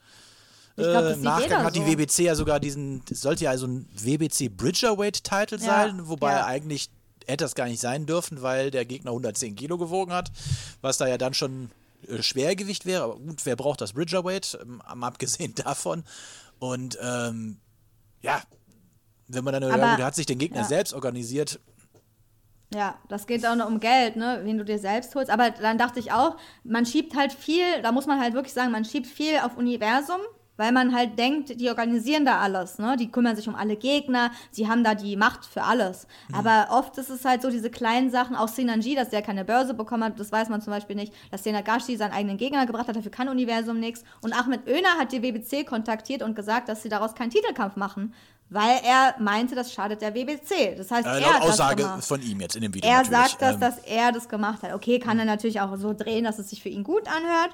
Glaub, 0.77 1.05
Äh, 1.05 1.17
Nachgang 1.17 1.65
hat 1.65 1.75
die 1.75 1.81
so. 1.81 1.87
WBC 1.87 2.19
ja 2.21 2.35
sogar 2.37 2.61
diesen, 2.61 3.03
sollte 3.11 3.45
ja 3.45 3.51
also 3.51 3.67
ein 3.67 3.89
WBC 3.95 4.49
Bridgerweight-Title 4.49 5.59
Ja, 5.59 5.65
sein, 5.65 6.07
wobei 6.09 6.33
ja. 6.33 6.47
eigentlich 6.47 6.91
hätte 7.27 7.45
das 7.45 7.55
gar 7.57 7.67
nicht 7.67 7.81
sein 7.81 8.07
dürfen, 8.07 8.43
weil 8.43 8.71
der 8.71 8.85
Gegner 8.85 9.11
110 9.11 9.57
Kilo 9.57 9.77
gewogen 9.77 10.13
hat, 10.13 10.31
was 10.81 10.97
da 10.99 11.07
ja 11.09 11.19
dann 11.19 11.35
schon 11.35 11.71
äh, 12.07 12.23
Schwergewicht 12.23 12.87
wäre. 12.87 13.03
Aber 13.05 13.17
gut, 13.17 13.45
wer 13.45 13.57
braucht 13.57 13.81
das 13.81 13.93
Bridgerweight? 13.93 14.59
Ähm, 14.63 14.81
abgesehen 15.03 15.55
davon. 15.57 16.05
Und 16.61 16.97
ähm, 17.03 17.59
ja, 18.23 18.41
wenn 19.29 19.45
man 19.45 19.53
dann, 19.55 19.63
ja, 19.63 19.75
Aber- 19.75 19.91
gut, 19.91 19.99
der 19.99 20.07
hat 20.07 20.15
sich 20.15 20.27
den 20.27 20.39
Gegner 20.39 20.63
ja. 20.63 20.65
selbst 20.65 20.95
organisiert. 20.95 21.61
Ja, 22.75 22.97
das 23.09 23.27
geht 23.27 23.47
auch 23.47 23.57
nur 23.57 23.67
um 23.67 23.81
Geld, 23.81 24.17
ne, 24.17 24.41
wen 24.43 24.59
du 24.59 24.65
dir 24.65 24.79
selbst 24.79 25.15
holst. 25.15 25.31
Aber 25.31 25.51
dann 25.51 25.79
dachte 25.79 26.01
ich 26.01 26.13
auch, 26.13 26.37
man 26.65 26.85
schiebt 26.85 27.17
halt 27.17 27.33
viel, 27.33 27.65
da 27.83 27.93
muss 27.93 28.07
man 28.07 28.21
halt 28.21 28.35
wirklich 28.35 28.53
sagen, 28.53 28.73
man 28.73 28.85
schiebt 28.85 29.07
viel 29.07 29.39
auf 29.43 29.57
Universum, 29.57 30.21
weil 30.59 30.73
man 30.73 30.95
halt 30.95 31.19
denkt, 31.19 31.61
die 31.61 31.69
organisieren 31.71 32.27
da 32.27 32.41
alles, 32.41 32.79
ne? 32.79 32.97
Die 32.99 33.11
kümmern 33.11 33.37
sich 33.37 33.49
um 33.49 33.55
alle 33.55 33.77
Gegner, 33.77 34.33
sie 34.51 34.69
haben 34.69 34.83
da 34.85 34.95
die 34.95 35.17
Macht 35.17 35.47
für 35.47 35.63
alles. 35.63 36.07
Aber 36.33 36.67
oft 36.71 36.99
ist 36.99 37.09
es 37.09 37.25
halt 37.25 37.41
so, 37.43 37.51
diese 37.51 37.71
kleinen 37.71 38.11
Sachen, 38.11 38.35
auch 38.37 38.49
Sinanji, 38.49 38.97
dass 38.97 39.09
der 39.11 39.23
keine 39.23 39.45
Börse 39.45 39.73
bekommen 39.73 40.05
hat, 40.05 40.19
das 40.21 40.33
weiß 40.33 40.49
man 40.49 40.61
zum 40.61 40.73
Beispiel 40.73 40.97
nicht, 40.97 41.15
dass 41.31 41.45
Senagashi 41.45 41.97
seinen 41.97 42.13
eigenen 42.13 42.39
Gegner 42.39 42.67
gebracht 42.67 42.89
hat, 42.89 42.97
dafür 42.97 43.13
kann 43.13 43.29
Universum 43.29 43.79
nichts. 43.79 44.03
Und 44.21 44.39
Ahmed 44.39 44.67
Öner 44.67 44.99
hat 44.99 45.13
die 45.13 45.23
WBC 45.23 45.65
kontaktiert 45.65 46.23
und 46.23 46.35
gesagt, 46.35 46.69
dass 46.69 46.83
sie 46.83 46.89
daraus 46.89 47.15
keinen 47.15 47.31
Titelkampf 47.31 47.77
machen, 47.77 48.13
weil 48.51 48.81
er 48.85 49.15
meinte, 49.19 49.55
das 49.55 49.73
schadet 49.73 50.01
der 50.03 50.15
WBC. 50.15 50.77
Das 50.77 50.91
heißt, 50.91 51.07
Äh, 51.07 51.21
er 51.21 51.39
das 51.41 51.49
Aussage 51.51 51.83
gemacht. 51.83 52.05
von 52.05 52.23
ihm 52.23 52.41
jetzt 52.41 52.57
in 52.57 52.63
dem 52.63 52.75
Video. 52.75 52.89
Er 52.91 52.99
natürlich. 53.03 53.19
sagt 53.31 53.43
das, 53.43 53.55
Ähm, 53.55 53.61
dass 53.61 53.79
er 53.79 54.13
das 54.13 54.29
gemacht 54.29 54.63
hat. 54.63 54.73
Okay, 54.75 54.99
kann 54.99 55.19
er 55.19 55.25
natürlich 55.25 55.61
auch 55.61 55.77
so 55.77 55.93
drehen, 55.93 56.25
dass 56.25 56.39
es 56.39 56.51
sich 56.51 56.63
für 56.63 56.69
ihn 56.71 56.85
gut 56.85 57.07
anhört. 57.09 57.51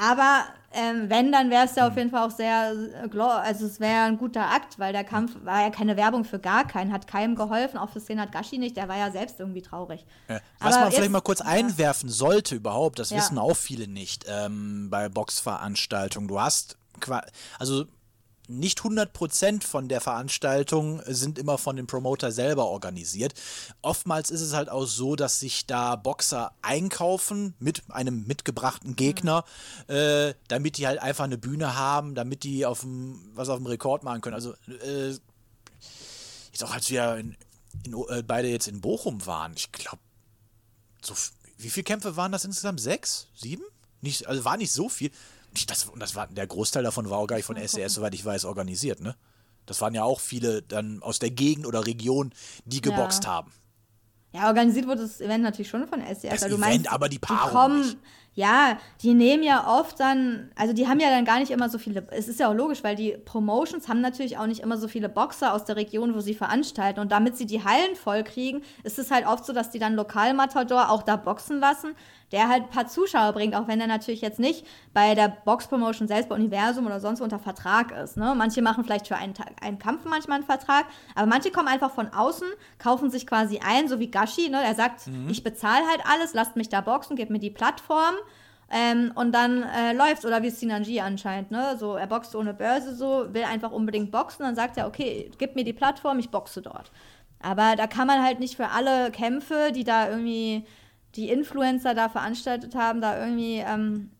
Aber 0.00 0.44
ähm, 0.72 1.10
wenn, 1.10 1.30
dann 1.32 1.50
wäre 1.50 1.66
es 1.66 1.74
ja 1.74 1.86
auf 1.86 1.96
jeden 1.98 2.08
Fall 2.10 2.26
auch 2.26 2.30
sehr, 2.34 2.72
äh, 2.72 3.18
also 3.20 3.66
es 3.66 3.78
wäre 3.78 4.04
ein 4.04 4.16
guter 4.16 4.50
Akt, 4.50 4.78
weil 4.78 4.92
der 4.94 5.04
Kampf 5.04 5.32
war 5.44 5.60
ja 5.60 5.68
keine 5.70 5.98
Werbung 5.98 6.24
für 6.24 6.38
gar 6.38 6.66
keinen, 6.66 6.92
hat 6.94 7.06
keinem 7.06 7.34
geholfen, 7.36 7.76
auch 7.76 7.90
für 7.90 8.00
Senat 8.00 8.32
Gashi 8.32 8.56
nicht, 8.56 8.78
der 8.78 8.88
war 8.88 8.96
ja 8.96 9.10
selbst 9.10 9.38
irgendwie 9.38 9.60
traurig. 9.60 10.06
Ja. 10.28 10.40
Was 10.60 10.74
Aber 10.76 10.84
man 10.84 10.92
vielleicht 10.92 11.10
mal 11.10 11.20
kurz 11.20 11.40
ja. 11.40 11.44
einwerfen 11.46 12.08
sollte 12.08 12.54
überhaupt, 12.54 12.98
das 12.98 13.10
Ja. 13.10 13.18
wissen 13.18 13.36
auch 13.38 13.54
viele 13.54 13.86
nicht 13.86 14.24
ähm, 14.26 14.88
bei 14.90 15.10
Boxveranstaltungen. 15.10 16.26
Du 16.26 16.40
hast, 16.40 16.78
also 17.58 17.84
nicht 18.48 18.80
100% 18.80 19.62
von 19.62 19.88
der 19.88 20.00
Veranstaltung 20.00 21.00
sind 21.06 21.38
immer 21.38 21.58
von 21.58 21.76
dem 21.76 21.86
Promoter 21.86 22.32
selber 22.32 22.66
organisiert. 22.66 23.34
Oftmals 23.82 24.30
ist 24.30 24.40
es 24.40 24.52
halt 24.52 24.68
auch 24.68 24.84
so, 24.84 25.16
dass 25.16 25.40
sich 25.40 25.66
da 25.66 25.96
Boxer 25.96 26.52
einkaufen 26.60 27.54
mit 27.60 27.82
einem 27.90 28.26
mitgebrachten 28.26 28.96
Gegner, 28.96 29.44
äh, 29.86 30.34
damit 30.48 30.76
die 30.78 30.86
halt 30.86 30.98
einfach 31.00 31.24
eine 31.24 31.38
Bühne 31.38 31.76
haben, 31.76 32.14
damit 32.14 32.42
die 32.42 32.66
auf 32.66 32.80
dem, 32.80 33.30
was 33.34 33.48
auf 33.48 33.58
dem 33.58 33.66
Rekord 33.66 34.02
machen 34.02 34.20
können. 34.20 34.34
Also 34.34 34.54
äh, 34.84 35.10
jetzt 36.52 36.64
auch 36.64 36.72
als 36.72 36.90
wir 36.90 37.16
in, 37.16 37.36
in, 37.84 37.94
äh, 38.08 38.22
beide 38.22 38.48
jetzt 38.48 38.68
in 38.68 38.80
Bochum 38.80 39.24
waren, 39.24 39.52
ich 39.56 39.70
glaube, 39.70 40.02
so, 41.00 41.14
wie 41.58 41.70
viele 41.70 41.84
Kämpfe 41.84 42.16
waren 42.16 42.32
das 42.32 42.44
insgesamt? 42.44 42.80
Sechs? 42.80 43.28
Sieben? 43.34 43.64
Nicht, 44.00 44.26
also 44.26 44.44
war 44.44 44.56
nicht 44.56 44.72
so 44.72 44.88
viel. 44.88 45.10
Das, 45.66 45.84
und 45.84 46.00
das 46.00 46.14
war, 46.14 46.26
der 46.28 46.46
Großteil 46.46 46.82
davon 46.82 47.10
war 47.10 47.18
auch 47.18 47.26
gar 47.26 47.36
nicht 47.36 47.44
von 47.44 47.56
SES, 47.56 47.94
soweit 47.94 48.14
ich 48.14 48.24
weiß, 48.24 48.44
organisiert, 48.44 49.00
ne? 49.00 49.16
Das 49.66 49.80
waren 49.80 49.94
ja 49.94 50.02
auch 50.02 50.18
viele 50.18 50.62
dann 50.62 51.02
aus 51.02 51.20
der 51.20 51.30
Gegend 51.30 51.66
oder 51.66 51.86
Region, 51.86 52.32
die 52.64 52.80
geboxt 52.80 53.26
haben. 53.26 53.52
Ja, 54.34 54.48
organisiert 54.48 54.86
wurde 54.86 55.02
das 55.02 55.20
Event 55.20 55.44
natürlich 55.44 55.68
schon 55.68 55.86
von 55.86 56.00
SES. 56.00 56.22
Das 56.22 56.40
du 56.40 56.46
Event, 56.46 56.60
meinst, 56.60 56.92
aber 56.92 57.08
die 57.08 57.18
Paarung 57.18 57.52
kommen, 57.52 57.80
nicht. 57.80 57.98
Ja, 58.34 58.78
die 59.02 59.12
nehmen 59.12 59.42
ja 59.42 59.68
oft 59.68 60.00
dann, 60.00 60.50
also 60.56 60.72
die 60.72 60.88
haben 60.88 61.00
ja 61.00 61.10
dann 61.10 61.26
gar 61.26 61.38
nicht 61.38 61.50
immer 61.50 61.68
so 61.68 61.76
viele, 61.76 62.06
es 62.12 62.28
ist 62.28 62.40
ja 62.40 62.48
auch 62.48 62.54
logisch, 62.54 62.82
weil 62.82 62.96
die 62.96 63.12
Promotions 63.12 63.88
haben 63.88 64.00
natürlich 64.00 64.38
auch 64.38 64.46
nicht 64.46 64.60
immer 64.60 64.78
so 64.78 64.88
viele 64.88 65.10
Boxer 65.10 65.52
aus 65.52 65.66
der 65.66 65.76
Region, 65.76 66.14
wo 66.14 66.20
sie 66.20 66.32
veranstalten. 66.32 67.00
Und 67.00 67.12
damit 67.12 67.36
sie 67.36 67.44
die 67.44 67.62
Hallen 67.62 67.94
voll 67.94 68.24
kriegen, 68.24 68.62
ist 68.84 68.98
es 68.98 69.10
halt 69.10 69.26
oft 69.26 69.44
so, 69.44 69.52
dass 69.52 69.70
die 69.70 69.78
dann 69.78 69.94
Lokalmatador 69.94 70.88
auch 70.88 71.02
da 71.02 71.16
boxen 71.16 71.60
lassen, 71.60 71.94
der 72.32 72.48
halt 72.48 72.64
ein 72.64 72.70
paar 72.70 72.88
Zuschauer 72.88 73.32
bringt, 73.32 73.54
auch 73.54 73.68
wenn 73.68 73.80
er 73.80 73.86
natürlich 73.86 74.22
jetzt 74.22 74.40
nicht 74.40 74.66
bei 74.92 75.14
der 75.14 75.28
Box-Promotion 75.28 76.08
selbst 76.08 76.28
bei 76.28 76.34
Universum 76.34 76.86
oder 76.86 76.98
sonst 76.98 77.20
unter 77.20 77.38
Vertrag 77.38 77.92
ist. 77.92 78.16
Ne? 78.16 78.34
Manche 78.36 78.62
machen 78.62 78.84
vielleicht 78.84 79.06
für 79.06 79.16
einen, 79.16 79.34
Tag, 79.34 79.52
einen 79.60 79.78
Kampf 79.78 80.04
manchmal 80.04 80.36
einen 80.36 80.46
Vertrag, 80.46 80.86
aber 81.14 81.26
manche 81.26 81.50
kommen 81.50 81.68
einfach 81.68 81.90
von 81.90 82.08
außen, 82.08 82.48
kaufen 82.78 83.10
sich 83.10 83.26
quasi 83.26 83.60
ein, 83.64 83.88
so 83.88 84.00
wie 84.00 84.10
Gashi, 84.10 84.48
ne? 84.48 84.62
er 84.62 84.74
sagt, 84.74 85.02
ich 85.28 85.44
bezahle 85.44 85.86
halt 85.88 86.00
alles, 86.10 86.34
lasst 86.34 86.56
mich 86.56 86.68
da 86.68 86.80
boxen, 86.80 87.16
gebt 87.16 87.30
mir 87.30 87.38
die 87.38 87.50
Plattform. 87.50 88.14
Ähm, 88.74 89.12
und 89.14 89.32
dann 89.32 89.64
äh, 89.64 89.92
läuft's, 89.92 90.24
oder 90.24 90.42
wie 90.42 90.48
Sinanji 90.48 90.98
anscheinend, 91.00 91.50
ne? 91.50 91.76
So, 91.78 91.94
er 91.96 92.06
boxt 92.06 92.34
ohne 92.34 92.54
Börse 92.54 92.94
so, 92.94 93.26
will 93.34 93.44
einfach 93.44 93.70
unbedingt 93.70 94.10
boxen, 94.10 94.46
dann 94.46 94.54
sagt 94.54 94.78
er, 94.78 94.86
okay, 94.86 95.30
gib 95.36 95.56
mir 95.56 95.64
die 95.64 95.74
Plattform, 95.74 96.18
ich 96.18 96.30
boxe 96.30 96.62
dort. 96.62 96.90
Aber 97.42 97.76
da 97.76 97.86
kann 97.86 98.06
man 98.06 98.22
halt 98.22 98.40
nicht 98.40 98.56
für 98.56 98.68
alle 98.68 99.10
Kämpfe, 99.10 99.72
die 99.74 99.84
da 99.84 100.08
irgendwie 100.08 100.64
die 101.14 101.30
Influencer 101.30 101.94
da 101.94 102.08
veranstaltet 102.08 102.74
haben, 102.74 103.00
da 103.00 103.18
irgendwie 103.18 103.58
ähm, 103.58 104.10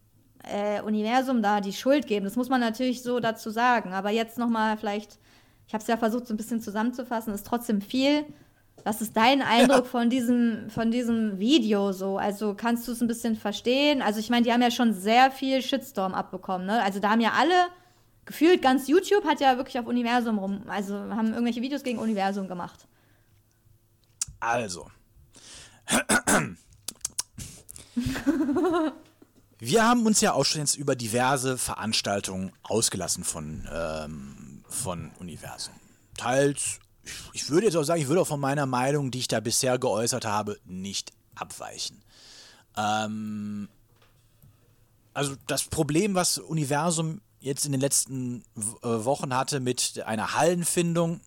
äh, 0.45 0.80
Universum 0.82 1.43
da 1.43 1.61
die 1.61 1.72
Schuld 1.72 2.07
geben. 2.07 2.24
Das 2.24 2.36
muss 2.36 2.49
man 2.49 2.61
natürlich 2.61 3.03
so 3.03 3.20
dazu 3.20 3.51
sagen. 3.51 3.93
Aber 3.93 4.11
jetzt 4.11 4.38
nochmal 4.38 4.76
vielleicht, 4.76 5.18
ich 5.66 5.74
habe 5.74 5.82
es 5.82 5.88
ja 5.88 5.97
versucht, 5.97 6.26
so 6.26 6.34
ein 6.34 6.36
bisschen 6.36 6.61
zusammenzufassen, 6.61 7.32
ist 7.32 7.47
trotzdem 7.47 7.80
viel. 7.80 8.24
Was 8.84 9.01
ist 9.01 9.16
dein 9.16 9.43
Eindruck 9.47 9.86
von, 9.86 10.11
diesem, 10.11 10.68
von 10.68 10.90
diesem 10.90 11.38
Video 11.38 11.93
so? 11.93 12.18
Also 12.18 12.55
kannst 12.55 12.86
du 12.88 12.93
es 12.93 13.01
ein 13.01 13.09
bisschen 13.09 13.36
verstehen? 13.36 14.03
Also 14.03 14.20
ich 14.20 14.30
meine, 14.30 14.45
die 14.45 14.53
haben 14.53 14.62
ja 14.62 14.70
schon 14.70 14.93
sehr 14.93 15.30
viel 15.30 15.62
Shitstorm 15.62 16.14
abbekommen. 16.14 16.66
Ne? 16.66 16.82
Also 16.82 17.01
da 17.01 17.11
haben 17.11 17.20
ja 17.20 17.32
alle, 17.38 17.55
gefühlt 18.24 18.61
ganz 18.61 18.88
YouTube 18.88 19.24
hat 19.24 19.40
ja 19.40 19.57
wirklich 19.57 19.78
auf 19.78 19.86
Universum 19.86 20.38
rum, 20.38 20.62
also 20.66 20.95
haben 20.95 21.28
irgendwelche 21.28 21.62
Videos 21.62 21.82
gegen 21.82 21.99
Universum 21.99 22.49
gemacht. 22.49 22.86
Also. 24.40 24.90
Wir 29.59 29.86
haben 29.86 30.07
uns 30.07 30.20
ja 30.20 30.32
auch 30.32 30.45
schon 30.45 30.61
jetzt 30.61 30.74
über 30.76 30.97
diverse 30.97 31.57
Veranstaltungen 31.57 32.53
ausgelassen 32.64 33.22
von, 33.22 33.68
ähm, 33.72 34.64
von 34.68 35.12
Universum. 35.20 35.74
Teils 36.16 36.80
ich 37.32 37.49
würde 37.51 37.66
jetzt 37.66 37.76
auch 37.76 37.82
sagen, 37.82 38.01
ich 38.01 38.09
würde 38.09 38.20
auch 38.20 38.26
von 38.26 38.40
meiner 38.40 38.66
Meinung, 38.66 39.11
die 39.11 39.18
ich 39.20 39.28
da 39.28 39.40
bisher 39.40 39.78
geäußert 39.78 40.24
habe, 40.24 40.59
nicht 40.64 41.12
abweichen. 41.34 42.03
Ähm, 42.76 43.68
also 45.14 45.34
das 45.47 45.64
Problem, 45.64 46.14
was 46.14 46.38
Universum 46.38 47.20
jetzt 47.40 47.66
in 47.66 47.72
den 47.72 47.80
letzten 47.80 48.45
äh, 48.57 49.05
Wochen 49.05 49.34
hatte 49.34 49.61
mit 49.61 50.03
einer 50.07 50.34
Hallenfindung, 50.34 51.20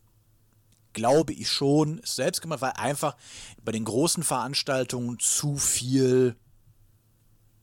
glaube 0.94 1.34
ich 1.34 1.50
schon, 1.50 2.00
ist 2.00 2.16
selbst 2.16 2.42
gemacht, 2.42 2.62
weil 2.62 2.72
einfach 2.72 3.18
bei 3.64 3.74
den 3.74 3.84
großen 3.84 4.24
Veranstaltungen 4.24 5.20
zu 5.20 5.58
viel 5.58 6.38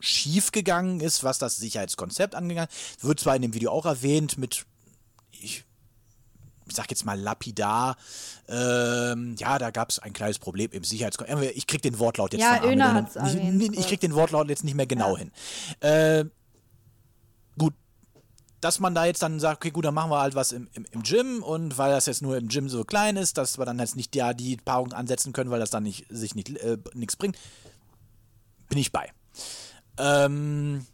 schiefgegangen 0.02 1.00
ist, 1.00 1.22
was 1.22 1.38
das 1.38 1.56
Sicherheitskonzept 1.56 2.34
angegangen 2.34 2.68
Wird 3.00 3.20
zwar 3.20 3.36
in 3.36 3.42
dem 3.42 3.54
Video 3.54 3.70
auch 3.70 3.86
erwähnt 3.86 4.36
mit, 4.36 4.66
ich, 5.30 5.64
ich 6.66 6.74
sag 6.74 6.90
jetzt 6.90 7.04
mal 7.04 7.18
lapidar, 7.18 7.96
ähm, 8.48 9.36
ja, 9.38 9.58
da 9.58 9.70
gab 9.70 9.90
es 9.90 10.00
ein 10.00 10.12
kleines 10.12 10.40
Problem 10.40 10.72
im 10.72 10.82
Sicherheitskonzept. 10.82 11.56
Ich 11.56 11.68
krieg 11.68 11.82
den 11.82 11.98
Wortlaut 12.00 12.32
jetzt 12.32 12.42
ja, 12.42 12.64
Öner 12.64 12.94
hat's 12.94 13.14
ich, 13.14 13.22
erwähnt, 13.22 13.78
ich 13.78 13.86
krieg 13.86 14.00
den 14.00 14.14
Wortlaut 14.14 14.48
jetzt 14.48 14.64
nicht 14.64 14.74
mehr 14.74 14.86
genau 14.86 15.12
Ja. 15.12 15.18
hin. 15.18 15.30
Äh, 15.80 16.24
gut, 17.56 17.74
dass 18.60 18.80
man 18.80 18.96
da 18.96 19.04
jetzt 19.04 19.22
dann 19.22 19.38
sagt, 19.38 19.58
okay, 19.58 19.70
gut, 19.70 19.84
dann 19.84 19.94
machen 19.94 20.10
wir 20.10 20.20
halt 20.20 20.34
was 20.34 20.50
im, 20.50 20.68
im, 20.74 20.84
im 20.90 21.02
Gym 21.04 21.44
und 21.44 21.78
weil 21.78 21.92
das 21.92 22.06
jetzt 22.06 22.22
nur 22.22 22.36
im 22.36 22.48
Gym 22.48 22.68
so 22.68 22.82
klein 22.84 23.16
ist, 23.16 23.38
dass 23.38 23.56
wir 23.56 23.64
dann 23.66 23.78
jetzt 23.78 23.94
nicht 23.94 24.16
ja, 24.16 24.34
die 24.34 24.56
Paarung 24.56 24.92
ansetzen 24.92 25.32
können, 25.32 25.50
weil 25.50 25.60
das 25.60 25.70
dann 25.70 25.84
nicht, 25.84 26.06
sich 26.08 26.34
nicht 26.34 26.48
äh, 26.58 26.78
nichts 26.94 27.14
bringt, 27.14 27.36
bin 28.68 28.78
ich 28.78 28.90
bei. 28.90 29.08
Ähm, 29.98 30.86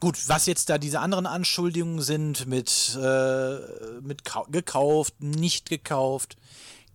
gut, 0.00 0.18
was 0.28 0.46
jetzt 0.46 0.68
da 0.68 0.78
diese 0.78 1.00
anderen 1.00 1.26
Anschuldigungen 1.26 2.02
sind 2.02 2.46
mit, 2.46 2.98
äh, 3.00 3.58
mit 4.00 4.24
kau- 4.24 4.46
gekauft, 4.50 5.14
nicht 5.22 5.68
gekauft, 5.68 6.36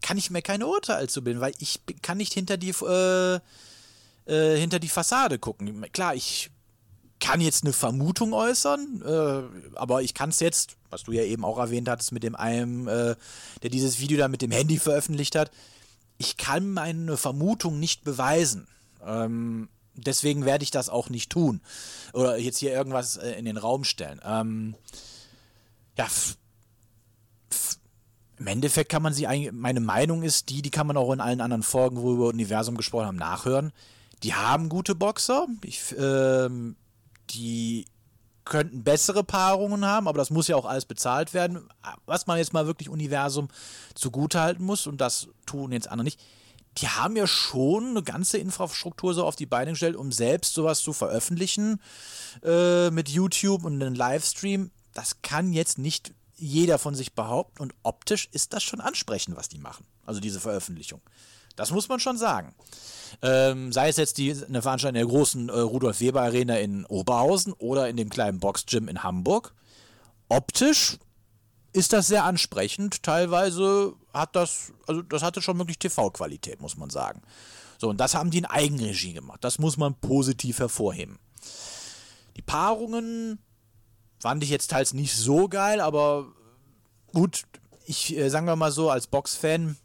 kann 0.01 0.17
ich 0.17 0.29
mir 0.29 0.41
keine 0.41 0.67
Urteile 0.67 1.07
zu 1.07 1.23
bilden, 1.23 1.41
weil 1.41 1.53
ich 1.59 1.81
kann 2.01 2.17
nicht 2.17 2.33
hinter 2.33 2.57
die 2.57 2.69
äh, 2.69 3.39
äh, 4.25 4.57
hinter 4.57 4.79
die 4.79 4.89
Fassade 4.89 5.39
gucken. 5.39 5.85
Klar, 5.91 6.15
ich 6.15 6.51
kann 7.19 7.41
jetzt 7.41 7.63
eine 7.63 7.73
Vermutung 7.73 8.33
äußern, 8.33 9.01
äh, 9.05 9.77
aber 9.77 10.01
ich 10.03 10.13
kann 10.13 10.29
es 10.29 10.39
jetzt, 10.39 10.77
was 10.89 11.03
du 11.03 11.11
ja 11.11 11.23
eben 11.23 11.43
auch 11.43 11.57
erwähnt 11.57 11.89
hattest, 11.89 12.11
mit 12.11 12.23
dem 12.23 12.35
einen, 12.35 12.87
äh, 12.87 13.15
der 13.61 13.69
dieses 13.69 13.99
Video 13.99 14.17
da 14.17 14.27
mit 14.27 14.41
dem 14.41 14.51
Handy 14.51 14.77
veröffentlicht 14.79 15.35
hat, 15.35 15.51
ich 16.17 16.37
kann 16.37 16.71
meine 16.71 17.17
Vermutung 17.17 17.79
nicht 17.79 18.03
beweisen. 18.03 18.67
Ähm, 19.05 19.67
deswegen 20.05 20.45
werde 20.45 20.63
ich 20.63 20.71
das 20.71 20.89
auch 20.89 21.09
nicht 21.09 21.31
tun. 21.31 21.61
Oder 22.13 22.37
jetzt 22.37 22.57
hier 22.57 22.71
irgendwas 22.71 23.17
äh, 23.17 23.31
in 23.31 23.45
den 23.45 23.57
Raum 23.57 23.83
stellen. 23.83 24.19
Ähm, 24.23 24.75
ja, 25.97 26.07
im 28.37 28.47
Endeffekt 28.47 28.89
kann 28.89 29.01
man 29.01 29.13
sie 29.13 29.27
eigentlich, 29.27 29.51
meine 29.51 29.81
Meinung 29.81 30.23
ist 30.23 30.49
die, 30.49 30.61
die 30.61 30.71
kann 30.71 30.87
man 30.87 30.97
auch 30.97 31.11
in 31.11 31.19
allen 31.19 31.41
anderen 31.41 31.63
Folgen, 31.63 31.97
wo 31.97 32.07
wir 32.07 32.13
über 32.13 32.27
Universum 32.27 32.77
gesprochen 32.77 33.07
haben, 33.07 33.17
nachhören. 33.17 33.73
Die 34.23 34.33
haben 34.33 34.69
gute 34.69 34.95
Boxer. 34.95 35.47
Ich, 35.63 35.93
ähm, 35.97 36.77
die 37.31 37.85
könnten 38.45 38.83
bessere 38.83 39.23
Paarungen 39.23 39.85
haben, 39.85 40.07
aber 40.07 40.17
das 40.17 40.29
muss 40.29 40.47
ja 40.47 40.55
auch 40.55 40.65
alles 40.65 40.85
bezahlt 40.85 41.33
werden. 41.33 41.69
Was 42.05 42.27
man 42.27 42.37
jetzt 42.37 42.53
mal 42.53 42.65
wirklich 42.65 42.89
Universum 42.89 43.49
zugutehalten 43.93 44.65
muss, 44.65 44.87
und 44.87 44.99
das 44.99 45.27
tun 45.45 45.71
jetzt 45.71 45.89
andere 45.89 46.05
nicht, 46.05 46.19
die 46.77 46.87
haben 46.87 47.15
ja 47.15 47.27
schon 47.27 47.89
eine 47.89 48.03
ganze 48.03 48.37
Infrastruktur 48.37 49.13
so 49.13 49.25
auf 49.25 49.35
die 49.35 49.45
Beine 49.45 49.71
gestellt, 49.71 49.95
um 49.95 50.11
selbst 50.11 50.53
sowas 50.53 50.81
zu 50.81 50.93
veröffentlichen 50.93 51.81
äh, 52.43 52.89
mit 52.91 53.09
YouTube 53.09 53.65
und 53.65 53.81
einem 53.81 53.93
Livestream. 53.93 54.71
Das 54.93 55.21
kann 55.21 55.51
jetzt 55.51 55.77
nicht 55.77 56.13
jeder 56.35 56.77
von 56.77 56.95
sich 56.95 57.13
behaupten 57.13 57.61
und 57.61 57.73
optisch 57.83 58.29
ist 58.31 58.53
das 58.53 58.63
schon 58.63 58.79
ansprechend, 58.79 59.35
was 59.35 59.49
die 59.49 59.57
machen. 59.57 59.85
Also 60.05 60.21
diese 60.21 60.39
Veröffentlichung. 60.39 61.01
Das 61.55 61.71
muss 61.71 61.89
man 61.89 61.99
schon 61.99 62.17
sagen. 62.17 62.55
Ähm, 63.21 63.73
sei 63.73 63.89
es 63.89 63.97
jetzt 63.97 64.17
die, 64.17 64.31
eine 64.31 64.61
Veranstaltung 64.61 65.01
in 65.01 65.07
der 65.07 65.13
großen 65.13 65.49
äh, 65.49 65.59
Rudolf 65.59 65.99
Weber 65.99 66.21
Arena 66.21 66.57
in 66.57 66.85
Oberhausen 66.85 67.51
oder 67.53 67.89
in 67.89 67.97
dem 67.97 68.09
kleinen 68.09 68.39
Boxgym 68.39 68.87
in 68.87 69.03
Hamburg. 69.03 69.53
Optisch 70.29 70.97
ist 71.73 71.93
das 71.93 72.07
sehr 72.07 72.23
ansprechend. 72.23 73.03
Teilweise 73.03 73.93
hat 74.13 74.35
das, 74.35 74.73
also 74.87 75.01
das 75.01 75.23
hatte 75.23 75.41
schon 75.41 75.57
wirklich 75.57 75.79
TV-Qualität, 75.79 76.61
muss 76.61 76.77
man 76.77 76.89
sagen. 76.89 77.21
So, 77.77 77.89
und 77.89 77.99
das 77.99 78.15
haben 78.15 78.31
die 78.31 78.39
in 78.39 78.45
Eigenregie 78.45 79.13
gemacht. 79.13 79.43
Das 79.43 79.59
muss 79.59 79.77
man 79.77 79.95
positiv 79.95 80.59
hervorheben. 80.59 81.19
Die 82.35 82.41
Paarungen 82.41 83.39
fand 84.19 84.43
ich 84.43 84.49
jetzt 84.49 84.71
teils 84.71 84.93
nicht 84.93 85.15
so 85.15 85.47
geil, 85.47 85.79
aber 85.79 86.27
gut, 87.13 87.43
ich 87.85 88.15
äh, 88.17 88.29
sagen 88.29 88.47
wir 88.47 88.55
mal 88.55 88.71
so, 88.71 88.89
als 88.89 89.07
Boxfan, 89.07 89.77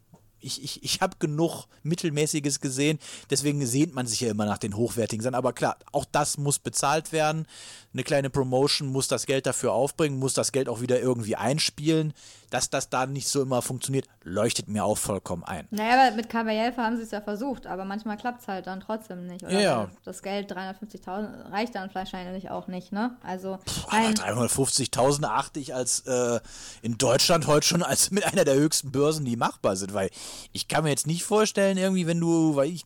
ich, 0.45 0.63
ich, 0.63 0.83
ich 0.83 1.01
habe 1.01 1.17
genug 1.19 1.67
Mittelmäßiges 1.83 2.61
gesehen, 2.61 2.99
deswegen 3.31 3.65
sehnt 3.67 3.95
man 3.95 4.07
sich 4.07 4.21
ja 4.21 4.31
immer 4.31 4.47
nach 4.47 4.59
den 4.59 4.77
hochwertigen 4.77 5.23
Sachen. 5.23 5.35
Aber 5.35 5.53
klar, 5.53 5.77
auch 5.93 6.05
das 6.05 6.39
muss 6.39 6.59
bezahlt 6.59 7.13
werden. 7.13 7.47
Eine 7.93 8.05
kleine 8.05 8.31
Promotion 8.31 8.89
muss 8.89 9.09
das 9.09 9.27
Geld 9.27 9.47
dafür 9.47 9.73
aufbringen, 9.73 10.19
muss 10.19 10.35
das 10.35 10.53
Geld 10.53 10.69
auch 10.69 10.81
wieder 10.81 11.01
irgendwie 11.01 11.37
einspielen. 11.37 12.13
Dass 12.55 12.71
das 12.71 12.89
da 12.89 13.05
nicht 13.07 13.27
so 13.27 13.43
immer 13.43 13.63
funktioniert, 13.63 14.07
leuchtet 14.23 14.69
mir 14.69 14.85
auch 14.85 14.97
vollkommen 14.97 15.43
ein. 15.43 15.67
Naja, 15.73 16.07
aber 16.07 16.15
mit 16.15 16.29
Caballelfe 16.29 16.81
haben 16.81 16.97
sie 16.97 17.03
es 17.03 17.11
ja 17.11 17.21
versucht, 17.21 17.67
aber 17.67 17.85
manchmal 17.85 18.17
klappt 18.17 18.43
es 18.43 18.47
halt 18.47 18.69
dann 18.69 18.79
trotzdem 18.79 19.27
nicht. 19.27 19.43
Oder 19.43 19.61
Ja. 19.61 19.91
Das 20.05 20.23
Geld 20.23 20.53
350.000 20.53 21.51
reicht 21.51 21.75
dann 21.75 21.93
wahrscheinlich 21.93 22.51
auch 22.51 22.69
nicht, 22.69 22.93
ne? 22.93 23.17
Also, 23.25 23.55
Aber 23.89 23.99
nein, 24.01 24.15
350.000 24.15 25.25
achte 25.25 25.59
ich 25.59 25.75
als 25.75 26.07
äh, 26.07 26.39
in 26.81 26.97
Deutschland 26.97 27.49
heute 27.49 27.67
schon 27.67 27.83
als 27.83 28.13
mit 28.13 28.25
einer 28.25 28.45
der 28.45 28.55
höchsten 28.55 28.93
Börsen, 28.93 29.25
die 29.25 29.35
machbar 29.35 29.75
sind, 29.75 29.93
weil 29.93 30.11
ich 30.53 30.69
kann 30.69 30.85
mir 30.85 30.91
jetzt 30.91 31.09
nicht 31.09 31.25
vorstellen, 31.25 31.77
irgendwie, 31.77 32.07
wenn 32.07 32.21
du, 32.21 32.55
weil 32.55 32.69
ich, 32.69 32.85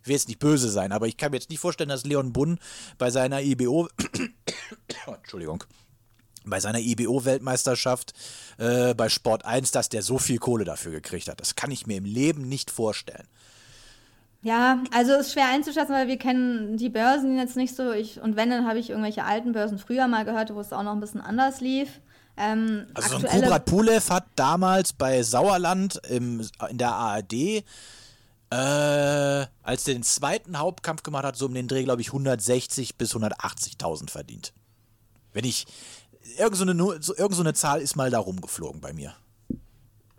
ich 0.00 0.06
will 0.06 0.14
jetzt 0.14 0.28
nicht 0.28 0.38
böse 0.38 0.70
sein, 0.70 0.92
aber 0.92 1.08
ich 1.08 1.18
kann 1.18 1.30
mir 1.30 1.36
jetzt 1.36 1.50
nicht 1.50 1.60
vorstellen, 1.60 1.90
dass 1.90 2.04
Leon 2.06 2.32
Bunn 2.32 2.58
bei 2.96 3.10
seiner 3.10 3.42
IBO, 3.42 3.86
Entschuldigung, 5.06 5.62
bei 6.44 6.60
seiner 6.60 6.78
IBO-Weltmeisterschaft 6.78 8.12
äh, 8.58 8.94
bei 8.94 9.08
Sport 9.08 9.44
1, 9.44 9.70
dass 9.70 9.88
der 9.88 10.02
so 10.02 10.18
viel 10.18 10.38
Kohle 10.38 10.64
dafür 10.64 10.92
gekriegt 10.92 11.28
hat. 11.28 11.40
Das 11.40 11.54
kann 11.54 11.70
ich 11.70 11.86
mir 11.86 11.96
im 11.96 12.04
Leben 12.04 12.48
nicht 12.48 12.70
vorstellen. 12.70 13.26
Ja, 14.42 14.82
also 14.92 15.14
ist 15.14 15.32
schwer 15.32 15.48
einzuschätzen, 15.48 15.94
weil 15.94 16.06
wir 16.06 16.18
kennen 16.18 16.76
die 16.76 16.90
Börsen 16.90 17.38
jetzt 17.38 17.56
nicht 17.56 17.74
so. 17.74 17.92
Ich, 17.92 18.20
und 18.20 18.36
wenn, 18.36 18.50
dann 18.50 18.68
habe 18.68 18.78
ich 18.78 18.90
irgendwelche 18.90 19.24
alten 19.24 19.52
Börsen 19.52 19.78
früher 19.78 20.06
mal 20.06 20.26
gehört, 20.26 20.54
wo 20.54 20.60
es 20.60 20.72
auch 20.72 20.82
noch 20.82 20.92
ein 20.92 21.00
bisschen 21.00 21.22
anders 21.22 21.62
lief. 21.62 21.88
Ähm, 22.36 22.86
Also 22.92 23.18
so 23.18 23.26
ein 23.26 23.40
Kubrat 23.40 23.64
Pulev 23.64 24.10
hat 24.10 24.26
damals 24.36 24.92
bei 24.92 25.22
Sauerland 25.22 25.98
im, 26.10 26.46
in 26.68 26.76
der 26.76 26.92
ARD, 26.92 27.32
äh, 27.32 27.64
als 28.50 29.88
er 29.88 29.94
den 29.94 30.02
zweiten 30.02 30.58
Hauptkampf 30.58 31.02
gemacht 31.02 31.24
hat, 31.24 31.36
so 31.36 31.46
um 31.46 31.54
den 31.54 31.66
Dreh, 31.66 31.84
glaube 31.84 32.02
ich, 32.02 32.08
160 32.08 32.96
bis 32.96 33.14
180.000 33.14 34.10
verdient. 34.10 34.52
Wenn 35.32 35.44
ich, 35.44 35.66
irgend 36.38 36.56
so, 36.56 36.64
eine, 36.64 36.72
irgend 36.72 37.34
so 37.34 37.42
eine 37.42 37.54
Zahl 37.54 37.80
ist 37.80 37.96
mal 37.96 38.10
da 38.10 38.18
rumgeflogen 38.18 38.80
bei 38.80 38.92
mir. 38.92 39.14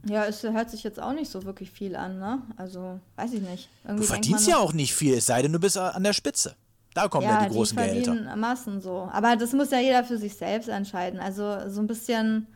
Ja, 0.08 0.26
es 0.26 0.44
hört 0.44 0.70
sich 0.70 0.84
jetzt 0.84 1.02
auch 1.02 1.14
nicht 1.14 1.32
so 1.32 1.44
wirklich 1.46 1.72
viel 1.72 1.96
an, 1.96 2.20
ne? 2.20 2.42
Also, 2.58 3.00
weiß 3.16 3.34
ich 3.34 3.42
nicht. 3.42 3.70
Du 3.84 3.90
Irgendwie 3.90 4.08
denkt 4.08 4.26
verdienst 4.26 4.48
ja 4.48 4.58
auch 4.58 4.74
nicht 4.74 4.94
viel, 4.94 5.16
es 5.16 5.26
sei 5.26 5.42
denn, 5.42 5.52
du 5.52 5.60
bist 5.60 5.78
an 5.78 6.04
der 6.04 6.14
Spitze. 6.14 6.56
Da 6.94 7.08
kommen 7.10 7.28
ja, 7.28 7.46
die 7.46 7.54
großen 7.54 7.76
die 7.76 7.84
Gehälter. 7.84 8.36
Massen 8.36 8.80
so. 8.82 9.10
Aber 9.12 9.36
das 9.36 9.52
muss 9.52 9.72
ja 9.72 9.80
jeder 9.80 10.04
für 10.04 10.18
sich 10.18 10.36
selbst 10.36 10.70
entscheiden. 10.70 11.20
Also 11.20 11.70
so 11.70 11.82
ein 11.82 11.88
bisschen, 11.88 12.48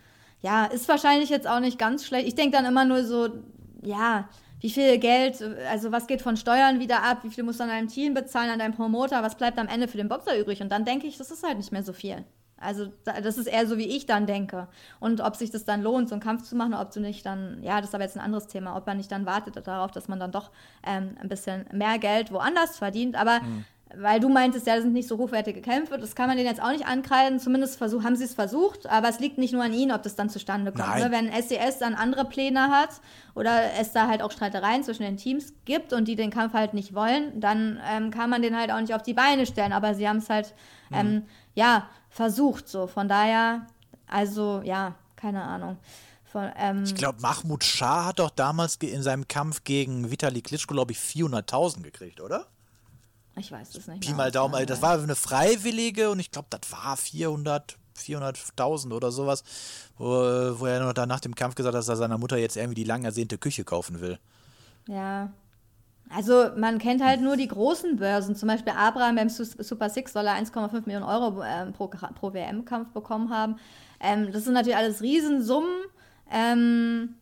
ja, 0.41 0.65
ist 0.65 0.87
wahrscheinlich 0.87 1.29
jetzt 1.29 1.47
auch 1.47 1.59
nicht 1.59 1.77
ganz 1.77 2.05
schlecht. 2.05 2.27
Ich 2.27 2.35
denke 2.35 2.55
dann 2.55 2.65
immer 2.65 2.85
nur 2.85 3.03
so, 3.03 3.29
ja, 3.81 4.29
wie 4.61 4.69
viel 4.69 4.97
Geld, 4.97 5.41
also 5.69 5.91
was 5.91 6.07
geht 6.07 6.21
von 6.21 6.37
Steuern 6.37 6.79
wieder 6.79 7.03
ab, 7.03 7.19
wie 7.23 7.29
viel 7.29 7.43
musst 7.43 7.59
du 7.59 7.63
an 7.63 7.69
deinem 7.69 7.87
Team 7.89 8.13
bezahlen, 8.13 8.49
an 8.49 8.59
deinem 8.59 8.75
Promoter, 8.75 9.23
was 9.23 9.35
bleibt 9.35 9.57
am 9.57 9.67
Ende 9.67 9.87
für 9.87 9.97
den 9.97 10.07
Boxer 10.07 10.39
übrig? 10.39 10.61
Und 10.61 10.69
dann 10.69 10.85
denke 10.85 11.07
ich, 11.07 11.17
das 11.17 11.31
ist 11.31 11.43
halt 11.43 11.57
nicht 11.57 11.73
mehr 11.73 11.83
so 11.83 11.91
viel. 11.93 12.23
Also 12.61 12.91
da- 13.03 13.21
das 13.21 13.37
ist 13.37 13.47
eher 13.47 13.65
so, 13.67 13.77
wie 13.77 13.87
ich 13.87 14.05
dann 14.05 14.25
denke. 14.25 14.67
Und 14.99 15.21
ob 15.21 15.35
sich 15.35 15.49
das 15.51 15.65
dann 15.65 15.81
lohnt, 15.81 16.09
so 16.09 16.15
einen 16.15 16.21
Kampf 16.21 16.43
zu 16.43 16.55
machen, 16.55 16.73
ob 16.73 16.91
du 16.91 16.99
nicht 16.99 17.25
dann, 17.25 17.61
ja, 17.63 17.79
das 17.79 17.89
ist 17.89 17.95
aber 17.95 18.03
jetzt 18.03 18.17
ein 18.17 18.23
anderes 18.23 18.47
Thema, 18.47 18.75
ob 18.75 18.85
man 18.87 18.97
nicht 18.97 19.11
dann 19.11 19.25
wartet 19.25 19.55
darauf, 19.67 19.91
dass 19.91 20.07
man 20.07 20.19
dann 20.19 20.31
doch 20.31 20.51
ähm, 20.85 21.15
ein 21.21 21.29
bisschen 21.29 21.65
mehr 21.71 21.97
Geld 21.99 22.31
woanders 22.31 22.77
verdient. 22.77 23.15
Aber 23.15 23.39
weil 23.97 24.19
du 24.19 24.29
meintest, 24.29 24.67
ja, 24.67 24.75
das 24.75 24.83
sind 24.83 24.93
nicht 24.93 25.07
so 25.07 25.17
hochwertige 25.17 25.61
Kämpfe, 25.61 25.97
das 25.97 26.13
kann 26.15 26.27
man 26.27 26.37
denen 26.37 26.47
jetzt 26.47 26.61
auch 26.61 26.69
nicht 26.69 26.85
ankreiden. 26.85 27.39
Zumindest 27.39 27.75
versuch, 27.79 28.03
haben 28.03 28.15
sie 28.15 28.23
es 28.25 28.35
versucht, 28.35 28.85
aber 28.87 29.09
es 29.09 29.19
liegt 29.19 29.39
nicht 29.39 29.51
nur 29.51 29.63
an 29.63 29.73
ihnen, 29.73 29.91
ob 29.91 30.03
das 30.03 30.15
dann 30.15 30.29
zustande 30.29 30.71
kommt. 30.71 30.85
Ne? 30.99 31.11
Wenn 31.11 31.31
SES 31.31 31.79
dann 31.79 31.95
andere 31.95 32.25
Pläne 32.25 32.69
hat 32.69 32.89
oder 33.33 33.61
es 33.79 33.91
da 33.91 34.07
halt 34.07 34.21
auch 34.21 34.29
Streitereien 34.31 34.83
zwischen 34.83 35.01
den 35.01 35.17
Teams 35.17 35.53
gibt 35.65 35.91
und 35.91 36.07
die 36.07 36.15
den 36.15 36.29
Kampf 36.29 36.53
halt 36.53 36.75
nicht 36.75 36.93
wollen, 36.93 37.39
dann 37.39 37.79
ähm, 37.91 38.11
kann 38.11 38.29
man 38.29 38.43
den 38.43 38.55
halt 38.55 38.69
auch 38.71 38.79
nicht 38.79 38.93
auf 38.93 39.01
die 39.01 39.15
Beine 39.15 39.47
stellen. 39.47 39.73
Aber 39.73 39.95
sie 39.95 40.07
haben 40.07 40.17
es 40.17 40.29
halt, 40.29 40.53
ähm, 40.93 41.23
ja, 41.55 41.87
versucht 42.09 42.67
so. 42.67 42.87
Von 42.87 43.07
daher, 43.07 43.67
also, 44.07 44.61
ja, 44.63 44.95
keine 45.15 45.43
Ahnung. 45.43 45.77
Von, 46.31 46.51
ähm, 46.57 46.83
Ich 46.83 46.95
glaube, 46.95 47.21
Mahmoud 47.21 47.63
Shah 47.63 48.05
hat 48.05 48.19
doch 48.19 48.29
damals 48.29 48.75
in 48.75 49.01
seinem 49.01 49.27
Kampf 49.27 49.63
gegen 49.63 50.11
Vitali 50.11 50.41
Klitschko, 50.41 50.73
glaube 50.73 50.91
ich, 50.91 50.99
400.000 50.99 51.81
gekriegt, 51.81 52.21
oder? 52.21 52.45
ich 53.37 53.51
weiß 53.51 53.73
es 53.75 53.87
nicht. 53.87 54.01
Pi 54.01 54.13
mal 54.13 54.31
Daumen, 54.31 54.53
auswendig. 54.55 54.67
das 54.75 54.81
war 54.81 54.99
eine 54.99 55.15
freiwillige 55.15 56.09
und 56.09 56.19
ich 56.19 56.29
glaube, 56.29 56.47
das 56.49 56.71
war 56.71 56.97
400, 56.97 57.77
400.000 57.97 58.91
oder 58.93 59.11
sowas, 59.11 59.43
wo, 59.97 60.07
wo 60.07 60.65
er 60.65 60.81
noch 60.81 60.93
da 60.93 61.05
nach 61.05 61.21
dem 61.21 61.35
Kampf 61.35 61.55
gesagt 61.55 61.73
hat, 61.73 61.79
dass 61.79 61.87
er 61.87 61.95
seiner 61.95 62.17
Mutter 62.17 62.37
jetzt 62.37 62.57
irgendwie 62.57 62.75
die 62.75 62.83
lang 62.83 63.05
ersehnte 63.05 63.37
Küche 63.37 63.63
kaufen 63.63 64.01
will. 64.01 64.19
Ja. 64.87 65.31
Also 66.13 66.49
man 66.55 66.79
kennt 66.79 67.03
halt 67.03 67.21
nur 67.21 67.37
die 67.37 67.47
großen 67.47 67.97
Börsen. 67.97 68.35
Zum 68.35 68.47
Beispiel 68.47 68.73
Abraham 68.75 69.15
beim 69.15 69.29
Super 69.29 69.89
Six 69.89 70.13
soll 70.13 70.25
er 70.25 70.33
1,5 70.35 70.81
Millionen 70.85 71.05
Euro 71.05 71.43
ähm, 71.43 71.73
pro, 71.73 71.87
pro 71.87 72.33
WM-Kampf 72.33 72.89
bekommen 72.93 73.29
haben. 73.29 73.57
Ähm, 73.99 74.31
das 74.31 74.45
sind 74.45 74.53
natürlich 74.53 74.77
alles 74.77 75.01
Riesensummen. 75.01 75.69
Ähm, 76.31 77.15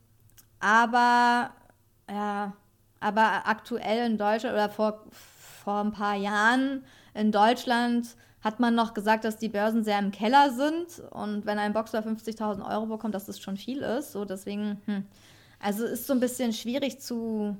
aber 0.60 1.52
ja, 2.10 2.54
aber 3.00 3.48
aktuell 3.48 4.10
in 4.10 4.18
Deutschland 4.18 4.56
oder 4.56 4.70
vor, 4.70 5.04
vor 5.12 5.82
ein 5.82 5.92
paar 5.92 6.16
Jahren 6.16 6.84
in 7.14 7.32
Deutschland 7.32 8.16
hat 8.42 8.60
man 8.60 8.76
noch 8.76 8.94
gesagt, 8.94 9.26
dass 9.26 9.38
die 9.38 9.50
Börsen 9.50 9.84
sehr 9.84 10.00
im 10.00 10.12
Keller 10.12 10.52
sind 10.52 11.04
und 11.12 11.46
wenn 11.46 11.60
ein 11.60 11.74
Boxer 11.74 12.00
50.000 12.00 12.66
Euro 12.70 12.86
bekommt, 12.86 13.14
dass 13.16 13.26
das 13.26 13.40
schon 13.40 13.58
viel 13.58 13.80
ist. 13.80 14.14
So 14.14 14.26
deswegen, 14.26 14.82
hm. 14.86 15.06
also 15.60 15.86
ist 15.86 16.08
so 16.08 16.14
ein 16.14 16.20
bisschen 16.20 16.54
schwierig 16.54 17.00
zu 17.00 17.58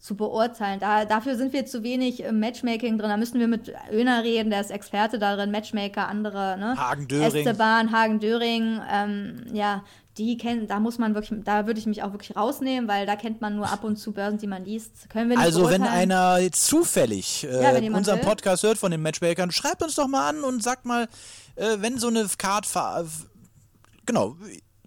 zu 0.00 0.16
beurteilen. 0.16 0.80
Da, 0.80 1.04
dafür 1.04 1.36
sind 1.36 1.52
wir 1.52 1.66
zu 1.66 1.82
wenig 1.82 2.22
im 2.22 2.40
Matchmaking 2.40 2.98
drin. 2.98 3.10
Da 3.10 3.16
müssen 3.18 3.38
wir 3.38 3.48
mit 3.48 3.72
Öner 3.92 4.24
reden, 4.24 4.50
der 4.50 4.62
ist 4.62 4.70
Experte 4.70 5.18
darin, 5.18 5.50
Matchmaker, 5.50 6.08
andere, 6.08 6.56
ne? 6.58 6.74
Hagen-Döring. 6.76 7.46
Esteban, 7.46 7.92
Hagen-Döring, 7.92 8.80
ähm, 8.90 9.44
ja, 9.52 9.84
die 10.16 10.38
kennen, 10.38 10.66
da 10.66 10.80
muss 10.80 10.98
man 10.98 11.14
wirklich, 11.14 11.38
da 11.44 11.66
würde 11.66 11.78
ich 11.78 11.86
mich 11.86 12.02
auch 12.02 12.12
wirklich 12.12 12.36
rausnehmen, 12.36 12.88
weil 12.88 13.06
da 13.06 13.14
kennt 13.14 13.40
man 13.40 13.56
nur 13.56 13.70
ab 13.70 13.84
und 13.84 13.96
zu 13.96 14.12
Börsen, 14.12 14.38
die 14.38 14.46
man 14.46 14.64
liest. 14.64 15.08
Können 15.10 15.30
wir 15.30 15.36
nicht 15.36 15.44
Also 15.44 15.70
wenn 15.70 15.82
einer 15.82 16.38
zufällig 16.52 17.44
äh, 17.44 17.62
ja, 17.62 17.94
unseren 17.94 18.18
will. 18.18 18.24
Podcast 18.24 18.62
hört 18.62 18.78
von 18.78 18.90
den 18.90 19.02
Matchmakern, 19.02 19.50
schreibt 19.50 19.82
uns 19.82 19.94
doch 19.94 20.08
mal 20.08 20.30
an 20.30 20.42
und 20.42 20.62
sagt 20.62 20.86
mal, 20.86 21.08
äh, 21.56 21.76
wenn 21.78 21.98
so 21.98 22.08
eine 22.08 22.26
Card 22.38 22.66
genau, 24.06 24.36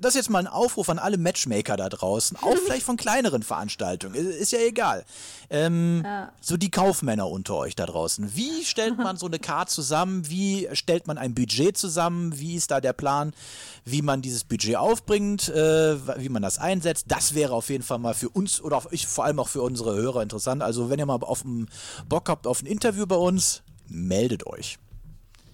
das 0.03 0.11
ist 0.11 0.15
jetzt 0.15 0.29
mal 0.29 0.39
ein 0.39 0.47
Aufruf 0.47 0.89
an 0.89 0.99
alle 0.99 1.17
Matchmaker 1.17 1.77
da 1.77 1.89
draußen, 1.89 2.37
auch 2.37 2.57
vielleicht 2.65 2.85
von 2.85 2.97
kleineren 2.97 3.43
Veranstaltungen, 3.43 4.15
ist 4.15 4.51
ja 4.51 4.59
egal. 4.59 5.05
Ähm, 5.49 6.01
ja. 6.03 6.31
So 6.41 6.57
die 6.57 6.71
Kaufmänner 6.71 7.29
unter 7.29 7.55
euch 7.55 7.75
da 7.75 7.85
draußen. 7.85 8.35
Wie 8.35 8.63
stellt 8.65 8.97
man 8.97 9.17
so 9.17 9.25
eine 9.25 9.39
Card 9.39 9.69
zusammen? 9.69 10.29
Wie 10.29 10.67
stellt 10.73 11.07
man 11.07 11.17
ein 11.17 11.33
Budget 11.33 11.77
zusammen? 11.77 12.37
Wie 12.37 12.55
ist 12.55 12.71
da 12.71 12.81
der 12.81 12.93
Plan, 12.93 13.33
wie 13.85 14.01
man 14.01 14.21
dieses 14.21 14.43
Budget 14.43 14.75
aufbringt, 14.75 15.49
äh, 15.49 15.95
wie 16.19 16.29
man 16.29 16.41
das 16.41 16.57
einsetzt? 16.57 17.05
Das 17.09 17.33
wäre 17.33 17.53
auf 17.53 17.69
jeden 17.69 17.83
Fall 17.83 17.99
mal 17.99 18.13
für 18.13 18.29
uns 18.29 18.61
oder 18.61 18.83
ich, 18.91 19.07
vor 19.07 19.25
allem 19.25 19.39
auch 19.39 19.49
für 19.49 19.61
unsere 19.61 19.95
Hörer 19.95 20.21
interessant. 20.21 20.61
Also 20.61 20.89
wenn 20.89 20.99
ihr 20.99 21.05
mal 21.05 21.19
auf 21.21 21.43
Bock 22.09 22.29
habt 22.29 22.47
auf 22.47 22.61
ein 22.61 22.65
Interview 22.65 23.05
bei 23.05 23.15
uns, 23.15 23.63
meldet 23.87 24.45
euch. 24.47 24.77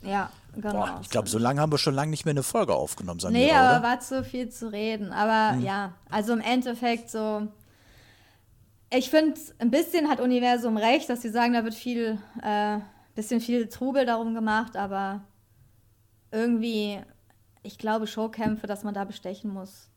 Ja, 0.02 0.32
genau. 0.54 0.72
Boah, 0.72 1.00
ich 1.02 1.10
glaube, 1.10 1.30
so 1.30 1.38
lange 1.38 1.62
haben 1.62 1.72
wir 1.72 1.78
schon 1.78 1.96
lange 1.96 2.12
nicht 2.12 2.26
mehr 2.26 2.34
eine 2.34 2.44
Folge 2.44 2.74
aufgenommen, 2.74 3.20
Samira, 3.20 3.46
Nee, 3.46 3.52
aber 3.52 3.80
oder? 3.80 3.84
war 3.88 4.00
zu 4.00 4.24
viel 4.24 4.50
zu 4.50 4.72
reden. 4.72 5.12
Aber 5.12 5.56
hm. 5.56 5.64
ja, 5.64 5.94
also 6.10 6.34
im 6.34 6.42
Endeffekt 6.42 7.10
so. 7.10 7.48
Ich 8.92 9.10
finde, 9.10 9.40
ein 9.60 9.70
bisschen 9.70 10.10
hat 10.10 10.20
Universum 10.20 10.76
recht, 10.76 11.10
dass 11.10 11.22
sie 11.22 11.30
sagen, 11.30 11.54
da 11.54 11.64
wird 11.64 11.76
viel, 11.76 12.18
äh, 12.42 12.80
bisschen 13.14 13.40
viel 13.40 13.68
Trubel 13.70 14.06
darum 14.06 14.34
gemacht, 14.34 14.76
aber 14.76 15.22
irgendwie, 16.32 17.00
ich 17.62 17.78
glaube, 17.78 18.08
Showkämpfe, 18.08 18.66
dass 18.66 18.84
man 18.84 18.94
da 18.94 19.04
bestechen 19.04 19.54
muss. 19.54 19.90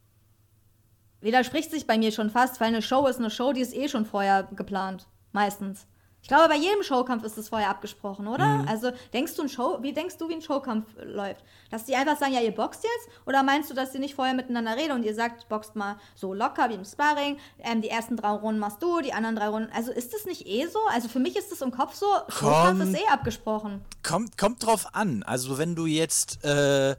Widerspricht 1.23 1.71
sich 1.71 1.87
bei 1.87 1.97
mir 1.97 2.13
schon 2.13 2.31
fast, 2.31 2.61
weil 2.61 2.69
eine 2.69 2.83
Show 2.83 3.07
ist 3.07 3.19
eine 3.19 3.31
Show, 3.31 3.53
die 3.53 3.61
ist 3.61 3.75
eh 3.75 3.89
schon 3.89 4.05
vorher 4.05 4.43
geplant. 4.55 5.07
Meistens. 5.31 5.87
Ich 6.23 6.29
glaube, 6.29 6.49
bei 6.49 6.57
jedem 6.57 6.85
Showkampf 6.85 7.25
ist 7.25 7.37
das 7.37 7.49
vorher 7.49 7.69
abgesprochen, 7.69 8.29
oder? 8.29 8.47
Mhm. 8.47 8.69
Also 8.69 8.93
denkst 9.13 9.35
du 9.35 9.43
ein 9.43 9.49
Show, 9.49 9.79
wie 9.83 9.93
denkst 9.93 10.19
du, 10.19 10.29
wie 10.29 10.35
ein 10.35 10.41
Showkampf 10.41 10.87
läuft? 11.05 11.43
Dass 11.69 11.85
die 11.85 11.97
einfach 11.97 12.17
sagen, 12.17 12.33
ja, 12.33 12.41
ihr 12.41 12.55
boxt 12.55 12.85
jetzt? 12.85 13.09
Oder 13.27 13.43
meinst 13.43 13.69
du, 13.71 13.75
dass 13.75 13.93
sie 13.93 13.99
nicht 13.99 14.15
vorher 14.15 14.33
miteinander 14.33 14.77
reden 14.77 14.93
und 14.93 15.03
ihr 15.03 15.17
sagt, 15.17 15.49
boxt 15.49 15.75
mal 15.75 15.97
so 16.15 16.33
locker 16.33 16.71
wie 16.71 16.75
im 16.75 16.85
Sparring, 16.85 17.39
ähm, 17.59 17.83
die 17.83 17.89
ersten 17.89 18.17
drei 18.17 18.31
Runden 18.31 18.61
machst 18.61 18.81
du, 18.81 19.01
die 19.01 19.13
anderen 19.13 19.35
drei 19.35 19.49
Runden. 19.49 19.73
Also 19.75 19.91
ist 19.91 20.15
das 20.15 20.25
nicht 20.25 20.47
eh 20.47 20.65
so? 20.69 20.79
Also 20.93 21.09
für 21.09 21.19
mich 21.19 21.37
ist 21.37 21.51
das 21.51 21.61
im 21.61 21.73
Kopf 21.73 21.97
so, 21.97 22.07
Showkampf 22.29 22.79
Komm, 22.79 22.95
ist 22.95 23.01
eh 23.01 23.09
abgesprochen. 23.09 23.85
Kommt, 24.05 24.39
kommt 24.39 24.65
drauf 24.65 24.95
an. 24.95 25.25
Also 25.25 25.59
wenn 25.59 25.75
du 25.75 25.87
jetzt, 25.87 26.45
äh, 26.45 26.93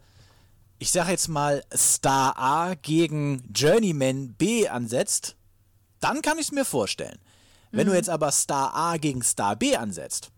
ich 0.80 0.92
sag 0.92 1.08
jetzt 1.08 1.30
mal, 1.30 1.64
Star 1.74 2.38
A 2.38 2.74
gegen 2.74 3.50
Journeyman 3.56 4.34
B 4.34 4.68
ansetzt, 4.68 5.38
dann 6.02 6.22
kann 6.22 6.38
ich 6.40 6.48
es 6.48 6.52
mir 6.52 6.66
vorstellen. 6.66 7.20
Wenn 7.74 7.88
mhm. 7.88 7.92
du 7.92 7.98
jetzt 7.98 8.10
aber 8.10 8.32
Star 8.32 8.74
A 8.74 8.98
gegen 8.98 9.24
Star 9.24 9.56
B 9.56 9.76
ansetzt, 9.76 10.30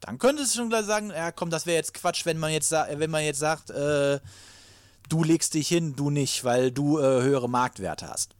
dann 0.00 0.18
könntest 0.18 0.54
du 0.54 0.60
schon 0.60 0.68
gleich 0.70 0.86
sagen, 0.86 1.10
ja 1.10 1.32
komm, 1.32 1.50
das 1.50 1.66
wäre 1.66 1.76
jetzt 1.76 1.92
Quatsch, 1.92 2.24
wenn 2.24 2.38
man 2.38 2.52
jetzt, 2.52 2.70
wenn 2.70 3.10
man 3.10 3.24
jetzt 3.24 3.40
sagt, 3.40 3.70
äh, 3.70 4.20
du 5.08 5.24
legst 5.24 5.54
dich 5.54 5.68
hin, 5.68 5.96
du 5.96 6.10
nicht, 6.10 6.44
weil 6.44 6.70
du 6.70 6.98
äh, 6.98 7.02
höhere 7.02 7.48
Marktwerte 7.48 8.08
hast. 8.08 8.36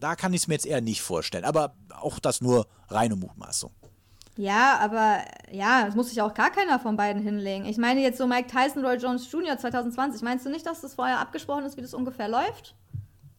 Da 0.00 0.16
kann 0.16 0.32
ich 0.32 0.42
es 0.42 0.48
mir 0.48 0.54
jetzt 0.54 0.66
eher 0.66 0.80
nicht 0.80 1.02
vorstellen. 1.02 1.44
Aber 1.44 1.74
auch 1.90 2.18
das 2.18 2.40
nur 2.40 2.66
reine 2.88 3.16
Mutmaßung. 3.16 3.70
Ja, 4.36 4.78
aber 4.78 5.18
ja, 5.50 5.86
es 5.86 5.94
muss 5.94 6.08
sich 6.08 6.22
auch 6.22 6.32
gar 6.32 6.50
keiner 6.50 6.78
von 6.78 6.96
beiden 6.96 7.22
hinlegen. 7.22 7.66
Ich 7.66 7.76
meine 7.76 8.00
jetzt 8.00 8.16
so 8.16 8.26
Mike 8.26 8.48
Tyson, 8.48 8.82
Roy 8.82 8.96
Jones 8.96 9.30
Jr. 9.30 9.58
2020. 9.58 10.22
Meinst 10.22 10.46
du 10.46 10.50
nicht, 10.50 10.64
dass 10.64 10.80
das 10.80 10.94
vorher 10.94 11.18
abgesprochen 11.18 11.66
ist, 11.66 11.76
wie 11.76 11.82
das 11.82 11.92
ungefähr 11.92 12.28
läuft? 12.28 12.74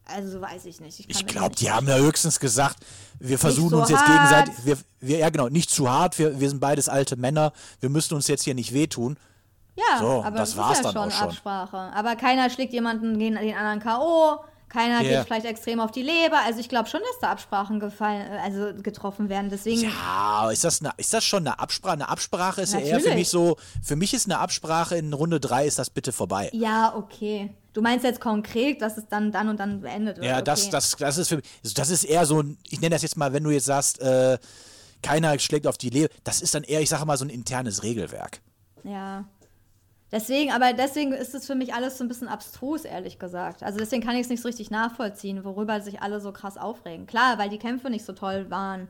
Also 0.06 0.42
weiß 0.42 0.66
ich 0.66 0.82
nicht. 0.82 1.00
Ich, 1.00 1.10
ich 1.10 1.26
glaube, 1.26 1.56
die 1.56 1.72
haben 1.72 1.88
ja 1.88 1.96
höchstens 1.98 2.40
gesagt, 2.40 2.78
wir 3.20 3.40
versuchen 3.40 3.70
so 3.70 3.80
uns 3.80 3.90
jetzt 3.90 4.06
hart. 4.06 4.10
gegenseitig, 4.10 4.66
wir, 4.66 4.78
wir, 5.00 5.18
ja 5.20 5.30
genau, 5.30 5.48
nicht 5.48 5.70
zu 5.70 5.90
hart, 5.90 6.18
wir, 6.20 6.40
wir 6.40 6.50
sind 6.50 6.60
beides 6.60 6.90
alte 6.90 7.16
Männer, 7.16 7.54
wir 7.80 7.90
müssen 7.90 8.16
uns 8.16 8.28
jetzt 8.28 8.44
hier 8.44 8.56
nicht 8.56 8.74
wehtun. 8.74 9.18
Ja, 9.76 10.00
so, 10.00 10.24
aber 10.24 10.38
das, 10.38 10.50
das 10.50 10.58
war's 10.58 10.80
ist 10.80 10.86
ja 10.86 10.92
dann 10.92 11.12
schon 11.12 11.20
auch 11.20 11.28
Absprache. 11.28 11.78
Aber 11.78 12.16
keiner 12.16 12.50
schlägt 12.50 12.74
jemanden 12.74 13.18
gegen 13.18 13.36
den 13.36 13.56
anderen 13.56 13.80
K.O., 13.80 14.44
keiner 14.72 15.02
yeah. 15.02 15.20
geht 15.20 15.28
vielleicht 15.28 15.46
extrem 15.46 15.80
auf 15.80 15.92
die 15.92 16.02
Leber. 16.02 16.40
Also 16.46 16.60
ich 16.60 16.70
glaube 16.70 16.88
schon, 16.88 17.02
dass 17.02 17.20
da 17.20 17.32
Absprachen 17.32 17.80
gefallen, 17.80 18.26
also 18.44 18.74
getroffen 18.82 19.28
werden. 19.30 19.50
Deswegen. 19.50 19.82
Ja, 19.82 20.50
ist 20.50 20.64
das, 20.64 20.82
eine, 20.82 20.92
ist 20.98 21.14
das 21.14 21.26
schon 21.26 21.46
eine 21.46 21.60
Absprache? 21.60 21.94
Eine 21.94 22.10
Absprache 22.10 22.62
ist 22.62 22.74
Natürlich. 22.74 22.92
ja 22.92 22.98
eher 23.00 23.04
für 23.04 23.16
mich 23.16 23.30
so, 23.30 23.58
für 23.84 23.96
mich 23.96 24.14
ist 24.14 24.26
eine 24.26 24.40
Absprache 24.40 24.96
in 24.96 25.12
Runde 25.14 25.40
3 25.40 25.68
ist 25.68 25.78
das 25.78 25.90
bitte 25.90 26.12
vorbei. 26.12 26.50
Ja, 26.54 26.96
okay. 26.96 27.54
Du 27.74 27.82
meinst 27.82 28.06
jetzt 28.06 28.22
konkret, 28.22 28.82
dass 28.82 28.98
es 28.98 29.08
dann 29.08 29.32
dann 29.32 29.50
und 29.50 29.60
dann 29.60 29.82
beendet 29.82 30.18
wird? 30.18 30.26
Ja, 30.26 30.36
okay. 30.36 30.44
das, 30.46 30.70
das, 30.70 30.96
das 30.96 31.18
ist 31.18 31.28
für 31.28 31.38
mich, 31.38 31.74
das 31.74 31.90
ist 31.90 32.06
eher 32.06 32.26
so, 32.26 32.44
ich 32.70 32.80
nenne 32.80 32.96
das 32.96 33.02
jetzt 33.02 33.18
mal, 33.18 33.34
wenn 33.34 33.44
du 33.44 33.50
jetzt 33.50 33.66
sagst, 33.66 34.00
äh, 34.02 34.38
keiner 35.02 35.38
schlägt 35.40 35.68
auf 35.68 35.78
die 35.78 35.90
Leber, 35.90 36.14
das 36.24 36.42
ist 36.42 36.56
dann 36.56 36.64
eher, 36.64 36.82
ich 36.82 36.90
sage 36.90 37.06
mal, 37.06 37.18
so 37.18 37.26
ein 37.26 37.30
internes 37.30 37.84
Regelwerk. 37.84 38.42
Ja. 38.84 39.26
Deswegen, 40.12 40.52
aber 40.52 40.74
deswegen 40.74 41.14
ist 41.14 41.34
es 41.34 41.48
für 41.48 41.56
mich 41.56 41.74
alles 41.74 41.98
so 41.98 42.04
ein 42.04 42.10
bisschen 42.10 42.28
abstrus, 42.28 42.84
ehrlich 42.84 43.18
gesagt. 43.18 43.64
Also 43.64 43.80
deswegen 43.80 44.04
kann 44.04 44.16
ich 44.16 44.24
es 44.24 44.30
nicht 44.30 44.42
so 44.42 44.50
richtig 44.50 44.70
nachvollziehen, 44.70 45.46
worüber 45.46 45.80
sich 45.80 46.02
alle 46.02 46.20
so 46.20 46.34
krass 46.34 46.58
aufregen. 46.58 47.08
Klar, 47.08 47.38
weil 47.38 47.50
die 47.50 47.58
Kämpfe 47.58 47.90
nicht 47.90 48.06
so 48.06 48.12
toll 48.12 48.50
waren. 48.50 48.90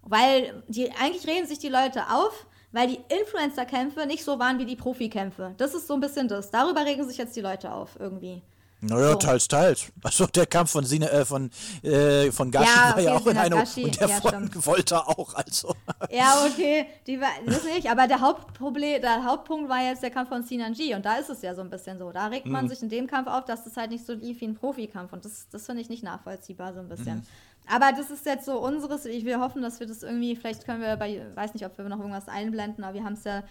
Weil 0.00 0.62
die, 0.68 0.90
eigentlich 0.92 1.26
reden 1.26 1.46
sich 1.46 1.58
die 1.58 1.68
Leute 1.68 2.08
auf, 2.10 2.46
weil 2.72 2.88
die 2.88 3.00
Influencer-Kämpfe 3.20 4.06
nicht 4.06 4.24
so 4.24 4.38
waren 4.38 4.58
wie 4.58 4.64
die 4.64 4.76
Profikämpfe. 4.76 5.54
Das 5.58 5.74
ist 5.74 5.86
so 5.86 5.94
ein 5.94 6.00
bisschen 6.00 6.26
das. 6.26 6.50
Darüber 6.50 6.86
regen 6.86 7.06
sich 7.06 7.18
jetzt 7.18 7.36
die 7.36 7.42
Leute 7.42 7.72
auf, 7.72 7.98
irgendwie. 8.00 8.42
Naja, 8.84 9.12
so. 9.12 9.14
teils, 9.14 9.46
teils. 9.46 9.92
Also 10.02 10.26
der 10.26 10.46
Kampf 10.46 10.72
von 10.72 10.84
Sine, 10.84 11.08
äh, 11.08 11.24
von, 11.24 11.50
äh, 11.84 12.32
von 12.32 12.50
Gashi 12.50 12.66
ja, 12.66 12.90
okay, 12.90 12.96
war 12.96 13.00
ja 13.00 13.14
auch 13.14 13.26
in 13.28 13.38
einer 13.38 13.56
Gashi, 13.58 13.84
und 13.84 14.00
der 14.00 14.08
ja, 14.08 14.20
von 14.20 14.66
Wolter 14.66 15.08
auch, 15.08 15.34
also. 15.34 15.76
Ja, 16.10 16.44
okay, 16.44 16.86
die 17.06 17.20
war, 17.20 17.28
das 17.46 17.62
nicht, 17.62 17.88
aber 17.88 18.08
der 18.08 18.20
Hauptproblem, 18.20 19.00
der 19.00 19.24
Hauptpunkt 19.24 19.70
war 19.70 19.84
jetzt 19.84 20.02
der 20.02 20.10
Kampf 20.10 20.30
von 20.30 20.42
Sinanji 20.42 20.94
und 20.96 21.04
da 21.04 21.14
ist 21.14 21.30
es 21.30 21.42
ja 21.42 21.54
so 21.54 21.60
ein 21.60 21.70
bisschen 21.70 21.96
so. 21.96 22.10
Da 22.10 22.26
regt 22.26 22.46
man 22.46 22.64
mhm. 22.64 22.70
sich 22.70 22.82
in 22.82 22.88
dem 22.88 23.06
Kampf 23.06 23.28
auf, 23.28 23.44
dass 23.44 23.62
das 23.62 23.76
halt 23.76 23.92
nicht 23.92 24.04
so 24.04 24.14
lief 24.14 24.40
wie 24.40 24.46
ein 24.46 24.56
Profikampf 24.56 25.12
und 25.12 25.24
das, 25.24 25.46
das 25.52 25.66
finde 25.66 25.80
ich 25.80 25.88
nicht 25.88 26.02
nachvollziehbar 26.02 26.74
so 26.74 26.80
ein 26.80 26.88
bisschen. 26.88 27.18
Mhm. 27.18 27.26
Aber 27.68 27.92
das 27.92 28.10
ist 28.10 28.26
jetzt 28.26 28.46
so 28.46 28.58
unseres, 28.58 29.04
ich 29.04 29.24
will 29.24 29.36
hoffen, 29.36 29.62
dass 29.62 29.78
wir 29.78 29.86
das 29.86 30.02
irgendwie, 30.02 30.34
vielleicht 30.34 30.64
können 30.64 30.80
wir 30.80 30.96
bei, 30.96 31.24
weiß 31.36 31.54
nicht, 31.54 31.64
ob 31.64 31.78
wir 31.78 31.84
noch 31.84 31.98
irgendwas 31.98 32.26
einblenden, 32.26 32.82
aber 32.82 32.94
wir 32.94 33.04
haben 33.04 33.12
es 33.12 33.22
ja 33.22 33.44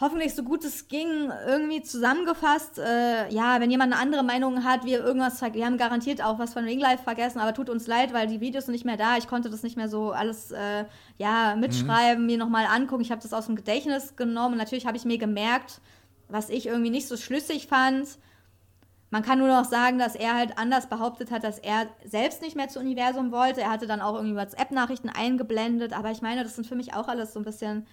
hoffentlich 0.00 0.34
so 0.34 0.42
gut 0.42 0.64
es 0.64 0.88
ging 0.88 1.30
irgendwie 1.46 1.82
zusammengefasst. 1.82 2.78
Äh, 2.78 3.28
ja, 3.32 3.60
wenn 3.60 3.70
jemand 3.70 3.92
eine 3.92 4.02
andere 4.02 4.22
Meinung 4.22 4.64
hat, 4.64 4.84
wir 4.84 5.04
irgendwas, 5.04 5.40
wir 5.40 5.64
haben 5.64 5.78
garantiert 5.78 6.22
auch 6.22 6.38
was 6.38 6.52
von 6.52 6.64
Ringlife 6.64 7.02
vergessen, 7.02 7.38
aber 7.38 7.54
tut 7.54 7.70
uns 7.70 7.86
leid, 7.86 8.12
weil 8.12 8.26
die 8.26 8.40
Videos 8.40 8.66
sind 8.66 8.72
nicht 8.72 8.84
mehr 8.84 8.96
da. 8.96 9.16
Ich 9.16 9.28
konnte 9.28 9.50
das 9.50 9.62
nicht 9.62 9.76
mehr 9.76 9.88
so 9.88 10.10
alles, 10.10 10.50
äh, 10.50 10.84
ja, 11.18 11.56
mitschreiben, 11.56 12.22
mhm. 12.22 12.26
mir 12.26 12.38
nochmal 12.38 12.66
angucken. 12.66 13.02
Ich 13.02 13.10
habe 13.10 13.22
das 13.22 13.32
aus 13.32 13.46
dem 13.46 13.56
Gedächtnis 13.56 14.16
genommen. 14.16 14.56
Natürlich 14.56 14.86
habe 14.86 14.96
ich 14.96 15.04
mir 15.04 15.18
gemerkt, 15.18 15.80
was 16.28 16.50
ich 16.50 16.66
irgendwie 16.66 16.90
nicht 16.90 17.06
so 17.06 17.16
schlüssig 17.16 17.68
fand. 17.68 18.18
Man 19.10 19.22
kann 19.22 19.38
nur 19.38 19.46
noch 19.46 19.64
sagen, 19.64 19.98
dass 19.98 20.16
er 20.16 20.34
halt 20.34 20.58
anders 20.58 20.88
behauptet 20.88 21.30
hat, 21.30 21.44
dass 21.44 21.60
er 21.60 21.86
selbst 22.04 22.42
nicht 22.42 22.56
mehr 22.56 22.68
zu 22.68 22.80
Universum 22.80 23.30
wollte. 23.30 23.60
Er 23.60 23.70
hatte 23.70 23.86
dann 23.86 24.00
auch 24.00 24.16
irgendwie 24.16 24.34
WhatsApp-Nachrichten 24.34 25.08
eingeblendet, 25.08 25.92
aber 25.92 26.10
ich 26.10 26.20
meine, 26.20 26.42
das 26.42 26.56
sind 26.56 26.66
für 26.66 26.74
mich 26.74 26.94
auch 26.94 27.06
alles 27.06 27.32
so 27.32 27.38
ein 27.38 27.44
bisschen. 27.44 27.86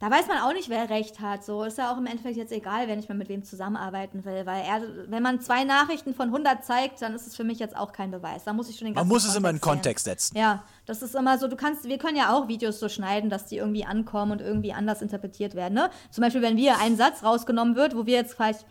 Da 0.00 0.10
weiß 0.10 0.28
man 0.28 0.38
auch 0.38 0.54
nicht, 0.54 0.70
wer 0.70 0.88
recht 0.88 1.20
hat. 1.20 1.44
So 1.44 1.62
ist 1.62 1.76
ja 1.76 1.92
auch 1.92 1.98
im 1.98 2.06
Endeffekt 2.06 2.36
jetzt 2.36 2.52
egal, 2.52 2.88
wenn 2.88 2.98
ich 2.98 3.10
mal 3.10 3.14
mit 3.14 3.28
wem 3.28 3.44
zusammenarbeiten 3.44 4.24
will, 4.24 4.46
weil 4.46 4.62
er, 4.62 4.80
wenn 5.08 5.22
man 5.22 5.40
zwei 5.40 5.64
Nachrichten 5.64 6.14
von 6.14 6.28
100 6.28 6.64
zeigt, 6.64 7.02
dann 7.02 7.14
ist 7.14 7.26
es 7.26 7.36
für 7.36 7.44
mich 7.44 7.58
jetzt 7.58 7.76
auch 7.76 7.92
kein 7.92 8.10
Beweis. 8.10 8.44
Da 8.44 8.54
muss 8.54 8.70
ich 8.70 8.78
schon 8.78 8.86
den 8.86 8.94
ganzen 8.94 9.06
Man 9.06 9.14
muss 9.14 9.24
Kontext 9.24 9.36
es 9.36 9.38
immer 9.38 9.50
in 9.50 9.60
Kontext 9.60 10.04
setzen. 10.06 10.38
Ja, 10.38 10.64
das 10.86 11.02
ist 11.02 11.14
immer 11.14 11.36
so. 11.36 11.48
Du 11.48 11.56
kannst, 11.56 11.84
wir 11.84 11.98
können 11.98 12.16
ja 12.16 12.34
auch 12.34 12.48
Videos 12.48 12.80
so 12.80 12.88
schneiden, 12.88 13.28
dass 13.28 13.44
die 13.44 13.58
irgendwie 13.58 13.84
ankommen 13.84 14.32
und 14.32 14.40
irgendwie 14.40 14.72
anders 14.72 15.02
interpretiert 15.02 15.54
werden. 15.54 15.74
Ne? 15.74 15.90
Zum 16.10 16.22
Beispiel, 16.22 16.40
wenn 16.40 16.56
wir 16.56 16.78
ein 16.78 16.96
Satz 16.96 17.22
rausgenommen 17.22 17.76
wird, 17.76 17.94
wo 17.94 18.06
wir 18.06 18.14
jetzt 18.14 18.32
vielleicht 18.32 18.64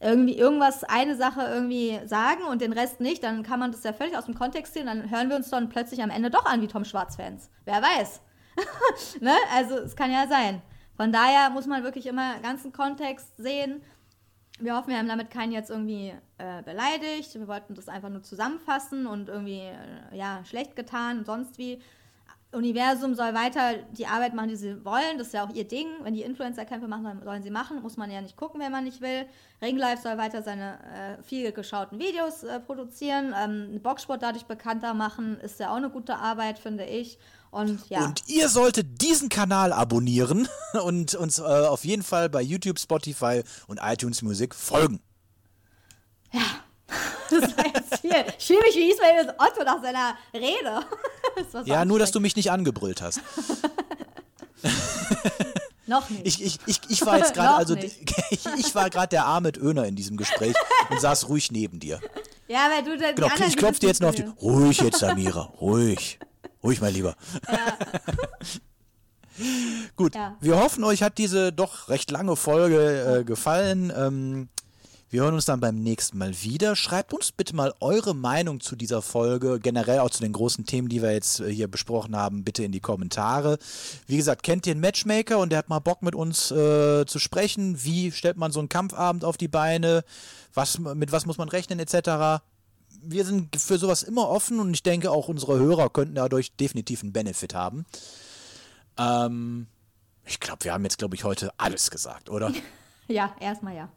irgendwie 0.00 0.36
irgendwas, 0.36 0.82
eine 0.82 1.16
Sache 1.16 1.42
irgendwie 1.42 2.00
sagen 2.04 2.42
und 2.50 2.60
den 2.60 2.72
Rest 2.72 3.00
nicht, 3.00 3.22
dann 3.22 3.44
kann 3.44 3.60
man 3.60 3.70
das 3.70 3.84
ja 3.84 3.92
völlig 3.92 4.18
aus 4.18 4.24
dem 4.24 4.34
Kontext 4.34 4.74
ziehen, 4.74 4.86
dann 4.86 5.08
hören 5.08 5.28
wir 5.28 5.36
uns 5.36 5.50
dann 5.50 5.68
plötzlich 5.68 6.02
am 6.02 6.10
Ende 6.10 6.30
doch 6.30 6.46
an 6.46 6.60
wie 6.62 6.66
Tom 6.66 6.84
Schwarz-Fans. 6.84 7.48
Wer 7.64 7.80
weiß. 7.80 8.20
ne? 9.20 9.34
Also 9.52 9.76
es 9.78 9.96
kann 9.96 10.10
ja 10.10 10.26
sein. 10.26 10.62
Von 10.96 11.12
daher 11.12 11.50
muss 11.50 11.66
man 11.66 11.82
wirklich 11.82 12.06
immer 12.06 12.38
ganzen 12.40 12.72
Kontext 12.72 13.36
sehen. 13.36 13.82
Wir 14.60 14.76
hoffen, 14.76 14.90
wir 14.90 14.98
haben 14.98 15.08
damit 15.08 15.30
keinen 15.30 15.50
jetzt 15.50 15.70
irgendwie 15.70 16.14
äh, 16.38 16.62
beleidigt. 16.62 17.34
Wir 17.34 17.48
wollten 17.48 17.74
das 17.74 17.88
einfach 17.88 18.10
nur 18.10 18.22
zusammenfassen 18.22 19.06
und 19.06 19.28
irgendwie 19.28 19.62
äh, 19.62 20.16
ja 20.16 20.44
schlecht 20.44 20.76
getan 20.76 21.18
und 21.18 21.26
sonst 21.26 21.58
wie. 21.58 21.80
Universum 22.54 23.14
soll 23.14 23.34
weiter 23.34 23.74
die 23.98 24.06
Arbeit 24.06 24.34
machen, 24.34 24.48
die 24.48 24.56
sie 24.56 24.84
wollen. 24.84 25.18
Das 25.18 25.28
ist 25.28 25.32
ja 25.32 25.44
auch 25.44 25.52
ihr 25.52 25.66
Ding. 25.66 25.88
Wenn 26.02 26.14
die 26.14 26.22
Influencer-Kämpfe 26.22 26.88
machen, 26.88 27.20
sollen 27.24 27.42
sie 27.42 27.50
machen. 27.50 27.82
Muss 27.82 27.96
man 27.96 28.10
ja 28.10 28.20
nicht 28.20 28.36
gucken, 28.36 28.60
wenn 28.60 28.72
man 28.72 28.84
nicht 28.84 29.00
will. 29.00 29.26
Ringlife 29.60 30.02
soll 30.02 30.18
weiter 30.18 30.42
seine 30.42 30.78
äh, 31.18 31.22
viel 31.22 31.52
geschauten 31.52 31.98
Videos 31.98 32.44
äh, 32.44 32.60
produzieren. 32.60 33.34
Ähm, 33.36 33.80
Boxsport 33.82 34.22
dadurch 34.22 34.44
bekannter 34.44 34.94
machen, 34.94 35.38
ist 35.40 35.60
ja 35.60 35.70
auch 35.70 35.76
eine 35.76 35.90
gute 35.90 36.16
Arbeit, 36.16 36.58
finde 36.58 36.84
ich. 36.84 37.18
Und, 37.54 37.88
ja. 37.88 38.04
und 38.04 38.24
ihr 38.26 38.48
solltet 38.48 39.00
diesen 39.00 39.28
Kanal 39.28 39.72
abonnieren 39.72 40.48
und 40.82 41.14
uns 41.14 41.38
äh, 41.38 41.42
auf 41.42 41.84
jeden 41.84 42.02
Fall 42.02 42.28
bei 42.28 42.42
YouTube, 42.42 42.80
Spotify 42.80 43.44
und 43.68 43.78
iTunes 43.80 44.22
Music 44.22 44.56
folgen. 44.56 45.00
Ja, 46.32 46.40
das 47.30 47.56
war 47.56 47.66
jetzt 47.66 48.00
viel. 48.00 48.24
Ich 48.36 48.44
fühle 48.44 48.60
mich 48.62 48.74
wie 48.74 48.90
Ismail 48.90 49.34
Otto 49.38 49.62
nach 49.64 49.80
seiner 49.80 50.16
Rede. 50.34 50.84
ja, 51.64 51.84
nur, 51.84 52.00
dass 52.00 52.10
du 52.10 52.18
mich 52.18 52.34
nicht 52.34 52.50
angebrüllt 52.50 53.00
hast. 53.00 53.20
Noch 55.86 56.10
nicht. 56.10 56.26
Ich, 56.26 56.42
ich, 56.42 56.58
ich, 56.66 56.80
ich 56.88 57.06
war 57.06 57.18
jetzt 57.18 57.34
gerade, 57.34 57.54
also 57.54 57.76
ich, 57.76 58.00
ich 58.58 58.74
war 58.74 58.90
gerade 58.90 59.10
der 59.10 59.26
Ahmed 59.26 59.58
Öner 59.58 59.86
in 59.86 59.94
diesem 59.94 60.16
Gespräch 60.16 60.56
und 60.90 61.00
saß 61.00 61.28
ruhig 61.28 61.52
neben 61.52 61.78
dir. 61.78 62.00
Ja, 62.48 62.68
weil 62.68 62.82
du 62.82 62.98
dann. 62.98 63.14
Genau, 63.14 63.28
ich 63.46 63.56
klopfe 63.56 63.78
dir 63.78 63.86
jetzt 63.88 64.00
noch 64.00 64.08
auf 64.08 64.16
die. 64.16 64.24
Ruhig 64.42 64.80
jetzt, 64.80 64.98
Samira, 64.98 65.52
ruhig. 65.60 66.18
Ruhig, 66.64 66.80
mein 66.80 66.94
Lieber. 66.94 67.14
Ja. 67.46 67.78
Gut, 69.96 70.14
ja. 70.14 70.36
wir 70.40 70.56
hoffen, 70.56 70.82
euch 70.84 71.02
hat 71.02 71.18
diese 71.18 71.52
doch 71.52 71.88
recht 71.88 72.10
lange 72.10 72.36
Folge 72.36 73.18
äh, 73.20 73.24
gefallen. 73.24 73.92
Ähm, 73.94 74.48
wir 75.10 75.22
hören 75.22 75.34
uns 75.34 75.44
dann 75.44 75.60
beim 75.60 75.76
nächsten 75.76 76.16
Mal 76.16 76.32
wieder. 76.42 76.74
Schreibt 76.74 77.12
uns 77.12 77.32
bitte 77.32 77.54
mal 77.54 77.74
eure 77.80 78.14
Meinung 78.14 78.60
zu 78.60 78.76
dieser 78.76 79.02
Folge, 79.02 79.60
generell 79.60 79.98
auch 79.98 80.10
zu 80.10 80.22
den 80.22 80.32
großen 80.32 80.64
Themen, 80.64 80.88
die 80.88 81.02
wir 81.02 81.12
jetzt 81.12 81.40
äh, 81.40 81.52
hier 81.52 81.68
besprochen 81.68 82.16
haben, 82.16 82.44
bitte 82.44 82.64
in 82.64 82.72
die 82.72 82.80
Kommentare. 82.80 83.58
Wie 84.06 84.16
gesagt, 84.16 84.42
kennt 84.42 84.66
ihr 84.66 84.70
einen 84.70 84.80
Matchmaker 84.80 85.38
und 85.38 85.50
der 85.50 85.58
hat 85.58 85.68
mal 85.68 85.80
Bock 85.80 86.02
mit 86.02 86.14
uns 86.14 86.50
äh, 86.50 87.04
zu 87.04 87.18
sprechen? 87.18 87.84
Wie 87.84 88.10
stellt 88.10 88.38
man 88.38 88.52
so 88.52 88.60
einen 88.60 88.70
Kampfabend 88.70 89.24
auf 89.24 89.36
die 89.36 89.48
Beine? 89.48 90.02
Was, 90.54 90.78
mit 90.78 91.12
was 91.12 91.26
muss 91.26 91.36
man 91.36 91.50
rechnen, 91.50 91.78
etc.? 91.78 92.40
Wir 93.06 93.24
sind 93.24 93.56
für 93.56 93.78
sowas 93.78 94.02
immer 94.02 94.28
offen 94.28 94.60
und 94.60 94.72
ich 94.74 94.82
denke, 94.82 95.10
auch 95.10 95.28
unsere 95.28 95.58
Hörer 95.58 95.90
könnten 95.90 96.14
dadurch 96.14 96.52
definitiv 96.56 97.02
einen 97.02 97.12
Benefit 97.12 97.54
haben. 97.54 97.84
Ähm, 98.98 99.66
ich 100.24 100.40
glaube, 100.40 100.64
wir 100.64 100.72
haben 100.72 100.84
jetzt, 100.84 100.98
glaube 100.98 101.14
ich, 101.14 101.24
heute 101.24 101.52
alles 101.58 101.90
gesagt, 101.90 102.30
oder? 102.30 102.52
Ja, 103.06 103.36
erstmal 103.38 103.76
ja. 103.76 103.90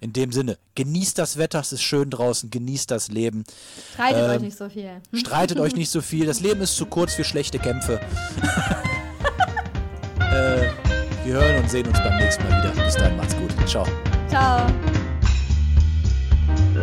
In 0.00 0.12
dem 0.12 0.32
Sinne, 0.32 0.58
genießt 0.74 1.18
das 1.18 1.38
Wetter, 1.38 1.60
es 1.60 1.72
ist 1.72 1.82
schön 1.82 2.10
draußen, 2.10 2.50
genießt 2.50 2.90
das 2.90 3.08
Leben. 3.08 3.44
Streitet 3.94 4.24
ähm, 4.24 4.30
euch 4.30 4.40
nicht 4.40 4.58
so 4.58 4.68
viel. 4.68 4.90
Streitet 5.12 5.60
euch 5.60 5.76
nicht 5.76 5.90
so 5.90 6.00
viel. 6.00 6.26
Das 6.26 6.40
Leben 6.40 6.60
ist 6.60 6.76
zu 6.76 6.86
kurz 6.86 7.14
für 7.14 7.22
schlechte 7.22 7.60
Kämpfe. 7.60 8.00
äh, 10.18 10.68
wir 11.24 11.34
hören 11.34 11.62
und 11.62 11.70
sehen 11.70 11.86
uns 11.86 11.98
beim 11.98 12.16
nächsten 12.16 12.42
Mal 12.42 12.58
wieder. 12.58 12.84
Bis 12.84 12.94
dann, 12.94 13.16
macht's 13.16 13.36
gut. 13.36 13.52
Ciao. 13.68 13.86
Ciao. 14.28 14.66